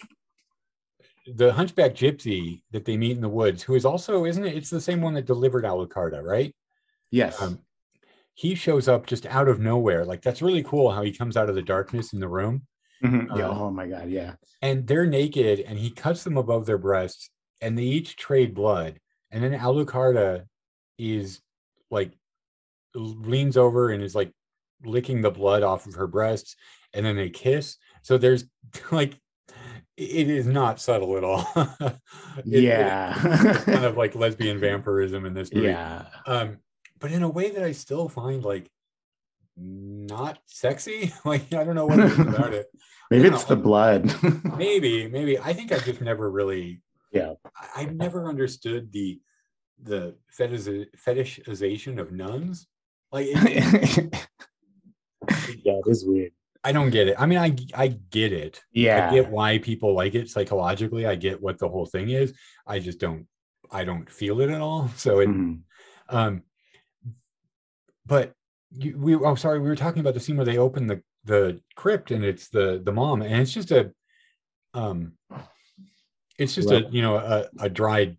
the 1.27 1.53
hunchback 1.53 1.95
gypsy 1.95 2.63
that 2.73 2.85
they 2.85 2.97
meet 2.97 3.13
in 3.13 3.21
the 3.23 3.29
woods, 3.29 3.63
who 3.63 3.75
is 3.75 3.85
also, 3.85 4.25
isn't 4.25 4.45
it? 4.45 4.57
It's 4.57 4.71
the 4.71 4.81
same 4.81 5.01
one 5.01 5.15
that 5.15 5.27
delivered 5.27 5.65
Alucarda, 5.65 6.23
right? 6.23 6.55
yes, 7.11 7.41
Um, 7.41 7.61
he 8.35 8.55
shows 8.55 8.89
up 8.89 9.07
just 9.07 9.27
out 9.27 9.49
of 9.49 9.61
nowhere. 9.61 10.05
Like 10.05 10.23
that's 10.23 10.43
really 10.43 10.63
cool 10.63 10.91
how 10.91 11.03
he 11.03 11.13
comes 11.13 11.37
out 11.37 11.49
of 11.49 11.55
the 11.55 11.63
darkness 11.63 12.13
in 12.13 12.21
the 12.21 12.29
room 12.29 12.67
Mhm. 13.03 13.37
Yeah, 13.37 13.49
uh, 13.49 13.55
oh 13.55 13.71
my 13.71 13.87
god, 13.87 14.09
yeah, 14.09 14.37
and 14.63 14.87
they're 14.87 15.07
naked 15.07 15.61
and 15.61 15.79
he 15.79 15.91
cuts 15.91 16.25
them 16.25 16.37
above 16.37 16.67
their 16.67 16.79
breasts 16.79 17.31
and 17.61 17.77
they 17.79 17.83
each 17.85 18.17
trade 18.17 18.55
blood. 18.55 19.01
And 19.31 19.43
then 19.43 19.53
Alucarda 19.53 20.47
is 20.99 21.41
like 21.91 22.13
leans 22.95 23.57
over 23.57 23.91
and 23.91 24.03
is 24.03 24.15
like 24.15 24.33
licking 24.85 25.21
the 25.23 25.31
blood 25.31 25.63
off 25.63 25.87
of 25.87 25.95
her 25.95 26.07
breasts 26.07 26.57
and 26.93 27.05
then 27.05 27.17
they 27.17 27.31
kiss. 27.31 27.77
So 28.03 28.19
there's 28.19 28.45
like 28.93 29.19
it 29.97 30.29
is 30.29 30.47
not 30.47 30.81
subtle 30.81 31.17
at 31.17 31.25
all. 31.25 31.47
It- 32.39 32.53
it- 32.53 32.63
yeah, 32.65 33.15
it's 33.55 33.65
kind 33.65 33.85
of 33.85 33.97
like 34.03 34.15
lesbian 34.17 34.59
vampirism 34.59 35.25
in 35.25 35.35
this 35.35 35.53
movie. 35.53 35.69
yeah. 35.69 36.07
um 36.27 36.59
but 36.99 37.13
in 37.13 37.23
a 37.23 37.29
way 37.29 37.51
that 37.51 37.63
i 37.63 37.71
still 37.73 38.09
find 38.09 38.45
like 38.45 38.69
not 39.57 40.39
sexy 40.47 41.13
like 41.25 41.53
i 41.55 41.63
don't 41.63 41.77
know 41.77 41.87
what 41.87 42.01
it 42.01 42.07
is 42.07 42.19
about 42.19 42.53
it 42.53 42.67
Maybe 43.11 43.29
it's 43.29 43.45
the 43.45 43.55
like- 43.55 43.63
blood. 43.63 44.57
maybe 44.59 45.07
maybe 45.09 45.39
i 45.39 45.53
think 45.53 45.71
i 45.71 45.79
just 45.79 46.01
never 46.01 46.29
really 46.31 46.83
Yeah. 47.13 47.35
I, 47.57 47.83
i've 47.83 47.95
never 47.95 48.29
understood 48.29 48.91
the 48.93 49.21
the 49.83 50.17
fetish, 50.31 50.91
fetishization 51.07 52.01
of 52.01 52.11
nuns 52.11 52.67
like 53.13 53.27
it, 53.31 54.27
yeah, 55.65 55.79
it 55.79 55.87
is 55.87 56.05
weird. 56.07 56.33
I 56.65 56.73
don't 56.73 56.91
get 56.91 57.09
it. 57.09 57.17
I 57.19 57.27
mean 57.27 57.39
i 57.39 57.55
i 57.75 57.89
get 58.11 58.33
it. 58.33 58.63
Yeah, 58.73 59.09
i 59.09 59.13
get 59.13 59.31
why 59.31 59.59
people 59.59 59.95
like 59.95 60.15
it 60.15 60.31
psychologically. 60.31 61.07
I 61.07 61.15
get 61.15 61.41
what 61.41 61.59
the 61.59 61.69
whole 61.69 61.87
thing 61.87 62.09
is. 62.09 62.33
I 62.67 62.79
just 62.79 62.99
don't 62.99 63.27
i 63.71 63.85
don't 63.85 64.11
feel 64.11 64.41
it 64.41 64.51
at 64.51 64.61
all. 64.61 64.89
So 64.97 65.21
it 65.21 65.29
Mhm. 65.29 65.61
Um, 66.09 66.43
but 68.07 68.35
you, 68.71 68.99
we 68.99 69.15
I'm 69.15 69.25
oh 69.25 69.35
sorry, 69.35 69.59
we 69.59 69.69
were 69.69 69.77
talking 69.77 70.01
about 70.01 70.15
the 70.15 70.21
scene 70.21 70.37
where 70.37 70.45
they 70.45 70.59
open 70.59 70.87
the 70.87 71.03
the 71.25 71.61
crypt 71.77 72.11
and 72.11 72.25
it's 72.25 72.49
the 72.49 72.81
the 72.85 72.93
mom 72.93 73.23
and 73.23 73.41
it's 73.41 73.53
just 73.53 73.71
a 73.71 73.93
um 74.75 75.13
it's 76.39 76.55
just 76.55 76.71
a 76.71 76.87
you 76.91 77.01
know 77.01 77.17
a, 77.17 77.49
a 77.61 77.69
dried 77.71 78.17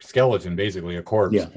skeleton 0.00 0.56
basically 0.56 0.96
a 0.96 1.02
corpse. 1.02 1.34
Yeah, 1.34 1.48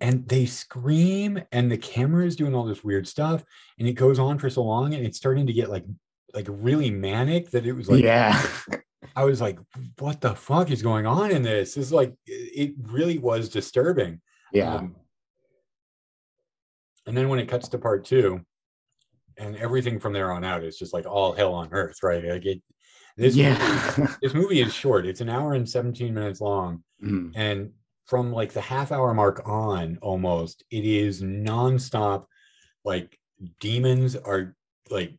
and 0.00 0.26
they 0.28 0.46
scream 0.46 1.40
and 1.52 1.70
the 1.70 1.76
camera 1.78 2.24
is 2.24 2.36
doing 2.36 2.54
all 2.54 2.64
this 2.64 2.82
weird 2.82 3.06
stuff 3.06 3.44
and 3.78 3.86
it 3.86 3.92
goes 3.92 4.18
on 4.18 4.38
for 4.38 4.48
so 4.48 4.62
long 4.62 4.94
and 4.94 5.04
it's 5.04 5.18
starting 5.18 5.46
to 5.46 5.52
get 5.52 5.68
like 5.70 5.84
like 6.34 6.46
really 6.48 6.90
manic 6.90 7.50
that 7.50 7.66
it 7.66 7.72
was 7.72 7.88
like 7.88 8.02
yeah, 8.02 8.40
I 9.16 9.24
was 9.24 9.40
like, 9.40 9.58
what 9.98 10.20
the 10.20 10.34
fuck 10.34 10.70
is 10.70 10.82
going 10.82 11.06
on 11.06 11.30
in 11.30 11.42
this? 11.42 11.74
This 11.74 11.86
is 11.86 11.92
like, 11.92 12.14
it 12.26 12.74
really 12.82 13.18
was 13.18 13.48
disturbing. 13.48 14.20
yeah. 14.52 14.76
Um, 14.76 14.96
and 17.06 17.16
then 17.16 17.28
when 17.28 17.38
it 17.38 17.48
cuts 17.48 17.68
to 17.68 17.78
part 17.78 18.04
two, 18.04 18.40
and 19.36 19.56
everything 19.56 19.98
from 19.98 20.12
there 20.12 20.32
on 20.32 20.44
out 20.44 20.62
is 20.62 20.78
just 20.78 20.92
like 20.92 21.06
all 21.06 21.32
hell 21.32 21.54
on 21.54 21.68
earth, 21.72 22.02
right? 22.02 22.22
Like 22.24 22.44
it, 22.44 22.62
this 23.16 23.34
movie, 23.34 23.48
yeah. 23.48 24.14
this 24.22 24.34
movie 24.34 24.60
is 24.60 24.72
short. 24.72 25.06
It's 25.06 25.22
an 25.22 25.30
hour 25.30 25.54
and 25.54 25.68
17 25.68 26.12
minutes 26.14 26.40
long. 26.40 26.84
Mhm. 27.02 27.32
And 27.34 27.70
from 28.10 28.32
like 28.32 28.52
the 28.52 28.60
half 28.60 28.90
hour 28.90 29.14
mark 29.14 29.40
on 29.48 29.96
almost, 30.02 30.64
it 30.72 30.84
is 30.84 31.22
nonstop. 31.22 32.26
Like 32.84 33.16
demons 33.60 34.16
are 34.16 34.56
like 34.90 35.12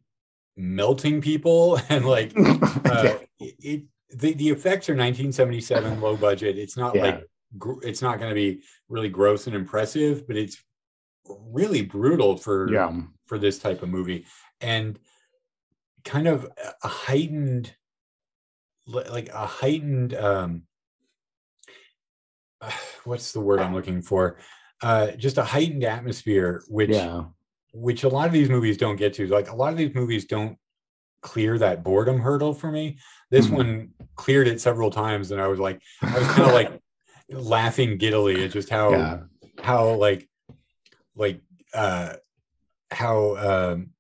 melting 0.57 1.21
people 1.21 1.79
and 1.89 2.05
like 2.05 2.33
uh, 2.37 3.17
it, 3.39 3.55
it 3.59 3.83
the, 4.09 4.33
the 4.33 4.49
effects 4.49 4.89
are 4.89 4.93
1977 4.93 6.01
low 6.01 6.17
budget 6.17 6.57
it's 6.57 6.75
not 6.75 6.93
Yeah. 6.93 7.01
like 7.03 7.23
gr- 7.57 7.81
it's 7.83 8.01
not 8.01 8.19
going 8.19 8.29
to 8.29 8.35
be 8.35 8.61
really 8.89 9.07
gross 9.07 9.47
and 9.47 9.55
impressive 9.55 10.27
but 10.27 10.35
it's 10.35 10.61
really 11.25 11.81
brutal 11.83 12.35
for 12.35 12.69
yeah, 12.71 12.91
for 13.27 13.39
this 13.39 13.57
type 13.57 13.81
of 13.81 13.89
movie 13.89 14.25
and 14.59 14.99
kind 16.03 16.27
of 16.27 16.43
a- 16.45 16.73
a 16.83 16.87
heightened 16.89 17.73
like 18.85 19.29
a 19.29 19.45
heightened 19.45 20.13
um 20.13 20.63
what's 23.05 23.31
the 23.31 23.39
word 23.39 23.59
i'm 23.59 23.73
looking 23.73 24.01
for 24.01 24.37
uh, 24.83 25.11
just 25.11 25.37
a 25.37 25.43
heightened 25.43 25.83
atmosphere, 25.83 26.63
which 26.67 26.89
yeah. 26.89 27.25
which 27.71 28.03
a 28.03 28.09
lot 28.09 28.25
of 28.25 28.33
these 28.33 28.49
movies 28.49 28.77
don't 28.77 28.95
get 28.95 29.13
to. 29.13 29.27
Like 29.27 29.51
a 29.51 29.55
lot 29.55 29.71
of 29.71 29.77
these 29.77 29.93
movies 29.93 30.25
don't 30.25 30.57
clear 31.21 31.59
that 31.59 31.83
boredom 31.83 32.19
hurdle 32.19 32.51
for 32.55 32.71
me. 32.71 32.97
This 33.29 33.45
Mhm. 33.45 33.51
one 33.57 33.89
cleared 34.15 34.47
it 34.47 34.59
several 34.59 34.89
times, 34.89 35.29
and 35.29 35.39
I 35.39 35.47
was 35.49 35.59
like, 35.59 35.79
I 36.01 36.17
was 36.17 36.27
kind 36.29 36.47
of 36.47 36.53
like 36.53 36.81
laughing 37.29 37.99
giddily 37.99 38.43
at 38.43 38.49
just 38.53 38.69
how 38.69 38.89
Yeah. 38.89 39.19
how 39.61 39.93
like 39.93 40.27
like 41.15 41.41
uh 41.75 42.13
how 42.89 43.35
um 43.37 43.91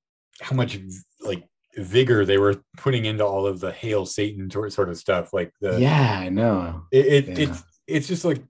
how 0.41 0.55
much 0.55 0.79
like 1.21 1.43
vigor 1.77 2.25
they 2.25 2.39
were 2.39 2.55
putting 2.77 3.05
into 3.05 3.23
all 3.23 3.45
of 3.45 3.59
the 3.59 3.71
hail 3.71 4.07
satan 4.07 4.49
sort 4.49 4.89
of 4.89 4.97
stuff 4.97 5.31
like 5.31 5.53
the 5.61 5.79
yeah, 5.79 6.21
I 6.21 6.29
know. 6.29 6.87
it, 6.91 7.05
it 7.05 7.27
Yeah. 7.27 7.35
it's 7.49 7.63
it's 7.85 8.07
just 8.07 8.25
like 8.25 8.41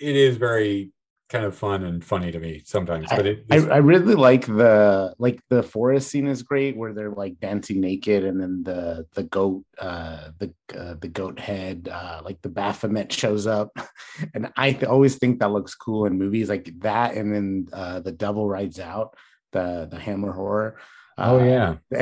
it 0.00 0.16
is 0.16 0.36
very 0.36 0.92
kind 1.28 1.44
of 1.44 1.54
fun 1.54 1.84
and 1.84 2.02
funny 2.02 2.32
to 2.32 2.38
me 2.40 2.62
sometimes 2.64 3.06
but 3.10 3.26
it 3.26 3.44
I, 3.50 3.56
I 3.56 3.76
really 3.78 4.14
like 4.14 4.46
the 4.46 5.14
like 5.18 5.40
the 5.50 5.62
forest 5.62 6.08
scene 6.10 6.26
is 6.26 6.42
great 6.42 6.74
where 6.74 6.94
they're 6.94 7.10
like 7.10 7.38
dancing 7.38 7.82
naked 7.82 8.24
and 8.24 8.40
then 8.40 8.62
the 8.62 9.06
the 9.12 9.24
goat 9.24 9.62
uh 9.78 10.30
the 10.38 10.54
uh, 10.74 10.94
the 10.98 11.08
goat 11.08 11.38
head 11.38 11.88
uh 11.92 12.22
like 12.24 12.40
the 12.40 12.48
Baphomet 12.48 13.12
shows 13.12 13.46
up. 13.46 13.76
And 14.34 14.50
I 14.56 14.72
th- 14.72 14.84
always 14.84 15.16
think 15.16 15.38
that 15.38 15.52
looks 15.52 15.74
cool 15.74 16.06
in 16.06 16.18
movies 16.18 16.48
like 16.48 16.72
that 16.80 17.14
and 17.14 17.32
then 17.34 17.66
uh 17.74 18.00
the 18.00 18.12
devil 18.12 18.48
rides 18.48 18.80
out 18.80 19.14
the 19.52 19.86
the 19.90 19.98
hammer 19.98 20.32
horror. 20.32 20.78
Oh 21.18 21.40
Uh, 21.40 21.44
yeah 21.44 21.74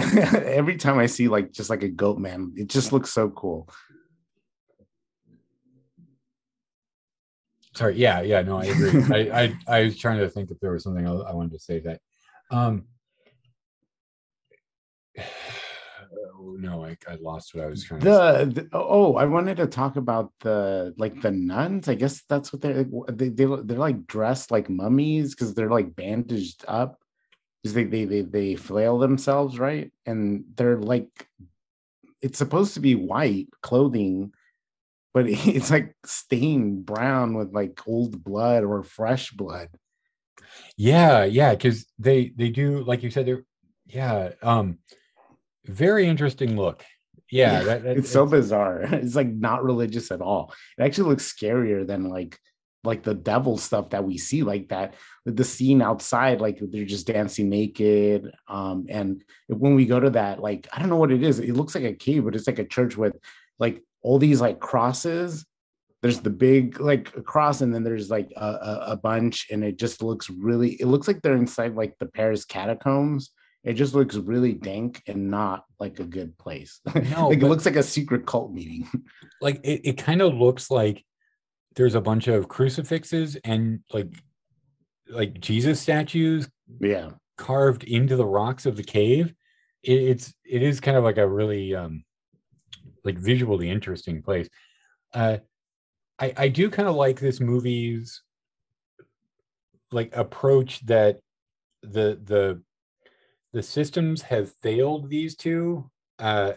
every 0.60 0.76
time 0.76 0.98
I 0.98 1.06
see 1.06 1.26
like 1.26 1.50
just 1.52 1.68
like 1.68 1.82
a 1.82 1.88
goat 1.88 2.18
man 2.18 2.52
it 2.56 2.68
just 2.68 2.92
looks 2.92 3.10
so 3.10 3.28
cool 3.30 3.68
sorry 7.76 7.96
yeah 7.96 8.22
yeah 8.22 8.42
no 8.42 8.58
i 8.58 8.64
agree 8.64 9.02
I, 9.10 9.42
I 9.42 9.58
i 9.68 9.82
was 9.82 9.98
trying 9.98 10.18
to 10.18 10.28
think 10.28 10.50
if 10.50 10.58
there 10.60 10.72
was 10.72 10.84
something 10.84 11.06
i 11.06 11.32
wanted 11.32 11.52
to 11.52 11.58
say 11.58 11.80
that 11.80 12.00
um 12.50 12.84
oh, 15.18 16.56
no 16.58 16.84
I, 16.84 16.96
I 17.08 17.16
lost 17.16 17.54
what 17.54 17.64
i 17.64 17.66
was 17.66 17.84
trying 17.84 18.00
to 18.00 18.06
say. 18.06 18.44
the, 18.44 18.62
the 18.62 18.68
oh 18.72 19.16
i 19.16 19.24
wanted 19.24 19.58
to 19.58 19.66
talk 19.66 19.96
about 19.96 20.32
the 20.40 20.94
like 20.96 21.20
the 21.20 21.30
nuns 21.30 21.88
i 21.88 21.94
guess 21.94 22.22
that's 22.28 22.52
what 22.52 22.62
they're 22.62 22.86
they, 23.08 23.28
they 23.28 23.44
they're 23.44 23.78
like 23.78 24.06
dressed 24.06 24.50
like 24.50 24.70
mummies 24.70 25.34
because 25.34 25.54
they're 25.54 25.70
like 25.70 25.94
bandaged 25.94 26.64
up 26.66 26.98
because 27.62 27.74
they, 27.74 27.84
they 27.84 28.04
they 28.04 28.22
they 28.22 28.54
flail 28.54 28.98
themselves 28.98 29.58
right 29.58 29.92
and 30.06 30.44
they're 30.54 30.78
like 30.78 31.28
it's 32.22 32.38
supposed 32.38 32.74
to 32.74 32.80
be 32.80 32.94
white 32.94 33.48
clothing 33.60 34.32
but 35.16 35.24
it's 35.28 35.70
like 35.70 35.96
stained 36.04 36.84
brown 36.84 37.32
with 37.32 37.50
like 37.54 37.80
old 37.86 38.22
blood 38.22 38.64
or 38.64 38.82
fresh 38.82 39.30
blood. 39.30 39.68
Yeah 40.76 41.24
yeah 41.24 41.52
because 41.54 41.86
they 41.98 42.34
they 42.36 42.50
do 42.50 42.84
like 42.84 43.02
you 43.02 43.10
said 43.10 43.24
they're 43.24 43.44
yeah 43.86 44.32
um 44.42 44.78
very 45.64 46.06
interesting 46.06 46.54
look. 46.54 46.84
Yeah, 47.30 47.64
that, 47.64 47.82
that- 47.82 47.96
it's 47.96 48.10
so 48.10 48.26
bizarre. 48.26 48.82
It's 48.92 49.16
like 49.16 49.28
not 49.28 49.64
religious 49.64 50.12
at 50.12 50.20
all. 50.20 50.52
It 50.78 50.84
actually 50.84 51.08
looks 51.08 51.32
scarier 51.32 51.86
than 51.86 52.10
like 52.10 52.38
like 52.84 53.02
the 53.02 53.14
devil 53.14 53.56
stuff 53.56 53.90
that 53.90 54.04
we 54.04 54.18
see 54.18 54.42
like 54.42 54.68
that 54.68 54.94
the 55.24 55.42
scene 55.42 55.80
outside 55.82 56.40
like 56.42 56.58
they're 56.60 56.84
just 56.84 57.08
dancing 57.08 57.48
naked 57.48 58.30
um 58.46 58.86
and 58.88 59.24
when 59.48 59.74
we 59.74 59.86
go 59.86 59.98
to 59.98 60.10
that 60.10 60.40
like 60.40 60.68
i 60.72 60.78
don't 60.78 60.88
know 60.90 60.96
what 61.02 61.10
it 61.10 61.24
is. 61.24 61.40
It 61.40 61.54
looks 61.54 61.74
like 61.74 61.84
a 61.84 61.94
cave 61.94 62.22
but 62.24 62.36
it's 62.36 62.46
like 62.46 62.60
a 62.60 62.64
church 62.76 62.96
with 62.96 63.16
like 63.58 63.82
all 64.06 64.18
these 64.18 64.40
like 64.40 64.60
crosses 64.60 65.44
there's 66.02 66.20
the 66.20 66.30
big 66.30 66.78
like 66.78 67.12
cross 67.24 67.62
and 67.62 67.74
then 67.74 67.82
there's 67.82 68.10
like 68.10 68.30
a, 68.36 68.46
a, 68.46 68.84
a 68.92 68.96
bunch 68.96 69.48
and 69.50 69.64
it 69.64 69.76
just 69.76 70.04
looks 70.04 70.30
really 70.30 70.74
it 70.74 70.86
looks 70.86 71.08
like 71.08 71.20
they're 71.20 71.34
inside 71.34 71.74
like 71.74 71.98
the 71.98 72.06
paris 72.06 72.44
catacombs. 72.44 73.32
It 73.64 73.72
just 73.72 73.96
looks 73.96 74.14
really 74.14 74.52
dank 74.52 75.02
and 75.08 75.28
not 75.28 75.64
like 75.80 75.98
a 75.98 76.04
good 76.04 76.38
place. 76.38 76.80
No, 76.94 77.28
like 77.30 77.42
it 77.42 77.48
looks 77.48 77.66
like 77.66 77.74
a 77.74 77.82
secret 77.82 78.24
cult 78.24 78.52
meeting. 78.52 78.88
Like 79.42 79.60
it, 79.64 79.80
it 79.84 79.98
kind 79.98 80.22
of 80.22 80.34
looks 80.34 80.70
like 80.70 81.04
there's 81.74 81.96
a 81.96 82.00
bunch 82.00 82.28
of 82.28 82.48
crucifixes 82.48 83.36
and 83.44 83.80
like 83.92 84.08
like 85.10 85.40
jesus 85.40 85.78
statues 85.78 86.48
yeah. 86.80 87.10
carved 87.36 87.84
into 87.84 88.16
the 88.16 88.24
rocks 88.24 88.64
of 88.64 88.76
the 88.76 88.84
cave. 88.84 89.34
It, 89.82 89.98
it's 89.98 90.34
it 90.44 90.62
is 90.62 90.80
kind 90.80 90.96
of 90.96 91.04
like 91.04 91.18
a 91.18 91.28
really 91.28 91.74
um 91.74 92.04
like 93.06 93.18
visually 93.18 93.70
interesting 93.70 94.22
place 94.22 94.48
uh 95.14 95.38
i 96.18 96.32
i 96.36 96.48
do 96.48 96.68
kind 96.68 96.88
of 96.88 96.94
like 96.96 97.18
this 97.20 97.40
movie's 97.40 98.22
like 99.92 100.14
approach 100.16 100.84
that 100.86 101.20
the 101.82 102.20
the 102.24 102.62
the 103.52 103.62
systems 103.62 104.22
have 104.22 104.52
failed 104.52 105.08
these 105.08 105.36
two 105.36 105.90
uh 106.18 106.52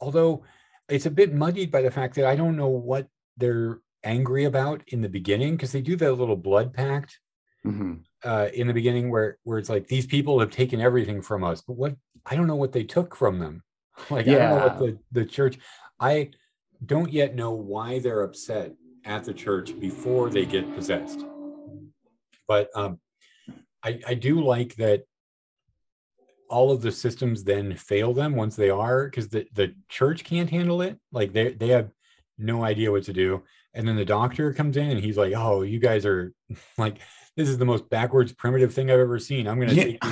although 0.00 0.42
it's 0.88 1.06
a 1.06 1.10
bit 1.10 1.34
muddied 1.34 1.70
by 1.70 1.82
the 1.82 1.90
fact 1.90 2.14
that 2.14 2.24
i 2.24 2.34
don't 2.34 2.56
know 2.56 2.68
what 2.68 3.06
they're 3.36 3.80
angry 4.02 4.44
about 4.44 4.82
in 4.88 5.02
the 5.02 5.08
beginning 5.08 5.52
because 5.56 5.72
they 5.72 5.82
do 5.82 5.96
that 5.96 6.12
little 6.14 6.36
blood 6.36 6.72
pact 6.72 7.20
Mhm. 7.64 8.04
uh, 8.24 8.48
in 8.54 8.66
the 8.66 8.72
beginning 8.72 9.10
where 9.10 9.36
where 9.42 9.58
it's 9.58 9.68
like 9.68 9.86
these 9.86 10.06
people 10.06 10.40
have 10.40 10.50
taken 10.50 10.80
everything 10.80 11.20
from 11.20 11.44
us, 11.44 11.60
but 11.60 11.74
what 11.74 11.94
I 12.24 12.34
don't 12.34 12.46
know 12.46 12.56
what 12.56 12.72
they 12.72 12.84
took 12.84 13.14
from 13.14 13.38
them. 13.38 13.62
Like 14.10 14.26
I 14.28 14.32
don't 14.32 14.48
know 14.50 14.56
what 14.56 14.78
the 14.78 14.98
the 15.12 15.24
church. 15.24 15.58
I 15.98 16.30
don't 16.84 17.12
yet 17.12 17.34
know 17.34 17.52
why 17.52 17.98
they're 17.98 18.22
upset 18.22 18.72
at 19.04 19.24
the 19.24 19.34
church 19.34 19.78
before 19.78 20.30
they 20.30 20.44
get 20.46 20.74
possessed. 20.74 21.24
But 22.48 22.70
um, 22.74 22.98
I 23.82 24.00
I 24.06 24.14
do 24.14 24.42
like 24.42 24.74
that 24.76 25.04
all 26.48 26.72
of 26.72 26.82
the 26.82 26.90
systems 26.90 27.44
then 27.44 27.74
fail 27.76 28.12
them 28.12 28.34
once 28.34 28.56
they 28.56 28.70
are 28.70 29.04
because 29.04 29.28
the 29.28 29.46
the 29.54 29.74
church 29.88 30.24
can't 30.24 30.50
handle 30.50 30.82
it. 30.82 30.98
Like 31.12 31.32
they 31.32 31.52
they 31.52 31.68
have 31.68 31.90
no 32.38 32.64
idea 32.64 32.90
what 32.90 33.04
to 33.04 33.12
do. 33.12 33.42
And 33.72 33.86
then 33.86 33.94
the 33.94 34.04
doctor 34.04 34.52
comes 34.52 34.76
in 34.76 34.90
and 34.90 35.00
he's 35.00 35.16
like, 35.16 35.32
"Oh, 35.36 35.62
you 35.62 35.78
guys 35.78 36.04
are 36.04 36.32
like 36.78 36.98
this 37.36 37.48
is 37.48 37.58
the 37.58 37.64
most 37.64 37.88
backwards 37.88 38.32
primitive 38.32 38.74
thing 38.74 38.90
I've 38.90 38.98
ever 38.98 39.18
seen. 39.18 39.46
I'm 39.46 39.60
gonna 39.60 39.72
Yeah. 39.72 39.84
take 39.84 40.04
you. 40.04 40.10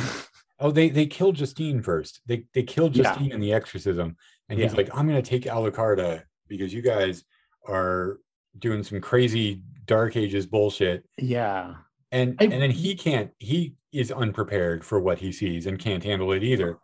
Oh, 0.60 0.70
they 0.70 0.88
they 0.88 1.06
killed 1.06 1.36
Justine 1.36 1.82
first. 1.82 2.20
They 2.26 2.44
they 2.54 2.62
killed 2.62 2.96
Yeah. 2.96 3.04
Justine 3.04 3.32
in 3.32 3.40
the 3.40 3.52
exorcism. 3.52 4.16
And 4.48 4.58
he's 4.58 4.74
like, 4.74 4.88
I'm 4.94 5.06
gonna 5.06 5.22
take 5.22 5.44
Alucarda 5.44 6.22
because 6.48 6.72
you 6.72 6.82
guys 6.82 7.24
are 7.66 8.18
doing 8.58 8.82
some 8.82 9.00
crazy 9.00 9.62
dark 9.84 10.16
ages 10.16 10.46
bullshit. 10.46 11.04
yeah 11.18 11.74
And 12.12 12.34
I- 12.40 12.44
and 12.44 12.52
then 12.62 12.70
he 12.70 12.94
can't, 12.94 13.30
he 13.38 13.74
is 13.92 14.10
unprepared 14.10 14.84
for 14.84 15.00
what 15.00 15.18
he 15.18 15.32
sees 15.32 15.66
and 15.66 15.78
can't 15.78 16.02
handle 16.02 16.32
it 16.32 16.42
either. 16.42 16.78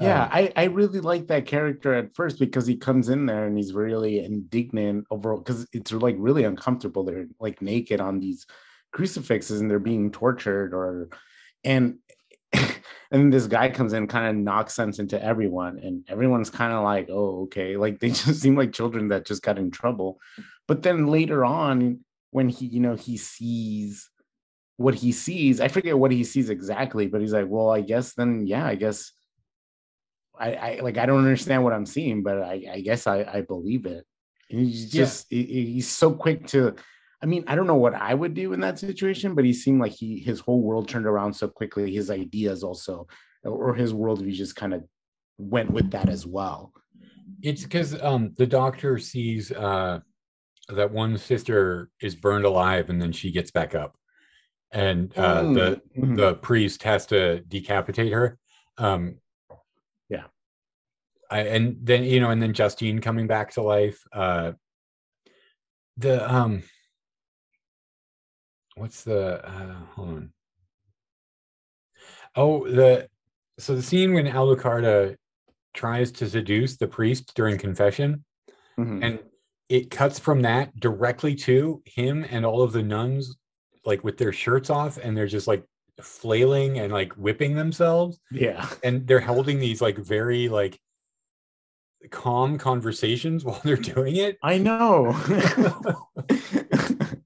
Yeah, 0.00 0.24
Um, 0.24 0.28
I, 0.32 0.52
I 0.56 0.64
really 0.64 0.98
like 1.00 1.28
that 1.28 1.46
character 1.46 1.94
at 1.94 2.14
first 2.16 2.40
because 2.40 2.66
he 2.66 2.76
comes 2.76 3.08
in 3.08 3.26
there 3.26 3.46
and 3.46 3.56
he's 3.56 3.72
really 3.72 4.24
indignant 4.24 5.06
over 5.10 5.36
because 5.36 5.66
it's 5.72 5.92
like 5.92 6.16
really 6.18 6.42
uncomfortable. 6.44 7.04
They're 7.04 7.26
like 7.38 7.62
naked 7.62 8.00
on 8.00 8.18
these 8.18 8.44
crucifixes 8.92 9.60
and 9.60 9.70
they're 9.70 9.78
being 9.78 10.10
tortured 10.10 10.74
or 10.74 11.08
and 11.62 11.98
and 13.10 13.22
then 13.22 13.30
this 13.30 13.46
guy 13.46 13.68
comes 13.70 13.92
in 13.92 14.06
kind 14.06 14.26
of 14.28 14.36
knocks 14.36 14.74
sense 14.74 14.98
into 14.98 15.22
everyone 15.22 15.78
and 15.78 16.04
everyone's 16.08 16.50
kind 16.50 16.72
of 16.72 16.82
like 16.84 17.08
oh 17.10 17.42
okay. 17.44 17.76
Like 17.84 18.00
they 18.00 18.08
just 18.08 18.40
seem 18.40 18.56
like 18.56 18.72
children 18.72 19.08
that 19.08 19.26
just 19.26 19.42
got 19.42 19.58
in 19.58 19.70
trouble. 19.70 20.18
But 20.66 20.82
then 20.82 21.06
later 21.08 21.44
on 21.44 22.00
when 22.30 22.48
he 22.48 22.66
you 22.66 22.80
know 22.80 22.96
he 22.96 23.16
sees 23.16 24.10
what 24.76 24.94
he 24.94 25.12
sees 25.12 25.60
i 25.60 25.68
forget 25.68 25.96
what 25.96 26.10
he 26.10 26.24
sees 26.24 26.50
exactly 26.50 27.06
but 27.06 27.20
he's 27.20 27.32
like 27.32 27.46
well 27.48 27.70
i 27.70 27.80
guess 27.80 28.14
then 28.14 28.44
yeah 28.44 28.66
i 28.66 28.74
guess 28.74 29.12
I, 30.38 30.54
I 30.54 30.80
like 30.82 30.98
I 30.98 31.06
don't 31.06 31.18
understand 31.18 31.62
what 31.64 31.72
I'm 31.72 31.86
seeing, 31.86 32.22
but 32.22 32.42
I, 32.42 32.64
I 32.72 32.80
guess 32.80 33.06
I, 33.06 33.22
I 33.22 33.40
believe 33.42 33.86
it. 33.86 34.04
And 34.50 34.60
he's 34.60 34.90
just 34.90 35.26
he- 35.30 35.44
he- 35.44 35.72
he's 35.74 35.88
so 35.88 36.12
quick 36.12 36.46
to 36.48 36.74
I 37.24 37.26
mean, 37.26 37.42
I 37.46 37.54
don't 37.54 37.66
know 37.66 37.74
what 37.74 37.94
I 37.94 38.12
would 38.12 38.34
do 38.34 38.52
in 38.52 38.60
that 38.60 38.78
situation, 38.78 39.34
but 39.34 39.46
he 39.46 39.54
seemed 39.54 39.80
like 39.80 39.92
he 39.92 40.18
his 40.20 40.40
whole 40.40 40.60
world 40.60 40.88
turned 40.88 41.06
around 41.06 41.32
so 41.32 41.48
quickly, 41.48 41.90
his 41.90 42.10
ideas 42.10 42.62
also, 42.62 43.06
or 43.42 43.74
his 43.74 43.94
worldview 43.94 44.34
just 44.34 44.56
kind 44.56 44.74
of 44.74 44.84
went 45.38 45.70
with 45.70 45.90
that 45.92 46.10
as 46.10 46.26
well. 46.26 46.74
It's 47.40 47.62
because 47.62 48.00
um, 48.02 48.34
the 48.36 48.46
doctor 48.46 48.98
sees 48.98 49.50
uh, 49.50 50.00
that 50.68 50.92
one 50.92 51.16
sister 51.16 51.88
is 52.02 52.14
burned 52.14 52.44
alive 52.44 52.90
and 52.90 53.00
then 53.00 53.12
she 53.12 53.32
gets 53.32 53.50
back 53.50 53.74
up. 53.74 53.96
And 54.70 55.10
uh, 55.16 55.40
the 55.54 55.80
Mhm. 55.96 56.16
the 56.16 56.34
priest 56.34 56.82
has 56.82 57.06
to 57.06 57.40
decapitate 57.40 58.12
her. 58.12 58.38
Um, 58.76 59.18
Yeah. 60.10 60.26
I, 61.30 61.40
and 61.40 61.78
then 61.80 62.04
you 62.04 62.20
know, 62.20 62.28
and 62.28 62.42
then 62.42 62.52
Justine 62.52 63.00
coming 63.00 63.26
back 63.26 63.52
to 63.52 63.62
life. 63.62 63.98
Uh, 64.12 64.52
the 65.96 66.30
um, 66.30 66.64
what's 68.74 69.04
the 69.04 69.46
uh, 69.46 69.74
hold 69.94 70.08
on? 70.08 70.32
Oh, 72.36 72.68
the 72.68 73.08
so 73.58 73.74
the 73.74 73.82
scene 73.82 74.12
when 74.14 74.26
Alucarda 74.26 75.16
tries 75.74 76.10
to 76.12 76.28
seduce 76.28 76.76
the 76.76 76.86
priest 76.88 77.34
during 77.34 77.58
confession, 77.58 78.24
Mhm. 78.78 79.04
and 79.04 79.18
it 79.68 79.90
cuts 79.90 80.18
from 80.18 80.42
that 80.42 80.78
directly 80.78 81.34
to 81.34 81.82
him 81.86 82.24
and 82.28 82.44
all 82.44 82.62
of 82.62 82.72
the 82.72 82.82
nuns 82.82 83.36
like 83.84 84.02
with 84.04 84.18
their 84.18 84.32
shirts 84.32 84.70
off 84.70 84.98
and 84.98 85.16
they're 85.16 85.26
just 85.26 85.46
like 85.46 85.64
flailing 86.00 86.78
and 86.78 86.92
like 86.92 87.12
whipping 87.14 87.54
themselves 87.54 88.18
Yeah. 88.30 88.68
and 88.82 89.06
they're 89.06 89.20
holding 89.20 89.58
these 89.60 89.80
like 89.80 89.96
very 89.98 90.48
like 90.48 90.78
calm 92.10 92.58
conversations 92.58 93.44
while 93.44 93.60
they're 93.64 93.76
doing 93.76 94.16
it 94.16 94.38
I 94.42 94.58
know. 94.58 95.12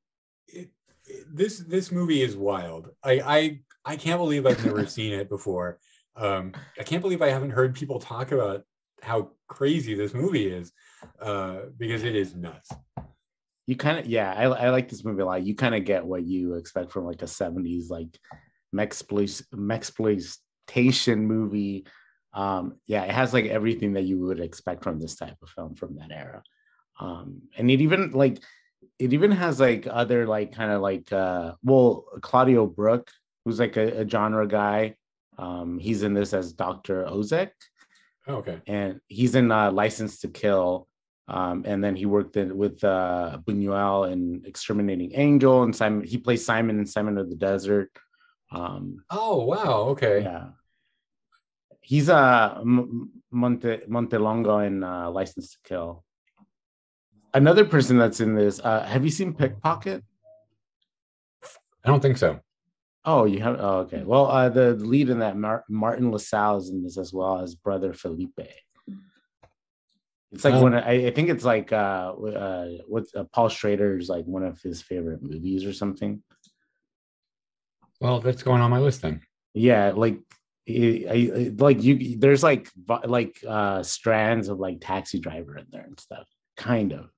this 1.39 1.59
this 1.59 1.91
movie 1.93 2.23
is 2.23 2.37
wild. 2.37 2.91
I 3.05 3.13
I 3.21 3.61
I 3.85 3.97
can't 3.97 4.19
believe 4.19 4.45
I've 4.47 4.65
never 4.65 4.87
seen 4.97 5.13
it 5.13 5.29
before. 5.29 5.79
Um, 6.17 6.53
I 6.79 6.83
can't 6.83 7.01
believe 7.03 7.23
I 7.23 7.29
haven't 7.31 7.51
heard 7.51 7.75
people 7.75 8.01
talk 8.01 8.33
about 8.33 8.65
how 9.03 9.31
crazy 9.47 9.95
this 9.95 10.13
movie 10.13 10.49
is, 10.49 10.73
uh, 11.23 11.61
because 11.79 12.03
it 12.03 12.17
is 12.17 12.35
nuts. 12.35 12.71
you 13.69 13.77
kind 13.77 13.99
of 13.99 14.07
yeah 14.07 14.33
I, 14.37 14.45
I 14.45 14.71
like 14.71 14.89
this 14.89 15.05
movie 15.05 15.23
a 15.23 15.27
lot 15.27 15.43
you 15.45 15.55
kind 15.55 15.75
of 15.75 15.85
get 15.85 16.05
what 16.05 16.25
you 16.25 16.55
expect 16.55 16.91
from 16.91 17.05
like 17.05 17.23
a 17.23 17.27
70s 17.27 17.91
like 17.91 18.19
mexploit 18.75 19.43
mexploitation 19.55 21.19
movie 21.19 21.87
um 22.35 22.77
yeah 22.87 23.05
it 23.05 23.11
has 23.11 23.33
like 23.33 23.47
everything 23.47 23.93
that 23.95 24.05
you 24.05 24.19
would 24.21 24.41
expect 24.41 24.83
from 24.83 24.99
this 25.01 25.17
type 25.17 25.37
of 25.43 25.49
film 25.51 25.75
from 25.75 25.97
that 25.97 26.11
era 26.11 26.43
um 27.01 27.43
and 27.57 27.71
it 27.71 27.81
even 27.81 28.11
like 28.13 28.43
it 28.99 29.13
even 29.13 29.31
has 29.31 29.61
like 29.61 29.87
other 29.89 30.27
like 30.27 30.53
kind 30.53 30.73
of 30.73 30.81
like 30.81 31.13
uh 31.13 31.53
well 31.63 32.05
claudio 32.21 32.67
brook 32.67 33.11
who's 33.45 33.59
like 33.61 33.77
a, 33.77 34.01
a 34.03 34.09
genre 34.09 34.47
guy 34.47 34.95
um 35.39 35.79
he's 35.79 36.03
in 36.03 36.15
this 36.15 36.33
as 36.35 36.53
dr 36.53 37.05
oszek 37.07 37.51
Oh, 38.31 38.37
okay. 38.45 38.61
and 38.67 39.01
he's 39.09 39.35
in 39.35 39.51
uh, 39.51 39.73
License 39.73 40.21
to 40.21 40.29
Kill. 40.29 40.87
Um, 41.29 41.63
and 41.67 41.83
then 41.83 41.97
he 41.97 42.05
worked 42.05 42.37
in, 42.37 42.59
with 42.59 42.85
uh, 42.85 43.39
Buñuel 43.43 44.13
in 44.13 44.43
Exterminating 44.45 45.13
Angel, 45.15 45.63
and 45.63 45.75
Simon. 45.75 46.05
He 46.07 46.19
plays 46.19 46.45
Simon 46.45 46.79
in 46.79 46.85
Simon 46.85 47.17
of 47.17 47.31
the 47.31 47.37
Desert. 47.37 47.91
Um, 48.53 49.03
Oh 49.09 49.45
wow. 49.45 49.89
Okay. 49.97 50.21
yeah, 50.25 50.49
he's 51.81 52.11
uh, 52.11 52.57
M- 52.61 53.11
Monte 53.31 53.79
Montelongo 53.89 54.67
in 54.67 54.85
uh, 54.85 55.11
License 55.11 55.53
to 55.53 55.59
Kill. 55.65 56.05
Another 57.39 57.65
person 57.65 57.99
that's 57.99 58.19
in 58.19 58.35
this. 58.35 58.59
Uh, 58.59 58.83
have 58.83 59.05
you 59.05 59.11
seen 59.11 59.33
Pickpocket? 59.33 60.03
I 61.85 61.89
don't 61.89 62.01
think 62.01 62.17
so. 62.17 62.41
Oh, 63.05 63.27
you 63.27 63.41
have. 63.41 63.61
Oh, 63.61 63.79
okay. 63.83 64.03
Well, 64.03 64.27
uh, 64.27 64.49
the 64.49 64.75
lead 64.75 65.09
in 65.09 65.21
that 65.21 65.37
Mar- 65.37 65.65
Martin 65.69 66.11
LaSalle 66.11 66.57
is 66.57 66.71
in 66.71 66.83
this 66.83 66.99
as 66.99 67.13
well 67.13 67.39
as 67.39 67.55
brother 67.55 67.93
Felipe. 67.93 68.41
It's 70.33 70.45
like 70.45 70.55
Um, 70.55 70.63
one. 70.63 70.75
Of, 70.75 70.83
I, 70.83 71.07
I 71.07 71.11
think 71.13 71.29
it's 71.29 71.45
like 71.45 71.73
uh, 71.73 72.13
uh, 72.13 72.69
what's 72.89 73.15
uh, 73.15 73.23
Paul 73.33 73.49
Schrader's 73.49 74.09
like 74.09 74.25
one 74.25 74.43
of 74.43 74.61
his 74.61 74.83
favorite 74.83 75.23
movies 75.23 75.65
or 75.65 75.73
something. 75.73 76.21
Well, 78.01 78.19
that's 78.19 78.43
going 78.43 78.63
on 78.63 78.71
my 78.73 78.81
list 78.81 79.03
then. 79.03 79.21
Yeah, 79.55 79.93
like 79.95 80.19
I, 80.69 81.07
I, 81.09 81.53
like 81.57 81.85
you. 81.85 82.19
There's 82.19 82.43
like 82.43 82.69
like 83.05 83.39
uh 83.47 83.85
strands 83.85 84.49
of 84.49 84.59
like 84.59 84.79
Taxi 84.81 85.21
Driver 85.21 85.57
in 85.57 85.67
there 85.71 85.85
and 85.85 86.01
stuff. 86.01 86.27
Kind 86.57 86.93
of 86.93 87.11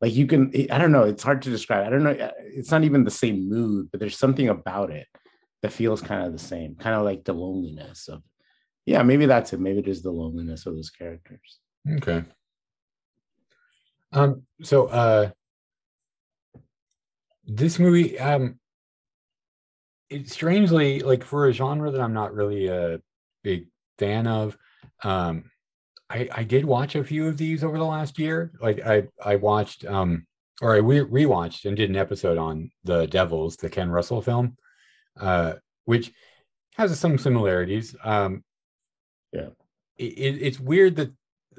like 0.00 0.14
you 0.14 0.26
can. 0.26 0.52
I 0.70 0.78
don't 0.78 0.92
know. 0.92 1.04
It's 1.04 1.22
hard 1.22 1.42
to 1.42 1.50
describe. 1.50 1.86
I 1.86 1.90
don't 1.90 2.02
know. 2.02 2.10
uh, 2.12 2.30
It's 2.38 2.70
not 2.70 2.84
even 2.84 3.04
the 3.04 3.10
same 3.10 3.48
mood, 3.48 3.88
but 3.90 4.00
there's 4.00 4.18
something 4.18 4.48
about 4.48 4.90
it 4.90 5.06
that 5.62 5.72
feels 5.72 6.02
kind 6.02 6.26
of 6.26 6.32
the 6.32 6.38
same. 6.38 6.74
Kind 6.76 6.94
of 6.94 7.04
like 7.04 7.24
the 7.24 7.32
loneliness 7.32 8.08
of. 8.08 8.22
Yeah, 8.86 9.02
maybe 9.02 9.24
that's 9.26 9.52
it. 9.54 9.60
Maybe 9.60 9.78
it 9.78 9.88
is 9.88 10.02
the 10.02 10.10
loneliness 10.10 10.66
of 10.66 10.74
those 10.74 10.90
characters. 10.90 11.58
Okay. 11.90 12.22
Um, 14.12 14.42
so 14.62 14.86
uh 14.86 15.30
this 17.46 17.78
movie, 17.78 18.18
um 18.18 18.58
it's 20.10 20.32
strangely 20.32 21.00
like 21.00 21.24
for 21.24 21.46
a 21.48 21.52
genre 21.52 21.90
that 21.90 22.00
I'm 22.00 22.12
not 22.12 22.34
really 22.34 22.66
a 22.68 23.00
big 23.42 23.68
fan 23.98 24.26
of. 24.26 24.56
Um 25.02 25.50
I 26.14 26.28
I 26.32 26.44
did 26.44 26.64
watch 26.64 26.94
a 26.94 27.04
few 27.04 27.26
of 27.26 27.36
these 27.36 27.64
over 27.64 27.76
the 27.76 27.84
last 27.84 28.18
year. 28.18 28.52
Like 28.60 28.80
I 28.86 29.04
I 29.22 29.36
watched 29.36 29.84
um 29.84 30.26
or 30.62 30.72
I 30.74 30.78
re- 30.78 31.00
rewatched 31.24 31.64
and 31.64 31.76
did 31.76 31.90
an 31.90 31.96
episode 31.96 32.38
on 32.38 32.70
The 32.84 33.06
Devils, 33.06 33.56
the 33.56 33.68
Ken 33.68 33.90
Russell 33.90 34.22
film, 34.22 34.56
uh, 35.20 35.54
which 35.84 36.12
has 36.76 36.96
some 36.98 37.18
similarities. 37.18 37.96
Um, 38.04 38.44
Yeah. 39.32 39.48
it, 39.96 40.04
it, 40.04 40.42
it's 40.42 40.60
weird 40.60 40.94
that 40.96 41.10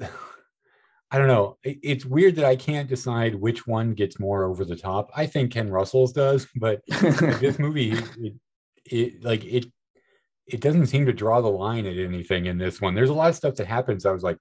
I 1.10 1.18
don't 1.18 1.28
know. 1.28 1.58
It, 1.62 1.78
it's 1.82 2.04
weird 2.06 2.36
that 2.36 2.46
I 2.46 2.56
can't 2.56 2.88
decide 2.88 3.34
which 3.34 3.66
one 3.66 3.92
gets 3.92 4.18
more 4.18 4.44
over 4.44 4.64
the 4.64 4.76
top. 4.76 5.10
I 5.14 5.26
think 5.26 5.52
Ken 5.52 5.70
Russell's 5.70 6.12
does, 6.12 6.46
but 6.56 6.80
like, 7.02 7.38
this 7.40 7.58
movie, 7.58 7.92
it, 8.18 8.32
it 8.86 9.22
like 9.24 9.44
it 9.44 9.66
it 10.46 10.60
doesn't 10.60 10.86
seem 10.86 11.04
to 11.06 11.12
draw 11.12 11.40
the 11.40 11.48
line 11.50 11.86
at 11.86 11.98
anything 11.98 12.46
in 12.46 12.56
this 12.56 12.80
one. 12.80 12.94
There's 12.94 13.10
a 13.10 13.14
lot 13.14 13.28
of 13.30 13.36
stuff 13.36 13.56
that 13.56 13.66
happens. 13.66 14.06
I 14.06 14.12
was 14.12 14.22
like, 14.22 14.38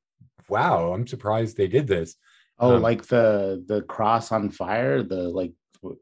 wow, 0.49 0.93
I'm 0.93 1.07
surprised 1.07 1.57
they 1.57 1.67
did 1.67 1.88
this. 1.88 2.15
oh, 2.59 2.76
Um, 2.76 2.81
like 2.81 3.05
the 3.07 3.63
the 3.67 3.81
cross 3.84 4.31
on 4.31 4.49
fire. 4.49 5.03
The 5.03 5.23
like 5.30 5.53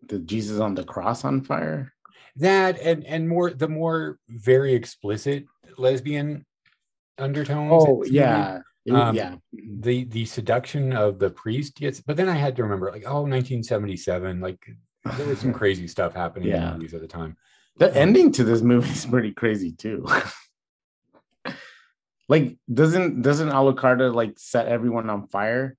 the 0.07 0.19
Jesus 0.19 0.59
on 0.59 0.75
the 0.75 0.83
cross 0.83 1.25
on 1.25 1.41
fire. 1.43 1.93
that 2.37 2.79
and 2.81 3.05
and 3.05 3.27
more 3.29 3.51
the 3.51 3.67
more 3.67 4.17
very 4.29 4.73
explicit 4.73 5.45
lesbian 5.77 6.45
undertones. 7.17 7.83
Oh 7.85 8.03
yeah, 8.05 8.59
Um, 8.91 9.15
yeah. 9.15 9.35
the 9.87 10.05
the 10.05 10.25
seduction 10.25 10.93
of 10.93 11.19
the 11.19 11.29
priest 11.29 11.79
yes 11.79 12.01
but 12.01 12.17
then 12.17 12.27
i 12.27 12.33
had 12.45 12.53
to 12.57 12.63
remember 12.63 12.91
like 12.91 13.05
oh 13.07 13.21
1977 13.23 14.41
like 14.41 14.59
there 15.17 15.27
was 15.27 15.39
some 15.39 15.53
crazy 15.61 15.87
stuff 15.87 16.13
happening 16.13 16.49
Yeah. 16.49 16.67
in 16.67 16.73
movies 16.73 16.93
at 16.93 17.01
the 17.01 17.07
time 17.07 17.37
The 17.77 17.95
ending 17.95 18.31
to 18.33 18.43
this 18.43 18.61
movie 18.61 18.89
is 18.99 19.05
pretty 19.05 19.31
crazy 19.31 19.71
too. 19.71 20.05
like, 22.29 22.57
doesn't 22.71 23.21
doesn't 23.21 23.49
Alucarda 23.49 24.13
like 24.13 24.37
set 24.37 24.67
everyone 24.67 25.09
on 25.09 25.27
fire? 25.27 25.77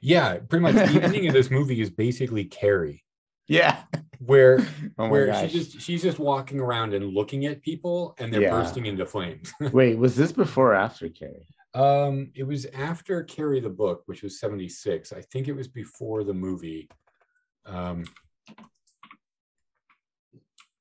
yeah 0.00 0.38
pretty 0.48 0.62
much 0.62 0.74
the 0.74 1.02
ending 1.02 1.26
of 1.26 1.32
this 1.38 1.50
movie 1.50 1.80
is 1.80 1.90
basically 1.90 2.44
carrie 2.44 3.04
Yeah. 3.48 3.82
where 4.18 4.58
Oh 4.98 5.08
where 5.08 5.26
gosh. 5.26 5.50
she 5.50 5.58
just 5.58 5.80
she's 5.80 6.02
just 6.02 6.18
walking 6.18 6.60
around 6.60 6.94
and 6.94 7.12
looking 7.12 7.46
at 7.46 7.60
people 7.62 8.14
and 8.18 8.32
they're 8.32 8.42
Yeah. 8.42 8.50
bursting 8.50 8.86
into 8.86 9.04
flames 9.06 9.52
Wait, 9.72 9.98
was 9.98 10.14
this 10.16 10.32
before 10.32 10.72
or 10.72 10.74
after 10.74 11.08
Carrie? 11.08 11.46
um 11.74 12.30
it 12.34 12.44
was 12.44 12.66
after 12.66 13.22
carrie 13.24 13.60
the 13.60 13.68
book 13.70 14.02
which 14.06 14.22
was 14.22 14.38
76 14.40 15.12
i 15.12 15.20
think 15.22 15.48
it 15.48 15.52
was 15.54 15.68
before 15.68 16.24
the 16.24 16.34
movie 16.34 16.88
um 17.66 18.04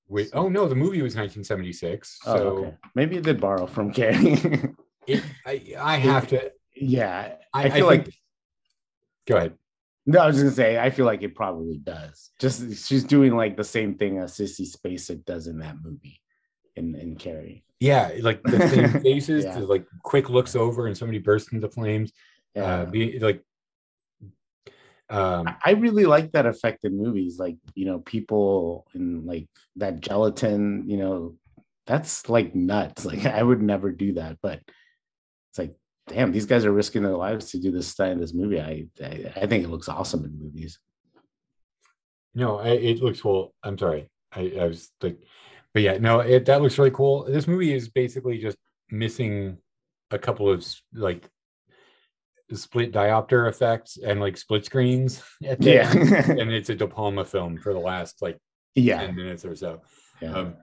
wait 0.10 0.30
oh 0.34 0.50
no 0.50 0.68
the 0.68 0.76
movie 0.76 1.02
was 1.02 1.16
1976 1.16 2.20
so 2.24 2.32
Oh, 2.34 2.38
okay. 2.66 2.76
Maybe 2.96 3.18
it 3.18 3.24
did 3.24 3.40
borrow 3.40 3.66
from 3.68 3.92
Carrie. 3.94 4.34
it, 5.08 5.24
I, 5.46 5.74
I 5.80 5.96
have 5.98 6.28
to 6.30 6.52
yeah, 6.76 7.36
I, 7.54 7.64
I 7.66 7.70
feel 7.70 7.86
like 7.88 8.04
think- 8.06 8.16
go 9.28 9.38
ahead 9.38 9.54
no, 10.06 10.20
I 10.22 10.28
was 10.28 10.38
gonna 10.40 10.50
say 10.52 10.80
I 10.80 10.90
feel 10.90 11.06
like 11.06 11.22
it 11.22 11.36
probably 11.36 11.78
does. 11.78 12.32
Just 12.40 12.88
she's 12.88 13.04
doing 13.04 13.36
like 13.36 13.56
the 13.58 13.64
same 13.64 13.94
thing 13.96 14.18
as 14.18 14.36
Sissy 14.36 14.66
Spacek 14.66 15.24
does 15.26 15.46
in 15.46 15.60
that 15.60 15.76
movie, 15.84 16.20
in 16.76 16.96
in 16.96 17.16
Carrie. 17.16 17.64
yeah 17.80 18.10
like 18.22 18.42
the 18.44 18.68
same 18.70 19.02
faces 19.04 19.46
Yeah. 19.46 19.60
the, 19.60 19.66
like 19.68 19.86
quick 20.04 20.30
looks 20.30 20.56
over 20.56 20.88
and 20.88 20.98
somebody 20.98 21.20
bursts 21.20 21.52
into 21.54 21.70
flames 21.70 22.12
Yeah. 22.56 22.64
uh 22.64 22.86
be 22.86 23.20
like 23.20 23.44
um 25.10 25.48
I- 25.66 25.72
really 25.72 26.06
like 26.06 26.32
that 26.34 26.46
effect 26.46 26.84
in 26.86 26.98
movies, 26.98 27.40
like 27.40 27.58
you 27.76 27.86
know, 27.86 28.00
people 28.00 28.86
in 28.94 29.26
like 29.26 29.48
that 29.78 30.00
gelatin, 30.02 30.90
you 30.90 30.98
know, 30.98 31.36
that's 31.88 32.30
like 32.30 32.54
nuts. 32.56 33.06
Like 33.10 33.26
I 33.26 33.42
would 33.44 33.62
never 33.62 33.92
do 33.92 34.14
that, 34.14 34.38
but 34.42 34.60
it's 35.50 35.58
like, 35.58 35.76
damn, 36.08 36.32
these 36.32 36.46
guys 36.46 36.66
are 36.66 36.72
risking 36.72 37.04
their 37.04 37.18
lives 37.18 37.52
to 37.52 37.60
do 37.60 37.72
this 37.72 37.88
stuff 37.88 38.10
in 38.10 38.20
this 38.20 38.34
movie. 38.34 38.62
I 38.62 38.86
I, 39.04 39.34
I 39.36 39.48
think 39.48 39.64
it 39.64 39.70
looks 39.70 39.90
awesome 39.90 40.26
in 40.26 40.38
movies. 40.40 40.80
no 42.36 42.60
I, 42.60 42.70
it 42.70 43.02
looks 43.02 43.22
cool 43.22 43.54
i'm 43.64 43.78
sorry 43.78 44.10
I, 44.32 44.54
I 44.62 44.66
was 44.66 44.92
like 45.02 45.18
but 45.74 45.82
yeah 45.84 45.98
no 45.98 46.20
it 46.20 46.46
that 46.46 46.62
looks 46.62 46.78
really 46.78 46.92
cool 46.92 47.24
this 47.26 47.48
movie 47.48 47.74
is 47.74 47.90
basically 47.90 48.38
just 48.38 48.58
missing 48.92 49.58
a 50.12 50.20
couple 50.20 50.50
of 50.50 50.66
like 50.94 51.28
split 52.54 52.92
diopter 52.92 53.48
effects 53.48 53.98
and 53.98 54.20
like 54.20 54.36
split 54.38 54.66
screens 54.66 55.22
at 55.46 55.60
the 55.60 55.72
Yeah. 55.74 55.92
and 55.94 56.52
it's 56.52 56.70
a 56.70 56.76
De 56.76 56.88
Palma 56.88 57.24
film 57.26 57.58
for 57.58 57.74
the 57.74 57.80
last 57.80 58.22
like 58.22 58.38
Yeah, 58.76 59.06
10 59.06 59.16
minutes 59.16 59.46
or 59.46 59.56
so 59.56 59.82
yeah. 60.22 60.34
um, 60.34 60.56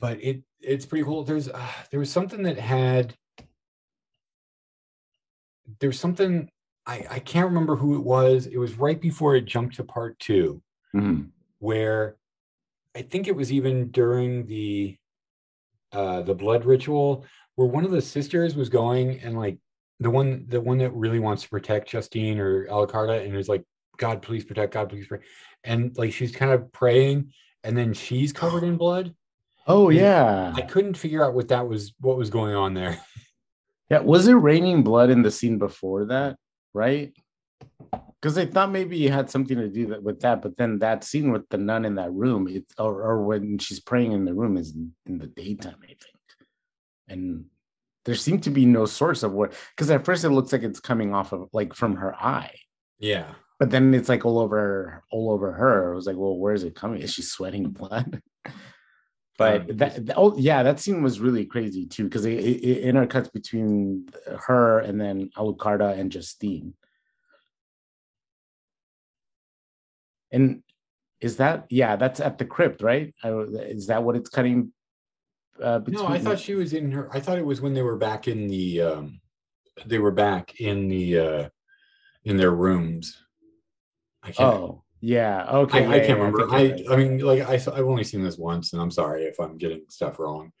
but 0.00 0.22
it 0.22 0.42
it's 0.60 0.86
pretty 0.86 1.04
cool 1.04 1.24
there's 1.24 1.48
uh, 1.48 1.66
there 1.90 2.00
was 2.00 2.10
something 2.10 2.42
that 2.44 2.58
had 2.58 3.14
there's 5.80 5.98
something 5.98 6.48
I, 6.86 7.06
I 7.10 7.18
can't 7.20 7.46
remember 7.48 7.76
who 7.76 7.96
it 7.96 8.04
was 8.04 8.46
it 8.46 8.58
was 8.58 8.78
right 8.78 9.00
before 9.00 9.34
it 9.36 9.46
jumped 9.46 9.76
to 9.76 9.84
part 9.84 10.18
two 10.18 10.62
Mhm. 10.94 11.30
where 11.58 12.16
i 12.94 13.02
think 13.02 13.26
it 13.26 13.34
was 13.34 13.52
even 13.52 13.90
during 13.90 14.46
the 14.46 14.96
uh 15.92 16.22
the 16.22 16.34
blood 16.34 16.64
ritual 16.64 17.24
where 17.56 17.66
one 17.68 17.84
of 17.84 17.90
the 17.90 18.02
sisters 18.02 18.54
was 18.54 18.68
going 18.68 19.20
and 19.20 19.36
like 19.36 19.58
the 20.00 20.10
one 20.10 20.44
the 20.48 20.60
one 20.60 20.78
that 20.78 20.92
really 20.92 21.18
wants 21.20 21.42
to 21.42 21.48
protect 21.48 21.88
justine 21.88 22.38
or 22.38 22.66
alucarda 22.66 23.24
and 23.24 23.36
is 23.36 23.48
like 23.48 23.64
god 23.96 24.20
please 24.22 24.44
protect 24.44 24.74
god 24.74 24.88
please 24.88 25.06
protect 25.06 25.28
and 25.62 25.96
like 25.96 26.12
she's 26.12 26.34
kind 26.34 26.52
of 26.52 26.70
praying, 26.72 27.32
and 27.62 27.76
then 27.76 27.94
she's 27.94 28.32
covered 28.42 28.64
in 28.64 28.76
blood. 28.76 29.14
Oh 29.66 29.88
Yeah. 29.88 30.50
yeah. 30.50 30.52
I 30.56 30.60
couldn't 30.62 30.94
figure 30.98 31.24
out 31.24 31.34
what 31.34 31.48
that 31.48 31.66
was, 31.66 31.94
what 32.00 32.18
was 32.18 32.30
going 32.30 32.54
on 32.54 32.74
there. 32.74 33.00
Yeah, 33.90 34.00
was 34.00 34.26
it 34.28 34.32
raining 34.32 34.82
blood 34.82 35.10
in 35.10 35.20
the 35.20 35.30
scene 35.30 35.58
before 35.58 36.06
that, 36.06 36.36
right? 36.72 37.12
Because 38.18 38.38
I 38.38 38.46
thought 38.46 38.72
maybe 38.72 39.04
it 39.04 39.12
had 39.12 39.28
something 39.28 39.58
to 39.58 39.68
do 39.68 39.88
that, 39.88 40.02
with 40.02 40.20
that, 40.20 40.40
but 40.40 40.56
then 40.56 40.78
that 40.78 41.04
scene 41.04 41.30
with 41.30 41.46
the 41.50 41.58
nun 41.58 41.84
in 41.84 41.94
that 41.96 42.10
room, 42.10 42.48
it's 42.48 42.74
or, 42.78 43.02
or 43.02 43.22
when 43.24 43.58
she's 43.58 43.80
praying 43.80 44.12
in 44.12 44.24
the 44.24 44.32
room 44.32 44.56
is 44.56 44.74
in 45.04 45.18
the 45.18 45.26
daytime, 45.26 45.76
I 45.82 45.88
think. 45.88 46.16
And 47.08 47.44
there 48.04 48.14
seemed 48.14 48.42
to 48.44 48.50
be 48.50 48.66
no 48.66 48.84
source 48.86 49.22
of 49.22 49.32
what 49.32 49.52
because 49.74 49.90
at 49.90 50.04
first 50.04 50.24
it 50.24 50.30
looks 50.30 50.52
like 50.52 50.62
it's 50.62 50.80
coming 50.80 51.14
off 51.14 51.32
of 51.32 51.48
like 51.52 51.74
from 51.74 51.96
her 51.96 52.14
eye, 52.16 52.54
Yeah. 52.98 53.32
but 53.58 53.70
then 53.70 53.94
it's 53.94 54.08
like 54.08 54.24
all 54.26 54.38
over 54.38 55.02
all 55.10 55.30
over 55.30 55.52
her. 55.52 55.92
I 55.92 55.96
was 55.96 56.06
like, 56.06 56.16
well, 56.16 56.36
where 56.36 56.54
is 56.54 56.64
it 56.64 56.74
coming? 56.74 57.00
Is 57.02 57.12
she 57.14 57.22
sweating 57.22 57.70
blood? 57.70 58.20
But 59.36 59.62
Um, 59.62 59.76
that, 59.78 60.06
that- 60.06 60.16
oh 60.16 60.36
yeah, 60.38 60.62
that 60.62 60.78
scene 60.78 61.02
was 61.02 61.18
really 61.18 61.44
crazy 61.44 61.86
too 61.86 62.04
because 62.04 62.24
it, 62.24 62.38
it, 62.38 62.64
it 62.64 62.94
intercuts 62.94 63.32
between 63.32 64.08
her 64.46 64.78
and 64.78 65.00
then 65.00 65.30
Alucarda 65.36 65.98
and 65.98 66.12
Justine. 66.12 66.74
And 70.30 70.62
is 71.20 71.36
that 71.38 71.66
yeah? 71.70 71.96
That's 71.96 72.20
at 72.20 72.38
the 72.38 72.44
crypt, 72.44 72.80
right? 72.82 73.12
Is 73.24 73.88
that 73.88 74.04
what 74.04 74.14
it's 74.14 74.30
cutting? 74.30 74.72
Uh, 75.62 75.80
No, 75.86 76.06
I 76.06 76.18
thought 76.18 76.38
she 76.38 76.54
was 76.54 76.72
in 76.72 76.90
her. 76.92 77.08
I 77.12 77.20
thought 77.20 77.38
it 77.38 77.46
was 77.46 77.60
when 77.60 77.74
they 77.74 77.82
were 77.82 77.96
back 77.96 78.28
in 78.28 78.48
the. 78.48 78.80
um 78.82 79.20
They 79.86 79.98
were 79.98 80.10
back 80.12 80.60
in 80.60 80.88
the 80.88 81.18
uh 81.18 81.48
in 82.24 82.36
their 82.36 82.50
rooms. 82.52 83.16
I 84.22 84.32
can't. 84.32 84.54
Oh 84.54 84.82
yeah, 85.00 85.46
okay. 85.50 85.80
I, 85.80 85.82
yeah, 85.82 85.90
I 85.90 85.96
yeah, 85.96 86.06
can't 86.06 86.18
remember. 86.18 86.48
think 86.48 86.88
I. 86.88 86.94
I 86.94 86.96
mean, 86.96 87.18
like 87.18 87.42
I 87.42 87.54
I've 87.54 87.86
only 87.86 88.04
seen 88.04 88.22
this 88.22 88.38
once, 88.38 88.72
and 88.72 88.80
I'm 88.82 88.90
sorry 88.90 89.24
if 89.24 89.38
I'm 89.38 89.58
getting 89.58 89.84
stuff 89.88 90.18
wrong. 90.18 90.52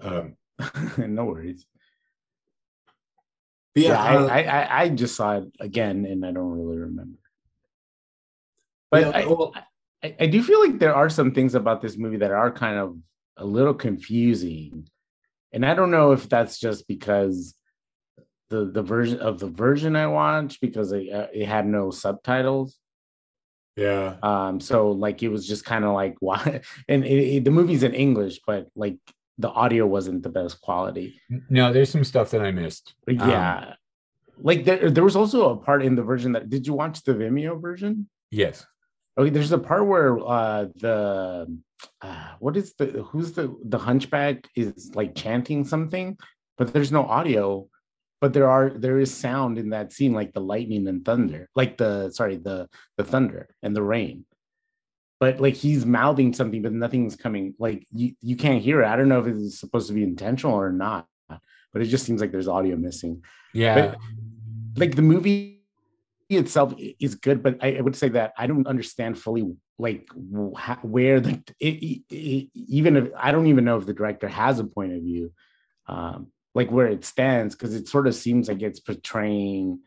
Um, 0.00 0.36
no 0.98 1.24
worries. 1.24 1.66
but 3.74 3.82
Yeah, 3.82 3.88
yeah, 4.12 4.18
uh, 4.20 4.26
I, 4.26 4.42
I 4.44 4.80
I 4.82 4.88
just 4.90 5.16
saw 5.16 5.38
it 5.38 5.48
again 5.60 6.06
and 6.06 6.24
I 6.24 6.32
don't 6.32 6.50
really 6.52 6.78
remember. 6.78 7.18
But 8.90 9.02
yeah, 9.14 9.26
well, 9.26 9.54
I, 10.02 10.16
I 10.20 10.26
do 10.26 10.42
feel 10.42 10.60
like 10.60 10.78
there 10.78 10.94
are 10.94 11.08
some 11.10 11.32
things 11.32 11.54
about 11.54 11.80
this 11.82 11.96
movie 11.96 12.16
that 12.18 12.30
are 12.32 12.50
kind 12.50 12.78
of 12.78 12.96
a 13.40 13.44
little 13.44 13.74
confusing. 13.74 14.88
And 15.52 15.64
I 15.66 15.74
don't 15.74 15.90
know 15.90 16.12
if 16.12 16.28
that's 16.28 16.58
just 16.58 16.86
because 16.86 17.54
the 18.50 18.64
the 18.66 18.82
version 18.82 19.18
of 19.20 19.38
the 19.38 19.48
version 19.48 19.96
I 19.96 20.06
watched 20.06 20.60
because 20.60 20.92
it, 20.92 21.12
uh, 21.12 21.26
it 21.32 21.46
had 21.46 21.66
no 21.66 21.90
subtitles. 21.90 22.78
yeah, 23.76 24.16
Um, 24.22 24.60
so 24.60 24.90
like 24.90 25.22
it 25.22 25.28
was 25.28 25.46
just 25.46 25.64
kind 25.64 25.84
of 25.84 25.92
like 25.94 26.16
why 26.20 26.60
and 26.88 27.04
it, 27.04 27.36
it- 27.36 27.44
the 27.44 27.50
movie's 27.50 27.82
in 27.82 27.94
English, 27.94 28.40
but 28.46 28.68
like 28.74 28.98
the 29.38 29.48
audio 29.48 29.86
wasn't 29.86 30.22
the 30.22 30.28
best 30.28 30.60
quality. 30.60 31.18
no, 31.48 31.72
there's 31.72 31.90
some 31.90 32.04
stuff 32.04 32.30
that 32.32 32.42
I 32.42 32.50
missed. 32.50 32.94
Um, 33.08 33.16
yeah. 33.30 33.74
like 34.38 34.64
there, 34.64 34.90
there 34.90 35.04
was 35.04 35.16
also 35.16 35.50
a 35.50 35.56
part 35.56 35.82
in 35.82 35.94
the 35.94 36.02
version 36.02 36.32
that 36.32 36.50
did 36.50 36.66
you 36.66 36.74
watch 36.74 37.02
the 37.04 37.14
Vimeo 37.14 37.60
version? 37.60 38.08
Yes. 38.30 38.66
Okay, 39.20 39.28
there's 39.28 39.52
a 39.52 39.58
part 39.58 39.86
where 39.86 40.18
uh 40.18 40.66
the 40.76 41.46
uh, 42.00 42.28
what 42.38 42.56
is 42.56 42.72
the 42.78 42.86
who's 43.08 43.32
the 43.32 43.54
the 43.64 43.76
hunchback 43.78 44.48
is 44.56 44.92
like 44.94 45.14
chanting 45.14 45.64
something, 45.64 46.16
but 46.56 46.72
there's 46.72 46.90
no 46.90 47.04
audio, 47.04 47.68
but 48.22 48.32
there 48.32 48.48
are 48.48 48.70
there 48.70 48.98
is 48.98 49.12
sound 49.14 49.58
in 49.58 49.70
that 49.70 49.92
scene 49.92 50.14
like 50.14 50.32
the 50.32 50.40
lightning 50.40 50.88
and 50.88 51.04
thunder, 51.04 51.50
like 51.54 51.76
the 51.76 52.10
sorry 52.10 52.36
the 52.36 52.66
the 52.96 53.04
thunder 53.04 53.48
and 53.62 53.76
the 53.76 53.82
rain. 53.82 54.24
But 55.20 55.38
like 55.38 55.54
he's 55.54 55.84
mouthing 55.84 56.32
something, 56.32 56.62
but 56.62 56.72
nothing's 56.72 57.14
coming. 57.14 57.54
Like 57.58 57.86
you 57.92 58.14
you 58.22 58.36
can't 58.36 58.62
hear 58.62 58.80
it. 58.82 58.86
I 58.86 58.96
don't 58.96 59.10
know 59.10 59.20
if 59.20 59.26
it's 59.26 59.60
supposed 59.60 59.88
to 59.88 59.94
be 59.94 60.02
intentional 60.02 60.54
or 60.58 60.72
not, 60.72 61.06
but 61.28 61.82
it 61.82 61.86
just 61.86 62.06
seems 62.06 62.22
like 62.22 62.32
there's 62.32 62.48
audio 62.48 62.76
missing 62.76 63.22
Yeah. 63.52 63.96
like 64.76 64.96
the 64.96 65.02
movie 65.02 65.59
itself 66.38 66.74
is 66.78 67.14
good, 67.16 67.42
but 67.42 67.58
I, 67.62 67.76
I 67.76 67.80
would 67.80 67.96
say 67.96 68.08
that 68.10 68.32
I 68.38 68.46
don't 68.46 68.66
understand 68.66 69.18
fully 69.18 69.44
like 69.78 70.08
wh- 70.12 70.84
where 70.84 71.20
the 71.20 71.42
it- 71.58 72.02
it- 72.10 72.48
even 72.54 72.96
if 72.96 73.10
I 73.16 73.32
don't 73.32 73.46
even 73.48 73.64
know 73.64 73.76
if 73.78 73.86
the 73.86 73.94
director 73.94 74.28
has 74.28 74.58
a 74.58 74.64
point 74.64 74.92
of 74.92 75.02
view, 75.02 75.32
um, 75.86 76.28
like 76.54 76.70
where 76.70 76.86
it 76.86 77.04
stands, 77.04 77.54
because 77.54 77.74
it 77.74 77.88
sort 77.88 78.06
of 78.06 78.14
seems 78.14 78.48
like 78.48 78.62
it's 78.62 78.80
portraying, 78.80 79.80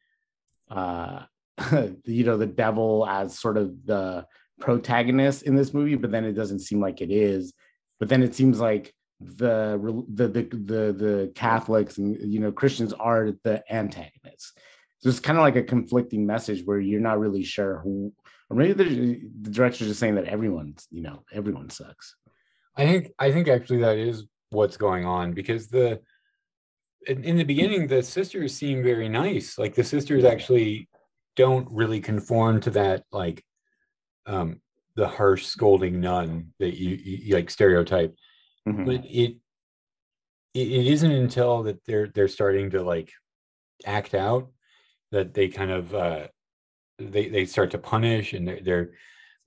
uh, 0.70 1.24
you 2.06 2.24
know, 2.24 2.38
the 2.38 2.46
devil 2.46 3.06
as 3.08 3.38
sort 3.38 3.58
of 3.58 3.86
the 3.86 4.26
protagonist 4.60 5.44
in 5.44 5.56
this 5.56 5.74
movie, 5.74 5.96
but 5.96 6.12
then 6.12 6.26
it 6.26 6.34
doesn't 6.34 6.60
seem 6.60 6.80
like 6.80 7.02
it 7.02 7.12
is. 7.12 7.54
But 8.00 8.10
then 8.10 8.24
it 8.24 8.36
seems 8.36 8.60
like 8.60 8.94
the 9.22 9.80
the 10.14 10.28
the 10.28 10.42
the, 10.44 10.94
the 10.94 11.32
Catholics 11.36 11.98
and 11.98 12.18
you 12.22 12.40
know 12.40 12.52
Christians 12.52 12.94
are 12.94 13.32
the 13.44 13.64
antagonists. 13.72 14.54
So 15.04 15.10
it's 15.10 15.20
kind 15.20 15.38
of 15.38 15.42
like 15.42 15.58
a 15.58 15.64
conflicting 15.64 16.26
message 16.26 16.64
where 16.64 16.80
you're 16.80 17.02
not 17.02 17.20
really 17.20 17.44
sure 17.44 17.82
who, 17.84 18.14
or 18.50 18.56
maybe 18.56 18.72
the, 18.72 19.52
director's 19.52 19.90
just 19.90 20.00
saying 20.00 20.16
that 20.16 20.30
everyone's, 20.30 20.88
you 20.92 21.02
know, 21.02 21.26
everyone 21.34 21.70
sucks. 21.70 22.16
I 22.78 22.86
think 22.86 23.12
I 23.20 23.30
think 23.30 23.50
actually 23.50 23.82
that 23.82 23.98
is 23.98 24.24
what's 24.52 24.78
going 24.78 25.04
on 25.04 25.34
because 25.34 25.68
the 25.68 26.00
in, 27.06 27.26
in 27.26 27.36
the 27.36 27.44
beginning 27.44 27.88
the 27.88 28.02
sisters 28.02 28.56
seem 28.56 28.82
very 28.82 29.10
nice. 29.10 29.58
Like 29.58 29.76
the 29.76 29.84
sisters 29.84 30.24
actually 30.24 30.88
don't 31.36 31.68
really 31.70 32.00
conform 32.00 32.62
to 32.62 32.70
that 32.70 33.04
like 33.12 33.44
um 34.26 34.62
the 34.96 35.10
harsh 35.10 35.46
scolding 35.46 36.00
nun 36.00 36.54
that 36.60 36.80
you, 36.80 36.98
you 37.04 37.36
like 37.36 37.50
stereotype. 37.50 38.16
Mhm. 38.66 38.86
But 38.86 39.06
it, 39.06 39.36
it 40.54 40.68
it 40.72 40.88
isn't 40.88 41.12
until 41.12 41.64
that 41.64 41.84
they're 41.84 42.08
they're 42.08 42.30
starting 42.30 42.70
to 42.70 42.84
like 42.84 43.12
act 43.86 44.14
out 44.14 44.48
that 45.14 45.34
they 45.34 45.48
kind 45.48 45.72
of 45.72 45.96
uh 45.96 46.28
they 46.98 47.30
they 47.30 47.46
start 47.46 47.72
to 47.72 47.78
punish 47.78 48.34
and 48.34 48.48
their 48.48 48.62
their, 48.62 48.92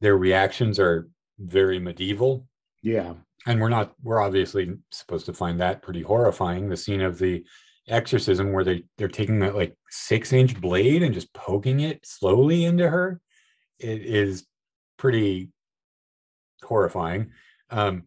their 0.00 0.16
reactions 0.16 0.78
are 0.78 1.08
very 1.38 1.78
medieval. 1.78 2.46
Yeah. 2.82 3.14
and 3.46 3.60
we're 3.60 3.68
not 3.68 3.92
we're 4.02 4.22
obviously 4.22 4.64
supposed 4.90 5.26
to 5.26 5.34
find 5.34 5.60
that 5.60 5.82
pretty 5.82 6.02
horrifying. 6.02 6.68
The 6.68 6.76
scene 6.76 7.02
of 7.02 7.18
the 7.18 7.44
exorcism 7.88 8.52
where 8.52 8.64
they 8.64 8.84
they're 8.96 9.08
taking 9.20 9.38
that 9.40 9.54
like 9.54 9.76
six 9.90 10.32
inch 10.32 10.60
blade 10.60 11.02
and 11.02 11.14
just 11.14 11.32
poking 11.34 11.80
it 11.80 12.00
slowly 12.04 12.64
into 12.64 12.88
her 12.88 13.20
it 13.78 14.00
is 14.02 14.46
pretty 14.96 15.50
horrifying. 16.62 17.30
Um 17.70 18.04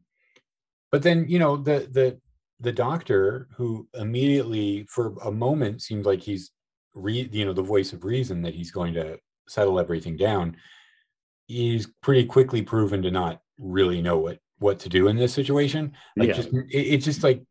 but 0.91 1.03
then 1.03 1.25
you 1.29 1.39
know 1.39 1.57
the 1.57 1.87
the 1.91 2.19
the 2.61 2.71
doctor 2.73 3.47
who 3.55 3.87
immediately 3.93 4.85
for 4.89 5.13
a 5.23 5.31
moment 5.31 5.81
seems 5.81 6.05
like 6.05 6.21
he's 6.21 6.51
re 6.99 7.27
you 7.31 7.45
know 7.45 7.53
the 7.53 7.61
voice 7.61 7.93
of 7.93 8.03
reason 8.03 8.41
that 8.41 8.53
he's 8.53 8.71
going 8.71 8.93
to 8.93 9.17
settle 9.47 9.79
everything 9.79 10.15
down 10.17 10.55
is 11.47 11.87
pretty 12.01 12.25
quickly 12.25 12.61
proven 12.61 13.01
to 13.01 13.11
not 13.11 13.41
really 13.57 14.01
know 14.01 14.17
what 14.17 14.39
what 14.59 14.79
to 14.79 14.89
do 14.89 15.07
in 15.07 15.15
this 15.15 15.33
situation 15.33 15.91
like 16.17 16.29
Yeah. 16.29 16.35
just 16.35 16.49
it, 16.49 16.67
it's 16.71 17.05
just 17.05 17.23
like 17.23 17.43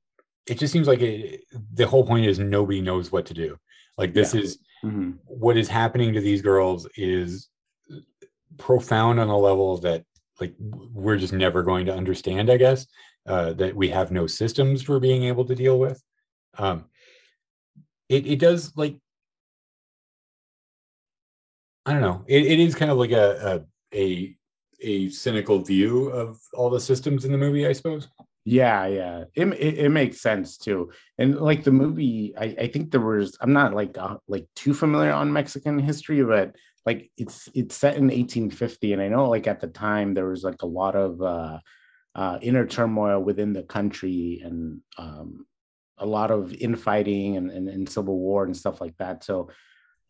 it 0.46 0.58
just 0.58 0.72
seems 0.72 0.86
like 0.86 1.00
it, 1.00 1.42
the 1.74 1.86
whole 1.86 2.06
point 2.06 2.26
is 2.26 2.38
nobody 2.38 2.80
knows 2.80 3.10
what 3.12 3.26
to 3.26 3.34
do 3.34 3.58
like 3.96 4.14
this 4.14 4.34
is 4.34 4.58
Mhm. 4.84 5.18
what 5.24 5.56
is 5.56 5.68
happening 5.68 6.12
to 6.12 6.20
these 6.20 6.40
girls 6.42 6.86
is 6.96 7.48
profound 8.56 9.18
on 9.18 9.28
a 9.28 9.36
level 9.36 9.76
that 9.78 10.04
like 10.40 10.54
we're 10.58 11.16
just 11.16 11.32
never 11.32 11.62
going 11.62 11.86
to 11.86 11.94
understand 11.94 12.50
i 12.50 12.56
guess 12.56 12.86
uh, 13.26 13.52
that 13.54 13.74
we 13.74 13.88
have 13.88 14.10
no 14.10 14.26
systems 14.26 14.82
for 14.82 14.98
being 15.00 15.24
able 15.24 15.44
to 15.44 15.54
deal 15.54 15.78
with 15.78 16.02
um, 16.58 16.84
it, 18.08 18.26
it 18.26 18.38
does 18.38 18.72
like 18.76 18.96
i 21.88 21.92
don't 21.92 22.02
know 22.02 22.24
it, 22.26 22.42
it 22.46 22.60
is 22.60 22.74
kind 22.74 22.90
of 22.90 22.98
like 22.98 23.12
a, 23.12 23.64
a 23.92 23.98
a 24.04 24.34
a 24.80 25.08
cynical 25.10 25.58
view 25.58 26.08
of 26.10 26.38
all 26.54 26.70
the 26.70 26.80
systems 26.80 27.24
in 27.24 27.32
the 27.32 27.38
movie 27.38 27.66
i 27.66 27.72
suppose 27.72 28.08
Yeah, 28.44 28.86
yeah, 28.86 29.24
it, 29.34 29.46
it 29.66 29.74
it 29.84 29.88
makes 29.90 30.22
sense 30.22 30.56
too. 30.56 30.90
And 31.18 31.36
like 31.38 31.64
the 31.64 31.70
movie, 31.70 32.32
I, 32.44 32.46
I 32.64 32.66
think 32.68 32.90
there 32.90 33.00
was. 33.02 33.36
I'm 33.42 33.52
not 33.52 33.74
like 33.74 33.98
uh, 33.98 34.16
like 34.26 34.46
too 34.54 34.72
familiar 34.72 35.12
on 35.12 35.36
Mexican 35.40 35.78
history, 35.78 36.24
but 36.24 36.56
like 36.86 37.10
it's 37.18 37.50
it's 37.52 37.76
set 37.76 37.96
in 38.00 38.04
1850, 38.04 38.94
and 38.94 39.02
I 39.02 39.08
know 39.08 39.28
like 39.28 39.46
at 39.46 39.60
the 39.60 39.66
time 39.68 40.14
there 40.14 40.30
was 40.32 40.44
like 40.44 40.62
a 40.62 40.66
lot 40.80 40.96
of 40.96 41.20
uh, 41.20 41.58
uh, 42.14 42.38
inner 42.40 42.66
turmoil 42.66 43.20
within 43.20 43.52
the 43.52 43.64
country 43.64 44.40
and 44.42 44.80
um, 44.96 45.44
a 45.98 46.06
lot 46.06 46.30
of 46.30 46.54
infighting 46.54 47.36
and, 47.36 47.50
and 47.50 47.68
and 47.68 47.86
civil 47.86 48.16
war 48.16 48.44
and 48.44 48.56
stuff 48.56 48.80
like 48.80 48.96
that. 48.96 49.24
So. 49.24 49.50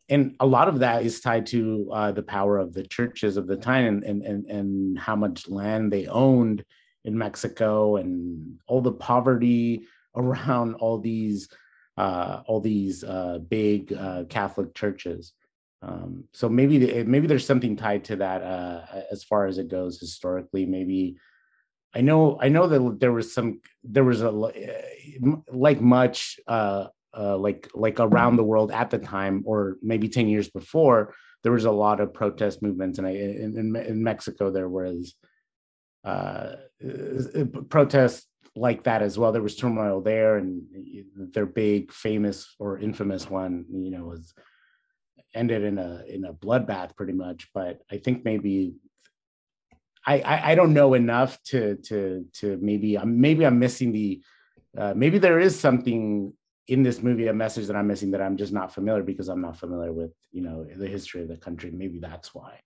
And 0.09 0.35
a 0.39 0.45
lot 0.45 0.67
of 0.67 0.79
that 0.79 1.03
is 1.03 1.21
tied 1.21 1.45
to 1.47 1.89
uh, 1.93 2.11
the 2.11 2.23
power 2.23 2.57
of 2.57 2.73
the 2.73 2.83
churches 2.83 3.37
of 3.37 3.47
the 3.47 3.57
time 3.57 3.85
and, 3.85 4.03
and, 4.03 4.23
and, 4.23 4.45
and 4.45 4.99
how 4.99 5.15
much 5.15 5.47
land 5.47 5.91
they 5.91 6.07
owned 6.07 6.65
in 7.05 7.17
Mexico 7.17 7.97
and 7.97 8.59
all 8.67 8.81
the 8.81 8.91
poverty 8.91 9.83
around 10.15 10.75
all 10.75 10.99
these 10.99 11.49
uh, 11.97 12.43
all 12.45 12.61
these 12.61 13.03
uh, 13.03 13.39
big 13.49 13.91
uh, 13.91 14.23
Catholic 14.29 14.73
churches. 14.73 15.33
Um, 15.81 16.23
so 16.33 16.47
maybe 16.47 16.77
the, 16.77 17.03
maybe 17.03 17.27
there's 17.27 17.45
something 17.45 17.75
tied 17.75 18.05
to 18.05 18.15
that 18.17 18.41
uh, 18.41 18.81
as 19.11 19.23
far 19.23 19.47
as 19.47 19.57
it 19.57 19.67
goes 19.67 19.99
historically. 19.99 20.65
Maybe 20.65 21.17
I 21.93 22.01
know 22.01 22.39
I 22.41 22.49
know 22.49 22.67
that 22.67 22.99
there 22.99 23.11
was 23.11 23.33
some 23.33 23.59
there 23.83 24.03
was 24.03 24.21
a 24.21 24.31
like 25.51 25.81
much 25.81 26.39
uh, 26.47 26.87
uh, 27.17 27.37
like 27.37 27.69
like 27.73 27.99
around 27.99 28.35
the 28.35 28.43
world 28.43 28.71
at 28.71 28.89
the 28.89 28.99
time, 28.99 29.43
or 29.45 29.77
maybe 29.81 30.07
ten 30.07 30.27
years 30.27 30.49
before, 30.49 31.13
there 31.43 31.51
was 31.51 31.65
a 31.65 31.71
lot 31.71 31.99
of 31.99 32.13
protest 32.13 32.61
movements, 32.61 32.97
and 32.97 33.07
I, 33.07 33.11
in, 33.11 33.75
in, 33.75 34.03
Mexico 34.03 34.51
there 34.51 34.69
was 34.69 35.15
uh, 36.03 36.55
protests 37.69 38.27
like 38.55 38.83
that 38.83 39.01
as 39.01 39.17
well. 39.17 39.31
There 39.31 39.41
was 39.41 39.55
turmoil 39.55 40.01
there, 40.01 40.37
and 40.37 40.61
their 41.33 41.45
big, 41.45 41.91
famous 41.91 42.55
or 42.59 42.77
infamous 42.77 43.29
one, 43.29 43.65
you 43.71 43.91
know, 43.91 44.05
was 44.05 44.33
ended 45.33 45.63
in 45.63 45.77
a 45.77 46.03
in 46.07 46.25
a 46.25 46.33
bloodbath 46.33 46.95
pretty 46.95 47.13
much. 47.13 47.49
But 47.53 47.81
I 47.91 47.97
think 47.97 48.25
maybe 48.25 48.75
I, 50.05 50.19
I, 50.19 50.51
I 50.51 50.55
don't 50.55 50.73
know 50.73 50.93
enough 50.93 51.41
to 51.45 51.75
to 51.75 52.25
to 52.33 52.57
maybe 52.61 52.97
I'm 52.97 53.19
maybe 53.19 53.45
I'm 53.45 53.59
missing 53.59 53.91
the 53.91 54.21
uh, 54.77 54.93
maybe 54.95 55.17
there 55.17 55.39
is 55.39 55.59
something 55.59 56.33
in 56.69 56.83
this 56.83 57.01
movie 57.01 57.27
a 57.27 57.33
message 57.33 57.67
that 57.67 57.75
I'm 57.75 57.87
missing 57.87 58.11
that 58.11 58.21
I'm 58.21 58.37
just 58.37 58.53
not 58.53 58.73
familiar 58.73 59.03
because 59.03 59.27
I'm 59.27 59.41
not 59.41 59.57
familiar 59.57 59.91
with 59.91 60.11
you 60.31 60.41
know 60.41 60.63
the 60.63 60.87
history 60.87 61.21
of 61.21 61.27
the 61.27 61.37
country. 61.37 61.71
Maybe 61.71 61.99
that's 61.99 62.33
why. 62.33 62.59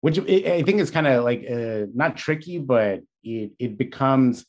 Which 0.00 0.18
I 0.18 0.62
think 0.62 0.80
is 0.80 0.90
kind 0.90 1.06
of 1.06 1.24
like 1.24 1.46
uh, 1.50 1.86
not 1.94 2.16
tricky, 2.16 2.58
but 2.58 3.02
it 3.22 3.52
it 3.58 3.78
becomes 3.78 4.46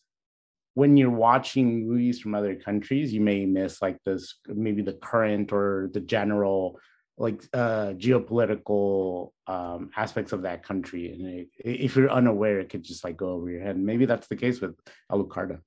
when 0.73 0.97
you're 0.97 1.09
watching 1.09 1.87
movies 1.87 2.19
from 2.19 2.35
other 2.35 2.55
countries, 2.55 3.13
you 3.13 3.21
may 3.21 3.45
miss 3.45 3.81
like 3.81 3.97
this 4.05 4.35
maybe 4.47 4.81
the 4.81 4.93
current 4.93 5.51
or 5.51 5.89
the 5.93 6.01
general 6.01 6.79
like 7.17 7.41
uh, 7.53 7.93
geopolitical 7.95 9.31
um, 9.47 9.89
aspects 9.95 10.33
of 10.33 10.41
that 10.41 10.63
country, 10.63 11.13
and 11.13 11.25
it, 11.25 11.47
if 11.63 11.95
you're 11.95 12.09
unaware, 12.09 12.59
it 12.59 12.69
could 12.69 12.83
just 12.83 13.03
like 13.03 13.17
go 13.17 13.29
over 13.29 13.49
your 13.49 13.61
head. 13.61 13.77
maybe 13.77 14.05
that's 14.05 14.27
the 14.27 14.35
case 14.35 14.59
with 14.59 14.75
Alucarda. 15.11 15.59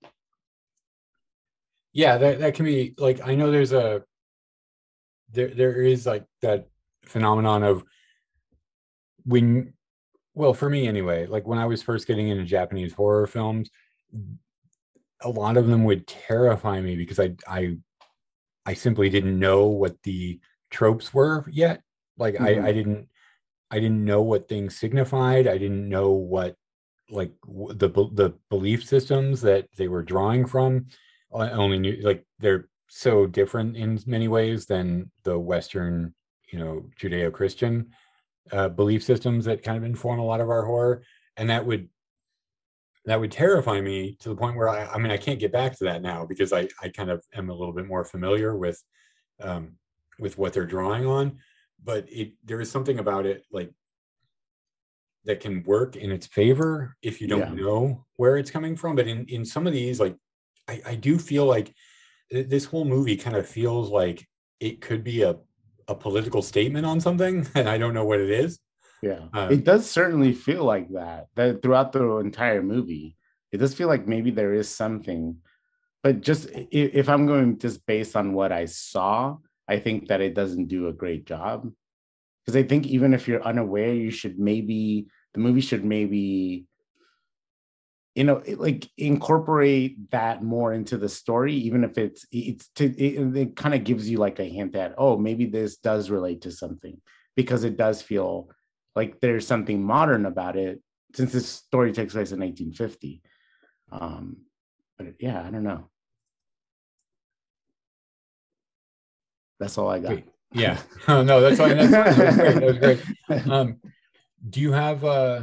Yeah, 1.99 2.19
that 2.19 2.39
that 2.41 2.55
can 2.55 2.65
be 2.65 2.95
like 2.99 3.21
I 3.27 3.35
know 3.35 3.51
there's 3.51 3.73
a 3.73 4.03
there 5.33 5.49
there 5.49 5.83
is 5.83 6.07
like 6.07 6.25
that 6.43 6.69
phenomenon 7.05 7.63
of 7.63 7.85
when 9.25 9.73
well 10.35 10.55
for 10.55 10.71
me 10.71 10.87
anyway 10.87 11.27
like 11.27 11.47
when 11.47 11.59
i 11.59 11.65
was 11.65 11.83
first 11.83 12.07
getting 12.07 12.29
into 12.29 12.45
japanese 12.45 12.93
horror 12.93 13.27
films 13.27 13.71
a 15.23 15.29
lot 15.29 15.57
of 15.57 15.67
them 15.67 15.85
would 15.85 16.07
terrify 16.07 16.81
me 16.81 16.97
because 16.97 17.19
i 17.19 17.35
i 17.47 17.77
i 18.67 18.75
simply 18.75 19.09
didn't 19.09 19.39
know 19.39 19.67
what 19.67 19.97
the 20.03 20.39
tropes 20.71 21.13
were 21.13 21.47
yet. 21.51 21.83
Like 22.17 22.35
mm-hmm. 22.35 22.65
I, 22.65 22.69
I 22.69 22.73
didn't 22.73 23.09
I 23.71 23.81
didn't 23.81 24.05
know 24.05 24.23
what 24.23 24.49
things 24.49 24.77
signified. 24.77 25.47
I 25.47 25.59
didn't 25.59 25.89
know 25.89 26.11
what 26.11 26.57
like 27.11 27.33
the 27.47 27.89
the 27.89 28.35
belief 28.51 28.85
systems 28.85 29.41
that 29.43 29.69
they 29.77 29.89
were 29.89 30.03
drawing 30.03 30.47
from. 30.47 30.87
I 31.35 31.51
only 31.51 31.79
knew 31.79 31.99
like 32.03 32.25
they're 32.39 32.69
so 32.89 33.27
different 33.27 33.77
in 33.77 34.01
many 34.07 34.29
ways 34.29 34.67
than 34.67 35.11
the 35.25 35.39
Western, 35.39 36.15
you 36.51 36.59
know, 36.59 36.87
Judeo-Christian 37.01 37.91
uh, 38.53 38.69
belief 38.71 39.03
systems 39.03 39.45
that 39.45 39.63
kind 39.63 39.77
of 39.77 39.85
inform 39.85 40.21
a 40.21 40.25
lot 40.25 40.41
of 40.41 40.49
our 40.49 40.65
horror, 40.65 41.03
and 41.37 41.51
that 41.51 41.67
would 41.67 41.89
that 43.05 43.21
would 43.21 43.33
terrify 43.33 43.81
me 43.81 44.17
to 44.21 44.29
the 44.29 44.37
point 44.37 44.57
where 44.57 44.69
I, 44.69 44.85
I 44.85 44.99
mean, 44.99 45.11
I 45.11 45.17
can't 45.17 45.39
get 45.39 45.53
back 45.53 45.77
to 45.79 45.85
that 45.85 46.03
now 46.03 46.27
because 46.27 46.53
I, 46.53 46.69
I 46.83 46.91
kind 46.91 47.11
of 47.11 47.25
am 47.35 47.49
a 47.49 47.55
little 47.55 47.73
bit 47.73 47.87
more 47.87 48.05
familiar 48.05 48.57
with 48.57 48.83
um, 49.41 49.77
with 50.19 50.37
what 50.37 50.53
they're 50.53 50.67
drawing 50.67 51.07
on. 51.07 51.39
But 51.83 52.07
it 52.11 52.33
there 52.45 52.61
is 52.61 52.71
something 52.71 52.99
about 52.99 53.25
it 53.27 53.45
like 53.53 53.73
that 55.25 55.41
can 55.41 55.63
work 55.65 55.97
in 55.97 56.11
its 56.11 56.27
favor 56.27 56.97
if 57.03 57.21
you 57.21 57.29
don't 57.29 57.57
yeah. 57.57 57.63
know 57.63 58.07
where 58.17 58.37
it's 58.37 58.51
coming 58.51 58.77
from. 58.77 58.97
But 58.97 59.09
in 59.09 59.27
in 59.27 59.45
some 59.45 59.67
of 59.67 59.73
these 59.73 60.01
like 60.01 60.17
I, 60.69 60.83
I 60.87 60.95
do 60.95 61.19
feel 61.19 61.47
like 61.47 61.75
this 62.31 62.65
whole 62.65 62.85
movie 62.85 63.17
kind 63.17 63.37
of 63.37 63.49
feels 63.49 63.91
like 63.91 64.27
it 64.61 64.81
could 64.81 65.03
be 65.03 65.23
a 65.23 65.37
a 65.89 65.95
political 65.95 66.43
statement 66.43 66.85
on 66.85 67.01
something 67.01 67.49
and 67.55 67.67
i 67.67 67.79
don't 67.79 67.95
know 67.95 68.05
what 68.05 68.21
it 68.21 68.29
is 68.29 68.59
yeah 69.03 69.21
um, 69.33 69.51
it 69.51 69.65
does 69.65 69.91
certainly 69.91 70.35
feel 70.35 70.63
like 70.63 70.87
that 70.91 71.29
that 71.35 71.63
throughout 71.63 71.93
the 71.93 72.17
entire 72.19 72.63
movie 72.63 73.17
it 73.53 73.57
does 73.57 73.73
feel 73.73 73.89
like 73.89 74.07
maybe 74.07 74.31
there 74.31 74.53
is 74.53 74.69
something 74.69 75.35
but 76.03 76.21
just 76.21 76.51
if 76.53 77.09
i'm 77.09 77.25
going 77.25 77.59
just 77.59 77.87
based 77.87 78.17
on 78.17 78.35
what 78.35 78.53
i 78.53 78.67
saw 78.67 79.35
I 79.69 79.79
think 79.79 80.09
that 80.09 80.23
it 80.23 80.35
doesn't 80.35 80.67
do 80.67 80.89
a 80.89 80.93
great 80.93 81.27
job. 81.27 81.71
Because 82.45 82.57
I 82.57 82.63
think 82.63 82.87
even 82.87 83.13
if 83.13 83.29
you're 83.29 83.43
unaware, 83.43 83.93
you 83.93 84.11
should 84.11 84.39
maybe 84.39 85.07
the 85.35 85.41
movie 85.41 85.61
should 85.61 85.85
maybe 85.85 86.65
you 88.19 88.25
know 88.25 88.43
like 88.57 88.89
incorporate 88.97 90.11
that 90.11 90.43
more 90.43 90.73
into 90.73 90.97
the 90.97 91.09
story 91.09 91.55
even 91.55 91.85
if 91.85 91.97
it's 91.97 92.27
it's 92.33 92.69
to 92.75 92.85
it, 92.85 93.37
it 93.37 93.57
kind 93.57 93.75
of 93.75 93.85
gives 93.85 94.11
you 94.11 94.19
like 94.19 94.41
a 94.41 94.45
hint 94.45 94.73
that 94.73 94.95
oh 94.99 95.17
maybe 95.17 95.47
this 95.47 95.77
does 95.77 96.11
relate 96.11 96.43
to 96.43 96.51
something 96.51 97.01
because 97.37 97.63
it 97.63 97.77
does 97.77 98.03
feel 98.03 98.51
like 98.97 99.21
there's 99.21 99.47
something 99.47 99.83
modern 99.83 100.27
about 100.27 100.57
it 100.57 100.83
since 101.15 101.33
this 101.33 101.49
story 101.49 101.93
takes 101.93 102.13
place 102.13 102.33
in 102.33 102.41
1950 102.41 103.23
um 103.93 104.39
but 104.97 105.15
yeah 105.21 105.41
i 105.47 105.51
don't 105.51 105.63
know 105.63 105.89
That's 109.59 109.77
all 109.77 109.89
I 109.89 109.99
got. 109.99 110.23
Yeah. 110.53 110.79
no, 111.09 111.41
that's 111.41 111.61
all. 111.61 111.69
That's, 111.69 111.91
that 111.91 112.07
was 112.07 112.37
great. 112.37 112.55
That 112.55 112.63
was 112.63 112.79
great. 112.79 113.01
Um, 113.51 113.81
do 114.49 114.61
you 114.61 114.73
have 114.73 115.05
uh, 115.05 115.43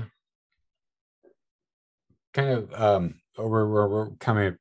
kind 2.36 2.50
of 2.50 2.74
um, 2.74 3.16
we're, 3.38 3.68
we're, 3.68 3.88
we're 3.88 4.10
coming 4.20 4.56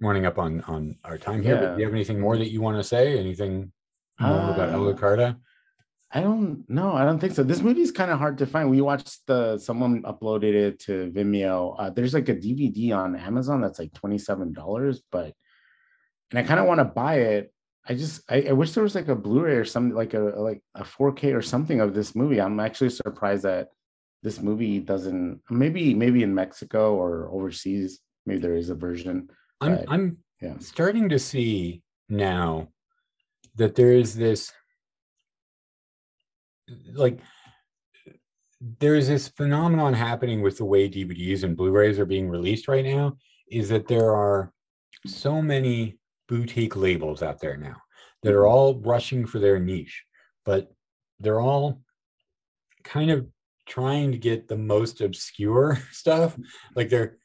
running 0.00 0.26
up 0.26 0.38
on 0.38 0.62
on 0.62 0.96
our 1.04 1.18
time 1.18 1.42
here. 1.42 1.54
Yeah. 1.54 1.74
Do 1.74 1.78
you 1.78 1.84
have 1.84 1.94
anything 1.94 2.18
more 2.18 2.36
that 2.36 2.50
you 2.50 2.60
want 2.60 2.78
to 2.78 2.84
say? 2.84 3.18
Anything 3.18 3.70
more 4.18 4.32
uh, 4.32 4.54
about 4.54 4.70
Alucarda? 4.70 5.36
I 6.12 6.22
don't 6.22 6.68
know. 6.68 6.92
I 6.92 7.04
don't 7.04 7.20
think 7.20 7.34
so. 7.34 7.44
This 7.44 7.60
movie 7.60 7.82
is 7.82 7.92
kind 7.92 8.10
of 8.10 8.18
hard 8.18 8.38
to 8.38 8.46
find. 8.46 8.68
We 8.68 8.80
watched 8.80 9.20
the 9.26 9.58
someone 9.58 10.02
uploaded 10.02 10.54
it 10.54 10.80
to 10.80 11.12
Vimeo. 11.14 11.76
Uh, 11.78 11.90
there's 11.90 12.14
like 12.14 12.28
a 12.28 12.34
DVD 12.34 12.96
on 12.96 13.14
Amazon 13.14 13.60
that's 13.60 13.78
like 13.78 13.92
twenty 13.92 14.18
seven 14.18 14.52
dollars, 14.52 15.02
but 15.12 15.34
and 16.30 16.38
I 16.38 16.42
kind 16.42 16.58
of 16.58 16.66
want 16.66 16.78
to 16.78 16.84
buy 16.84 17.16
it, 17.16 17.52
I 17.88 17.94
just 17.94 18.22
I, 18.30 18.42
I, 18.48 18.52
wish 18.52 18.72
there 18.72 18.82
was 18.82 18.94
like 18.94 19.08
a 19.08 19.16
Blu-ray 19.16 19.56
or 19.56 19.64
something 19.64 19.96
like 19.96 20.14
a 20.14 20.20
like 20.20 20.62
a 20.74 20.84
4K 20.84 21.34
or 21.34 21.42
something 21.42 21.80
of 21.80 21.94
this 21.94 22.14
movie. 22.14 22.40
I'm 22.40 22.60
actually 22.60 22.90
surprised 22.90 23.44
that 23.44 23.68
this 24.22 24.40
movie 24.40 24.78
doesn't 24.78 25.40
maybe 25.50 25.94
maybe 25.94 26.22
in 26.22 26.34
Mexico 26.34 26.94
or 26.94 27.28
overseas 27.30 28.00
maybe 28.26 28.40
there 28.40 28.56
is 28.56 28.70
a 28.70 28.74
version. 28.74 29.28
I'm 29.60 29.76
but, 29.76 29.84
I'm 29.88 30.18
yeah. 30.40 30.58
starting 30.58 31.08
to 31.08 31.18
see 31.18 31.82
now 32.08 32.68
that 33.56 33.74
there 33.74 33.92
is 33.92 34.14
this 34.14 34.52
like 36.92 37.20
there 38.78 38.94
is 38.94 39.08
this 39.08 39.28
phenomenon 39.28 39.94
happening 39.94 40.42
with 40.42 40.58
the 40.58 40.64
way 40.64 40.88
DVDs 40.88 41.44
and 41.44 41.56
Blu-rays 41.56 41.98
are 41.98 42.04
being 42.04 42.28
released 42.28 42.68
right 42.68 42.84
now 42.84 43.16
is 43.50 43.68
that 43.70 43.88
there 43.88 44.14
are 44.14 44.52
so 45.06 45.40
many 45.40 45.98
boutique 46.28 46.76
labels 46.76 47.22
out 47.22 47.40
there 47.40 47.56
now 47.56 47.76
that 48.22 48.34
are 48.34 48.42
mm-hmm. 48.42 48.52
all 48.52 48.80
rushing 48.80 49.26
for 49.26 49.38
their 49.38 49.58
niche, 49.58 50.04
but 50.44 50.70
they're 51.20 51.40
all 51.40 51.80
kind 52.84 53.10
of 53.10 53.26
trying 53.70 54.12
to 54.12 54.18
get 54.18 54.48
the 54.48 54.56
most 54.56 55.00
obscure 55.00 55.78
stuff. 55.92 56.36
Like 56.76 56.90
they're 56.90 57.16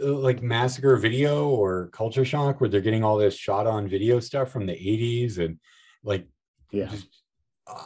uh, 0.00 0.12
like 0.12 0.42
Massacre 0.42 0.96
Video 0.96 1.48
or 1.48 1.88
Culture 1.88 2.24
Shock, 2.24 2.60
where 2.60 2.70
they're 2.70 2.80
getting 2.80 3.02
all 3.02 3.16
this 3.16 3.36
shot 3.36 3.66
on 3.66 3.88
video 3.88 4.20
stuff 4.20 4.50
from 4.50 4.66
the 4.66 4.72
80s 4.72 5.38
and 5.38 5.58
like, 6.04 6.28
yeah. 6.70 6.86
Just, 6.86 7.08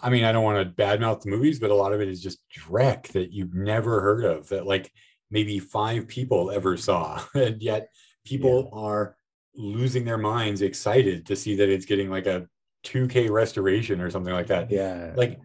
I 0.03 0.11
mean, 0.11 0.25
I 0.25 0.33
don't 0.33 0.45
want 0.45 0.77
to 0.77 0.83
badmouth 0.83 1.21
the 1.21 1.31
movies, 1.31 1.61
but 1.61 1.71
a 1.71 1.75
lot 1.75 1.93
of 1.93 2.01
it 2.01 2.09
is 2.09 2.21
just 2.21 2.41
dreck 2.53 3.09
that 3.09 3.33
you've 3.33 3.55
never 3.55 4.01
heard 4.01 4.25
of 4.25 4.49
that 4.49 4.67
like 4.67 4.91
maybe 5.31 5.61
five 5.61 6.09
people 6.09 6.51
ever 6.51 6.77
saw. 6.77 7.23
And 7.35 7.63
yet 7.63 7.91
people 8.25 8.71
yeah. 8.73 8.81
are 8.81 9.17
losing 9.55 10.05
their 10.05 10.19
minds 10.19 10.63
excited 10.63 11.27
to 11.27 11.37
see 11.37 11.57
that 11.57 11.69
it's 11.69 11.87
getting 11.87 12.11
like 12.11 12.27
a 12.27 12.49
2k 12.85 13.31
restoration 13.31 14.01
or 14.01 14.09
something 14.09 14.33
like 14.33 14.47
that 14.47 14.71
yeah 14.71 15.13
like 15.17 15.41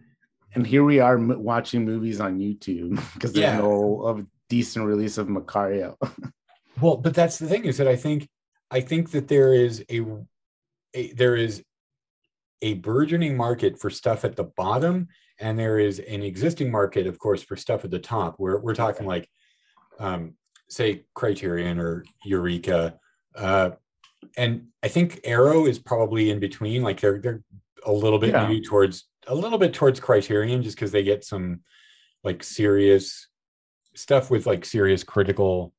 and 0.54 0.66
here 0.66 0.84
we 0.84 1.00
are 1.00 1.16
m- 1.16 1.42
watching 1.42 1.84
movies 1.84 2.20
on 2.20 2.38
youtube 2.38 2.90
because 3.14 3.32
there's 3.32 3.42
yeah. 3.42 3.58
no 3.58 4.02
of 4.02 4.26
decent 4.48 4.84
release 4.84 5.18
of 5.18 5.28
macario 5.28 5.96
well 6.80 6.96
but 6.96 7.14
that's 7.14 7.38
the 7.38 7.46
thing 7.46 7.64
is 7.64 7.76
that 7.78 7.88
i 7.88 7.96
think 7.96 8.28
i 8.70 8.80
think 8.80 9.10
that 9.10 9.28
there 9.28 9.54
is 9.54 9.84
a, 9.90 10.02
a 10.94 11.12
there 11.12 11.36
is 11.36 11.62
a 12.62 12.74
burgeoning 12.74 13.36
market 13.36 13.78
for 13.78 13.90
stuff 13.90 14.24
at 14.24 14.36
the 14.36 14.44
bottom 14.44 15.08
and 15.40 15.58
there 15.58 15.78
is 15.78 15.98
an 15.98 16.22
existing 16.22 16.70
market 16.70 17.06
of 17.06 17.18
course 17.18 17.42
for 17.42 17.56
stuff 17.56 17.84
at 17.84 17.90
the 17.90 17.98
top 17.98 18.34
where 18.38 18.58
we're 18.58 18.74
talking 18.74 19.06
like 19.06 19.28
um, 20.00 20.34
say 20.68 21.04
criterion 21.14 21.78
or 21.78 22.04
eureka 22.24 22.98
uh, 23.36 23.70
and 24.36 24.68
I 24.82 24.88
think 24.88 25.20
Arrow 25.24 25.66
is 25.66 25.78
probably 25.78 26.30
in 26.30 26.40
between. 26.40 26.82
Like 26.82 27.00
they're 27.00 27.20
they're 27.20 27.42
a 27.84 27.92
little 27.92 28.18
bit 28.18 28.30
yeah. 28.30 28.46
maybe 28.46 28.60
towards 28.60 29.08
a 29.26 29.34
little 29.34 29.58
bit 29.58 29.74
towards 29.74 30.00
Criterion 30.00 30.62
just 30.62 30.76
because 30.76 30.92
they 30.92 31.02
get 31.02 31.24
some 31.24 31.60
like 32.22 32.42
serious 32.42 33.28
stuff 33.94 34.30
with 34.30 34.46
like 34.46 34.64
serious 34.64 35.04
critical 35.04 35.72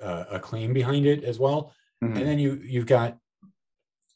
uh, 0.00 0.24
acclaim 0.30 0.72
behind 0.72 1.06
it 1.06 1.24
as 1.24 1.38
well. 1.38 1.74
Mhm. 2.02 2.16
And 2.16 2.26
then 2.26 2.38
you 2.38 2.60
you've 2.62 2.86
got, 2.86 3.18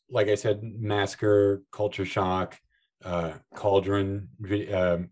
like 0.08 0.28
I 0.28 0.34
said, 0.34 0.62
Massacre, 0.62 1.62
Culture 1.72 2.06
Shock, 2.06 2.58
uh, 3.04 3.32
Cauldron, 3.54 4.28
um, 4.72 5.10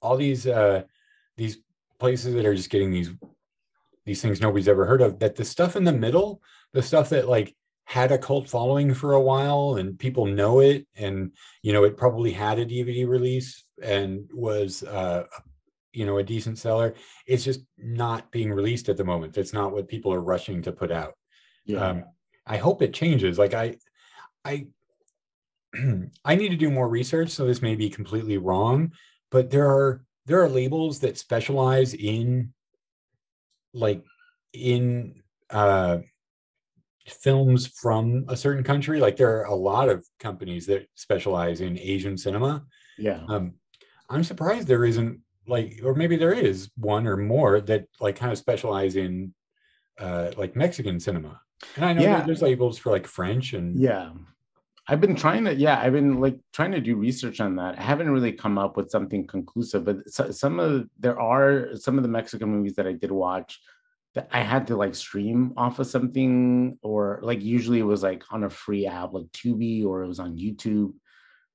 all 0.00 0.16
these 0.16 0.46
uh, 0.46 0.82
these 1.36 1.58
places 1.98 2.34
that 2.34 2.46
are 2.46 2.54
just 2.54 2.70
getting 2.70 2.90
these 2.90 3.10
these 4.04 4.22
things 4.22 4.40
nobody's 4.40 4.68
ever 4.68 4.86
heard 4.86 5.02
of. 5.02 5.18
That 5.18 5.36
the 5.36 5.44
stuff 5.44 5.76
in 5.76 5.84
the 5.84 5.92
middle, 5.92 6.42
the 6.72 6.82
stuff 6.82 7.10
that 7.10 7.28
like 7.28 7.54
had 7.86 8.12
a 8.12 8.18
cult 8.18 8.48
following 8.48 8.92
for 8.92 9.14
a 9.14 9.20
while 9.20 9.76
and 9.76 9.98
people 9.98 10.26
know 10.26 10.60
it, 10.60 10.86
and 10.96 11.32
you 11.62 11.72
know 11.72 11.84
it 11.84 11.96
probably 11.96 12.32
had 12.32 12.58
a 12.58 12.66
DVD 12.66 13.08
release 13.08 13.64
and 13.82 14.28
was 14.32 14.82
uh, 14.82 15.24
you 15.92 16.04
know 16.04 16.18
a 16.18 16.22
decent 16.22 16.58
seller. 16.58 16.94
It's 17.26 17.44
just 17.44 17.60
not 17.78 18.30
being 18.30 18.52
released 18.52 18.88
at 18.88 18.96
the 18.96 19.04
moment. 19.04 19.32
That's 19.32 19.52
not 19.52 19.72
what 19.72 19.88
people 19.88 20.12
are 20.12 20.20
rushing 20.20 20.62
to 20.62 20.72
put 20.72 20.92
out 20.92 21.14
yeah. 21.66 21.88
um, 21.88 22.04
I 22.46 22.56
hope 22.56 22.80
it 22.80 22.94
changes. 22.94 23.38
Like 23.38 23.54
I, 23.54 23.76
I, 24.44 24.68
I 26.24 26.36
need 26.36 26.50
to 26.50 26.56
do 26.56 26.70
more 26.70 26.88
research, 26.88 27.30
so 27.30 27.46
this 27.46 27.62
may 27.62 27.74
be 27.74 27.90
completely 27.90 28.38
wrong, 28.38 28.92
but 29.30 29.50
there 29.50 29.68
are 29.68 30.02
there 30.26 30.42
are 30.42 30.48
labels 30.48 31.00
that 31.00 31.18
specialize 31.18 31.94
in 31.94 32.52
like 33.72 34.02
in 34.52 35.22
uh 35.50 35.98
films 37.08 37.66
from 37.66 38.24
a 38.28 38.36
certain 38.36 38.64
country 38.64 39.00
like 39.00 39.16
there 39.16 39.38
are 39.40 39.44
a 39.44 39.54
lot 39.54 39.88
of 39.88 40.04
companies 40.18 40.66
that 40.66 40.88
specialize 40.94 41.60
in 41.60 41.78
asian 41.78 42.16
cinema 42.16 42.64
yeah. 42.98 43.20
um 43.28 43.54
i'm 44.10 44.24
surprised 44.24 44.66
there 44.66 44.84
isn't 44.84 45.20
like 45.46 45.80
or 45.84 45.94
maybe 45.94 46.16
there 46.16 46.32
is 46.32 46.70
one 46.76 47.06
or 47.06 47.16
more 47.16 47.60
that 47.60 47.86
like 48.00 48.16
kind 48.16 48.32
of 48.32 48.38
specialize 48.38 48.96
in 48.96 49.32
uh 50.00 50.30
like 50.36 50.56
mexican 50.56 50.98
cinema 50.98 51.40
and 51.76 51.84
i 51.84 51.92
know 51.92 52.02
Yeah. 52.02 52.22
there's 52.22 52.42
labels 52.42 52.76
for 52.78 52.90
like 52.90 53.06
french 53.06 53.52
and 53.52 53.78
Yeah. 53.78 54.10
I've 54.88 55.00
been 55.00 55.16
trying 55.16 55.44
to, 55.46 55.52
yeah, 55.52 55.80
I've 55.80 55.94
been 55.94 56.20
like 56.20 56.38
trying 56.52 56.70
to 56.70 56.80
do 56.80 56.94
research 56.94 57.40
on 57.40 57.56
that. 57.56 57.76
I 57.76 57.82
haven't 57.82 58.08
really 58.08 58.30
come 58.32 58.56
up 58.56 58.76
with 58.76 58.88
something 58.88 59.26
conclusive, 59.26 59.84
but 59.84 60.08
so, 60.08 60.30
some 60.30 60.60
of 60.60 60.88
there 60.96 61.18
are 61.20 61.74
some 61.74 61.96
of 61.96 62.04
the 62.04 62.08
Mexican 62.08 62.50
movies 62.50 62.76
that 62.76 62.86
I 62.86 62.92
did 62.92 63.10
watch 63.10 63.58
I 64.30 64.40
had 64.40 64.66
to 64.68 64.76
like 64.76 64.94
stream 64.94 65.52
off 65.56 65.78
of 65.78 65.86
something, 65.86 66.78
or 66.82 67.20
like 67.22 67.42
usually 67.42 67.78
it 67.80 67.84
was 67.84 68.02
like 68.02 68.24
on 68.30 68.44
a 68.44 68.50
free 68.50 68.86
app 68.86 69.12
like 69.12 69.26
Tubi, 69.32 69.84
or 69.84 70.02
it 70.02 70.08
was 70.08 70.20
on 70.20 70.38
YouTube, 70.38 70.92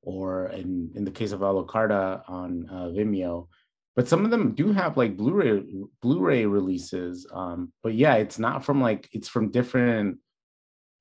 or 0.01 0.47
in 0.47 0.91
in 0.95 1.05
the 1.05 1.11
case 1.11 1.31
of 1.31 1.41
Alucarda 1.41 2.29
on 2.29 2.67
uh, 2.69 2.89
Vimeo. 2.89 3.47
But 3.95 4.07
some 4.07 4.23
of 4.23 4.31
them 4.31 4.53
do 4.53 4.71
have 4.71 4.97
like 4.97 5.17
Blu-ray 5.17 5.63
Blu-ray 6.01 6.45
releases. 6.45 7.27
Um, 7.33 7.73
but 7.83 7.93
yeah, 7.93 8.15
it's 8.15 8.39
not 8.39 8.63
from 8.63 8.81
like 8.81 9.09
it's 9.11 9.27
from 9.27 9.51
different 9.51 10.19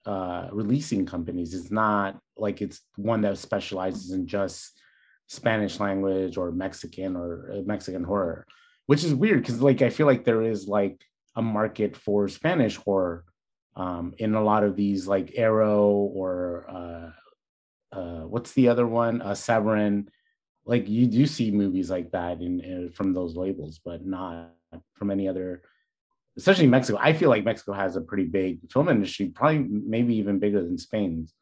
uh 0.07 0.49
releasing 0.51 1.05
companies 1.05 1.53
it's 1.53 1.71
not 1.71 2.19
like 2.39 2.63
it's 2.63 2.81
one 2.97 3.21
that 3.21 3.37
specializes 3.37 4.13
in 4.13 4.27
just 4.27 4.81
spanish 5.27 5.79
language 5.79 6.39
or 6.39 6.51
mexican 6.51 7.17
or 7.17 7.53
uh, 7.53 7.61
mexican 7.67 8.03
horror 8.03 8.47
which 8.87 9.05
is 9.05 9.15
weird 9.15 9.43
because 9.43 9.61
like 9.61 9.83
i 9.83 9.91
feel 9.91 10.07
like 10.07 10.25
there 10.25 10.41
is 10.41 10.67
like 10.67 11.05
a 11.37 11.43
market 11.43 11.97
for 11.97 12.29
spanish 12.29 12.77
horror 12.77 13.25
um 13.77 14.15
in 14.19 14.35
a 14.35 14.43
lot 14.43 14.65
of 14.65 14.77
these 14.77 15.07
like 15.07 15.33
arrow 15.37 15.89
or 15.89 16.67
uh 16.69 17.97
uh 17.97 18.21
what's 18.27 18.53
the 18.53 18.69
other 18.69 18.87
one 18.87 19.23
uh 19.23 19.35
severin 19.35 20.09
like 20.65 20.89
you 20.89 21.07
do 21.07 21.27
see 21.27 21.51
movies 21.51 21.91
like 21.91 22.11
that 22.13 22.41
in, 22.41 22.61
in 22.61 22.91
from 22.91 23.13
those 23.13 23.37
labels 23.37 23.81
but 23.85 24.05
not 24.05 24.51
from 24.95 25.11
any 25.11 25.29
other 25.29 25.63
especially 26.37 26.67
Mexico. 26.69 26.97
I 27.03 27.13
feel 27.13 27.29
like 27.29 27.45
Mexico 27.45 27.73
has 27.73 27.97
a 27.97 28.01
pretty 28.01 28.25
big 28.25 28.61
film 28.73 28.89
industry, 28.89 29.27
probably 29.27 29.67
maybe 29.69 30.15
even 30.15 30.39
bigger 30.39 30.63
than 30.63 30.79
Spain's. 30.79 31.35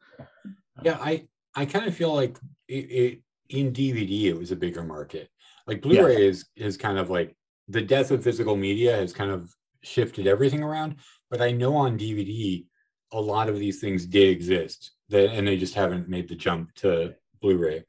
yeah 0.83 0.97
i 1.01 1.27
i 1.55 1.65
kind 1.65 1.87
of 1.87 1.95
feel 1.95 2.13
like 2.13 2.37
it, 2.67 2.73
it 2.73 3.21
in 3.49 3.71
dvd 3.71 4.25
it 4.25 4.33
was 4.33 4.51
a 4.51 4.55
bigger 4.55 4.83
market 4.83 5.29
like 5.67 5.81
blu-ray 5.81 6.27
is 6.27 6.45
is 6.55 6.77
kind 6.77 6.97
of 6.97 7.09
like 7.09 7.35
the 7.67 7.81
death 7.81 8.11
of 8.11 8.23
physical 8.23 8.55
media 8.55 8.95
has 8.95 9.13
kind 9.13 9.31
of 9.31 9.53
shifted 9.83 10.27
everything 10.27 10.63
around 10.63 10.95
but 11.29 11.41
i 11.41 11.51
know 11.51 11.75
on 11.75 11.97
dvd 11.97 12.65
a 13.11 13.19
lot 13.19 13.49
of 13.49 13.59
these 13.59 13.79
things 13.79 14.05
did 14.05 14.29
exist 14.29 14.91
that 15.09 15.31
and 15.31 15.47
they 15.47 15.57
just 15.57 15.73
haven't 15.73 16.09
made 16.09 16.27
the 16.27 16.35
jump 16.35 16.73
to 16.75 17.13
blu-ray 17.41 17.83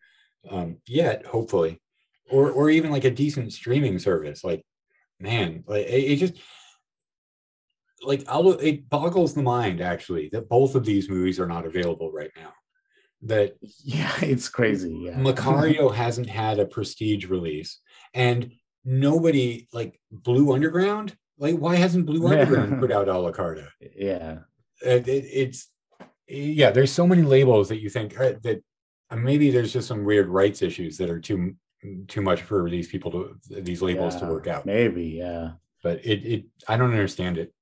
um 0.50 0.76
yet 0.86 1.26
hopefully 1.26 1.80
or 2.30 2.50
or 2.50 2.70
even 2.70 2.90
like 2.90 3.04
a 3.04 3.10
decent 3.10 3.52
streaming 3.52 3.98
service 3.98 4.42
like 4.44 4.64
man 5.18 5.62
like 5.66 5.86
it, 5.86 6.12
it 6.12 6.16
just 6.16 6.34
like 8.02 8.24
I'll, 8.28 8.52
it 8.52 8.88
boggles 8.88 9.34
the 9.34 9.42
mind 9.42 9.82
actually 9.82 10.30
that 10.32 10.48
both 10.48 10.74
of 10.74 10.86
these 10.86 11.10
movies 11.10 11.38
are 11.38 11.46
not 11.46 11.66
available 11.66 12.10
right 12.10 12.30
now 12.34 12.52
that 13.22 13.56
Yeah, 13.84 14.12
it's 14.22 14.48
crazy. 14.48 15.02
Yeah. 15.04 15.18
Macario 15.18 15.94
hasn't 15.94 16.28
had 16.28 16.58
a 16.58 16.66
prestige 16.66 17.26
release 17.26 17.80
and 18.14 18.52
nobody 18.84 19.68
like 19.72 20.00
Blue 20.10 20.52
Underground 20.52 21.16
like 21.40 21.56
why 21.56 21.74
hasn't 21.76 22.06
Blue 22.06 22.22
Yeah. 22.22 22.40
Underground 22.42 22.80
put 22.80 22.92
out 22.92 23.08
Alucarda 23.08 23.66
yeah. 23.96 24.38
it, 24.82 25.08
it- 25.08 25.28
it's 25.42 25.60
yeah 26.28 26.70
there's 26.70 26.92
so 26.92 27.06
many 27.06 27.22
labels 27.22 27.68
that 27.70 27.80
you 27.82 27.90
think 27.90 28.18
uh, 28.20 28.34
that 28.44 28.62
uh, 29.10 29.16
maybe 29.16 29.50
there's 29.50 29.72
just 29.72 29.88
some 29.88 30.04
weird 30.04 30.28
rights 30.28 30.62
issues 30.62 30.96
that 30.98 31.10
are 31.10 31.18
too 31.20 31.56
too 32.06 32.22
much 32.22 32.42
for 32.42 32.70
these 32.70 32.86
people 32.88 33.10
to 33.10 33.36
these 33.68 33.82
labels 33.82 34.14
to 34.16 34.26
work 34.26 34.46
out 34.46 34.66
Maybe, 34.66 35.06
yeah. 35.24 35.52
but 35.82 35.96
it 36.06 36.20
it 36.34 36.44
I 36.68 36.76
don't 36.76 36.90
understand 36.92 37.38
it 37.38 37.52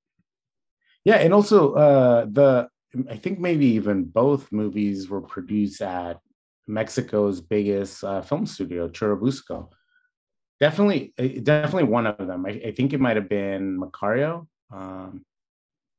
Yeah, 1.05 1.15
and 1.23 1.33
also 1.33 1.73
uh 1.73 2.25
the 2.37 2.67
I 3.09 3.15
think 3.23 3.39
maybe 3.39 3.65
even 3.79 4.03
both 4.03 4.51
movies 4.51 5.09
were 5.09 5.21
produced 5.21 5.81
at 5.81 6.19
Mexico's 6.67 7.39
biggest 7.41 8.03
uh, 8.03 8.21
film 8.21 8.45
studio, 8.45 8.87
Churubusco. 8.89 9.69
Definitely, 10.59 11.13
uh, 11.17 11.39
definitely 11.41 11.85
one 11.85 12.05
of 12.07 12.17
them. 12.17 12.45
I, 12.45 12.49
I 12.67 12.71
think 12.71 12.93
it 12.93 12.99
might 12.99 13.15
have 13.15 13.29
been 13.29 13.79
Macario. 13.79 14.47
Um, 14.71 15.23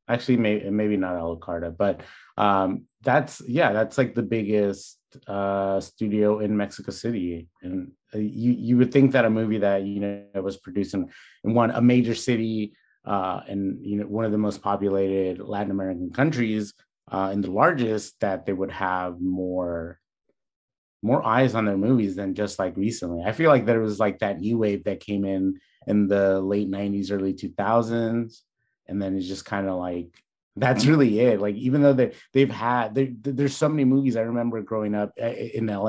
actually, 0.08 0.36
maybe 0.36 0.68
maybe 0.70 0.96
not 0.96 1.14
Alucarda, 1.14 1.76
but 1.76 2.02
um, 2.36 2.84
that's 3.02 3.40
yeah, 3.48 3.72
that's 3.72 3.96
like 3.96 4.14
the 4.14 4.22
biggest 4.22 4.98
uh, 5.26 5.80
studio 5.80 6.40
in 6.40 6.56
Mexico 6.56 6.92
City, 6.92 7.48
and 7.62 7.92
uh, 8.14 8.18
you 8.18 8.52
you 8.52 8.76
would 8.76 8.92
think 8.92 9.12
that 9.12 9.24
a 9.24 9.30
movie 9.30 9.58
that 9.58 9.84
you 9.84 10.00
know 10.00 10.24
was 10.42 10.58
produced 10.58 10.94
in, 10.94 11.08
in 11.44 11.54
one 11.54 11.70
a 11.70 11.80
major 11.80 12.14
city 12.14 12.74
uh, 13.06 13.40
and 13.48 13.78
you 13.84 13.96
know 13.96 14.04
one 14.06 14.24
of 14.26 14.32
the 14.32 14.38
most 14.38 14.62
populated 14.62 15.38
Latin 15.40 15.70
American 15.70 16.10
countries 16.10 16.74
uh, 17.10 17.30
and 17.32 17.44
the 17.44 17.50
largest 17.50 18.18
that 18.20 18.46
they 18.46 18.52
would 18.52 18.70
have 18.72 19.20
more 19.20 19.99
more 21.02 21.24
eyes 21.24 21.54
on 21.54 21.64
their 21.64 21.76
movies 21.76 22.16
than 22.16 22.34
just 22.34 22.58
like 22.58 22.76
recently. 22.76 23.22
I 23.24 23.32
feel 23.32 23.50
like 23.50 23.66
there 23.66 23.80
was 23.80 23.98
like 23.98 24.18
that 24.18 24.40
new 24.40 24.58
wave 24.58 24.84
that 24.84 25.00
came 25.00 25.24
in 25.24 25.60
in 25.86 26.08
the 26.08 26.40
late 26.40 26.70
90s 26.70 27.10
early 27.10 27.32
2000s 27.32 28.40
and 28.86 29.00
then 29.00 29.16
it's 29.16 29.26
just 29.26 29.44
kind 29.44 29.68
of 29.68 29.78
like 29.78 30.08
that's 30.56 30.84
really 30.84 31.20
it 31.20 31.40
like 31.40 31.54
even 31.54 31.80
though 31.80 31.92
they 31.92 32.12
they've 32.34 32.50
had 32.50 32.94
there, 32.94 33.08
there's 33.22 33.56
so 33.56 33.68
many 33.68 33.84
movies 33.84 34.16
i 34.16 34.20
remember 34.20 34.60
growing 34.60 34.94
up 34.94 35.12
uh, 35.22 35.26
in 35.26 35.66
la 35.66 35.88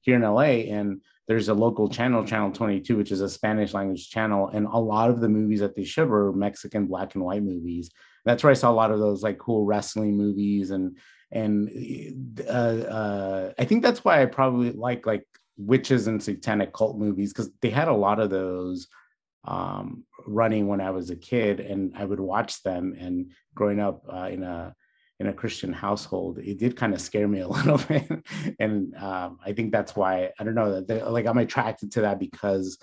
here 0.00 0.14
in 0.14 0.22
la 0.22 0.40
and 0.40 1.02
there's 1.26 1.48
a 1.48 1.54
local 1.54 1.88
channel 1.88 2.24
channel 2.24 2.50
22 2.52 2.96
which 2.96 3.10
is 3.10 3.20
a 3.20 3.28
spanish 3.28 3.74
language 3.74 4.08
channel 4.08 4.48
and 4.48 4.66
a 4.66 4.78
lot 4.78 5.10
of 5.10 5.20
the 5.20 5.28
movies 5.28 5.60
that 5.60 5.74
they 5.74 5.84
showed 5.84 6.08
were 6.08 6.32
mexican 6.32 6.86
black 6.86 7.16
and 7.16 7.24
white 7.24 7.42
movies 7.42 7.90
that's 8.24 8.44
where 8.44 8.52
i 8.52 8.54
saw 8.54 8.70
a 8.70 8.72
lot 8.72 8.92
of 8.92 9.00
those 9.00 9.22
like 9.22 9.36
cool 9.36 9.64
wrestling 9.66 10.16
movies 10.16 10.70
and 10.70 10.96
and 11.30 12.40
uh, 12.48 12.52
uh, 12.52 13.52
i 13.58 13.64
think 13.64 13.82
that's 13.82 14.04
why 14.04 14.22
i 14.22 14.26
probably 14.26 14.72
like 14.72 15.06
like 15.06 15.26
witches 15.56 16.06
and 16.06 16.22
satanic 16.22 16.72
cult 16.72 16.96
movies 16.96 17.32
because 17.32 17.50
they 17.60 17.70
had 17.70 17.88
a 17.88 17.92
lot 17.92 18.20
of 18.20 18.30
those 18.30 18.88
um, 19.44 20.04
running 20.26 20.66
when 20.66 20.80
I 20.80 20.90
was 20.90 21.10
a 21.10 21.16
kid, 21.16 21.60
and 21.60 21.96
I 21.96 22.04
would 22.04 22.20
watch 22.20 22.62
them. 22.62 22.94
And 22.98 23.32
growing 23.54 23.80
up 23.80 24.02
uh, 24.12 24.28
in 24.30 24.42
a 24.42 24.74
in 25.20 25.26
a 25.26 25.32
Christian 25.32 25.72
household, 25.72 26.38
it 26.38 26.58
did 26.58 26.76
kind 26.76 26.94
of 26.94 27.00
scare 27.00 27.26
me 27.26 27.40
a 27.40 27.48
little 27.48 27.78
bit. 27.78 28.08
and 28.60 28.94
um, 28.96 29.38
I 29.44 29.52
think 29.52 29.72
that's 29.72 29.96
why 29.96 30.30
I 30.38 30.44
don't 30.44 30.54
know 30.54 30.80
that 30.80 31.10
like 31.10 31.26
I'm 31.26 31.38
attracted 31.38 31.92
to 31.92 32.02
that 32.02 32.20
because 32.20 32.78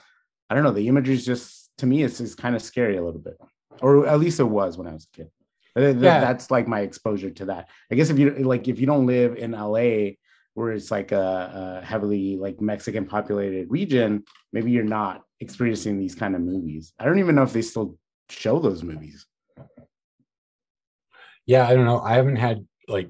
I 0.50 0.56
don't 0.56 0.64
know 0.64 0.72
the 0.72 0.88
imagery 0.88 1.16
is 1.16 1.26
just 1.26 1.72
to 1.78 1.86
me 1.86 2.04
it's, 2.04 2.20
it's 2.20 2.36
kind 2.36 2.56
of 2.56 2.62
scary 2.62 2.98
a 2.98 3.04
little 3.04 3.22
bit, 3.22 3.38
or 3.82 4.08
at 4.08 4.20
least 4.20 4.40
it 4.40 4.44
was 4.44 4.78
when 4.78 4.88
I 4.88 4.94
was 4.94 5.08
a 5.14 5.18
kid. 5.18 5.30
Th- 5.78 5.94
th- 5.94 6.04
Yeah. 6.04 6.20
That's 6.22 6.50
like 6.52 6.68
my 6.68 6.82
exposure 6.82 7.30
to 7.32 7.46
that. 7.46 7.70
I 7.92 7.96
guess 7.96 8.10
if 8.10 8.18
you 8.20 8.32
like 8.32 8.68
if 8.68 8.80
you 8.80 8.86
don't 8.86 9.06
live 9.06 9.36
in 9.38 9.52
LA 9.52 10.16
where 10.54 10.72
it's 10.72 10.90
like 10.90 11.12
a, 11.12 11.82
a 11.82 11.86
heavily 11.86 12.38
like 12.38 12.62
Mexican 12.62 13.06
populated 13.06 13.70
region, 13.70 14.24
maybe 14.54 14.72
you're 14.72 14.84
not 14.86 15.24
experiencing 15.42 16.00
these 16.00 16.16
kind 16.16 16.34
of 16.36 16.42
movies. 16.42 16.94
I 16.98 17.04
don't 17.06 17.20
even 17.20 17.36
know 17.36 17.44
if 17.44 17.52
they 17.54 17.62
still 17.62 17.98
show 18.30 18.60
those 18.60 18.84
movies. 18.84 19.26
yeah 21.46 21.68
I 21.68 21.76
don't 21.76 21.86
know 21.86 22.00
I 22.00 22.14
haven't 22.14 22.38
had 22.38 22.66
like 22.88 23.10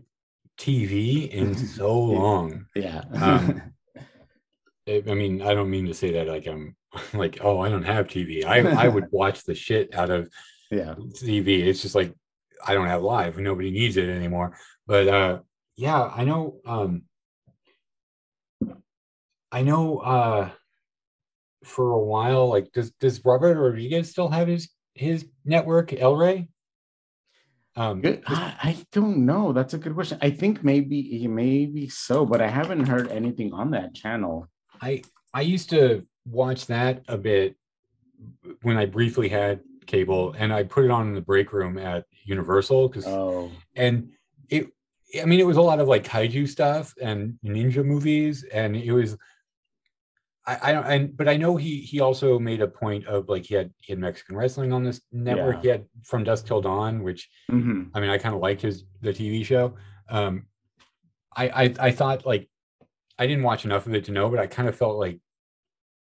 TV 0.57 1.29
in 1.29 1.55
so 1.77 1.93
long 1.97 2.65
Yeah. 2.75 3.03
Um, 3.13 3.61
I 4.87 5.03
I 5.07 5.13
mean, 5.13 5.41
I 5.41 5.53
don't 5.53 5.69
mean 5.69 5.85
to 5.87 5.93
say 5.93 6.11
that 6.13 6.27
like 6.27 6.47
I'm 6.47 6.75
like, 7.13 7.39
oh, 7.41 7.59
I 7.59 7.69
don't 7.69 7.83
have 7.83 8.07
TV. 8.07 8.45
I 8.45 8.57
I 8.85 8.87
would 8.87 9.07
watch 9.11 9.43
the 9.43 9.55
shit 9.55 9.93
out 9.95 10.09
of 10.09 10.29
Yeah. 10.71 10.95
TV. 10.97 11.65
It's 11.67 11.81
just 11.81 11.95
like 11.95 12.13
I 12.65 12.73
don't 12.73 12.87
have 12.87 13.01
live. 13.01 13.37
Nobody 13.37 13.71
needs 13.71 13.97
it 13.97 14.09
anymore. 14.09 14.57
But 14.87 15.07
uh 15.07 15.39
yeah, 15.75 16.03
I 16.03 16.25
know 16.25 16.59
um 16.65 17.03
I 19.51 19.61
know 19.61 19.99
uh 19.99 20.49
for 21.63 21.91
a 21.91 21.99
while, 21.99 22.47
like 22.49 22.71
does 22.71 22.91
does 22.91 23.23
Robert 23.25 23.57
Rodriguez 23.57 24.11
still 24.11 24.29
have 24.29 24.47
his 24.47 24.69
his 24.93 25.25
network, 25.43 25.93
El 25.93 26.15
Rey? 26.15 26.49
Um 27.75 28.01
Good. 28.01 28.23
I, 28.27 28.55
I 28.61 28.85
don't 28.91 29.25
know. 29.25 29.51
That's 29.53 29.73
a 29.73 29.77
good 29.77 29.93
question. 29.93 30.19
I 30.21 30.29
think 30.29 30.63
maybe 30.63 31.27
maybe 31.27 31.89
so, 31.89 32.25
but 32.25 32.41
I 32.41 32.47
haven't 32.47 32.85
heard 32.85 33.09
anything 33.11 33.53
on 33.53 33.71
that 33.71 33.93
channel. 33.95 34.47
I 34.81 35.01
I 35.33 35.41
used 35.41 35.69
to 35.71 36.05
watch 36.25 36.67
that 36.67 37.03
a 37.07 37.17
bit 37.17 37.55
when 38.61 38.77
I 38.77 38.85
briefly 38.85 39.29
had 39.29 39.61
cable 39.87 40.33
and 40.37 40.53
I 40.53 40.63
put 40.63 40.85
it 40.85 40.91
on 40.91 41.07
in 41.07 41.15
the 41.15 41.21
break 41.21 41.53
room 41.53 41.77
at 41.77 42.05
Universal 42.25 42.89
because 42.89 43.05
Oh, 43.07 43.51
and 43.75 44.09
it 44.49 44.67
i 45.21 45.25
mean 45.25 45.39
it 45.39 45.45
was 45.45 45.57
a 45.57 45.61
lot 45.61 45.79
of 45.79 45.87
like 45.87 46.03
kaiju 46.03 46.47
stuff 46.47 46.93
and 47.01 47.37
ninja 47.45 47.83
movies 47.85 48.43
and 48.51 48.75
it 48.75 48.91
was 48.91 49.17
i 50.45 50.57
i 50.63 50.71
don't 50.73 50.85
and 50.85 51.17
but 51.17 51.27
i 51.29 51.37
know 51.37 51.55
he 51.55 51.79
he 51.81 51.99
also 51.99 52.37
made 52.39 52.61
a 52.61 52.67
point 52.67 53.05
of 53.07 53.29
like 53.29 53.45
he 53.45 53.55
had 53.55 53.71
he 53.77 53.93
had 53.93 53.99
mexican 53.99 54.35
wrestling 54.35 54.73
on 54.73 54.83
this 54.83 55.01
network 55.11 55.55
Yeah. 55.57 55.61
he 55.61 55.67
had 55.69 55.85
from 56.03 56.23
dusk 56.23 56.45
till 56.47 56.61
dawn 56.61 57.03
which 57.03 57.29
mhm. 57.51 57.89
i 57.93 57.99
mean 57.99 58.09
i 58.09 58.17
kind 58.17 58.35
of 58.35 58.41
liked 58.41 58.61
his 58.61 58.83
the 59.01 59.11
tv 59.13 59.45
show 59.45 59.75
um 60.09 60.45
I, 61.35 61.47
I 61.63 61.73
i 61.79 61.91
thought 61.91 62.25
like 62.25 62.49
i 63.17 63.25
didn't 63.27 63.43
watch 63.43 63.65
enough 63.65 63.87
of 63.87 63.93
it 63.95 64.05
to 64.05 64.11
know 64.11 64.29
but 64.29 64.39
i 64.39 64.47
kind 64.47 64.67
of 64.67 64.75
felt 64.75 64.97
like 64.97 65.19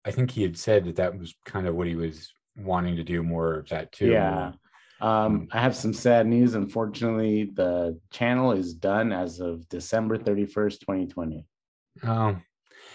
i 0.04 0.10
think 0.10 0.30
he 0.30 0.42
had 0.42 0.56
said 0.58 0.84
that 0.86 0.96
that 0.96 1.18
was 1.18 1.34
kind 1.44 1.66
of 1.66 1.74
what 1.74 1.86
he 1.86 1.94
was 1.94 2.32
wanting 2.56 2.96
to 2.96 3.02
do 3.04 3.22
more 3.22 3.54
of 3.58 3.68
that 3.68 3.92
too 3.92 4.10
Yeah. 4.10 4.52
Um, 5.00 5.48
I 5.52 5.60
have 5.60 5.74
some 5.76 5.92
sad 5.92 6.26
news. 6.26 6.54
Unfortunately, 6.54 7.50
the 7.52 7.98
channel 8.10 8.52
is 8.52 8.72
done 8.74 9.12
as 9.12 9.40
of 9.40 9.68
December 9.68 10.16
31st, 10.16 10.80
2020. 10.80 11.44
Oh, 12.04 12.36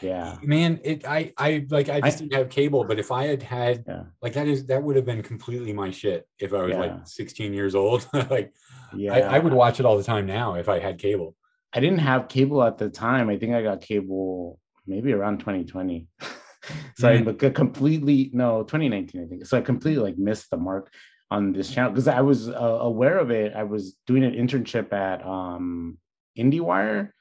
Yeah. 0.02 0.38
man 0.42 0.80
it 0.84 1.06
i 1.08 1.34
i 1.38 1.66
like 1.70 1.90
i 1.90 2.00
just 2.02 2.18
I- 2.18 2.20
didn't 2.22 2.34
have 2.34 2.50
cable 2.50 2.84
but 2.86 3.00
if 3.00 3.12
i 3.12 3.26
had 3.26 3.44
had 3.44 3.84
Yeah. 3.88 4.04
like 4.22 4.34
that 4.34 4.48
is 4.48 4.66
that 4.68 4.82
would 4.84 4.96
have 4.96 5.06
been 5.06 5.22
completely 5.24 5.74
my 5.74 5.90
shit 5.92 6.26
if 6.40 6.54
i 6.54 6.62
was 6.62 6.72
Yeah. 6.72 6.80
like 6.80 7.08
16 7.08 7.54
years 7.54 7.76
old 7.76 8.08
like 8.30 8.54
Yeah. 8.96 9.14
I, 9.14 9.20
I 9.36 9.40
would 9.40 9.54
watch 9.54 9.80
it 9.80 9.86
all 9.86 9.98
the 9.98 10.04
time 10.04 10.26
now 10.26 10.56
if 10.56 10.68
i 10.70 10.80
had 10.80 10.98
cable 11.00 11.36
I 11.72 11.80
didn't 11.82 12.00
have 12.00 12.28
cable 12.28 12.64
at 12.64 12.80
the 12.80 12.90
time. 12.90 13.30
I 13.30 13.38
think 13.38 13.54
I 13.54 13.62
got 13.62 13.80
cable 13.82 14.60
maybe 14.88 15.14
around 15.14 15.38
2020. 15.40 16.08
so 16.96 17.10
I 17.10 17.18
Mm. 17.18 17.26
look 17.26 17.56
completely 17.56 18.30
no 18.34 18.64
2019 18.64 19.24
I 19.24 19.28
think. 19.28 19.46
So 19.46 19.58
I 19.58 19.62
completely 19.62 20.04
like 20.04 20.18
missed 20.18 20.50
the 20.50 20.58
mark 20.58 20.92
on 21.32 21.54
this 21.54 21.70
channel 21.72 21.92
because 21.92 22.08
I 22.08 22.22
was 22.22 22.50
uh, 22.50 22.80
aware 22.82 23.18
of 23.20 23.32
it. 23.32 23.54
I 23.54 23.64
was 23.64 23.96
doing 24.08 24.24
an 24.24 24.34
internship 24.34 24.92
at 24.94 25.26
um 25.26 25.98
IndieWire, 26.38 27.12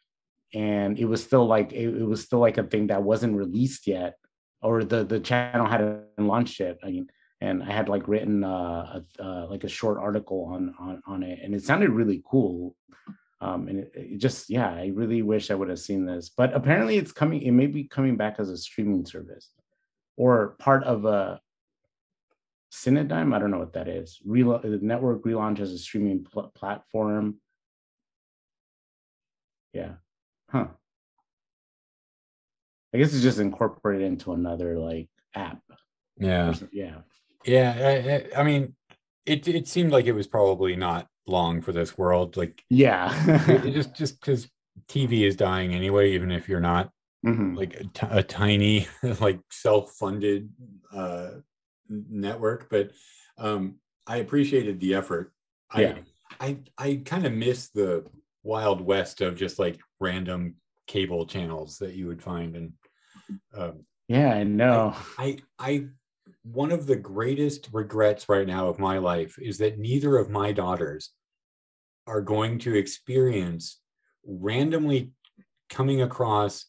and 0.55 0.98
it 0.98 1.05
was 1.05 1.23
still 1.23 1.47
like 1.47 1.73
it, 1.73 1.89
it 2.02 2.06
was 2.06 2.24
still 2.24 2.39
like 2.39 2.59
a 2.59 2.65
thing 2.65 2.86
that 2.89 3.02
wasn't 3.02 3.36
released 3.36 3.86
yet, 3.86 4.15
or 4.62 4.85
the 4.85 5.05
the 5.05 5.20
channel 5.20 5.66
hadn't 5.66 6.05
launched 6.19 6.60
yet. 6.60 6.78
I 6.85 6.90
mean. 6.90 7.09
And 7.40 7.62
I 7.62 7.70
had 7.70 7.89
like 7.89 8.09
written 8.09 8.43
uh, 8.43 8.98
a, 8.98 9.23
uh, 9.23 9.47
like 9.48 9.62
a 9.62 9.69
short 9.69 9.97
article 9.98 10.51
on 10.52 10.74
on 10.81 11.01
on 11.06 11.23
it, 11.23 11.39
and 11.40 11.55
it 11.55 11.62
sounded 11.62 11.90
really 11.90 12.20
cool 12.28 12.74
um 13.40 13.69
and 13.69 13.78
it, 13.81 13.93
it 13.94 14.19
just 14.19 14.51
yeah 14.51 14.70
i 14.70 14.90
really 14.94 15.23
wish 15.23 15.51
i 15.51 15.55
would 15.55 15.69
have 15.69 15.78
seen 15.78 16.05
this 16.05 16.31
but 16.36 16.52
apparently 16.55 16.97
it's 16.97 17.12
coming 17.12 17.40
it 17.43 17.52
may 17.52 17.66
be 17.66 17.85
coming 17.85 18.16
back 18.16 18.36
as 18.39 18.51
a 18.51 18.56
streaming 18.56 19.05
service 19.06 19.51
or 20.16 20.56
part 20.59 20.82
of 20.85 21.05
a 21.05 21.40
Cinedigm. 22.73 23.35
i 23.35 23.39
don't 23.39 23.51
know 23.51 23.59
what 23.60 23.73
that 23.74 23.89
is 23.89 24.19
Rel- 24.27 24.60
the 24.62 24.78
network 24.82 25.23
relaunch 25.24 25.60
as 25.60 25.73
a 25.73 25.78
streaming 25.78 26.24
pl- 26.24 26.52
platform. 26.55 27.36
Yeah. 29.73 29.93
Huh. 30.51 30.69
I 32.94 32.98
guess 32.98 33.12
it's 33.12 33.23
just 33.23 33.39
incorporated 33.39 34.06
into 34.06 34.32
another 34.32 34.78
like 34.78 35.09
app 35.35 35.60
yeah. 36.19 36.55
yeah. 36.73 36.97
Yeah 37.44 38.20
I- 38.35 38.40
I 38.40 38.43
mean 38.44 38.74
it 39.28 39.46
it 39.48 39.68
seemed 39.68 39.92
like 39.92 40.06
it 40.06 40.12
was 40.12 40.26
probably 40.26 40.76
not 40.76 41.06
long 41.26 41.60
for 41.60 41.72
this 41.72 41.96
world 41.98 42.36
like 42.36 42.62
yeah 42.70 43.12
it, 43.48 43.72
just 43.74 43.94
just 43.94 44.20
because 44.20 44.48
tv 44.88 45.26
is 45.26 45.36
dying 45.36 45.74
anyway 45.74 46.12
even 46.12 46.30
if 46.30 46.48
you're 46.48 46.60
not 46.60 46.90
Mhm. 47.26 47.56
like 47.56 47.84
a, 48.00 48.22
tiny 48.22 48.86
like 49.20 49.40
self-funded 49.50 50.50
uh 50.94 51.30
network 51.88 52.68
but 52.70 52.92
um 53.38 53.80
i 54.06 54.18
appreciated 54.18 54.78
the 54.78 54.94
effort 54.94 55.32
Yeah. 55.76 55.98
i 56.40 56.46
i 56.46 56.59
i 56.78 57.02
kind 57.05 57.26
of 57.26 57.32
miss 57.32 57.70
the 57.70 58.06
wild 58.44 58.80
west 58.80 59.20
of 59.20 59.34
just 59.36 59.59
like 59.59 59.80
random 59.98 60.55
cable 60.86 61.26
channels 61.26 61.78
that 61.78 61.94
you 61.94 62.06
would 62.06 62.22
find 62.22 62.55
and 62.56 62.72
um 63.52 63.84
yeah 64.06 64.32
i 64.32 64.44
know 64.44 64.94
i 65.18 65.38
i 65.59 65.86
one 66.53 66.73
of 66.73 66.87
the 66.87 66.97
greatest 66.97 67.69
regrets 67.73 68.29
right 68.29 68.47
now 68.47 68.69
of 68.69 68.79
my 68.79 68.99
life 68.99 69.39
is 69.41 69.59
that 69.59 69.79
neither 69.79 70.16
of 70.16 70.31
my 70.31 70.53
daughters 70.53 71.11
are 72.07 72.23
going 72.23 72.59
to 72.61 72.75
experience 72.75 73.81
randomly 74.25 75.12
coming 75.69 76.03
across 76.03 76.66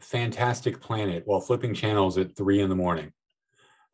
fantastic 0.00 0.80
planet 0.80 1.22
while 1.26 1.40
flipping 1.40 1.74
channels 1.74 2.18
at 2.18 2.36
three 2.36 2.60
in 2.60 2.68
the 2.68 2.74
morning. 2.76 3.12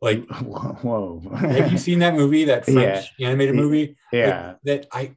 Like 0.01 0.27
whoa. 0.43 1.23
Have 1.37 1.71
you 1.73 1.79
seen 1.79 1.99
that 1.99 2.15
movie 2.15 2.45
that 2.45 2.65
french 2.73 3.07
animated 3.21 3.55
Yeah. 3.55 3.61
movie? 3.61 3.87
Like, 3.89 3.97
yeah. 4.13 4.55
that 4.65 4.87
i 4.93 5.17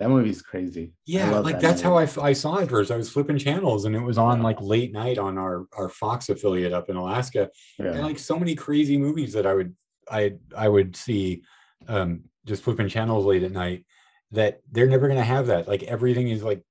that 0.00 0.08
movie's 0.08 0.42
crazy 0.42 0.92
yeah 1.06 1.30
like 1.38 1.54
that 1.54 1.62
that's 1.62 1.80
how 1.80 1.90
movie. 1.90 2.00
I, 2.00 2.02
f- 2.04 2.18
I 2.18 2.32
saw 2.32 2.56
it 2.56 2.68
first 2.68 2.90
i 2.90 2.96
was 2.96 3.08
flipping 3.10 3.38
channels 3.38 3.84
and 3.84 3.94
it 3.94 4.00
was 4.02 4.18
on 4.18 4.42
like 4.42 4.60
late 4.60 4.92
night 4.92 5.18
on 5.18 5.38
our 5.38 5.66
our 5.76 5.88
fox 5.88 6.28
affiliate 6.28 6.72
up 6.72 6.90
in 6.90 6.96
alaska 6.96 7.48
yeah. 7.78 7.92
and 7.92 8.02
like 8.02 8.18
so 8.18 8.38
many 8.38 8.54
crazy 8.54 8.98
movies 8.98 9.32
that 9.34 9.46
I 9.46 9.54
would 9.54 9.74
I 10.10 10.34
I 10.56 10.68
would 10.68 10.96
see 10.96 11.42
um 11.88 12.24
just 12.44 12.62
flipping 12.62 12.88
channels 12.88 13.24
late 13.24 13.42
at 13.42 13.52
night 13.52 13.84
that 14.32 14.60
they're 14.70 14.86
never 14.88 15.08
gonna 15.08 15.24
have 15.24 15.46
that. 15.46 15.68
Like 15.68 15.82
everything 15.84 16.28
is 16.28 16.42
like 16.42 16.62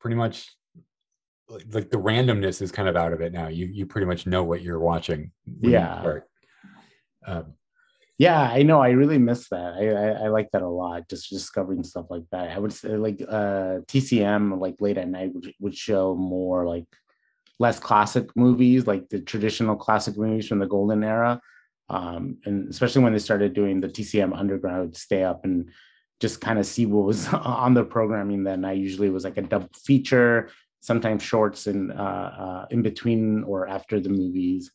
pretty 0.00 0.16
much 0.16 0.48
like, 1.48 1.90
the 1.90 1.98
randomness 1.98 2.62
is 2.62 2.70
kind 2.72 2.88
of 2.88 2.96
out 2.96 3.12
of 3.12 3.20
it 3.20 3.32
now. 3.32 3.48
You 3.48 3.66
you 3.66 3.86
pretty 3.86 4.06
much 4.06 4.26
know 4.26 4.44
what 4.44 4.62
you're 4.62 4.78
watching. 4.78 5.32
you 5.44 5.70
Yeah. 5.72 6.00
start. 6.00 6.28
Um, 7.26 7.54
Yeah, 8.20 8.42
I 8.52 8.62
know. 8.64 8.82
I 8.82 8.90
really 8.90 9.16
miss 9.16 9.48
that. 9.48 9.72
I, 9.80 9.88
I 9.88 10.24
I 10.24 10.28
like 10.28 10.50
that 10.52 10.60
a 10.60 10.68
lot. 10.68 11.08
Just 11.08 11.30
discovering 11.30 11.82
stuff 11.82 12.10
like 12.10 12.24
that. 12.32 12.50
I 12.50 12.58
would 12.58 12.70
say 12.72 12.90
like 12.98 13.22
uh 13.26 13.80
TCM 13.88 14.60
like 14.60 14.76
late 14.78 14.98
at 14.98 15.08
night 15.08 15.32
would, 15.34 15.54
would 15.58 15.74
show 15.74 16.14
more 16.14 16.66
like 16.66 16.84
less 17.58 17.78
classic 17.80 18.26
movies, 18.36 18.86
like 18.86 19.08
the 19.08 19.20
traditional 19.22 19.74
classic 19.74 20.18
movies 20.18 20.46
from 20.48 20.58
the 20.58 20.66
golden 20.66 21.02
era. 21.02 21.40
Um, 21.88 22.36
and 22.44 22.68
especially 22.68 23.02
when 23.04 23.14
they 23.14 23.18
started 23.20 23.54
doing 23.54 23.80
the 23.80 23.88
TCM 23.88 24.36
Underground, 24.38 24.76
I 24.76 24.80
would 24.80 24.96
stay 24.98 25.24
up 25.24 25.46
and 25.46 25.70
just 26.20 26.42
kind 26.42 26.58
of 26.58 26.66
see 26.66 26.84
what 26.84 27.06
was 27.06 27.26
on 27.32 27.72
the 27.72 27.84
programming. 27.84 28.44
Then 28.44 28.66
I 28.66 28.72
usually 28.72 29.08
was 29.08 29.24
like 29.24 29.38
a 29.38 29.42
double 29.42 29.70
feature, 29.74 30.50
sometimes 30.82 31.22
shorts 31.22 31.66
in 31.66 31.90
uh, 31.90 32.30
uh, 32.44 32.66
in 32.70 32.82
between 32.82 33.44
or 33.44 33.66
after 33.66 33.98
the 33.98 34.10
movies 34.10 34.70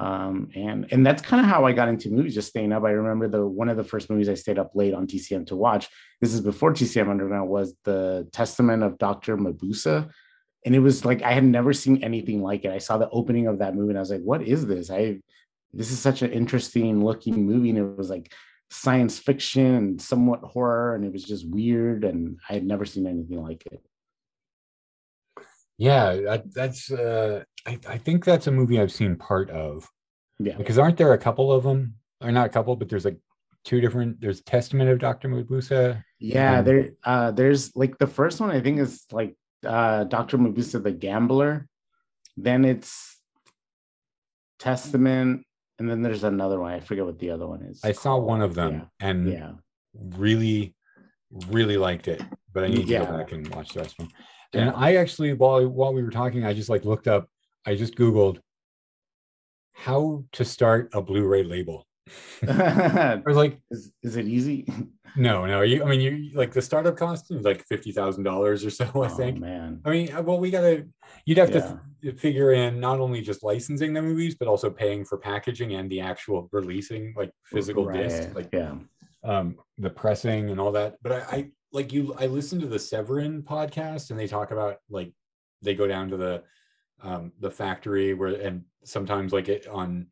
um 0.00 0.48
and 0.54 0.86
and 0.92 1.06
that's 1.06 1.22
kind 1.22 1.44
of 1.44 1.50
how 1.50 1.66
i 1.66 1.72
got 1.72 1.88
into 1.88 2.10
movies 2.10 2.34
just 2.34 2.48
staying 2.48 2.72
up. 2.72 2.84
I 2.84 2.90
remember 2.90 3.28
the 3.28 3.46
one 3.46 3.68
of 3.68 3.76
the 3.76 3.84
first 3.84 4.08
movies 4.08 4.28
i 4.28 4.34
stayed 4.34 4.58
up 4.58 4.70
late 4.74 4.94
on 4.94 5.06
tcm 5.06 5.46
to 5.46 5.56
watch 5.56 5.88
this 6.20 6.32
is 6.32 6.40
before 6.40 6.72
tcm 6.72 7.08
underground 7.10 7.48
was 7.48 7.74
the 7.84 8.28
testament 8.32 8.82
of 8.82 8.98
dr 8.98 9.36
mabuse 9.36 10.08
and 10.64 10.74
it 10.74 10.80
was 10.80 11.04
like 11.04 11.22
i 11.22 11.32
had 11.32 11.44
never 11.44 11.72
seen 11.72 12.02
anything 12.02 12.42
like 12.42 12.64
it. 12.64 12.72
I 12.72 12.78
saw 12.78 12.98
the 12.98 13.10
opening 13.10 13.46
of 13.46 13.58
that 13.58 13.74
movie 13.74 13.90
and 13.90 13.98
i 13.98 14.00
was 14.00 14.10
like 14.10 14.22
what 14.22 14.42
is 14.42 14.66
this? 14.66 14.90
I 14.90 15.20
this 15.72 15.90
is 15.90 15.98
such 16.00 16.22
an 16.22 16.32
interesting 16.32 17.04
looking 17.04 17.46
movie. 17.46 17.70
And 17.70 17.78
it 17.78 17.96
was 17.96 18.10
like 18.10 18.32
science 18.70 19.18
fiction 19.18 19.74
and 19.74 20.02
somewhat 20.02 20.40
horror 20.40 20.94
and 20.94 21.04
it 21.04 21.12
was 21.12 21.24
just 21.24 21.48
weird 21.48 22.04
and 22.04 22.38
i 22.48 22.52
had 22.52 22.64
never 22.64 22.84
seen 22.84 23.04
anything 23.04 23.42
like 23.42 23.64
it 23.66 23.82
yeah, 25.80 26.04
that, 26.28 26.42
that's 26.54 26.90
uh 26.92 27.42
I, 27.66 27.78
I 27.88 27.96
think 27.98 28.24
that's 28.24 28.46
a 28.46 28.52
movie 28.52 28.78
I've 28.80 28.92
seen 28.92 29.16
part 29.16 29.48
of. 29.50 29.88
yeah 30.38 30.56
Because 30.60 30.78
aren't 30.78 30.98
there 30.98 31.12
a 31.14 31.18
couple 31.26 31.50
of 31.56 31.62
them? 31.64 31.94
Or 32.22 32.30
not 32.30 32.46
a 32.46 32.50
couple, 32.56 32.76
but 32.76 32.88
there's 32.90 33.06
like 33.10 33.18
two 33.64 33.80
different 33.80 34.20
there's 34.20 34.40
Testament 34.42 34.90
of 34.90 34.98
Dr. 34.98 35.28
Mabuse. 35.30 35.70
Yeah, 36.18 36.58
Um, 36.58 36.64
there 36.66 36.82
uh 37.12 37.30
there's 37.38 37.62
like 37.82 37.94
the 37.98 38.06
first 38.18 38.36
one 38.42 38.50
I 38.50 38.60
think 38.60 38.78
is 38.86 38.92
like 39.20 39.32
uh 39.64 40.04
Dr. 40.04 40.36
Mabuse 40.38 40.72
the 40.82 40.92
Gambler. 40.92 41.66
Then 42.36 42.64
it's 42.72 42.92
Testament 44.58 45.44
and 45.78 45.88
then 45.88 46.02
there's 46.02 46.24
another 46.24 46.60
one. 46.60 46.72
I 46.74 46.80
forget 46.80 47.06
what 47.06 47.18
the 47.18 47.30
other 47.30 47.46
one 47.46 47.62
is. 47.62 47.80
I 47.84 47.92
saw 47.92 48.16
one 48.18 48.42
of 48.42 48.54
them 48.54 48.72
Yeah. 48.74 49.08
and 49.08 49.18
Yeah. 49.32 49.52
really, 49.94 50.74
really 51.48 51.78
liked 51.78 52.06
it. 52.08 52.20
But 52.52 52.64
I 52.64 52.68
need 52.68 52.86
to 52.86 52.92
Yeah. 52.92 53.06
go 53.06 53.16
back 53.16 53.32
and 53.32 53.48
watch 53.54 53.72
the 53.72 53.80
rest 53.80 53.92
of 53.98 54.08
them. 54.08 54.08
And 54.52 54.70
I 54.70 54.96
actually, 54.96 55.32
while 55.32 55.66
while 55.68 55.92
we 55.92 56.02
were 56.02 56.10
talking, 56.10 56.44
I 56.44 56.52
just 56.52 56.68
like 56.68 56.84
looked 56.84 57.06
up. 57.08 57.28
I 57.66 57.74
just 57.76 57.94
googled 57.94 58.38
how 59.72 60.24
to 60.32 60.44
start 60.44 60.90
a 60.92 61.00
Blu-ray 61.00 61.44
label. 61.44 61.86
I 62.48 63.22
was 63.24 63.36
like, 63.36 63.60
is 63.70 63.92
is 64.02 64.16
it 64.16 64.26
easy? 64.26 64.66
no, 65.16 65.46
no. 65.46 65.62
You, 65.62 65.84
I 65.84 65.86
mean, 65.86 66.00
you 66.00 66.30
like 66.34 66.52
the 66.52 66.62
startup 66.62 66.96
cost 66.96 67.30
is 67.30 67.44
like 67.44 67.64
fifty 67.66 67.92
thousand 67.92 68.24
dollars 68.24 68.64
or 68.64 68.70
so. 68.70 68.84
I 68.86 68.88
think. 68.88 69.12
Oh, 69.12 69.16
think. 69.16 69.40
man. 69.40 69.80
I 69.84 69.90
mean, 69.90 70.24
well, 70.24 70.40
we 70.40 70.50
gotta. 70.50 70.86
You'd 71.24 71.38
have 71.38 71.50
Yeah. 71.50 71.76
to 72.02 72.08
f- 72.08 72.18
figure 72.18 72.52
in 72.52 72.80
not 72.80 72.98
only 72.98 73.20
just 73.20 73.44
licensing 73.44 73.92
the 73.92 74.02
movies, 74.02 74.34
but 74.34 74.48
also 74.48 74.70
paying 74.70 75.04
for 75.04 75.18
packaging 75.18 75.74
and 75.74 75.88
the 75.90 76.00
actual 76.00 76.48
releasing, 76.52 77.14
like 77.16 77.30
physical 77.44 77.86
disc, 77.86 78.34
like 78.34 78.48
yeah. 78.52 78.74
um, 79.22 79.56
the 79.78 79.90
pressing 79.90 80.50
and 80.50 80.60
all 80.60 80.72
that. 80.72 80.96
But 81.02 81.12
I, 81.12 81.18
I 81.36 81.50
like 81.72 81.92
you. 81.92 82.14
I 82.18 82.26
listened 82.26 82.60
to 82.62 82.66
the 82.66 82.78
Severin 82.78 83.42
podcast, 83.42 84.10
and 84.10 84.18
they 84.18 84.26
talk 84.26 84.50
about 84.50 84.78
like 84.88 85.12
they 85.62 85.74
go 85.74 85.86
down 85.86 86.08
to 86.10 86.16
the 86.16 86.42
um, 87.02 87.32
the 87.40 87.50
factory 87.50 88.14
where, 88.14 88.34
and 88.40 88.64
sometimes 88.84 89.32
like 89.32 89.48
it 89.48 89.66
on 89.68 90.06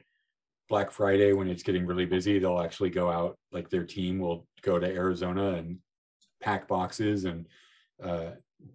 Black 0.68 0.90
Friday 0.90 1.32
when 1.32 1.48
it's 1.48 1.62
getting 1.62 1.86
really 1.86 2.06
busy, 2.06 2.38
they'll 2.38 2.60
actually 2.60 2.90
go 2.90 3.10
out. 3.10 3.38
Like 3.52 3.70
their 3.70 3.84
team 3.84 4.18
will 4.18 4.46
go 4.62 4.78
to 4.78 4.86
Arizona 4.86 5.52
and 5.52 5.78
pack 6.40 6.68
boxes 6.68 7.24
and 7.24 7.46
uh, 8.02 8.30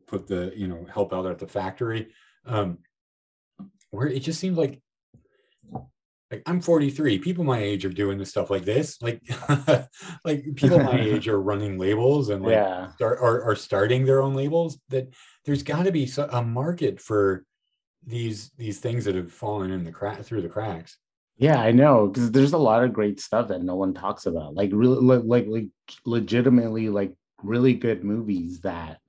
put 0.07 0.27
the 0.27 0.51
you 0.55 0.67
know 0.67 0.85
help 0.91 1.13
out 1.13 1.25
at 1.25 1.39
the 1.39 1.47
factory. 1.47 2.09
Um, 2.45 2.79
where 3.91 4.07
it 4.07 4.21
just 4.21 4.39
seems 4.39 4.57
like 4.57 4.81
like 6.33 6.41
I'm 6.47 6.61
43. 6.61 7.19
People 7.19 7.43
my 7.43 7.59
age 7.59 7.85
are 7.85 7.89
doing 7.89 8.17
this 8.17 8.31
stuff 8.31 8.49
like 8.49 8.65
this. 8.65 8.99
Like 9.03 9.21
like 10.25 10.43
people 10.55 10.79
my 10.79 10.99
age 10.99 11.27
are 11.27 11.39
running 11.39 11.77
labels 11.77 12.29
and 12.29 12.41
like 12.41 12.53
yeah. 12.53 12.91
start, 12.93 13.19
are, 13.21 13.43
are 13.43 13.55
starting 13.55 14.03
their 14.03 14.23
own 14.23 14.33
labels. 14.33 14.79
That 14.89 15.13
there's 15.45 15.61
got 15.61 15.83
to 15.83 15.91
be 15.91 16.09
a 16.17 16.41
market 16.41 16.99
for 16.99 17.45
these 18.05 18.49
these 18.57 18.79
things 18.79 19.05
that 19.05 19.13
have 19.13 19.31
fallen 19.31 19.69
in 19.69 19.83
the 19.83 19.91
crack 19.91 20.23
through 20.23 20.41
the 20.41 20.49
cracks. 20.49 20.97
Yeah, 21.37 21.59
I 21.59 21.71
know 21.71 22.07
because 22.07 22.31
there's 22.31 22.53
a 22.53 22.57
lot 22.57 22.83
of 22.83 22.93
great 22.93 23.19
stuff 23.19 23.49
that 23.49 23.61
no 23.61 23.75
one 23.75 23.93
talks 23.93 24.25
about. 24.25 24.55
Like 24.55 24.71
really, 24.73 25.01
like, 25.01 25.21
like 25.25 25.45
like 25.47 25.67
legitimately, 26.03 26.89
like 26.89 27.13
really 27.43 27.75
good 27.75 28.03
movies 28.03 28.61
that 28.61 29.01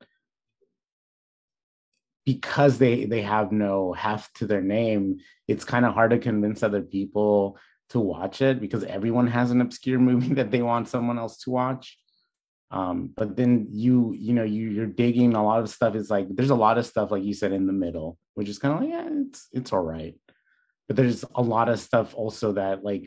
because 2.25 2.79
they 2.79 3.05
they 3.05 3.23
have 3.23 3.53
no 3.53 3.93
heft 3.93 4.37
to 4.37 4.47
their 4.47 4.63
name, 4.63 5.19
it's 5.49 5.65
kind 5.65 5.85
of 5.85 5.95
hard 5.95 6.11
to 6.11 6.19
convince 6.19 6.63
other 6.63 6.83
people 6.83 7.59
to 7.91 8.01
watch 8.01 8.41
it 8.41 8.61
because 8.61 8.83
everyone 8.85 9.27
has 9.27 9.51
an 9.51 9.61
obscure 9.61 9.99
movie 10.11 10.35
that 10.35 10.51
they 10.51 10.63
want 10.63 10.89
someone 10.89 11.19
else 11.19 11.39
to 11.39 11.51
watch. 11.51 11.99
Um, 12.71 13.13
but 13.15 13.37
then 13.37 13.69
you 13.71 14.15
you 14.19 14.33
know 14.33 14.45
you 14.45 14.69
you're 14.71 14.87
digging 14.87 15.35
a 15.35 15.45
lot 15.45 15.61
of 15.61 15.71
stuff. 15.71 15.95
Is 15.95 16.11
like 16.11 16.27
there's 16.31 16.51
a 16.51 16.55
lot 16.55 16.79
of 16.79 16.87
stuff 16.87 17.11
like 17.11 17.23
you 17.23 17.35
said 17.35 17.53
in 17.53 17.67
the 17.67 17.73
middle, 17.73 18.19
which 18.35 18.49
is 18.49 18.59
kind 18.59 18.75
of 18.75 18.81
like 18.81 18.91
yeah, 18.91 19.09
it's 19.11 19.49
it's 19.53 19.73
all 19.73 19.83
right 19.83 20.17
but 20.87 20.97
there's 20.97 21.25
a 21.35 21.43
lot 21.43 21.69
of 21.69 21.81
stuff 21.81 22.15
also 22.15 22.53
that 22.53 22.85
like 22.85 23.07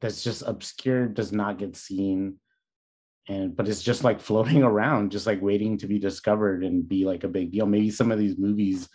that's 0.00 0.22
just 0.22 0.42
obscure 0.46 1.06
does 1.06 1.32
not 1.32 1.58
get 1.58 1.76
seen 1.76 2.38
and 3.28 3.56
but 3.56 3.68
it's 3.68 3.82
just 3.82 4.04
like 4.04 4.20
floating 4.28 4.62
around 4.62 5.10
just 5.10 5.26
like 5.26 5.40
waiting 5.40 5.78
to 5.78 5.86
be 5.86 5.98
discovered 5.98 6.64
and 6.64 6.88
be 6.88 7.04
like 7.04 7.24
a 7.24 7.28
big 7.28 7.52
deal 7.52 7.66
maybe 7.66 7.90
some 7.90 8.10
of 8.10 8.18
these 8.18 8.38
movies 8.38 8.88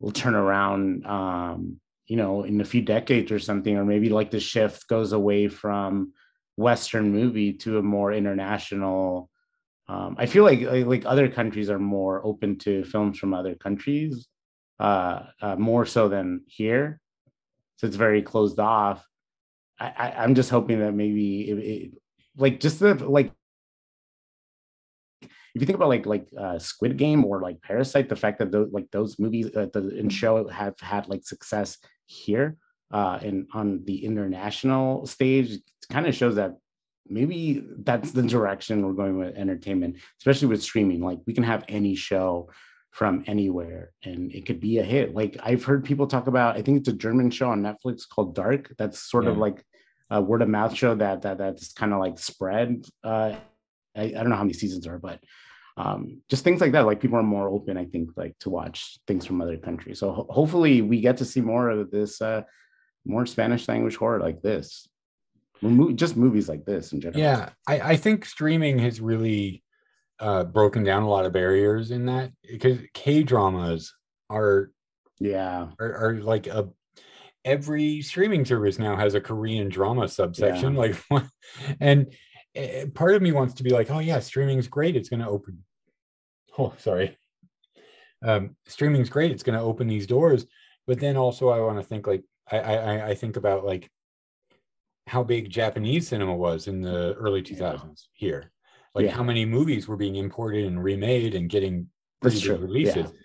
will 0.00 0.12
turn 0.12 0.34
around 0.34 1.06
um 1.06 1.80
you 2.06 2.16
know 2.16 2.42
in 2.42 2.60
a 2.60 2.64
few 2.64 2.82
decades 2.82 3.30
or 3.30 3.38
something 3.38 3.76
or 3.76 3.84
maybe 3.84 4.08
like 4.08 4.30
the 4.30 4.40
shift 4.40 4.86
goes 4.88 5.12
away 5.12 5.48
from 5.48 6.12
western 6.56 7.12
movie 7.12 7.52
to 7.52 7.78
a 7.78 7.82
more 7.82 8.12
international 8.12 9.30
um 9.88 10.14
i 10.18 10.26
feel 10.26 10.44
like 10.44 10.60
like, 10.86 11.06
other 11.06 11.28
countries 11.28 11.70
are 11.70 11.78
more 11.78 12.24
open 12.26 12.58
to 12.58 12.84
films 12.84 13.18
from 13.18 13.32
other 13.32 13.54
countries 13.54 14.28
uh, 14.80 15.22
uh 15.40 15.56
more 15.56 15.86
so 15.86 16.08
than 16.08 16.42
here 16.46 17.00
so 17.82 17.88
it's 17.88 17.96
very 17.96 18.22
closed 18.22 18.60
off. 18.60 19.04
I, 19.80 19.86
I 19.86 20.22
I'm 20.22 20.36
just 20.36 20.50
hoping 20.50 20.78
that 20.78 20.92
maybe 20.92 21.50
it, 21.50 21.58
it, 21.58 21.90
like 22.36 22.60
just 22.60 22.78
the 22.78 22.94
like 22.94 23.32
if 25.54 25.60
you 25.60 25.66
think 25.66 25.76
about 25.76 25.88
like 25.88 26.06
like 26.06 26.28
uh, 26.38 26.58
Squid 26.58 26.96
Game 26.96 27.24
or 27.24 27.40
like 27.40 27.60
Parasite, 27.62 28.08
the 28.08 28.16
fact 28.16 28.38
that 28.38 28.50
those 28.50 28.70
like 28.72 28.90
those 28.90 29.18
movies 29.18 29.54
uh, 29.54 29.66
the 29.72 29.94
and 29.98 30.12
show 30.12 30.48
have 30.48 30.78
had 30.80 31.08
like 31.08 31.24
success 31.24 31.78
here 32.06 32.56
uh, 32.92 33.18
and 33.22 33.48
on 33.54 33.84
the 33.84 34.04
international 34.04 35.06
stage, 35.06 35.58
kind 35.90 36.06
of 36.06 36.14
shows 36.14 36.36
that 36.36 36.56
maybe 37.08 37.64
that's 37.78 38.12
the 38.12 38.22
direction 38.22 38.86
we're 38.86 38.92
going 38.92 39.18
with 39.18 39.36
entertainment, 39.36 39.96
especially 40.18 40.48
with 40.48 40.62
streaming. 40.62 41.00
Like 41.00 41.18
we 41.26 41.34
can 41.34 41.44
have 41.44 41.64
any 41.68 41.94
show 41.94 42.50
from 42.90 43.24
anywhere 43.26 43.92
and 44.04 44.30
it 44.32 44.44
could 44.44 44.60
be 44.60 44.78
a 44.78 44.82
hit. 44.82 45.14
Like 45.14 45.38
I've 45.42 45.64
heard 45.64 45.84
people 45.84 46.06
talk 46.06 46.26
about, 46.26 46.56
I 46.56 46.62
think 46.62 46.78
it's 46.78 46.88
a 46.88 46.92
German 46.92 47.30
show 47.30 47.48
on 47.48 47.62
Netflix 47.62 48.06
called 48.08 48.34
Dark. 48.34 48.72
That's 48.76 48.98
sort 49.00 49.26
of 49.26 49.38
like 49.38 49.64
a 50.10 50.20
word 50.20 50.42
of 50.42 50.48
mouth 50.50 50.76
show 50.76 50.94
that 50.94 51.22
that 51.22 51.38
that's 51.38 51.72
kind 51.72 51.94
of 51.94 52.00
like 52.00 52.18
spread. 52.18 52.84
Uh, 53.02 53.36
I, 53.96 54.02
I 54.04 54.08
don't 54.10 54.30
know 54.30 54.36
how 54.36 54.42
many 54.44 54.54
seasons 54.54 54.86
are, 54.86 54.98
but 54.98 55.20
um, 55.76 56.20
just 56.28 56.44
things 56.44 56.60
like 56.60 56.72
that. 56.72 56.86
Like 56.86 57.00
people 57.00 57.18
are 57.18 57.22
more 57.22 57.48
open, 57.48 57.76
I 57.76 57.84
think, 57.86 58.10
like 58.16 58.38
to 58.40 58.50
watch 58.50 58.98
things 59.06 59.24
from 59.26 59.40
other 59.40 59.56
countries. 59.56 59.98
So 59.98 60.12
ho- 60.12 60.26
hopefully 60.30 60.82
we 60.82 61.00
get 61.00 61.16
to 61.18 61.24
see 61.24 61.40
more 61.40 61.70
of 61.70 61.90
this, 61.90 62.20
uh, 62.20 62.42
more 63.04 63.26
Spanish 63.26 63.66
language 63.68 63.96
horror 63.96 64.20
like 64.20 64.42
this. 64.42 64.88
Mo- 65.62 65.92
just 65.92 66.16
movies 66.16 66.48
like 66.48 66.64
this 66.64 66.92
in 66.92 67.00
general. 67.00 67.20
Yeah, 67.20 67.50
I, 67.66 67.80
I 67.80 67.96
think 67.96 68.24
streaming 68.24 68.78
has 68.80 69.00
really 69.00 69.62
uh, 70.20 70.44
broken 70.44 70.84
down 70.84 71.02
a 71.04 71.08
lot 71.08 71.24
of 71.24 71.32
barriers 71.32 71.90
in 71.90 72.06
that 72.06 72.32
because 72.48 72.78
K 72.94 73.22
dramas 73.22 73.94
are, 74.30 74.70
Yeah. 75.20 75.68
are 75.80 75.94
are 75.96 76.14
like 76.20 76.46
a 76.48 76.68
every 77.44 78.02
streaming 78.02 78.44
service 78.44 78.78
now 78.78 78.94
has 78.96 79.14
a 79.14 79.20
Korean 79.20 79.68
drama 79.68 80.06
subsection. 80.08 80.74
Like, 80.74 80.96
and 81.80 82.12
part 82.94 83.14
of 83.14 83.22
me 83.22 83.32
wants 83.32 83.54
to 83.54 83.62
be 83.62 83.70
like, 83.70 83.90
oh 83.90 83.98
yeah, 83.98 84.20
streaming's 84.20 84.68
great. 84.68 84.96
It's 84.96 85.08
going 85.08 85.20
to 85.20 85.28
open. 85.28 85.64
Oh, 86.58 86.74
sorry. 86.78 87.16
Um, 88.24 88.56
streaming's 88.66 89.08
great. 89.08 89.30
It's 89.32 89.42
going 89.42 89.58
to 89.58 89.64
open 89.64 89.88
these 89.88 90.06
doors. 90.06 90.46
But 90.86 91.00
then 91.00 91.16
also, 91.16 91.48
I 91.48 91.60
want 91.60 91.78
to 91.78 91.84
think 91.84 92.06
like 92.06 92.22
I, 92.50 92.58
I 92.58 93.08
I- 93.10 93.14
think 93.14 93.36
about 93.36 93.64
like 93.64 93.90
how 95.06 95.22
big 95.22 95.50
Japanese 95.50 96.08
cinema 96.08 96.34
was 96.34 96.68
in 96.68 96.80
the 96.80 97.14
early 97.14 97.42
2000s 97.42 98.04
here. 98.12 98.52
Like 98.94 99.06
Yeah. 99.06 99.12
how 99.12 99.22
many 99.22 99.44
movies 99.44 99.88
were 99.88 99.96
being 99.96 100.16
imported 100.16 100.64
and 100.66 100.82
remade 100.82 101.34
and 101.34 101.48
getting 101.48 101.88
That's 102.20 102.34
pretty 102.34 102.48
big 102.48 102.56
true, 102.58 102.66
releases. 102.66 102.96
yeah. 103.12 103.18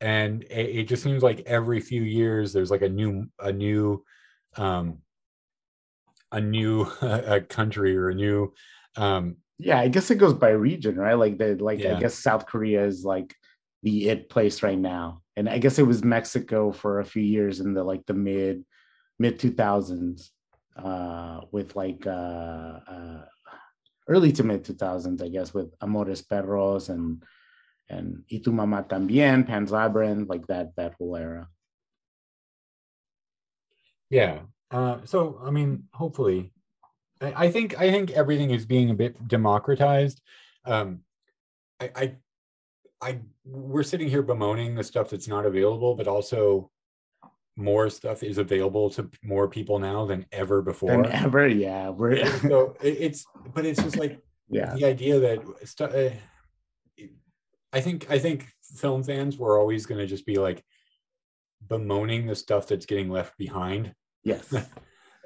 And 0.00 0.42
it, 0.44 0.76
it 0.80 0.88
just 0.88 1.02
seems 1.02 1.22
like 1.22 1.40
every 1.46 1.80
few 1.80 2.02
years 2.02 2.52
there's 2.52 2.70
like 2.70 2.82
a 2.82 2.88
new 2.88 3.26
a 3.38 3.52
new 3.52 4.04
um 4.56 4.98
a 6.34 6.40
new 6.40 6.82
a 7.02 7.40
country 7.40 7.96
or 7.96 8.10
a 8.10 8.14
new 8.14 8.52
um 8.96 9.36
yeah 9.58 9.78
i 9.78 9.88
guess 9.88 10.10
it 10.10 10.16
goes 10.18 10.34
by 10.34 10.50
region 10.50 10.96
right? 10.96 11.14
Like 11.14 11.38
the 11.38 11.54
like 11.54 11.80
Yeah. 11.80 11.96
i 11.96 12.00
guess 12.00 12.14
south 12.14 12.46
korea 12.46 12.84
is 12.84 13.04
like 13.04 13.34
the 13.82 14.08
it 14.08 14.28
place 14.28 14.62
right 14.62 14.78
now. 14.78 15.20
And 15.36 15.48
i 15.48 15.58
guess 15.58 15.78
it 15.78 15.86
was 15.86 16.02
mexico 16.02 16.72
for 16.72 17.00
a 17.00 17.04
few 17.04 17.22
years 17.22 17.60
in 17.60 17.74
the 17.74 17.84
like 17.84 18.04
the 18.06 18.14
mid 18.14 18.64
mid 19.18 19.38
2000s 19.38 20.30
uh 20.76 21.40
with 21.52 21.76
like 21.76 22.02
uh 22.06 22.80
uh 22.94 23.24
early 24.08 24.32
to 24.32 24.42
mid 24.42 24.64
2000s 24.64 25.22
i 25.22 25.28
guess 25.28 25.54
with 25.54 25.70
amores 25.80 26.22
perros 26.22 26.88
and 26.88 27.22
and 27.88 28.24
y 28.30 28.40
tu 28.42 28.50
mamá 28.50 28.82
también 28.88 29.46
pan's 29.46 29.70
labyrinth 29.70 30.28
like 30.28 30.46
that 30.48 30.74
that 30.76 30.94
whole 30.98 31.16
era. 31.16 31.46
Yeah 34.10 34.40
uh 34.74 34.98
so 35.04 35.40
i 35.46 35.50
mean 35.50 35.84
hopefully 35.94 36.52
I, 37.20 37.46
I 37.46 37.50
think 37.50 37.78
i 37.78 37.90
think 37.90 38.10
everything 38.10 38.50
is 38.50 38.66
being 38.66 38.90
a 38.90 38.94
bit 39.02 39.14
democratized. 39.28 40.20
Um 40.66 41.00
i 41.80 41.86
i 42.02 42.14
i 43.00 43.18
we're 43.44 43.82
sitting 43.92 44.08
here 44.08 44.22
bemoaning 44.22 44.74
the 44.74 44.84
stuff 44.84 45.10
that's 45.10 45.28
not 45.28 45.46
available 45.46 45.94
but 45.94 46.08
also 46.08 46.70
more 47.56 47.88
stuff 47.88 48.22
is 48.24 48.38
available 48.38 48.90
to 48.90 49.08
more 49.22 49.46
people 49.48 49.78
now 49.78 50.04
than 50.06 50.26
ever 50.32 50.60
before. 50.60 50.90
Than 50.90 51.12
ever 51.12 51.46
yeah 51.46 51.88
we're 51.90 52.26
so 52.50 52.76
it- 52.82 52.98
it's 53.06 53.24
but 53.54 53.64
it's 53.64 53.82
just 53.82 53.96
like 53.96 54.18
yeah. 54.48 54.74
the 54.74 54.84
idea 54.84 55.20
that 55.20 55.38
stu- 55.64 55.84
uh, 55.84 56.10
i 57.72 57.80
think 57.80 58.10
i 58.10 58.18
think 58.18 58.38
film 58.76 59.02
fans 59.04 59.38
were 59.38 59.58
always 59.58 59.86
going 59.86 60.00
to 60.00 60.06
just 60.06 60.26
be 60.26 60.36
like 60.36 60.64
bemoaning 61.68 62.26
the 62.26 62.34
stuff 62.34 62.66
that's 62.66 62.86
getting 62.86 63.08
left 63.08 63.36
behind 63.38 63.94
yes. 64.24 64.52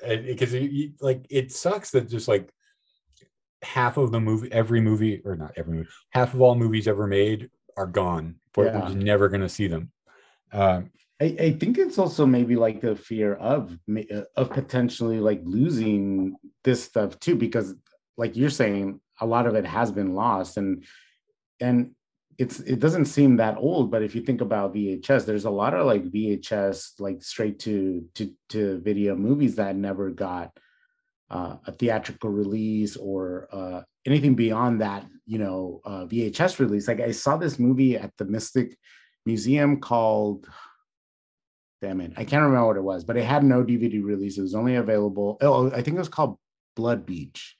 Because 0.00 0.54
like 1.00 1.26
it 1.28 1.50
sucks 1.50 1.90
that 1.90 2.08
just 2.08 2.28
like 2.28 2.52
half 3.62 3.96
of 3.96 4.12
the 4.12 4.20
movie 4.20 4.48
every 4.52 4.80
movie 4.80 5.20
or 5.24 5.34
not 5.34 5.50
every 5.56 5.74
movie 5.74 5.88
half 6.10 6.34
of 6.34 6.40
all 6.40 6.54
movies 6.54 6.86
ever 6.86 7.08
made 7.08 7.50
are 7.76 7.86
gone. 7.88 8.36
We're, 8.56 8.66
we're 8.66 8.78
Yeah. 8.78 8.84
just 8.86 8.96
never 8.96 9.28
going 9.28 9.40
to 9.40 9.48
see 9.48 9.66
them. 9.66 9.90
Um 10.52 10.90
I, 11.20 11.24
I 11.40 11.52
think 11.52 11.78
it's 11.78 11.98
also 11.98 12.26
maybe 12.26 12.54
like 12.54 12.80
the 12.80 12.94
fear 12.94 13.34
of 13.34 13.76
uh, 13.90 14.22
of 14.36 14.50
potentially 14.50 15.18
like 15.18 15.40
losing 15.44 16.36
this 16.62 16.84
stuff 16.84 17.18
too, 17.18 17.34
because 17.34 17.74
like 18.16 18.36
you're 18.36 18.50
saying, 18.50 19.00
a 19.20 19.26
lot 19.26 19.46
of 19.48 19.56
it 19.56 19.66
has 19.66 19.90
been 19.90 20.14
lost, 20.14 20.56
and 20.56 20.84
and 21.60 21.96
it's 22.38 22.60
it 22.60 22.78
doesn't 22.78 23.06
seem 23.06 23.36
that 23.36 23.58
old, 23.58 23.90
but 23.90 24.02
if 24.02 24.14
you 24.14 24.22
think 24.22 24.40
about 24.40 24.74
VHS, 24.74 25.26
there's 25.26 25.44
a 25.44 25.50
lot 25.50 25.74
of 25.74 25.86
like 25.86 26.04
VHS, 26.04 27.00
like 27.00 27.20
straight 27.22 27.58
to 27.60 28.06
to 28.14 28.32
to 28.50 28.78
video 28.78 29.16
movies 29.16 29.56
that 29.56 29.74
never 29.74 30.10
got 30.10 30.56
uh, 31.30 31.56
a 31.66 31.72
theatrical 31.72 32.30
release 32.30 32.96
or 32.96 33.48
uh, 33.52 33.82
anything 34.06 34.36
beyond 34.36 34.80
that, 34.80 35.04
you 35.26 35.38
know, 35.38 35.80
uh, 35.84 36.06
VHS 36.06 36.60
release. 36.60 36.86
Like 36.86 37.00
I 37.00 37.10
saw 37.10 37.36
this 37.36 37.58
movie 37.58 37.96
at 37.96 38.16
the 38.16 38.24
Mystic 38.24 38.78
Museum 39.26 39.80
called, 39.80 40.48
damn 41.82 42.00
it, 42.00 42.12
I 42.16 42.24
can't 42.24 42.44
remember 42.44 42.68
what 42.68 42.76
it 42.76 42.82
was, 42.82 43.04
but 43.04 43.16
it 43.16 43.24
had 43.24 43.42
no 43.44 43.64
DVD 43.64 44.02
release. 44.02 44.38
It 44.38 44.42
was 44.42 44.54
only 44.54 44.76
available. 44.76 45.38
Oh, 45.40 45.70
I 45.70 45.82
think 45.82 45.96
it 45.96 45.98
was 45.98 46.08
called 46.08 46.38
Blood 46.76 47.04
Beach. 47.04 47.56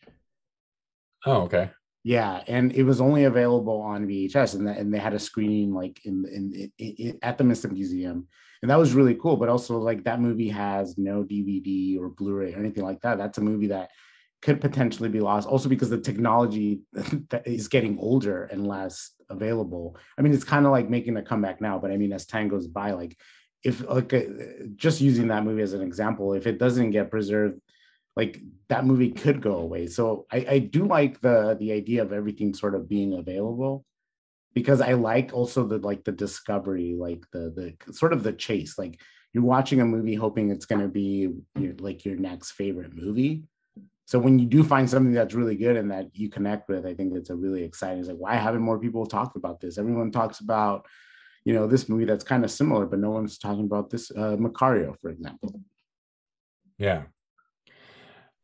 Oh, 1.27 1.43
okay. 1.43 1.71
Yeah, 2.09 2.43
and 2.47 2.73
it 2.73 2.85
was 2.85 3.03
only 3.03 3.25
available 3.25 3.83
on 3.83 4.07
VHS, 4.07 4.55
and, 4.55 4.67
and 4.67 4.95
they 4.95 4.99
had 4.99 5.13
a 5.13 5.19
screening 5.19 5.75
like 5.75 6.01
in, 6.07 6.25
in, 6.25 6.71
in, 6.79 6.95
in 6.95 7.19
at 7.21 7.37
the 7.37 7.45
Mystic 7.45 7.71
Museum, 7.71 8.27
and 8.63 8.71
that 8.71 8.79
was 8.79 8.95
really 8.95 9.15
cool. 9.15 9.37
But 9.37 9.51
also, 9.51 9.77
like 9.77 10.05
that 10.05 10.19
movie 10.19 10.49
has 10.49 10.97
no 10.97 11.23
DVD 11.23 12.01
or 12.01 12.09
Blu-ray 12.09 12.55
or 12.55 12.59
anything 12.61 12.83
like 12.83 13.03
that. 13.03 13.19
That's 13.19 13.37
a 13.37 13.43
movie 13.43 13.67
that 13.67 13.91
could 14.41 14.59
potentially 14.59 15.11
be 15.11 15.21
lost. 15.21 15.47
Also, 15.47 15.69
because 15.69 15.91
the 15.91 16.01
technology 16.01 16.81
that 17.29 17.47
is 17.47 17.69
getting 17.69 17.99
older 17.99 18.45
and 18.45 18.67
less 18.67 19.11
available. 19.29 19.99
I 20.17 20.23
mean, 20.23 20.33
it's 20.33 20.45
kind 20.45 20.65
of 20.65 20.73
like 20.73 20.89
making 20.89 21.19
a 21.19 21.23
comeback 21.23 21.61
now, 21.61 21.79
but 21.79 21.91
I 21.91 21.99
mean, 21.99 22.15
as 22.15 22.25
time 22.25 22.49
goes 22.49 22.67
by, 22.67 22.93
like 22.93 23.19
if 23.63 23.87
like 23.87 24.15
uh, 24.15 24.23
just 24.77 25.03
using 25.03 25.29
that 25.29 25.45
movie 25.45 25.61
as 25.61 25.75
an 25.75 25.83
example, 25.83 26.33
if 26.33 26.47
it 26.47 26.59
doesn't 26.59 26.93
get 26.93 27.11
preserved 27.11 27.61
like 28.19 28.41
that 28.69 28.85
movie 28.85 29.13
could 29.13 29.41
go 29.41 29.59
away. 29.59 29.87
So 29.87 30.27
I, 30.31 30.47
I 30.51 30.59
do 30.59 30.87
like 30.87 31.21
the 31.21 31.57
the 31.59 31.73
idea 31.73 32.03
of 32.03 32.13
everything 32.13 32.53
sort 32.53 32.75
of 32.75 32.89
being 32.89 33.15
available 33.15 33.87
because 34.55 34.81
I 34.81 34.95
like 34.95 35.33
also 35.33 35.65
the 35.65 35.79
like 35.79 36.03
the 36.03 36.13
discovery, 36.13 36.97
like 36.99 37.25
the 37.33 37.77
the 37.87 37.93
sort 37.93 38.13
of 38.13 38.25
the 38.25 38.33
chase. 38.33 38.77
Like 38.77 39.01
you're 39.33 39.45
watching 39.45 39.81
a 39.81 39.85
movie 39.85 40.17
hoping 40.17 40.51
it's 40.51 40.67
going 40.67 40.81
to 40.81 40.89
be 40.89 41.29
your, 41.55 41.75
like 41.79 42.05
your 42.05 42.17
next 42.17 42.53
favorite 42.53 42.93
movie. 42.93 43.45
So 44.07 44.19
when 44.19 44.39
you 44.39 44.47
do 44.47 44.65
find 44.65 44.91
something 44.91 45.13
that's 45.13 45.35
really 45.35 45.55
good 45.55 45.77
and 45.77 45.91
that 45.93 46.07
you 46.15 46.29
connect 46.29 46.69
with, 46.69 46.87
I 46.87 46.95
think 46.95 47.15
it's 47.15 47.31
a 47.31 47.37
really 47.37 47.63
exciting. 47.63 48.01
It's 48.01 48.09
like 48.09 48.19
why 48.19 48.35
haven't 48.35 48.63
more 48.63 48.81
people 48.81 49.07
talked 49.07 49.37
about 49.37 49.61
this? 49.61 49.79
Everyone 49.79 50.11
talks 50.11 50.41
about, 50.41 50.87
you 51.45 51.53
know, 51.55 51.69
this 51.69 51.89
movie 51.89 52.07
that's 52.07 52.25
kind 52.25 52.45
of 52.45 52.51
similar, 52.51 52.85
but 52.85 52.99
no 52.99 53.11
one's 53.11 53.39
talking 53.39 53.67
about 53.67 53.91
this 53.91 54.11
uh, 54.11 54.37
Macario, 54.37 54.99
for 55.01 55.11
example. 55.11 55.61
Yeah, 56.79 57.03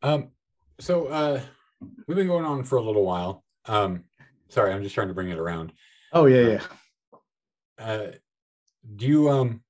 um, 0.04 0.28
so 0.78 1.06
uh, 1.06 1.40
we've 2.06 2.16
been 2.16 2.26
going 2.26 2.44
on 2.44 2.62
for 2.62 2.76
a 2.76 2.82
little 2.82 3.04
while. 3.04 3.42
Um, 3.66 4.04
sorry, 4.48 4.72
I'm 4.72 4.82
just 4.82 4.94
trying 4.94 5.08
to 5.08 5.14
bring 5.14 5.30
it 5.30 5.38
around. 5.38 5.72
Oh 6.12 6.26
yeah, 6.26 6.58
yeah. 6.58 6.62
Uh, 7.78 8.06
do 8.96 9.06
you 9.06 9.30
um? 9.30 9.62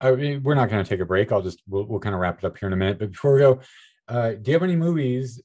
I 0.00 0.12
mean, 0.12 0.42
we're 0.42 0.54
not 0.54 0.70
going 0.70 0.82
to 0.82 0.88
take 0.88 1.00
a 1.00 1.04
break. 1.04 1.30
I'll 1.30 1.42
just 1.42 1.62
we'll, 1.68 1.84
we'll 1.84 2.00
kind 2.00 2.14
of 2.14 2.20
wrap 2.20 2.38
it 2.38 2.44
up 2.44 2.56
here 2.56 2.68
in 2.68 2.72
a 2.72 2.76
minute. 2.76 2.98
But 2.98 3.12
before 3.12 3.34
we 3.34 3.40
go, 3.40 3.60
uh, 4.08 4.30
do 4.30 4.50
you 4.50 4.52
have 4.54 4.62
any 4.62 4.76
movies 4.76 5.42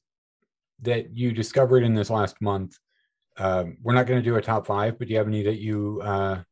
that 0.82 1.14
you 1.14 1.32
discovered 1.32 1.82
in 1.82 1.94
this 1.94 2.08
last 2.08 2.40
month? 2.40 2.78
Um, 3.36 3.76
we're 3.82 3.94
not 3.94 4.06
going 4.06 4.20
to 4.20 4.24
do 4.24 4.36
a 4.36 4.42
top 4.42 4.66
five, 4.66 4.98
but 4.98 5.08
do 5.08 5.12
you 5.12 5.18
have 5.18 5.28
any 5.28 5.42
that 5.42 5.58
you 5.58 6.00
uh, 6.02 6.42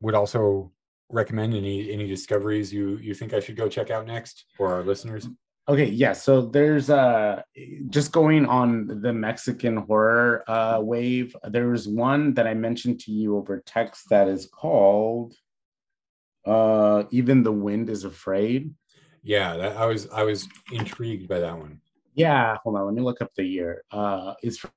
would 0.00 0.14
also 0.14 0.72
recommend? 1.08 1.54
Any 1.54 1.90
any 1.90 2.06
discoveries 2.06 2.70
you 2.70 2.98
you 2.98 3.14
think 3.14 3.32
I 3.32 3.40
should 3.40 3.56
go 3.56 3.68
check 3.68 3.90
out 3.90 4.06
next 4.06 4.44
for 4.56 4.74
our 4.74 4.82
listeners? 4.82 5.26
Okay, 5.68 5.88
yeah. 5.88 6.12
So 6.12 6.42
there's 6.42 6.90
uh 6.90 7.42
just 7.88 8.10
going 8.10 8.46
on 8.46 9.00
the 9.00 9.12
Mexican 9.12 9.76
horror 9.76 10.42
uh 10.48 10.80
wave. 10.80 11.36
There's 11.44 11.86
one 11.86 12.34
that 12.34 12.48
I 12.48 12.54
mentioned 12.54 13.00
to 13.00 13.12
you 13.12 13.36
over 13.36 13.62
text 13.64 14.08
that 14.10 14.26
is 14.26 14.46
called 14.46 15.34
uh 16.44 17.04
Even 17.10 17.44
the 17.44 17.52
Wind 17.52 17.90
is 17.90 18.02
Afraid. 18.04 18.74
Yeah, 19.22 19.56
that, 19.56 19.76
I 19.76 19.86
was 19.86 20.08
I 20.10 20.24
was 20.24 20.48
intrigued 20.72 21.28
by 21.28 21.38
that 21.38 21.56
one. 21.56 21.80
Yeah, 22.14 22.56
hold 22.64 22.76
on, 22.76 22.84
let 22.84 22.94
me 22.94 23.02
look 23.02 23.22
up 23.22 23.30
the 23.36 23.44
year. 23.44 23.84
Uh 23.92 24.34
it's 24.42 24.58
from 24.58 24.72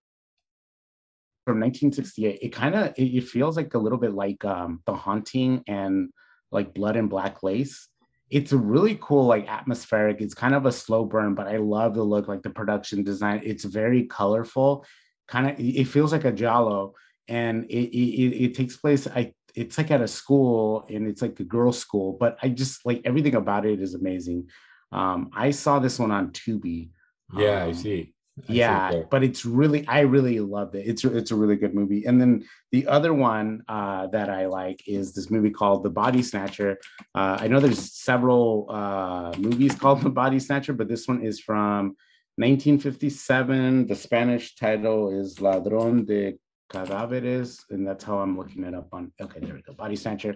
1968. 1.45 2.39
It 2.43 2.49
kind 2.49 2.75
of 2.75 2.93
it, 2.95 3.05
it 3.05 3.27
feels 3.27 3.57
like 3.57 3.73
a 3.73 3.79
little 3.79 3.97
bit 3.97 4.13
like 4.13 4.45
um 4.45 4.83
The 4.85 4.93
Haunting 4.93 5.63
and 5.67 6.09
like 6.51 6.75
Blood 6.75 6.95
and 6.95 7.09
Black 7.09 7.41
Lace 7.41 7.89
it's 8.29 8.51
a 8.51 8.57
really 8.57 8.97
cool 9.01 9.25
like 9.25 9.47
atmospheric 9.47 10.19
it's 10.19 10.33
kind 10.33 10.55
of 10.55 10.65
a 10.65 10.71
slow 10.71 11.05
burn 11.05 11.35
but 11.35 11.47
i 11.47 11.57
love 11.57 11.93
the 11.93 12.03
look 12.03 12.27
like 12.27 12.41
the 12.41 12.49
production 12.49 13.03
design 13.03 13.41
it's 13.43 13.63
very 13.63 14.03
colorful 14.03 14.85
kind 15.27 15.49
of 15.49 15.55
it 15.59 15.85
feels 15.85 16.11
like 16.11 16.25
a 16.25 16.31
giallo 16.31 16.93
and 17.27 17.65
it, 17.65 17.95
it, 17.95 18.45
it 18.45 18.55
takes 18.55 18.77
place 18.77 19.07
i 19.07 19.31
it's 19.55 19.77
like 19.77 19.91
at 19.91 20.01
a 20.01 20.07
school 20.07 20.85
and 20.89 21.07
it's 21.07 21.21
like 21.21 21.39
a 21.39 21.43
girls 21.43 21.77
school 21.77 22.17
but 22.19 22.37
i 22.41 22.49
just 22.49 22.85
like 22.85 23.01
everything 23.05 23.35
about 23.35 23.65
it 23.65 23.79
is 23.81 23.93
amazing. 23.93 24.49
Um 24.91 25.29
i 25.35 25.51
saw 25.51 25.79
this 25.79 25.99
one 25.99 26.11
on 26.11 26.31
tubi 26.31 26.89
yeah 27.35 27.63
um, 27.63 27.69
i 27.69 27.71
see 27.73 28.14
yeah 28.47 29.03
but 29.09 29.23
it's 29.23 29.45
really 29.45 29.87
i 29.87 30.01
really 30.01 30.39
loved 30.41 30.75
it. 30.75 30.85
It's 30.85 31.05
it's 31.05 31.31
a 31.31 31.35
really 31.35 31.55
good 31.55 31.73
movie. 31.73 32.05
And 32.05 32.19
then 32.19 32.45
the 32.71 32.87
other 32.87 33.13
one 33.13 33.63
uh, 33.69 34.07
that 34.07 34.29
i 34.29 34.45
like 34.45 34.83
is 34.87 35.13
this 35.13 35.31
movie 35.31 35.51
called 35.51 35.83
the 35.83 35.89
body 35.89 36.21
snatcher. 36.21 36.77
Uh, 37.13 37.37
i 37.39 37.47
know 37.47 37.59
there's 37.59 37.93
several 37.93 38.67
uh, 38.69 39.33
movies 39.37 39.75
called 39.75 40.01
the 40.01 40.09
body 40.09 40.39
snatcher 40.39 40.73
but 40.73 40.89
this 40.89 41.07
one 41.07 41.21
is 41.21 41.39
from 41.39 41.95
1957 42.37 43.87
the 43.87 43.95
spanish 43.95 44.55
title 44.55 45.09
is 45.17 45.37
ladron 45.37 46.05
de 46.05 46.37
cadáveres 46.69 47.61
and 47.69 47.87
that's 47.87 48.03
how 48.03 48.19
i'm 48.19 48.37
looking 48.37 48.65
it 48.65 48.75
up 48.75 48.89
on 48.91 49.13
okay 49.21 49.39
there 49.39 49.53
we 49.53 49.61
go 49.61 49.73
body 49.73 49.95
snatcher. 49.95 50.35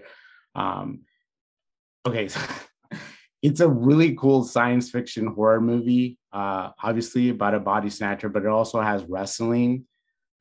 Um, 0.55 1.01
okay 2.05 2.27
so 2.33 2.39
it's 3.41 3.61
a 3.61 3.69
really 3.69 4.15
cool 4.15 4.43
science 4.43 4.89
fiction 4.89 5.27
horror 5.27 5.61
movie. 5.61 6.17
Uh, 6.31 6.71
obviously 6.83 7.29
about 7.29 7.53
a 7.53 7.59
body 7.59 7.89
snatcher, 7.89 8.29
but 8.29 8.43
it 8.43 8.49
also 8.49 8.81
has 8.81 9.03
wrestling. 9.05 9.85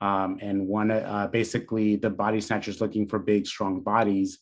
Um, 0.00 0.38
and 0.40 0.66
one, 0.66 0.90
uh, 0.90 1.28
basically, 1.32 1.96
the 1.96 2.10
body 2.10 2.40
snatcher 2.40 2.70
is 2.70 2.80
looking 2.80 3.08
for 3.08 3.18
big, 3.18 3.46
strong 3.46 3.80
bodies. 3.80 4.38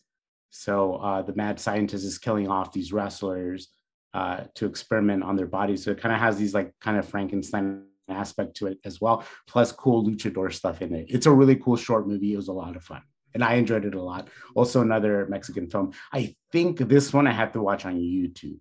So 0.50 0.96
uh, 0.96 1.22
the 1.22 1.34
mad 1.34 1.60
scientist 1.60 2.04
is 2.04 2.18
killing 2.18 2.48
off 2.48 2.72
these 2.72 2.92
wrestlers 2.92 3.68
uh, 4.14 4.44
to 4.54 4.66
experiment 4.66 5.22
on 5.22 5.36
their 5.36 5.46
bodies. 5.46 5.84
So 5.84 5.90
it 5.90 6.00
kind 6.00 6.14
of 6.14 6.20
has 6.20 6.38
these 6.38 6.54
like 6.54 6.72
kind 6.80 6.96
of 6.98 7.06
Frankenstein 7.06 7.84
aspect 8.08 8.56
to 8.56 8.68
it 8.68 8.78
as 8.84 9.00
well, 9.00 9.24
plus 9.46 9.72
cool 9.72 10.04
luchador 10.04 10.52
stuff 10.52 10.80
in 10.80 10.94
it. 10.94 11.06
It's 11.08 11.26
a 11.26 11.30
really 11.30 11.56
cool 11.56 11.76
short 11.76 12.06
movie. 12.06 12.32
It 12.32 12.36
was 12.36 12.48
a 12.48 12.52
lot 12.52 12.76
of 12.76 12.84
fun 12.84 13.02
and 13.34 13.44
I 13.44 13.54
enjoyed 13.54 13.84
it 13.84 13.94
a 13.94 14.02
lot. 14.02 14.28
Also, 14.54 14.80
another 14.80 15.26
Mexican 15.26 15.68
film. 15.68 15.92
I 16.12 16.34
think 16.52 16.78
this 16.78 17.12
one 17.12 17.26
I 17.26 17.32
have 17.32 17.52
to 17.52 17.62
watch 17.62 17.84
on 17.84 17.96
YouTube. 17.96 18.60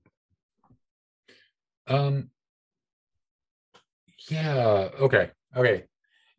Um. 1.88 2.30
Yeah. 4.30 4.90
Okay. 5.00 5.32
Okay. 5.56 5.84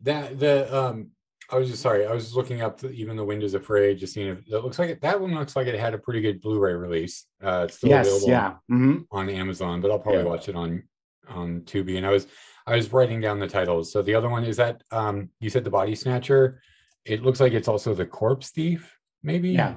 That 0.02 0.38
the 0.38 0.76
um. 0.76 1.10
I 1.48 1.58
was 1.58 1.70
just 1.70 1.80
sorry. 1.80 2.04
I 2.04 2.12
was 2.12 2.34
looking 2.34 2.60
up 2.60 2.80
the, 2.80 2.90
even 2.90 3.16
the 3.16 3.24
Wind 3.24 3.44
is 3.44 3.54
Afraid, 3.54 3.98
just 3.98 4.14
seeing 4.14 4.26
if 4.26 4.38
it 4.38 4.50
looks 4.50 4.80
like 4.80 4.90
it, 4.90 5.00
that 5.02 5.20
one 5.20 5.32
looks 5.32 5.54
like 5.54 5.68
it 5.68 5.78
had 5.78 5.94
a 5.94 5.98
pretty 5.98 6.20
good 6.20 6.40
Blu-ray 6.40 6.74
release. 6.74 7.26
Uh, 7.40 7.66
it's 7.68 7.76
still 7.76 7.90
yes, 7.90 8.08
available 8.08 8.28
yeah. 8.28 8.50
Mm-hmm. 8.68 8.96
on 9.12 9.30
Amazon, 9.30 9.80
but 9.80 9.92
I'll 9.92 10.00
probably 10.00 10.22
Yeah. 10.22 10.26
watch 10.28 10.48
it 10.48 10.56
on 10.56 10.82
on 11.28 11.60
Tubi. 11.60 11.98
And 11.98 12.06
I 12.06 12.10
was 12.10 12.26
I 12.66 12.74
was 12.74 12.92
writing 12.92 13.20
down 13.20 13.38
the 13.38 13.46
titles. 13.46 13.92
So 13.92 14.02
the 14.02 14.16
other 14.16 14.28
one 14.28 14.42
is 14.44 14.56
that 14.56 14.82
um 14.90 15.30
you 15.38 15.48
said 15.48 15.62
the 15.62 15.70
Body 15.70 15.94
Snatcher. 15.94 16.60
It 17.06 17.22
looks 17.22 17.40
like 17.40 17.52
it's 17.52 17.68
also 17.68 17.94
the 17.94 18.06
Corpse 18.06 18.50
Thief, 18.50 18.98
maybe. 19.22 19.50
Yeah. 19.50 19.76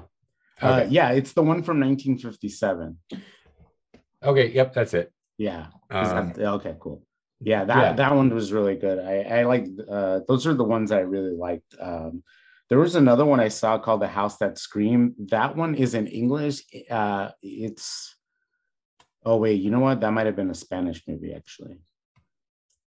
Uh, 0.61 0.85
yeah, 0.89 1.11
it's 1.11 1.34
the 1.34 1.43
one 1.43 1.64
from 1.64 1.80
1957. 1.80 2.97
Okay. 4.23 4.51
Yep. 4.51 4.73
That's 4.73 4.93
it. 4.93 5.14
Yeah. 5.38 5.68
Um, 5.89 6.34
that- 6.34 6.39
okay, 6.56 6.76
cool. 6.80 7.03
Yeah, 7.41 7.64
that 7.64 7.77
yeah. 7.77 7.93
that 7.93 8.15
one 8.15 8.34
was 8.34 8.51
really 8.51 8.76
good. 8.76 8.99
I 8.99 9.39
I 9.39 9.43
like 9.43 9.65
uh 9.89 10.19
those 10.27 10.45
are 10.45 10.53
the 10.53 10.65
ones 10.65 10.91
I 10.91 10.99
really 10.99 11.31
liked. 11.34 11.73
Um 11.80 12.23
there 12.68 12.77
was 12.77 12.95
another 12.95 13.26
one 13.26 13.39
I 13.39 13.47
saw 13.47 13.80
called 13.80 14.01
The 14.01 14.10
House 14.10 14.38
That 14.38 14.57
Screamed. 14.57 15.15
That 15.30 15.56
one 15.56 15.73
is 15.76 15.93
in 15.93 16.07
English. 16.07 16.64
Uh 16.91 17.30
it's 17.41 18.14
oh 19.23 19.38
wait, 19.38 19.61
you 19.61 19.72
know 19.72 19.80
what? 19.80 20.01
That 20.01 20.11
might 20.11 20.26
have 20.26 20.35
been 20.35 20.49
a 20.49 20.53
Spanish 20.65 21.01
movie 21.07 21.34
actually. 21.34 21.77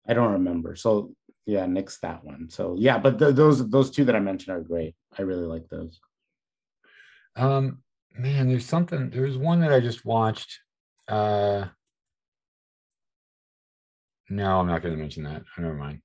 I 0.08 0.14
don't 0.14 0.32
remember. 0.32 0.74
So 0.74 1.14
yeah, 1.50 1.66
nix 1.66 1.98
that 1.98 2.24
one. 2.24 2.48
So 2.48 2.76
yeah, 2.78 2.96
but 2.96 3.18
th- 3.18 3.34
those 3.34 3.68
those 3.70 3.90
two 3.90 4.04
that 4.04 4.14
I 4.14 4.20
mentioned 4.20 4.56
are 4.56 4.60
great. 4.60 4.94
I 5.18 5.22
really 5.22 5.46
like 5.46 5.68
those. 5.68 6.00
Um, 7.34 7.82
man, 8.16 8.48
there's 8.48 8.66
something. 8.66 9.10
There's 9.10 9.36
one 9.36 9.60
that 9.60 9.72
I 9.72 9.80
just 9.80 10.04
watched. 10.04 10.60
Uh, 11.08 11.66
no, 14.28 14.60
I'm 14.60 14.68
not 14.68 14.80
going 14.80 14.94
to 14.94 15.00
mention 15.00 15.24
that. 15.24 15.42
Oh, 15.42 15.62
never 15.62 15.74
mind. 15.74 16.02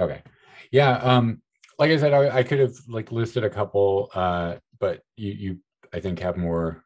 Okay, 0.00 0.22
yeah. 0.70 0.96
Um, 0.96 1.42
like 1.78 1.90
I 1.90 1.98
said, 1.98 2.14
I, 2.14 2.38
I 2.38 2.42
could 2.42 2.60
have 2.60 2.74
like 2.88 3.12
listed 3.12 3.44
a 3.44 3.50
couple, 3.50 4.08
uh, 4.14 4.54
but 4.80 5.02
you, 5.16 5.32
you, 5.32 5.58
I 5.92 6.00
think, 6.00 6.18
have 6.20 6.38
more 6.38 6.82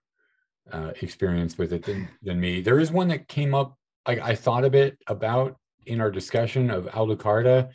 uh, 0.73 0.91
experience 1.03 1.57
with 1.57 1.73
it 1.73 1.85
than 1.85 2.09
than 2.21 2.41
me. 2.41 2.63
There 2.63 2.81
is 2.81 2.91
one 2.91 3.07
that 3.09 3.29
came 3.29 3.55
up. 3.55 3.79
Like 4.09 4.19
I 4.19 4.35
thought 4.35 4.65
a 4.65 4.71
bit 4.71 4.99
about 5.07 5.57
in 5.87 6.01
our 6.01 6.11
discussion 6.11 6.71
of 6.71 6.85
Alucarda. 6.87 7.71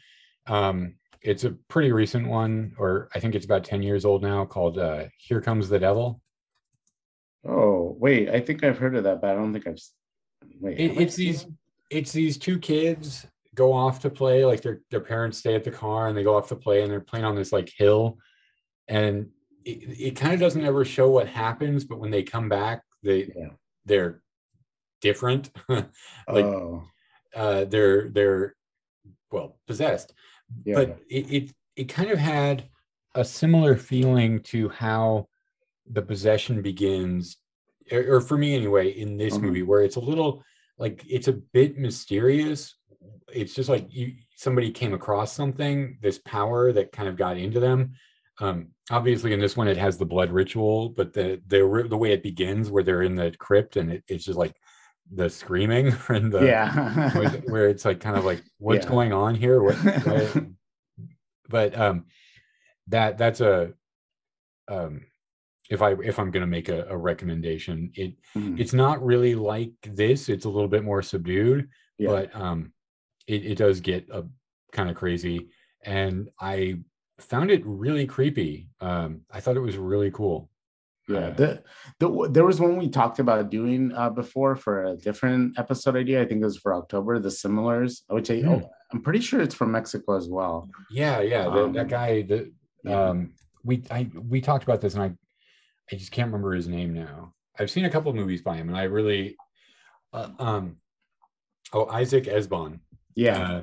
Um, 0.48 0.96
it's 1.22 1.44
a 1.44 1.52
pretty 1.70 1.92
recent 1.92 2.28
one, 2.28 2.74
or 2.78 3.10
I 3.16 3.20
think 3.20 3.36
it's 3.36 3.46
about 3.46 3.64
10 3.64 3.84
years 3.84 4.06
old 4.06 4.22
now, 4.24 4.46
called 4.46 4.78
uh, 4.80 5.06
Here 5.18 5.42
Comes 5.42 5.70
the 5.70 5.80
Devil. 5.80 6.22
Oh, 7.48 7.96
wait, 8.00 8.30
I 8.30 8.40
think 8.40 8.64
I've 8.64 8.78
heard 8.78 8.96
of 8.96 9.04
that, 9.06 9.22
but 9.22 9.32
I 9.32 9.34
don't 9.36 9.52
think 9.54 9.68
I've. 9.68 9.80
Wait, 10.60 10.80
It- 10.80 10.98
it's 11.00 11.16
these 11.16 11.44
it? 11.44 11.50
it's 11.90 12.12
these 12.12 12.38
two 12.38 12.58
kids 12.60 13.26
go 13.56 13.74
off 13.74 14.00
to 14.02 14.10
play, 14.10 14.46
like 14.46 14.62
their 14.62 14.82
their 14.92 15.02
parents 15.02 15.38
stay 15.40 15.56
at 15.56 15.64
the 15.64 15.72
car 15.72 16.08
and 16.08 16.16
they 16.18 16.24
go 16.24 16.36
off 16.38 16.48
to 16.50 16.56
play 16.56 16.82
and 16.84 16.92
they're 16.92 17.02
playing 17.02 17.26
on 17.26 17.36
this 17.36 17.52
like 17.52 17.70
hill. 17.76 18.18
And 18.88 19.30
it, 19.66 20.00
it 20.00 20.16
kind 20.16 20.34
of 20.34 20.40
doesn't 20.40 20.64
ever 20.64 20.86
show 20.86 21.10
what 21.10 21.28
happens, 21.28 21.84
but 21.84 22.00
when 22.00 22.12
they 22.12 22.24
come 22.24 22.48
back, 22.50 22.84
they 23.04 23.32
Yeah. 23.36 23.50
they're 23.86 24.22
different. 25.02 25.50
like 25.70 25.86
oh, 26.30 26.84
uh 27.36 27.66
they're 27.66 28.10
they're 28.10 28.56
well 29.32 29.58
possessed. 29.68 30.14
yeah. 30.66 30.76
but 30.76 30.99
it, 31.10 31.32
it 31.32 31.53
it 31.76 31.86
kind 31.86 32.10
of 32.12 32.20
had 32.20 32.66
a 33.16 33.24
similar 33.26 33.76
feeling 33.76 34.41
to 34.41 34.70
how 34.70 35.28
the 35.90 36.02
possession 36.02 36.62
begins 36.62 37.38
or, 37.91 38.16
or 38.18 38.22
for 38.22 38.38
me 38.38 38.56
anyway 38.56 38.90
in 38.90 39.18
this 39.18 39.38
Mhm. 39.38 39.41
movie 39.44 39.64
where 39.64 39.82
it's 39.82 39.95
a 39.98 39.99
little 40.02 40.44
like 40.78 41.03
it's 41.10 41.28
a 41.28 41.34
bit 41.34 41.78
mysterious 41.78 42.76
it's 43.34 43.53
just 43.53 43.70
like 43.70 43.86
you 43.90 44.14
somebody 44.36 44.72
came 44.72 44.94
across 44.94 45.34
something 45.34 45.98
this 46.02 46.20
power 46.20 46.72
that 46.74 46.91
kind 46.91 47.08
of 47.08 47.16
got 47.18 47.38
into 47.38 47.60
them 47.60 47.94
um 48.40 48.68
obviously 48.90 49.34
in 49.34 49.40
this 49.40 49.56
one 49.58 49.68
it 49.68 49.78
has 49.78 49.98
the 49.98 50.06
blood 50.06 50.32
ritual 50.32 50.90
but 50.90 51.14
the 51.14 51.41
the 51.48 51.86
the 51.90 51.98
way 51.98 52.12
it 52.12 52.24
begins 52.24 52.70
where 52.70 52.84
they're 52.84 53.03
in 53.03 53.16
the 53.16 53.32
crypt 53.40 53.76
and 53.78 53.91
it, 53.91 54.03
it's 54.08 54.26
just 54.26 54.38
like 54.40 54.56
the 55.14 55.30
screaming 55.30 55.94
and 56.10 56.32
the 56.32 56.45
yeah. 56.45 57.11
where, 57.49 57.68
it's 57.73 57.86
like 57.86 57.99
kind 57.99 58.18
of 58.18 58.26
like 58.26 58.41
what's 58.60 58.86
Yeah. 58.86 58.91
going 58.91 59.14
on 59.14 59.36
here 59.36 59.61
what, 59.61 59.76
what- 60.06 60.45
but 61.49 61.78
um 61.78 62.06
that 62.88 63.18
that's 63.18 63.41
a 63.41 63.73
um 64.69 65.02
if 65.69 65.82
i 65.82 65.91
if 66.03 66.18
i'm 66.19 66.32
going 66.32 66.41
to 66.41 66.48
make 66.48 66.69
a, 66.69 66.86
a 66.90 66.98
recommendation 66.98 67.91
it 67.95 68.14
Mhm. 68.38 68.60
it's 68.60 68.73
not 68.73 69.03
really 69.03 69.36
like 69.36 69.73
this 69.84 70.30
it's 70.30 70.45
a 70.45 70.49
little 70.49 70.69
bit 70.69 70.84
more 70.84 71.02
subdued 71.02 71.68
Yeah. 71.98 72.10
but 72.10 72.36
um 72.36 72.72
it, 73.28 73.45
it 73.45 73.57
does 73.57 73.80
get 73.82 74.07
a 74.11 74.23
kind 74.72 74.90
of 74.90 74.95
crazy 74.95 75.49
and 75.84 76.30
i 76.40 76.80
found 77.19 77.52
it 77.52 77.61
really 77.65 78.06
creepy 78.07 78.69
um 78.80 79.22
i 79.32 79.40
thought 79.40 79.57
it 79.57 79.61
was 79.61 79.78
really 79.78 80.11
cool 80.11 80.49
Yeah, 81.14 81.30
the, 81.32 81.64
the 82.00 82.30
there 82.32 82.46
was 82.46 82.60
one 82.60 82.78
we 82.78 82.90
talked 82.90 83.20
about 83.20 83.50
doing 83.50 83.92
uh, 83.94 84.10
before 84.10 84.56
for 84.56 84.86
a 84.86 84.96
different 84.96 85.58
episode 85.60 85.96
idea. 85.96 86.22
I 86.22 86.26
think 86.26 86.42
it 86.42 86.46
was 86.46 86.58
for 86.58 86.74
October, 86.74 87.20
the 87.20 87.30
similars, 87.32 88.04
which 88.08 88.30
I, 88.32 88.40
Hmm. 88.42 88.50
oh, 88.50 88.70
I'm 88.92 89.02
pretty 89.02 89.20
sure 89.22 89.40
it's 89.42 89.56
from 89.56 89.72
Mexico 89.72 90.16
as 90.18 90.28
well. 90.30 90.70
yeah 90.90 91.22
yeah 91.22 91.44
the, 91.46 91.64
Um, 91.66 91.74
that 91.74 91.88
guy 91.88 92.22
the 92.24 92.52
yeah. 92.84 93.10
um 93.10 93.34
we 93.64 93.84
i 93.92 94.10
we 94.34 94.42
talked 94.42 94.64
about 94.64 94.82
this 94.82 94.96
and 94.96 95.04
i 95.04 95.10
i 95.92 95.96
just 95.96 96.12
can't 96.12 96.28
remember 96.28 96.54
his 96.54 96.68
name 96.68 96.94
now 96.94 97.34
i've 97.60 97.70
seen 97.70 97.86
a 97.86 97.90
couple 97.90 98.10
of 98.10 98.16
movies 98.16 98.42
by 98.42 98.56
him 98.58 98.68
and 98.70 98.78
i 98.78 98.84
really 98.84 99.38
uh, 100.14 100.30
um 100.40 100.78
oh 101.74 101.86
isaac 102.02 102.24
ezban 102.26 102.80
Yeah, 103.16 103.38
uh, 103.40 103.62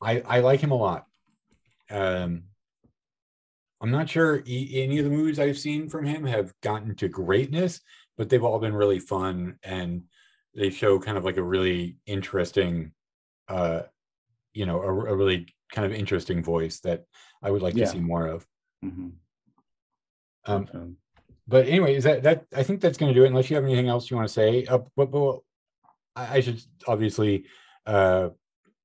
i 0.00 0.20
i 0.36 0.38
like 0.40 0.60
him 0.60 0.70
a 0.70 0.76
lot 0.76 1.04
um 1.90 2.44
i'm 3.80 3.90
not 3.90 4.08
sure 4.08 4.42
e- 4.46 4.82
any 4.82 4.98
of 4.98 5.04
the 5.04 5.10
movies 5.10 5.38
i've 5.38 5.58
seen 5.58 5.88
from 5.88 6.04
him 6.04 6.24
have 6.24 6.52
gotten 6.62 6.94
to 6.94 7.08
greatness 7.08 7.80
but 8.16 8.28
they've 8.28 8.44
all 8.44 8.58
been 8.58 8.74
really 8.74 8.98
fun 8.98 9.56
and 9.62 10.02
they 10.54 10.70
show 10.70 10.98
kind 10.98 11.16
of 11.18 11.24
like 11.24 11.36
a 11.36 11.42
really 11.42 11.96
interesting 12.06 12.92
uh 13.48 13.82
you 14.52 14.66
know 14.66 14.80
a, 14.82 14.88
a 14.88 15.16
really 15.16 15.46
kind 15.72 15.86
of 15.86 15.92
interesting 15.96 16.42
voice 16.42 16.80
that 16.80 17.04
i 17.42 17.50
would 17.50 17.62
like 17.62 17.74
Yeah. 17.74 17.84
to 17.84 17.90
see 17.92 18.00
more 18.00 18.26
of 18.26 18.46
Mhm. 18.84 19.12
um 20.46 20.96
but 21.46 21.66
anyway 21.66 21.94
is 21.94 22.04
that 22.04 22.22
that 22.22 22.46
i 22.54 22.62
think 22.62 22.80
that's 22.80 22.98
going 22.98 23.12
to 23.12 23.18
do 23.18 23.24
it 23.24 23.28
unless 23.28 23.48
you 23.50 23.56
have 23.56 23.64
anything 23.64 23.88
else 23.88 24.10
you 24.10 24.16
want 24.16 24.28
to 24.28 24.34
say 24.34 24.64
uh, 24.66 24.78
but, 24.96 25.10
but 25.10 25.40
I, 26.16 26.36
I 26.36 26.40
should 26.40 26.60
obviously 26.86 27.44
uh 27.86 28.30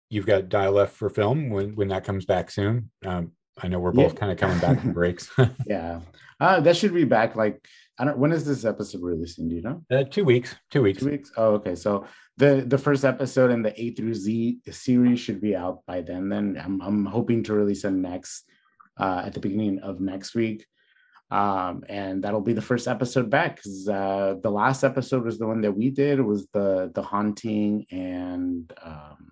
you've 0.09 0.25
got 0.25 0.49
dial 0.49 0.79
f 0.79 0.91
for 0.91 1.09
film 1.09 1.49
when 1.49 1.75
when 1.75 1.87
that 1.89 2.03
comes 2.03 2.25
back 2.25 2.51
soon 2.51 2.91
um 3.05 3.31
i 3.61 3.67
know 3.67 3.79
we're 3.79 3.91
both 3.91 4.13
Yeah. 4.13 4.19
kind 4.19 4.31
of 4.31 4.37
coming 4.37 4.59
back 4.59 4.79
from 4.81 4.93
breaks 4.99 5.29
yeah. 5.67 5.99
Uh, 6.39 6.59
that 6.59 6.75
should 6.75 6.93
be 6.93 7.05
back. 7.05 7.37
Like, 7.37 7.63
I 7.97 8.03
don't. 8.03 8.17
When 8.17 8.33
is 8.33 8.43
this 8.43 8.65
episode 8.65 9.01
releasing? 9.01 9.47
Do 9.47 9.55
you 9.55 9.61
know? 9.61 9.81
uh, 9.89 10.03
two 10.03 10.25
weeks 10.25 10.53
two 10.71 10.81
weeks 10.81 10.99
Two 10.99 11.09
weeks. 11.11 11.31
Oh, 11.37 11.53
okay. 11.53 11.75
So 11.75 12.05
the 12.35 12.65
the 12.67 12.77
first 12.77 13.05
episode 13.05 13.49
in 13.51 13.61
the 13.61 13.71
A 13.81 13.91
through 13.91 14.15
Z 14.15 14.59
series 14.69 15.21
should 15.21 15.39
be 15.39 15.55
out 15.55 15.85
by 15.87 16.01
then. 16.01 16.27
Then 16.27 16.59
I'm 16.61 16.81
I'm 16.81 17.05
hoping 17.05 17.43
to 17.43 17.53
release 17.53 17.85
it 17.85 17.91
next 17.91 18.43
uh, 18.99 19.21
at 19.25 19.33
the 19.35 19.39
beginning 19.39 19.79
of 19.79 20.01
next 20.01 20.35
week. 20.35 20.65
Um, 21.31 21.85
and 21.87 22.23
that'll 22.23 22.41
be 22.41 22.53
the 22.53 22.61
first 22.71 22.89
episode 22.89 23.29
back 23.29 23.55
because 23.57 23.87
uh, 23.87 24.35
the 24.43 24.51
last 24.51 24.83
episode 24.83 25.23
was 25.23 25.37
the 25.39 25.47
one 25.47 25.61
that 25.61 25.71
we 25.71 25.91
did 25.91 26.19
was 26.19 26.47
the 26.51 26.91
the 26.93 27.03
haunting 27.03 27.85
and 27.89 28.73
um, 28.83 29.31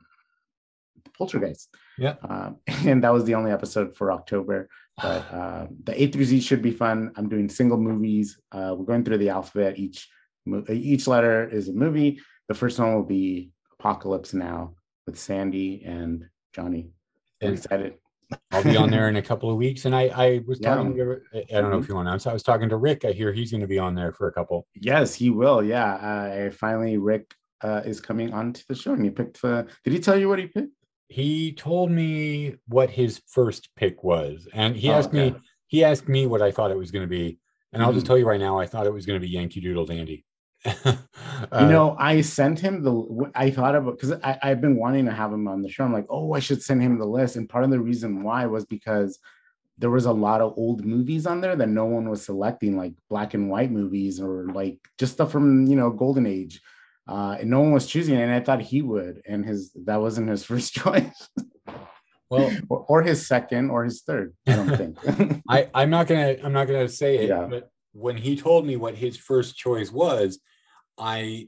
poltergeist. 1.17 1.75
Yeah. 2.01 2.15
Um, 2.27 2.57
and 2.89 3.03
that 3.03 3.13
was 3.13 3.25
the 3.25 3.35
only 3.35 3.51
episode 3.51 3.95
for 3.95 4.11
October. 4.11 4.67
But 5.01 5.23
uh, 5.33 5.67
the 5.85 5.99
A 6.03 6.07
through 6.07 6.25
Z 6.25 6.41
should 6.41 6.61
be 6.61 6.69
fun. 6.71 7.11
I'm 7.15 7.27
doing 7.29 7.49
single 7.49 7.77
movies. 7.77 8.37
Uh, 8.51 8.75
we're 8.77 8.85
going 8.85 9.03
through 9.03 9.17
the 9.19 9.29
alphabet. 9.29 9.79
Each 9.79 10.07
each 10.69 11.07
letter 11.07 11.47
is 11.49 11.69
a 11.69 11.73
movie. 11.73 12.19
The 12.49 12.53
first 12.53 12.77
one 12.77 12.93
will 12.93 13.09
be 13.19 13.51
Apocalypse 13.79 14.33
Now 14.33 14.75
with 15.07 15.17
Sandy 15.17 15.83
and 15.85 16.25
Johnny. 16.53 16.91
I'm 17.41 17.53
excited. 17.53 17.93
i'll 18.51 18.63
be 18.63 18.77
on 18.77 18.89
there 18.91 19.09
in 19.09 19.15
a 19.17 19.21
couple 19.31 19.49
of 19.51 19.57
weeks 19.57 19.83
and 19.85 19.93
i 19.93 20.03
i 20.25 20.41
was 20.47 20.57
Yeah. 20.61 20.75
talking 20.75 20.95
to 20.95 21.19
i 21.57 21.59
don't 21.59 21.71
know 21.71 21.79
if 21.83 21.89
you 21.89 21.95
want 21.95 22.07
to 22.21 22.29
i 22.29 22.33
was 22.33 22.43
talking 22.43 22.69
to 22.69 22.77
rick 22.77 23.03
i 23.03 23.11
hear 23.11 23.33
he's 23.33 23.51
going 23.51 23.59
to 23.67 23.73
be 23.75 23.77
on 23.87 23.93
there 23.93 24.13
for 24.13 24.25
a 24.29 24.31
couple 24.31 24.57
Yes, 24.91 25.13
he 25.13 25.29
will. 25.29 25.61
Yeah. 25.61 25.91
Uh, 25.95 26.51
finally, 26.51 26.97
Rick 26.97 27.25
uh, 27.61 27.81
is 27.91 27.99
coming 27.99 28.33
onto 28.33 28.61
the 28.69 28.75
show, 28.75 28.93
and 28.93 29.03
he 29.03 29.11
picked. 29.11 29.43
Uh, 29.43 29.63
did 29.83 29.93
he 29.93 29.99
tell 29.99 30.17
you 30.17 30.27
what 30.29 30.39
he 30.39 30.47
picked? 30.47 30.71
He 31.11 31.51
told 31.53 31.91
me 31.91 32.55
what 32.67 32.89
his 32.89 33.21
first 33.27 33.69
pick 33.75 34.03
was 34.03 34.47
and 34.53 34.75
he 34.75 34.89
Oh, 34.89 34.93
asked 34.93 35.13
me 35.13 35.35
he 35.67 35.83
asked 35.83 36.07
me 36.07 36.25
what 36.27 36.41
i 36.41 36.51
thought 36.51 36.71
it 36.71 36.77
was 36.77 36.91
going 36.91 37.03
to 37.03 37.09
be 37.09 37.37
and 37.73 37.83
i'll 37.83 37.91
just 37.93 38.05
Mhm. 38.05 38.07
tell 38.07 38.17
you 38.17 38.25
right 38.27 38.39
now 38.39 38.57
i 38.59 38.65
thought 38.65 38.87
it 38.87 38.93
was 38.93 39.05
going 39.05 39.19
to 39.19 39.25
be 39.25 39.31
yankee 39.31 39.61
doodle 39.61 39.85
dandy 39.85 40.25
you 40.65 40.73
Uh, 41.51 41.67
know, 41.67 41.95
I 41.97 42.21
sent 42.21 42.59
him 42.59 42.83
the. 42.83 43.31
I 43.33 43.49
thought 43.49 43.75
about 43.75 43.97
because 43.99 44.13
I've 44.23 44.61
been 44.61 44.75
wanting 44.77 45.05
to 45.05 45.11
have 45.11 45.33
him 45.33 45.47
on 45.47 45.61
the 45.63 45.69
show. 45.69 45.83
I'm 45.83 45.91
like, 45.91 46.05
oh, 46.09 46.33
I 46.33 46.39
should 46.39 46.61
send 46.61 46.83
him 46.83 46.99
the 46.99 47.05
list, 47.05 47.35
and 47.35 47.49
part 47.49 47.63
of 47.63 47.71
the 47.71 47.79
reason 47.79 48.23
why 48.23 48.45
was 48.45 48.65
because 48.65 49.17
there 49.77 49.89
was 49.89 50.05
a 50.05 50.11
lot 50.13 50.41
of 50.41 50.53
old 50.57 50.85
movies 50.85 51.25
on 51.25 51.41
there 51.41 51.55
that 51.55 51.69
no 51.69 51.85
one 51.85 52.07
was 52.09 52.23
selecting, 52.23 52.77
like 52.77 52.93
black 53.09 53.33
and 53.33 53.49
white 53.49 53.71
movies 53.71 54.19
or 54.21 54.45
like 54.53 54.77
just 54.99 55.13
stuff 55.13 55.31
from 55.31 55.65
you 55.65 55.75
know 55.75 55.89
golden 55.89 56.27
age, 56.27 56.61
uh, 57.11 57.33
and 57.39 57.49
no 57.49 57.59
one 57.61 57.73
was 57.73 57.87
choosing. 57.87 58.15
it, 58.17 58.21
And 58.23 58.31
I 58.31 58.39
thought 58.39 58.61
he 58.61 58.81
would, 58.81 59.21
and 59.27 59.45
his 59.45 59.71
that 59.85 59.99
wasn't 60.05 60.29
his 60.29 60.43
first 60.51 60.73
choice, 60.73 61.29
well 62.29 62.51
or, 62.69 62.85
or 62.87 63.01
his 63.03 63.27
second, 63.27 63.69
or 63.69 63.83
his 63.83 64.01
third. 64.01 64.33
I 64.47 64.55
don't 64.55 64.75
think. 64.77 65.41
I, 65.49 65.69
I'm 65.73 65.89
not 65.89 66.07
gonna 66.07 66.37
I'm 66.43 66.53
not 66.53 66.67
gonna 66.67 66.87
say 66.87 67.17
it, 67.17 67.29
Yeah. 67.29 67.47
but 67.49 67.69
when 67.93 68.15
he 68.17 68.37
told 68.37 68.65
me 68.65 68.75
what 68.77 68.95
his 68.95 69.17
first 69.17 69.57
choice 69.57 69.91
was, 69.91 70.39
I 70.97 71.47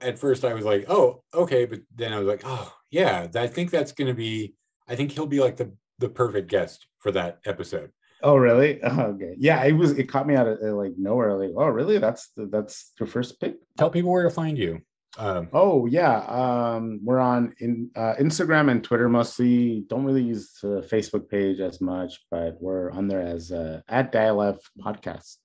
at 0.00 0.18
first 0.18 0.44
I 0.44 0.54
was 0.54 0.64
like, 0.64 0.86
oh, 0.88 1.22
okay, 1.34 1.66
but 1.66 1.80
then 1.94 2.12
I 2.14 2.18
was 2.18 2.28
like, 2.28 2.42
oh 2.44 2.72
yeah, 2.90 3.26
I 3.34 3.46
think 3.46 3.70
that's 3.70 3.92
gonna 3.92 4.14
be 4.14 4.54
I 4.88 4.96
think 4.96 5.12
he'll 5.12 5.26
be 5.26 5.40
like 5.40 5.56
the 5.56 5.72
the 5.98 6.08
perfect 6.08 6.48
guest 6.48 6.86
for 6.98 7.10
that 7.12 7.40
episode. 7.44 7.90
Oh, 8.22 8.36
really? 8.36 8.82
Oh, 8.82 9.00
okay. 9.14 9.34
Yeah, 9.38 9.62
it 9.64 9.72
was. 9.72 9.92
It 9.98 10.04
caught 10.04 10.26
me 10.26 10.36
out 10.36 10.46
of 10.46 10.58
uh, 10.62 10.74
like 10.74 10.92
nowhere. 10.96 11.36
Like, 11.36 11.52
oh, 11.56 11.66
really? 11.66 11.98
That's 11.98 12.30
the, 12.36 12.46
that's 12.46 12.92
your 12.98 13.06
first 13.06 13.40
pick. 13.40 13.56
Tell 13.78 13.90
people 13.90 14.10
where 14.10 14.24
to 14.24 14.30
find 14.30 14.58
you. 14.58 14.80
Um, 15.18 15.48
Oh 15.52 15.86
yeah, 15.86 16.18
um, 16.26 17.00
we're 17.02 17.18
on 17.18 17.52
in 17.58 17.90
uh, 17.96 18.14
Instagram 18.20 18.70
and 18.70 18.82
Twitter 18.82 19.08
mostly. 19.08 19.84
Don't 19.88 20.04
really 20.04 20.22
use 20.22 20.52
the 20.62 20.86
Facebook 20.88 21.28
page 21.28 21.58
as 21.58 21.80
much, 21.80 22.20
but 22.30 22.56
we're 22.60 22.92
on 22.92 23.08
there 23.08 23.20
as 23.20 23.50
uh, 23.50 23.80
at 23.88 24.12
DLF 24.12 24.58
Podcast. 24.80 25.38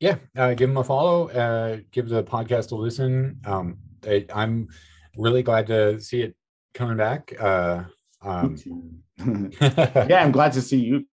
yeah, 0.00 0.16
uh, 0.36 0.52
give 0.54 0.68
them 0.68 0.76
a 0.76 0.84
follow. 0.84 1.28
Uh, 1.30 1.78
give 1.92 2.08
the 2.08 2.22
podcast 2.22 2.72
a 2.72 2.74
listen. 2.74 3.40
Um, 3.46 3.78
I, 4.06 4.26
I'm 4.34 4.68
really 5.16 5.42
glad 5.42 5.66
to 5.68 6.00
see 6.00 6.20
it 6.22 6.36
coming 6.74 6.98
back. 6.98 7.32
Uh, 7.40 7.84
um, 8.22 8.56
yeah, 9.58 10.22
I'm 10.22 10.32
glad 10.32 10.52
to 10.52 10.62
see 10.62 10.78
you. 10.78 11.06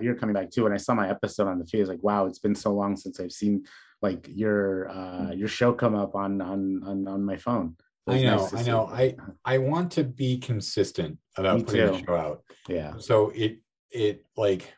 You're 0.00 0.14
coming 0.14 0.34
back 0.34 0.50
too. 0.50 0.66
And 0.66 0.74
I 0.74 0.78
saw 0.78 0.94
my 0.94 1.08
episode 1.08 1.48
on 1.48 1.58
the 1.58 1.66
feed, 1.66 1.78
I 1.78 1.80
was 1.80 1.88
like, 1.88 2.02
wow, 2.02 2.26
it's 2.26 2.38
been 2.38 2.54
so 2.54 2.72
long 2.72 2.96
since 2.96 3.20
I've 3.20 3.32
seen 3.32 3.64
like 4.00 4.28
your 4.28 4.88
uh, 4.90 5.32
your 5.32 5.48
show 5.48 5.72
come 5.72 5.94
up 5.94 6.14
on 6.14 6.40
on 6.40 6.82
on, 6.84 7.08
on 7.08 7.24
my 7.24 7.36
phone. 7.36 7.76
I 8.08 8.20
know, 8.22 8.36
nice 8.38 8.54
I 8.54 8.62
know. 8.62 8.86
I 8.86 9.14
I 9.44 9.58
want 9.58 9.92
to 9.92 10.04
be 10.04 10.38
consistent 10.38 11.18
about 11.36 11.58
Me 11.58 11.64
putting 11.64 11.86
the 11.86 11.98
show 12.04 12.16
out. 12.16 12.42
yeah. 12.68 12.94
So 12.98 13.30
it 13.34 13.58
it 13.90 14.24
like 14.36 14.74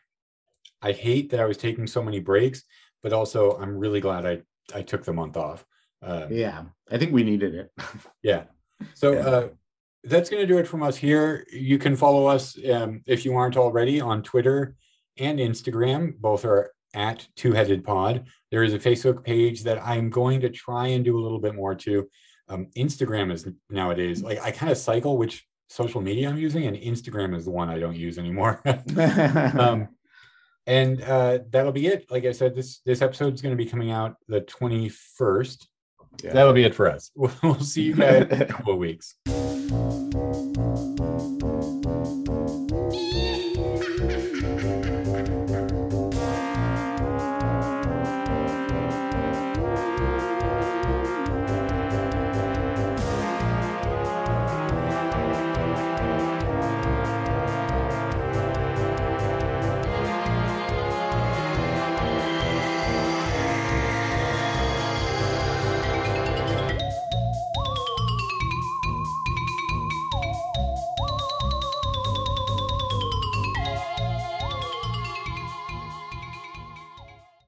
I 0.81 0.91
hate 0.91 1.31
that 1.31 1.39
I 1.39 1.45
was 1.45 1.57
taking 1.57 1.87
so 1.87 2.03
many 2.03 2.19
breaks, 2.19 2.63
but 3.01 3.13
also 3.13 3.57
I'm 3.59 3.77
really 3.77 3.99
glad 3.99 4.25
I 4.25 4.41
I 4.73 4.83
took 4.83 5.03
the 5.03 5.13
month 5.13 5.37
off. 5.37 5.65
Yeah. 6.03 6.27
Yeah, 6.29 6.63
I 6.91 6.97
think 6.99 7.13
we 7.13 7.23
needed 7.23 7.55
it. 7.55 7.71
Yeah. 8.21 8.43
So 8.93 9.13
Yeah. 9.13 9.19
uh, 9.27 9.47
that's 10.03 10.29
going 10.29 10.41
to 10.43 10.47
do 10.47 10.59
it 10.59 10.67
from 10.67 10.83
us 10.83 10.95
here. 10.95 11.47
You 11.51 11.79
can 11.79 11.95
follow 11.95 12.27
us 12.27 12.55
um, 12.71 13.01
if 13.07 13.25
you 13.25 13.35
aren't 13.35 13.57
already 13.57 13.99
on 14.01 14.21
Twitter 14.21 14.75
and 15.17 15.39
Instagram. 15.39 16.17
Both 16.17 16.45
are 16.45 16.71
at 16.93 17.27
Two 17.35 17.53
Headed 17.53 17.83
Pod. 17.83 18.25
There 18.51 18.63
is 18.63 18.73
a 18.73 18.79
Facebook 18.79 19.23
page 19.23 19.63
that 19.63 19.85
I'm 19.85 20.09
going 20.09 20.41
to 20.41 20.49
try 20.49 20.87
and 20.87 21.03
do 21.03 21.17
a 21.17 21.21
little 21.21 21.39
bit 21.39 21.55
more 21.55 21.75
to. 21.75 22.09
Um, 22.47 22.67
Instagram 22.77 23.31
is 23.31 23.47
nowadays 23.69 24.21
like 24.21 24.39
I 24.41 24.51
kind 24.51 24.71
of 24.71 24.77
cycle 24.77 25.17
which 25.17 25.45
social 25.67 26.01
media 26.01 26.29
I'm 26.29 26.37
using, 26.37 26.65
and 26.65 26.77
Instagram 26.77 27.35
is 27.35 27.45
the 27.45 27.51
one 27.51 27.69
I 27.69 27.79
don't 27.79 27.95
use 27.95 28.17
anymore. 28.17 28.61
um, 29.59 29.89
and 30.67 31.01
uh, 31.01 31.39
that'll 31.49 31.71
be 31.71 31.87
it. 31.87 32.09
Like 32.09 32.25
I 32.25 32.31
said, 32.31 32.55
this 32.55 32.79
this 32.85 33.01
episode 33.01 33.33
is 33.33 33.41
going 33.41 33.55
to 33.55 33.63
be 33.63 33.69
coming 33.69 33.91
out 33.91 34.15
the 34.27 34.41
21st. 34.41 35.65
Yeah. 36.23 36.33
That'll 36.33 36.53
be 36.53 36.63
it 36.63 36.75
for 36.75 36.89
us. 36.89 37.11
We'll, 37.15 37.31
we'll 37.43 37.59
see 37.59 37.83
you 37.83 37.95
guys 37.95 38.27
in 38.29 38.41
a 38.41 38.45
couple 38.45 38.73
of 38.73 38.79
weeks. 38.79 39.15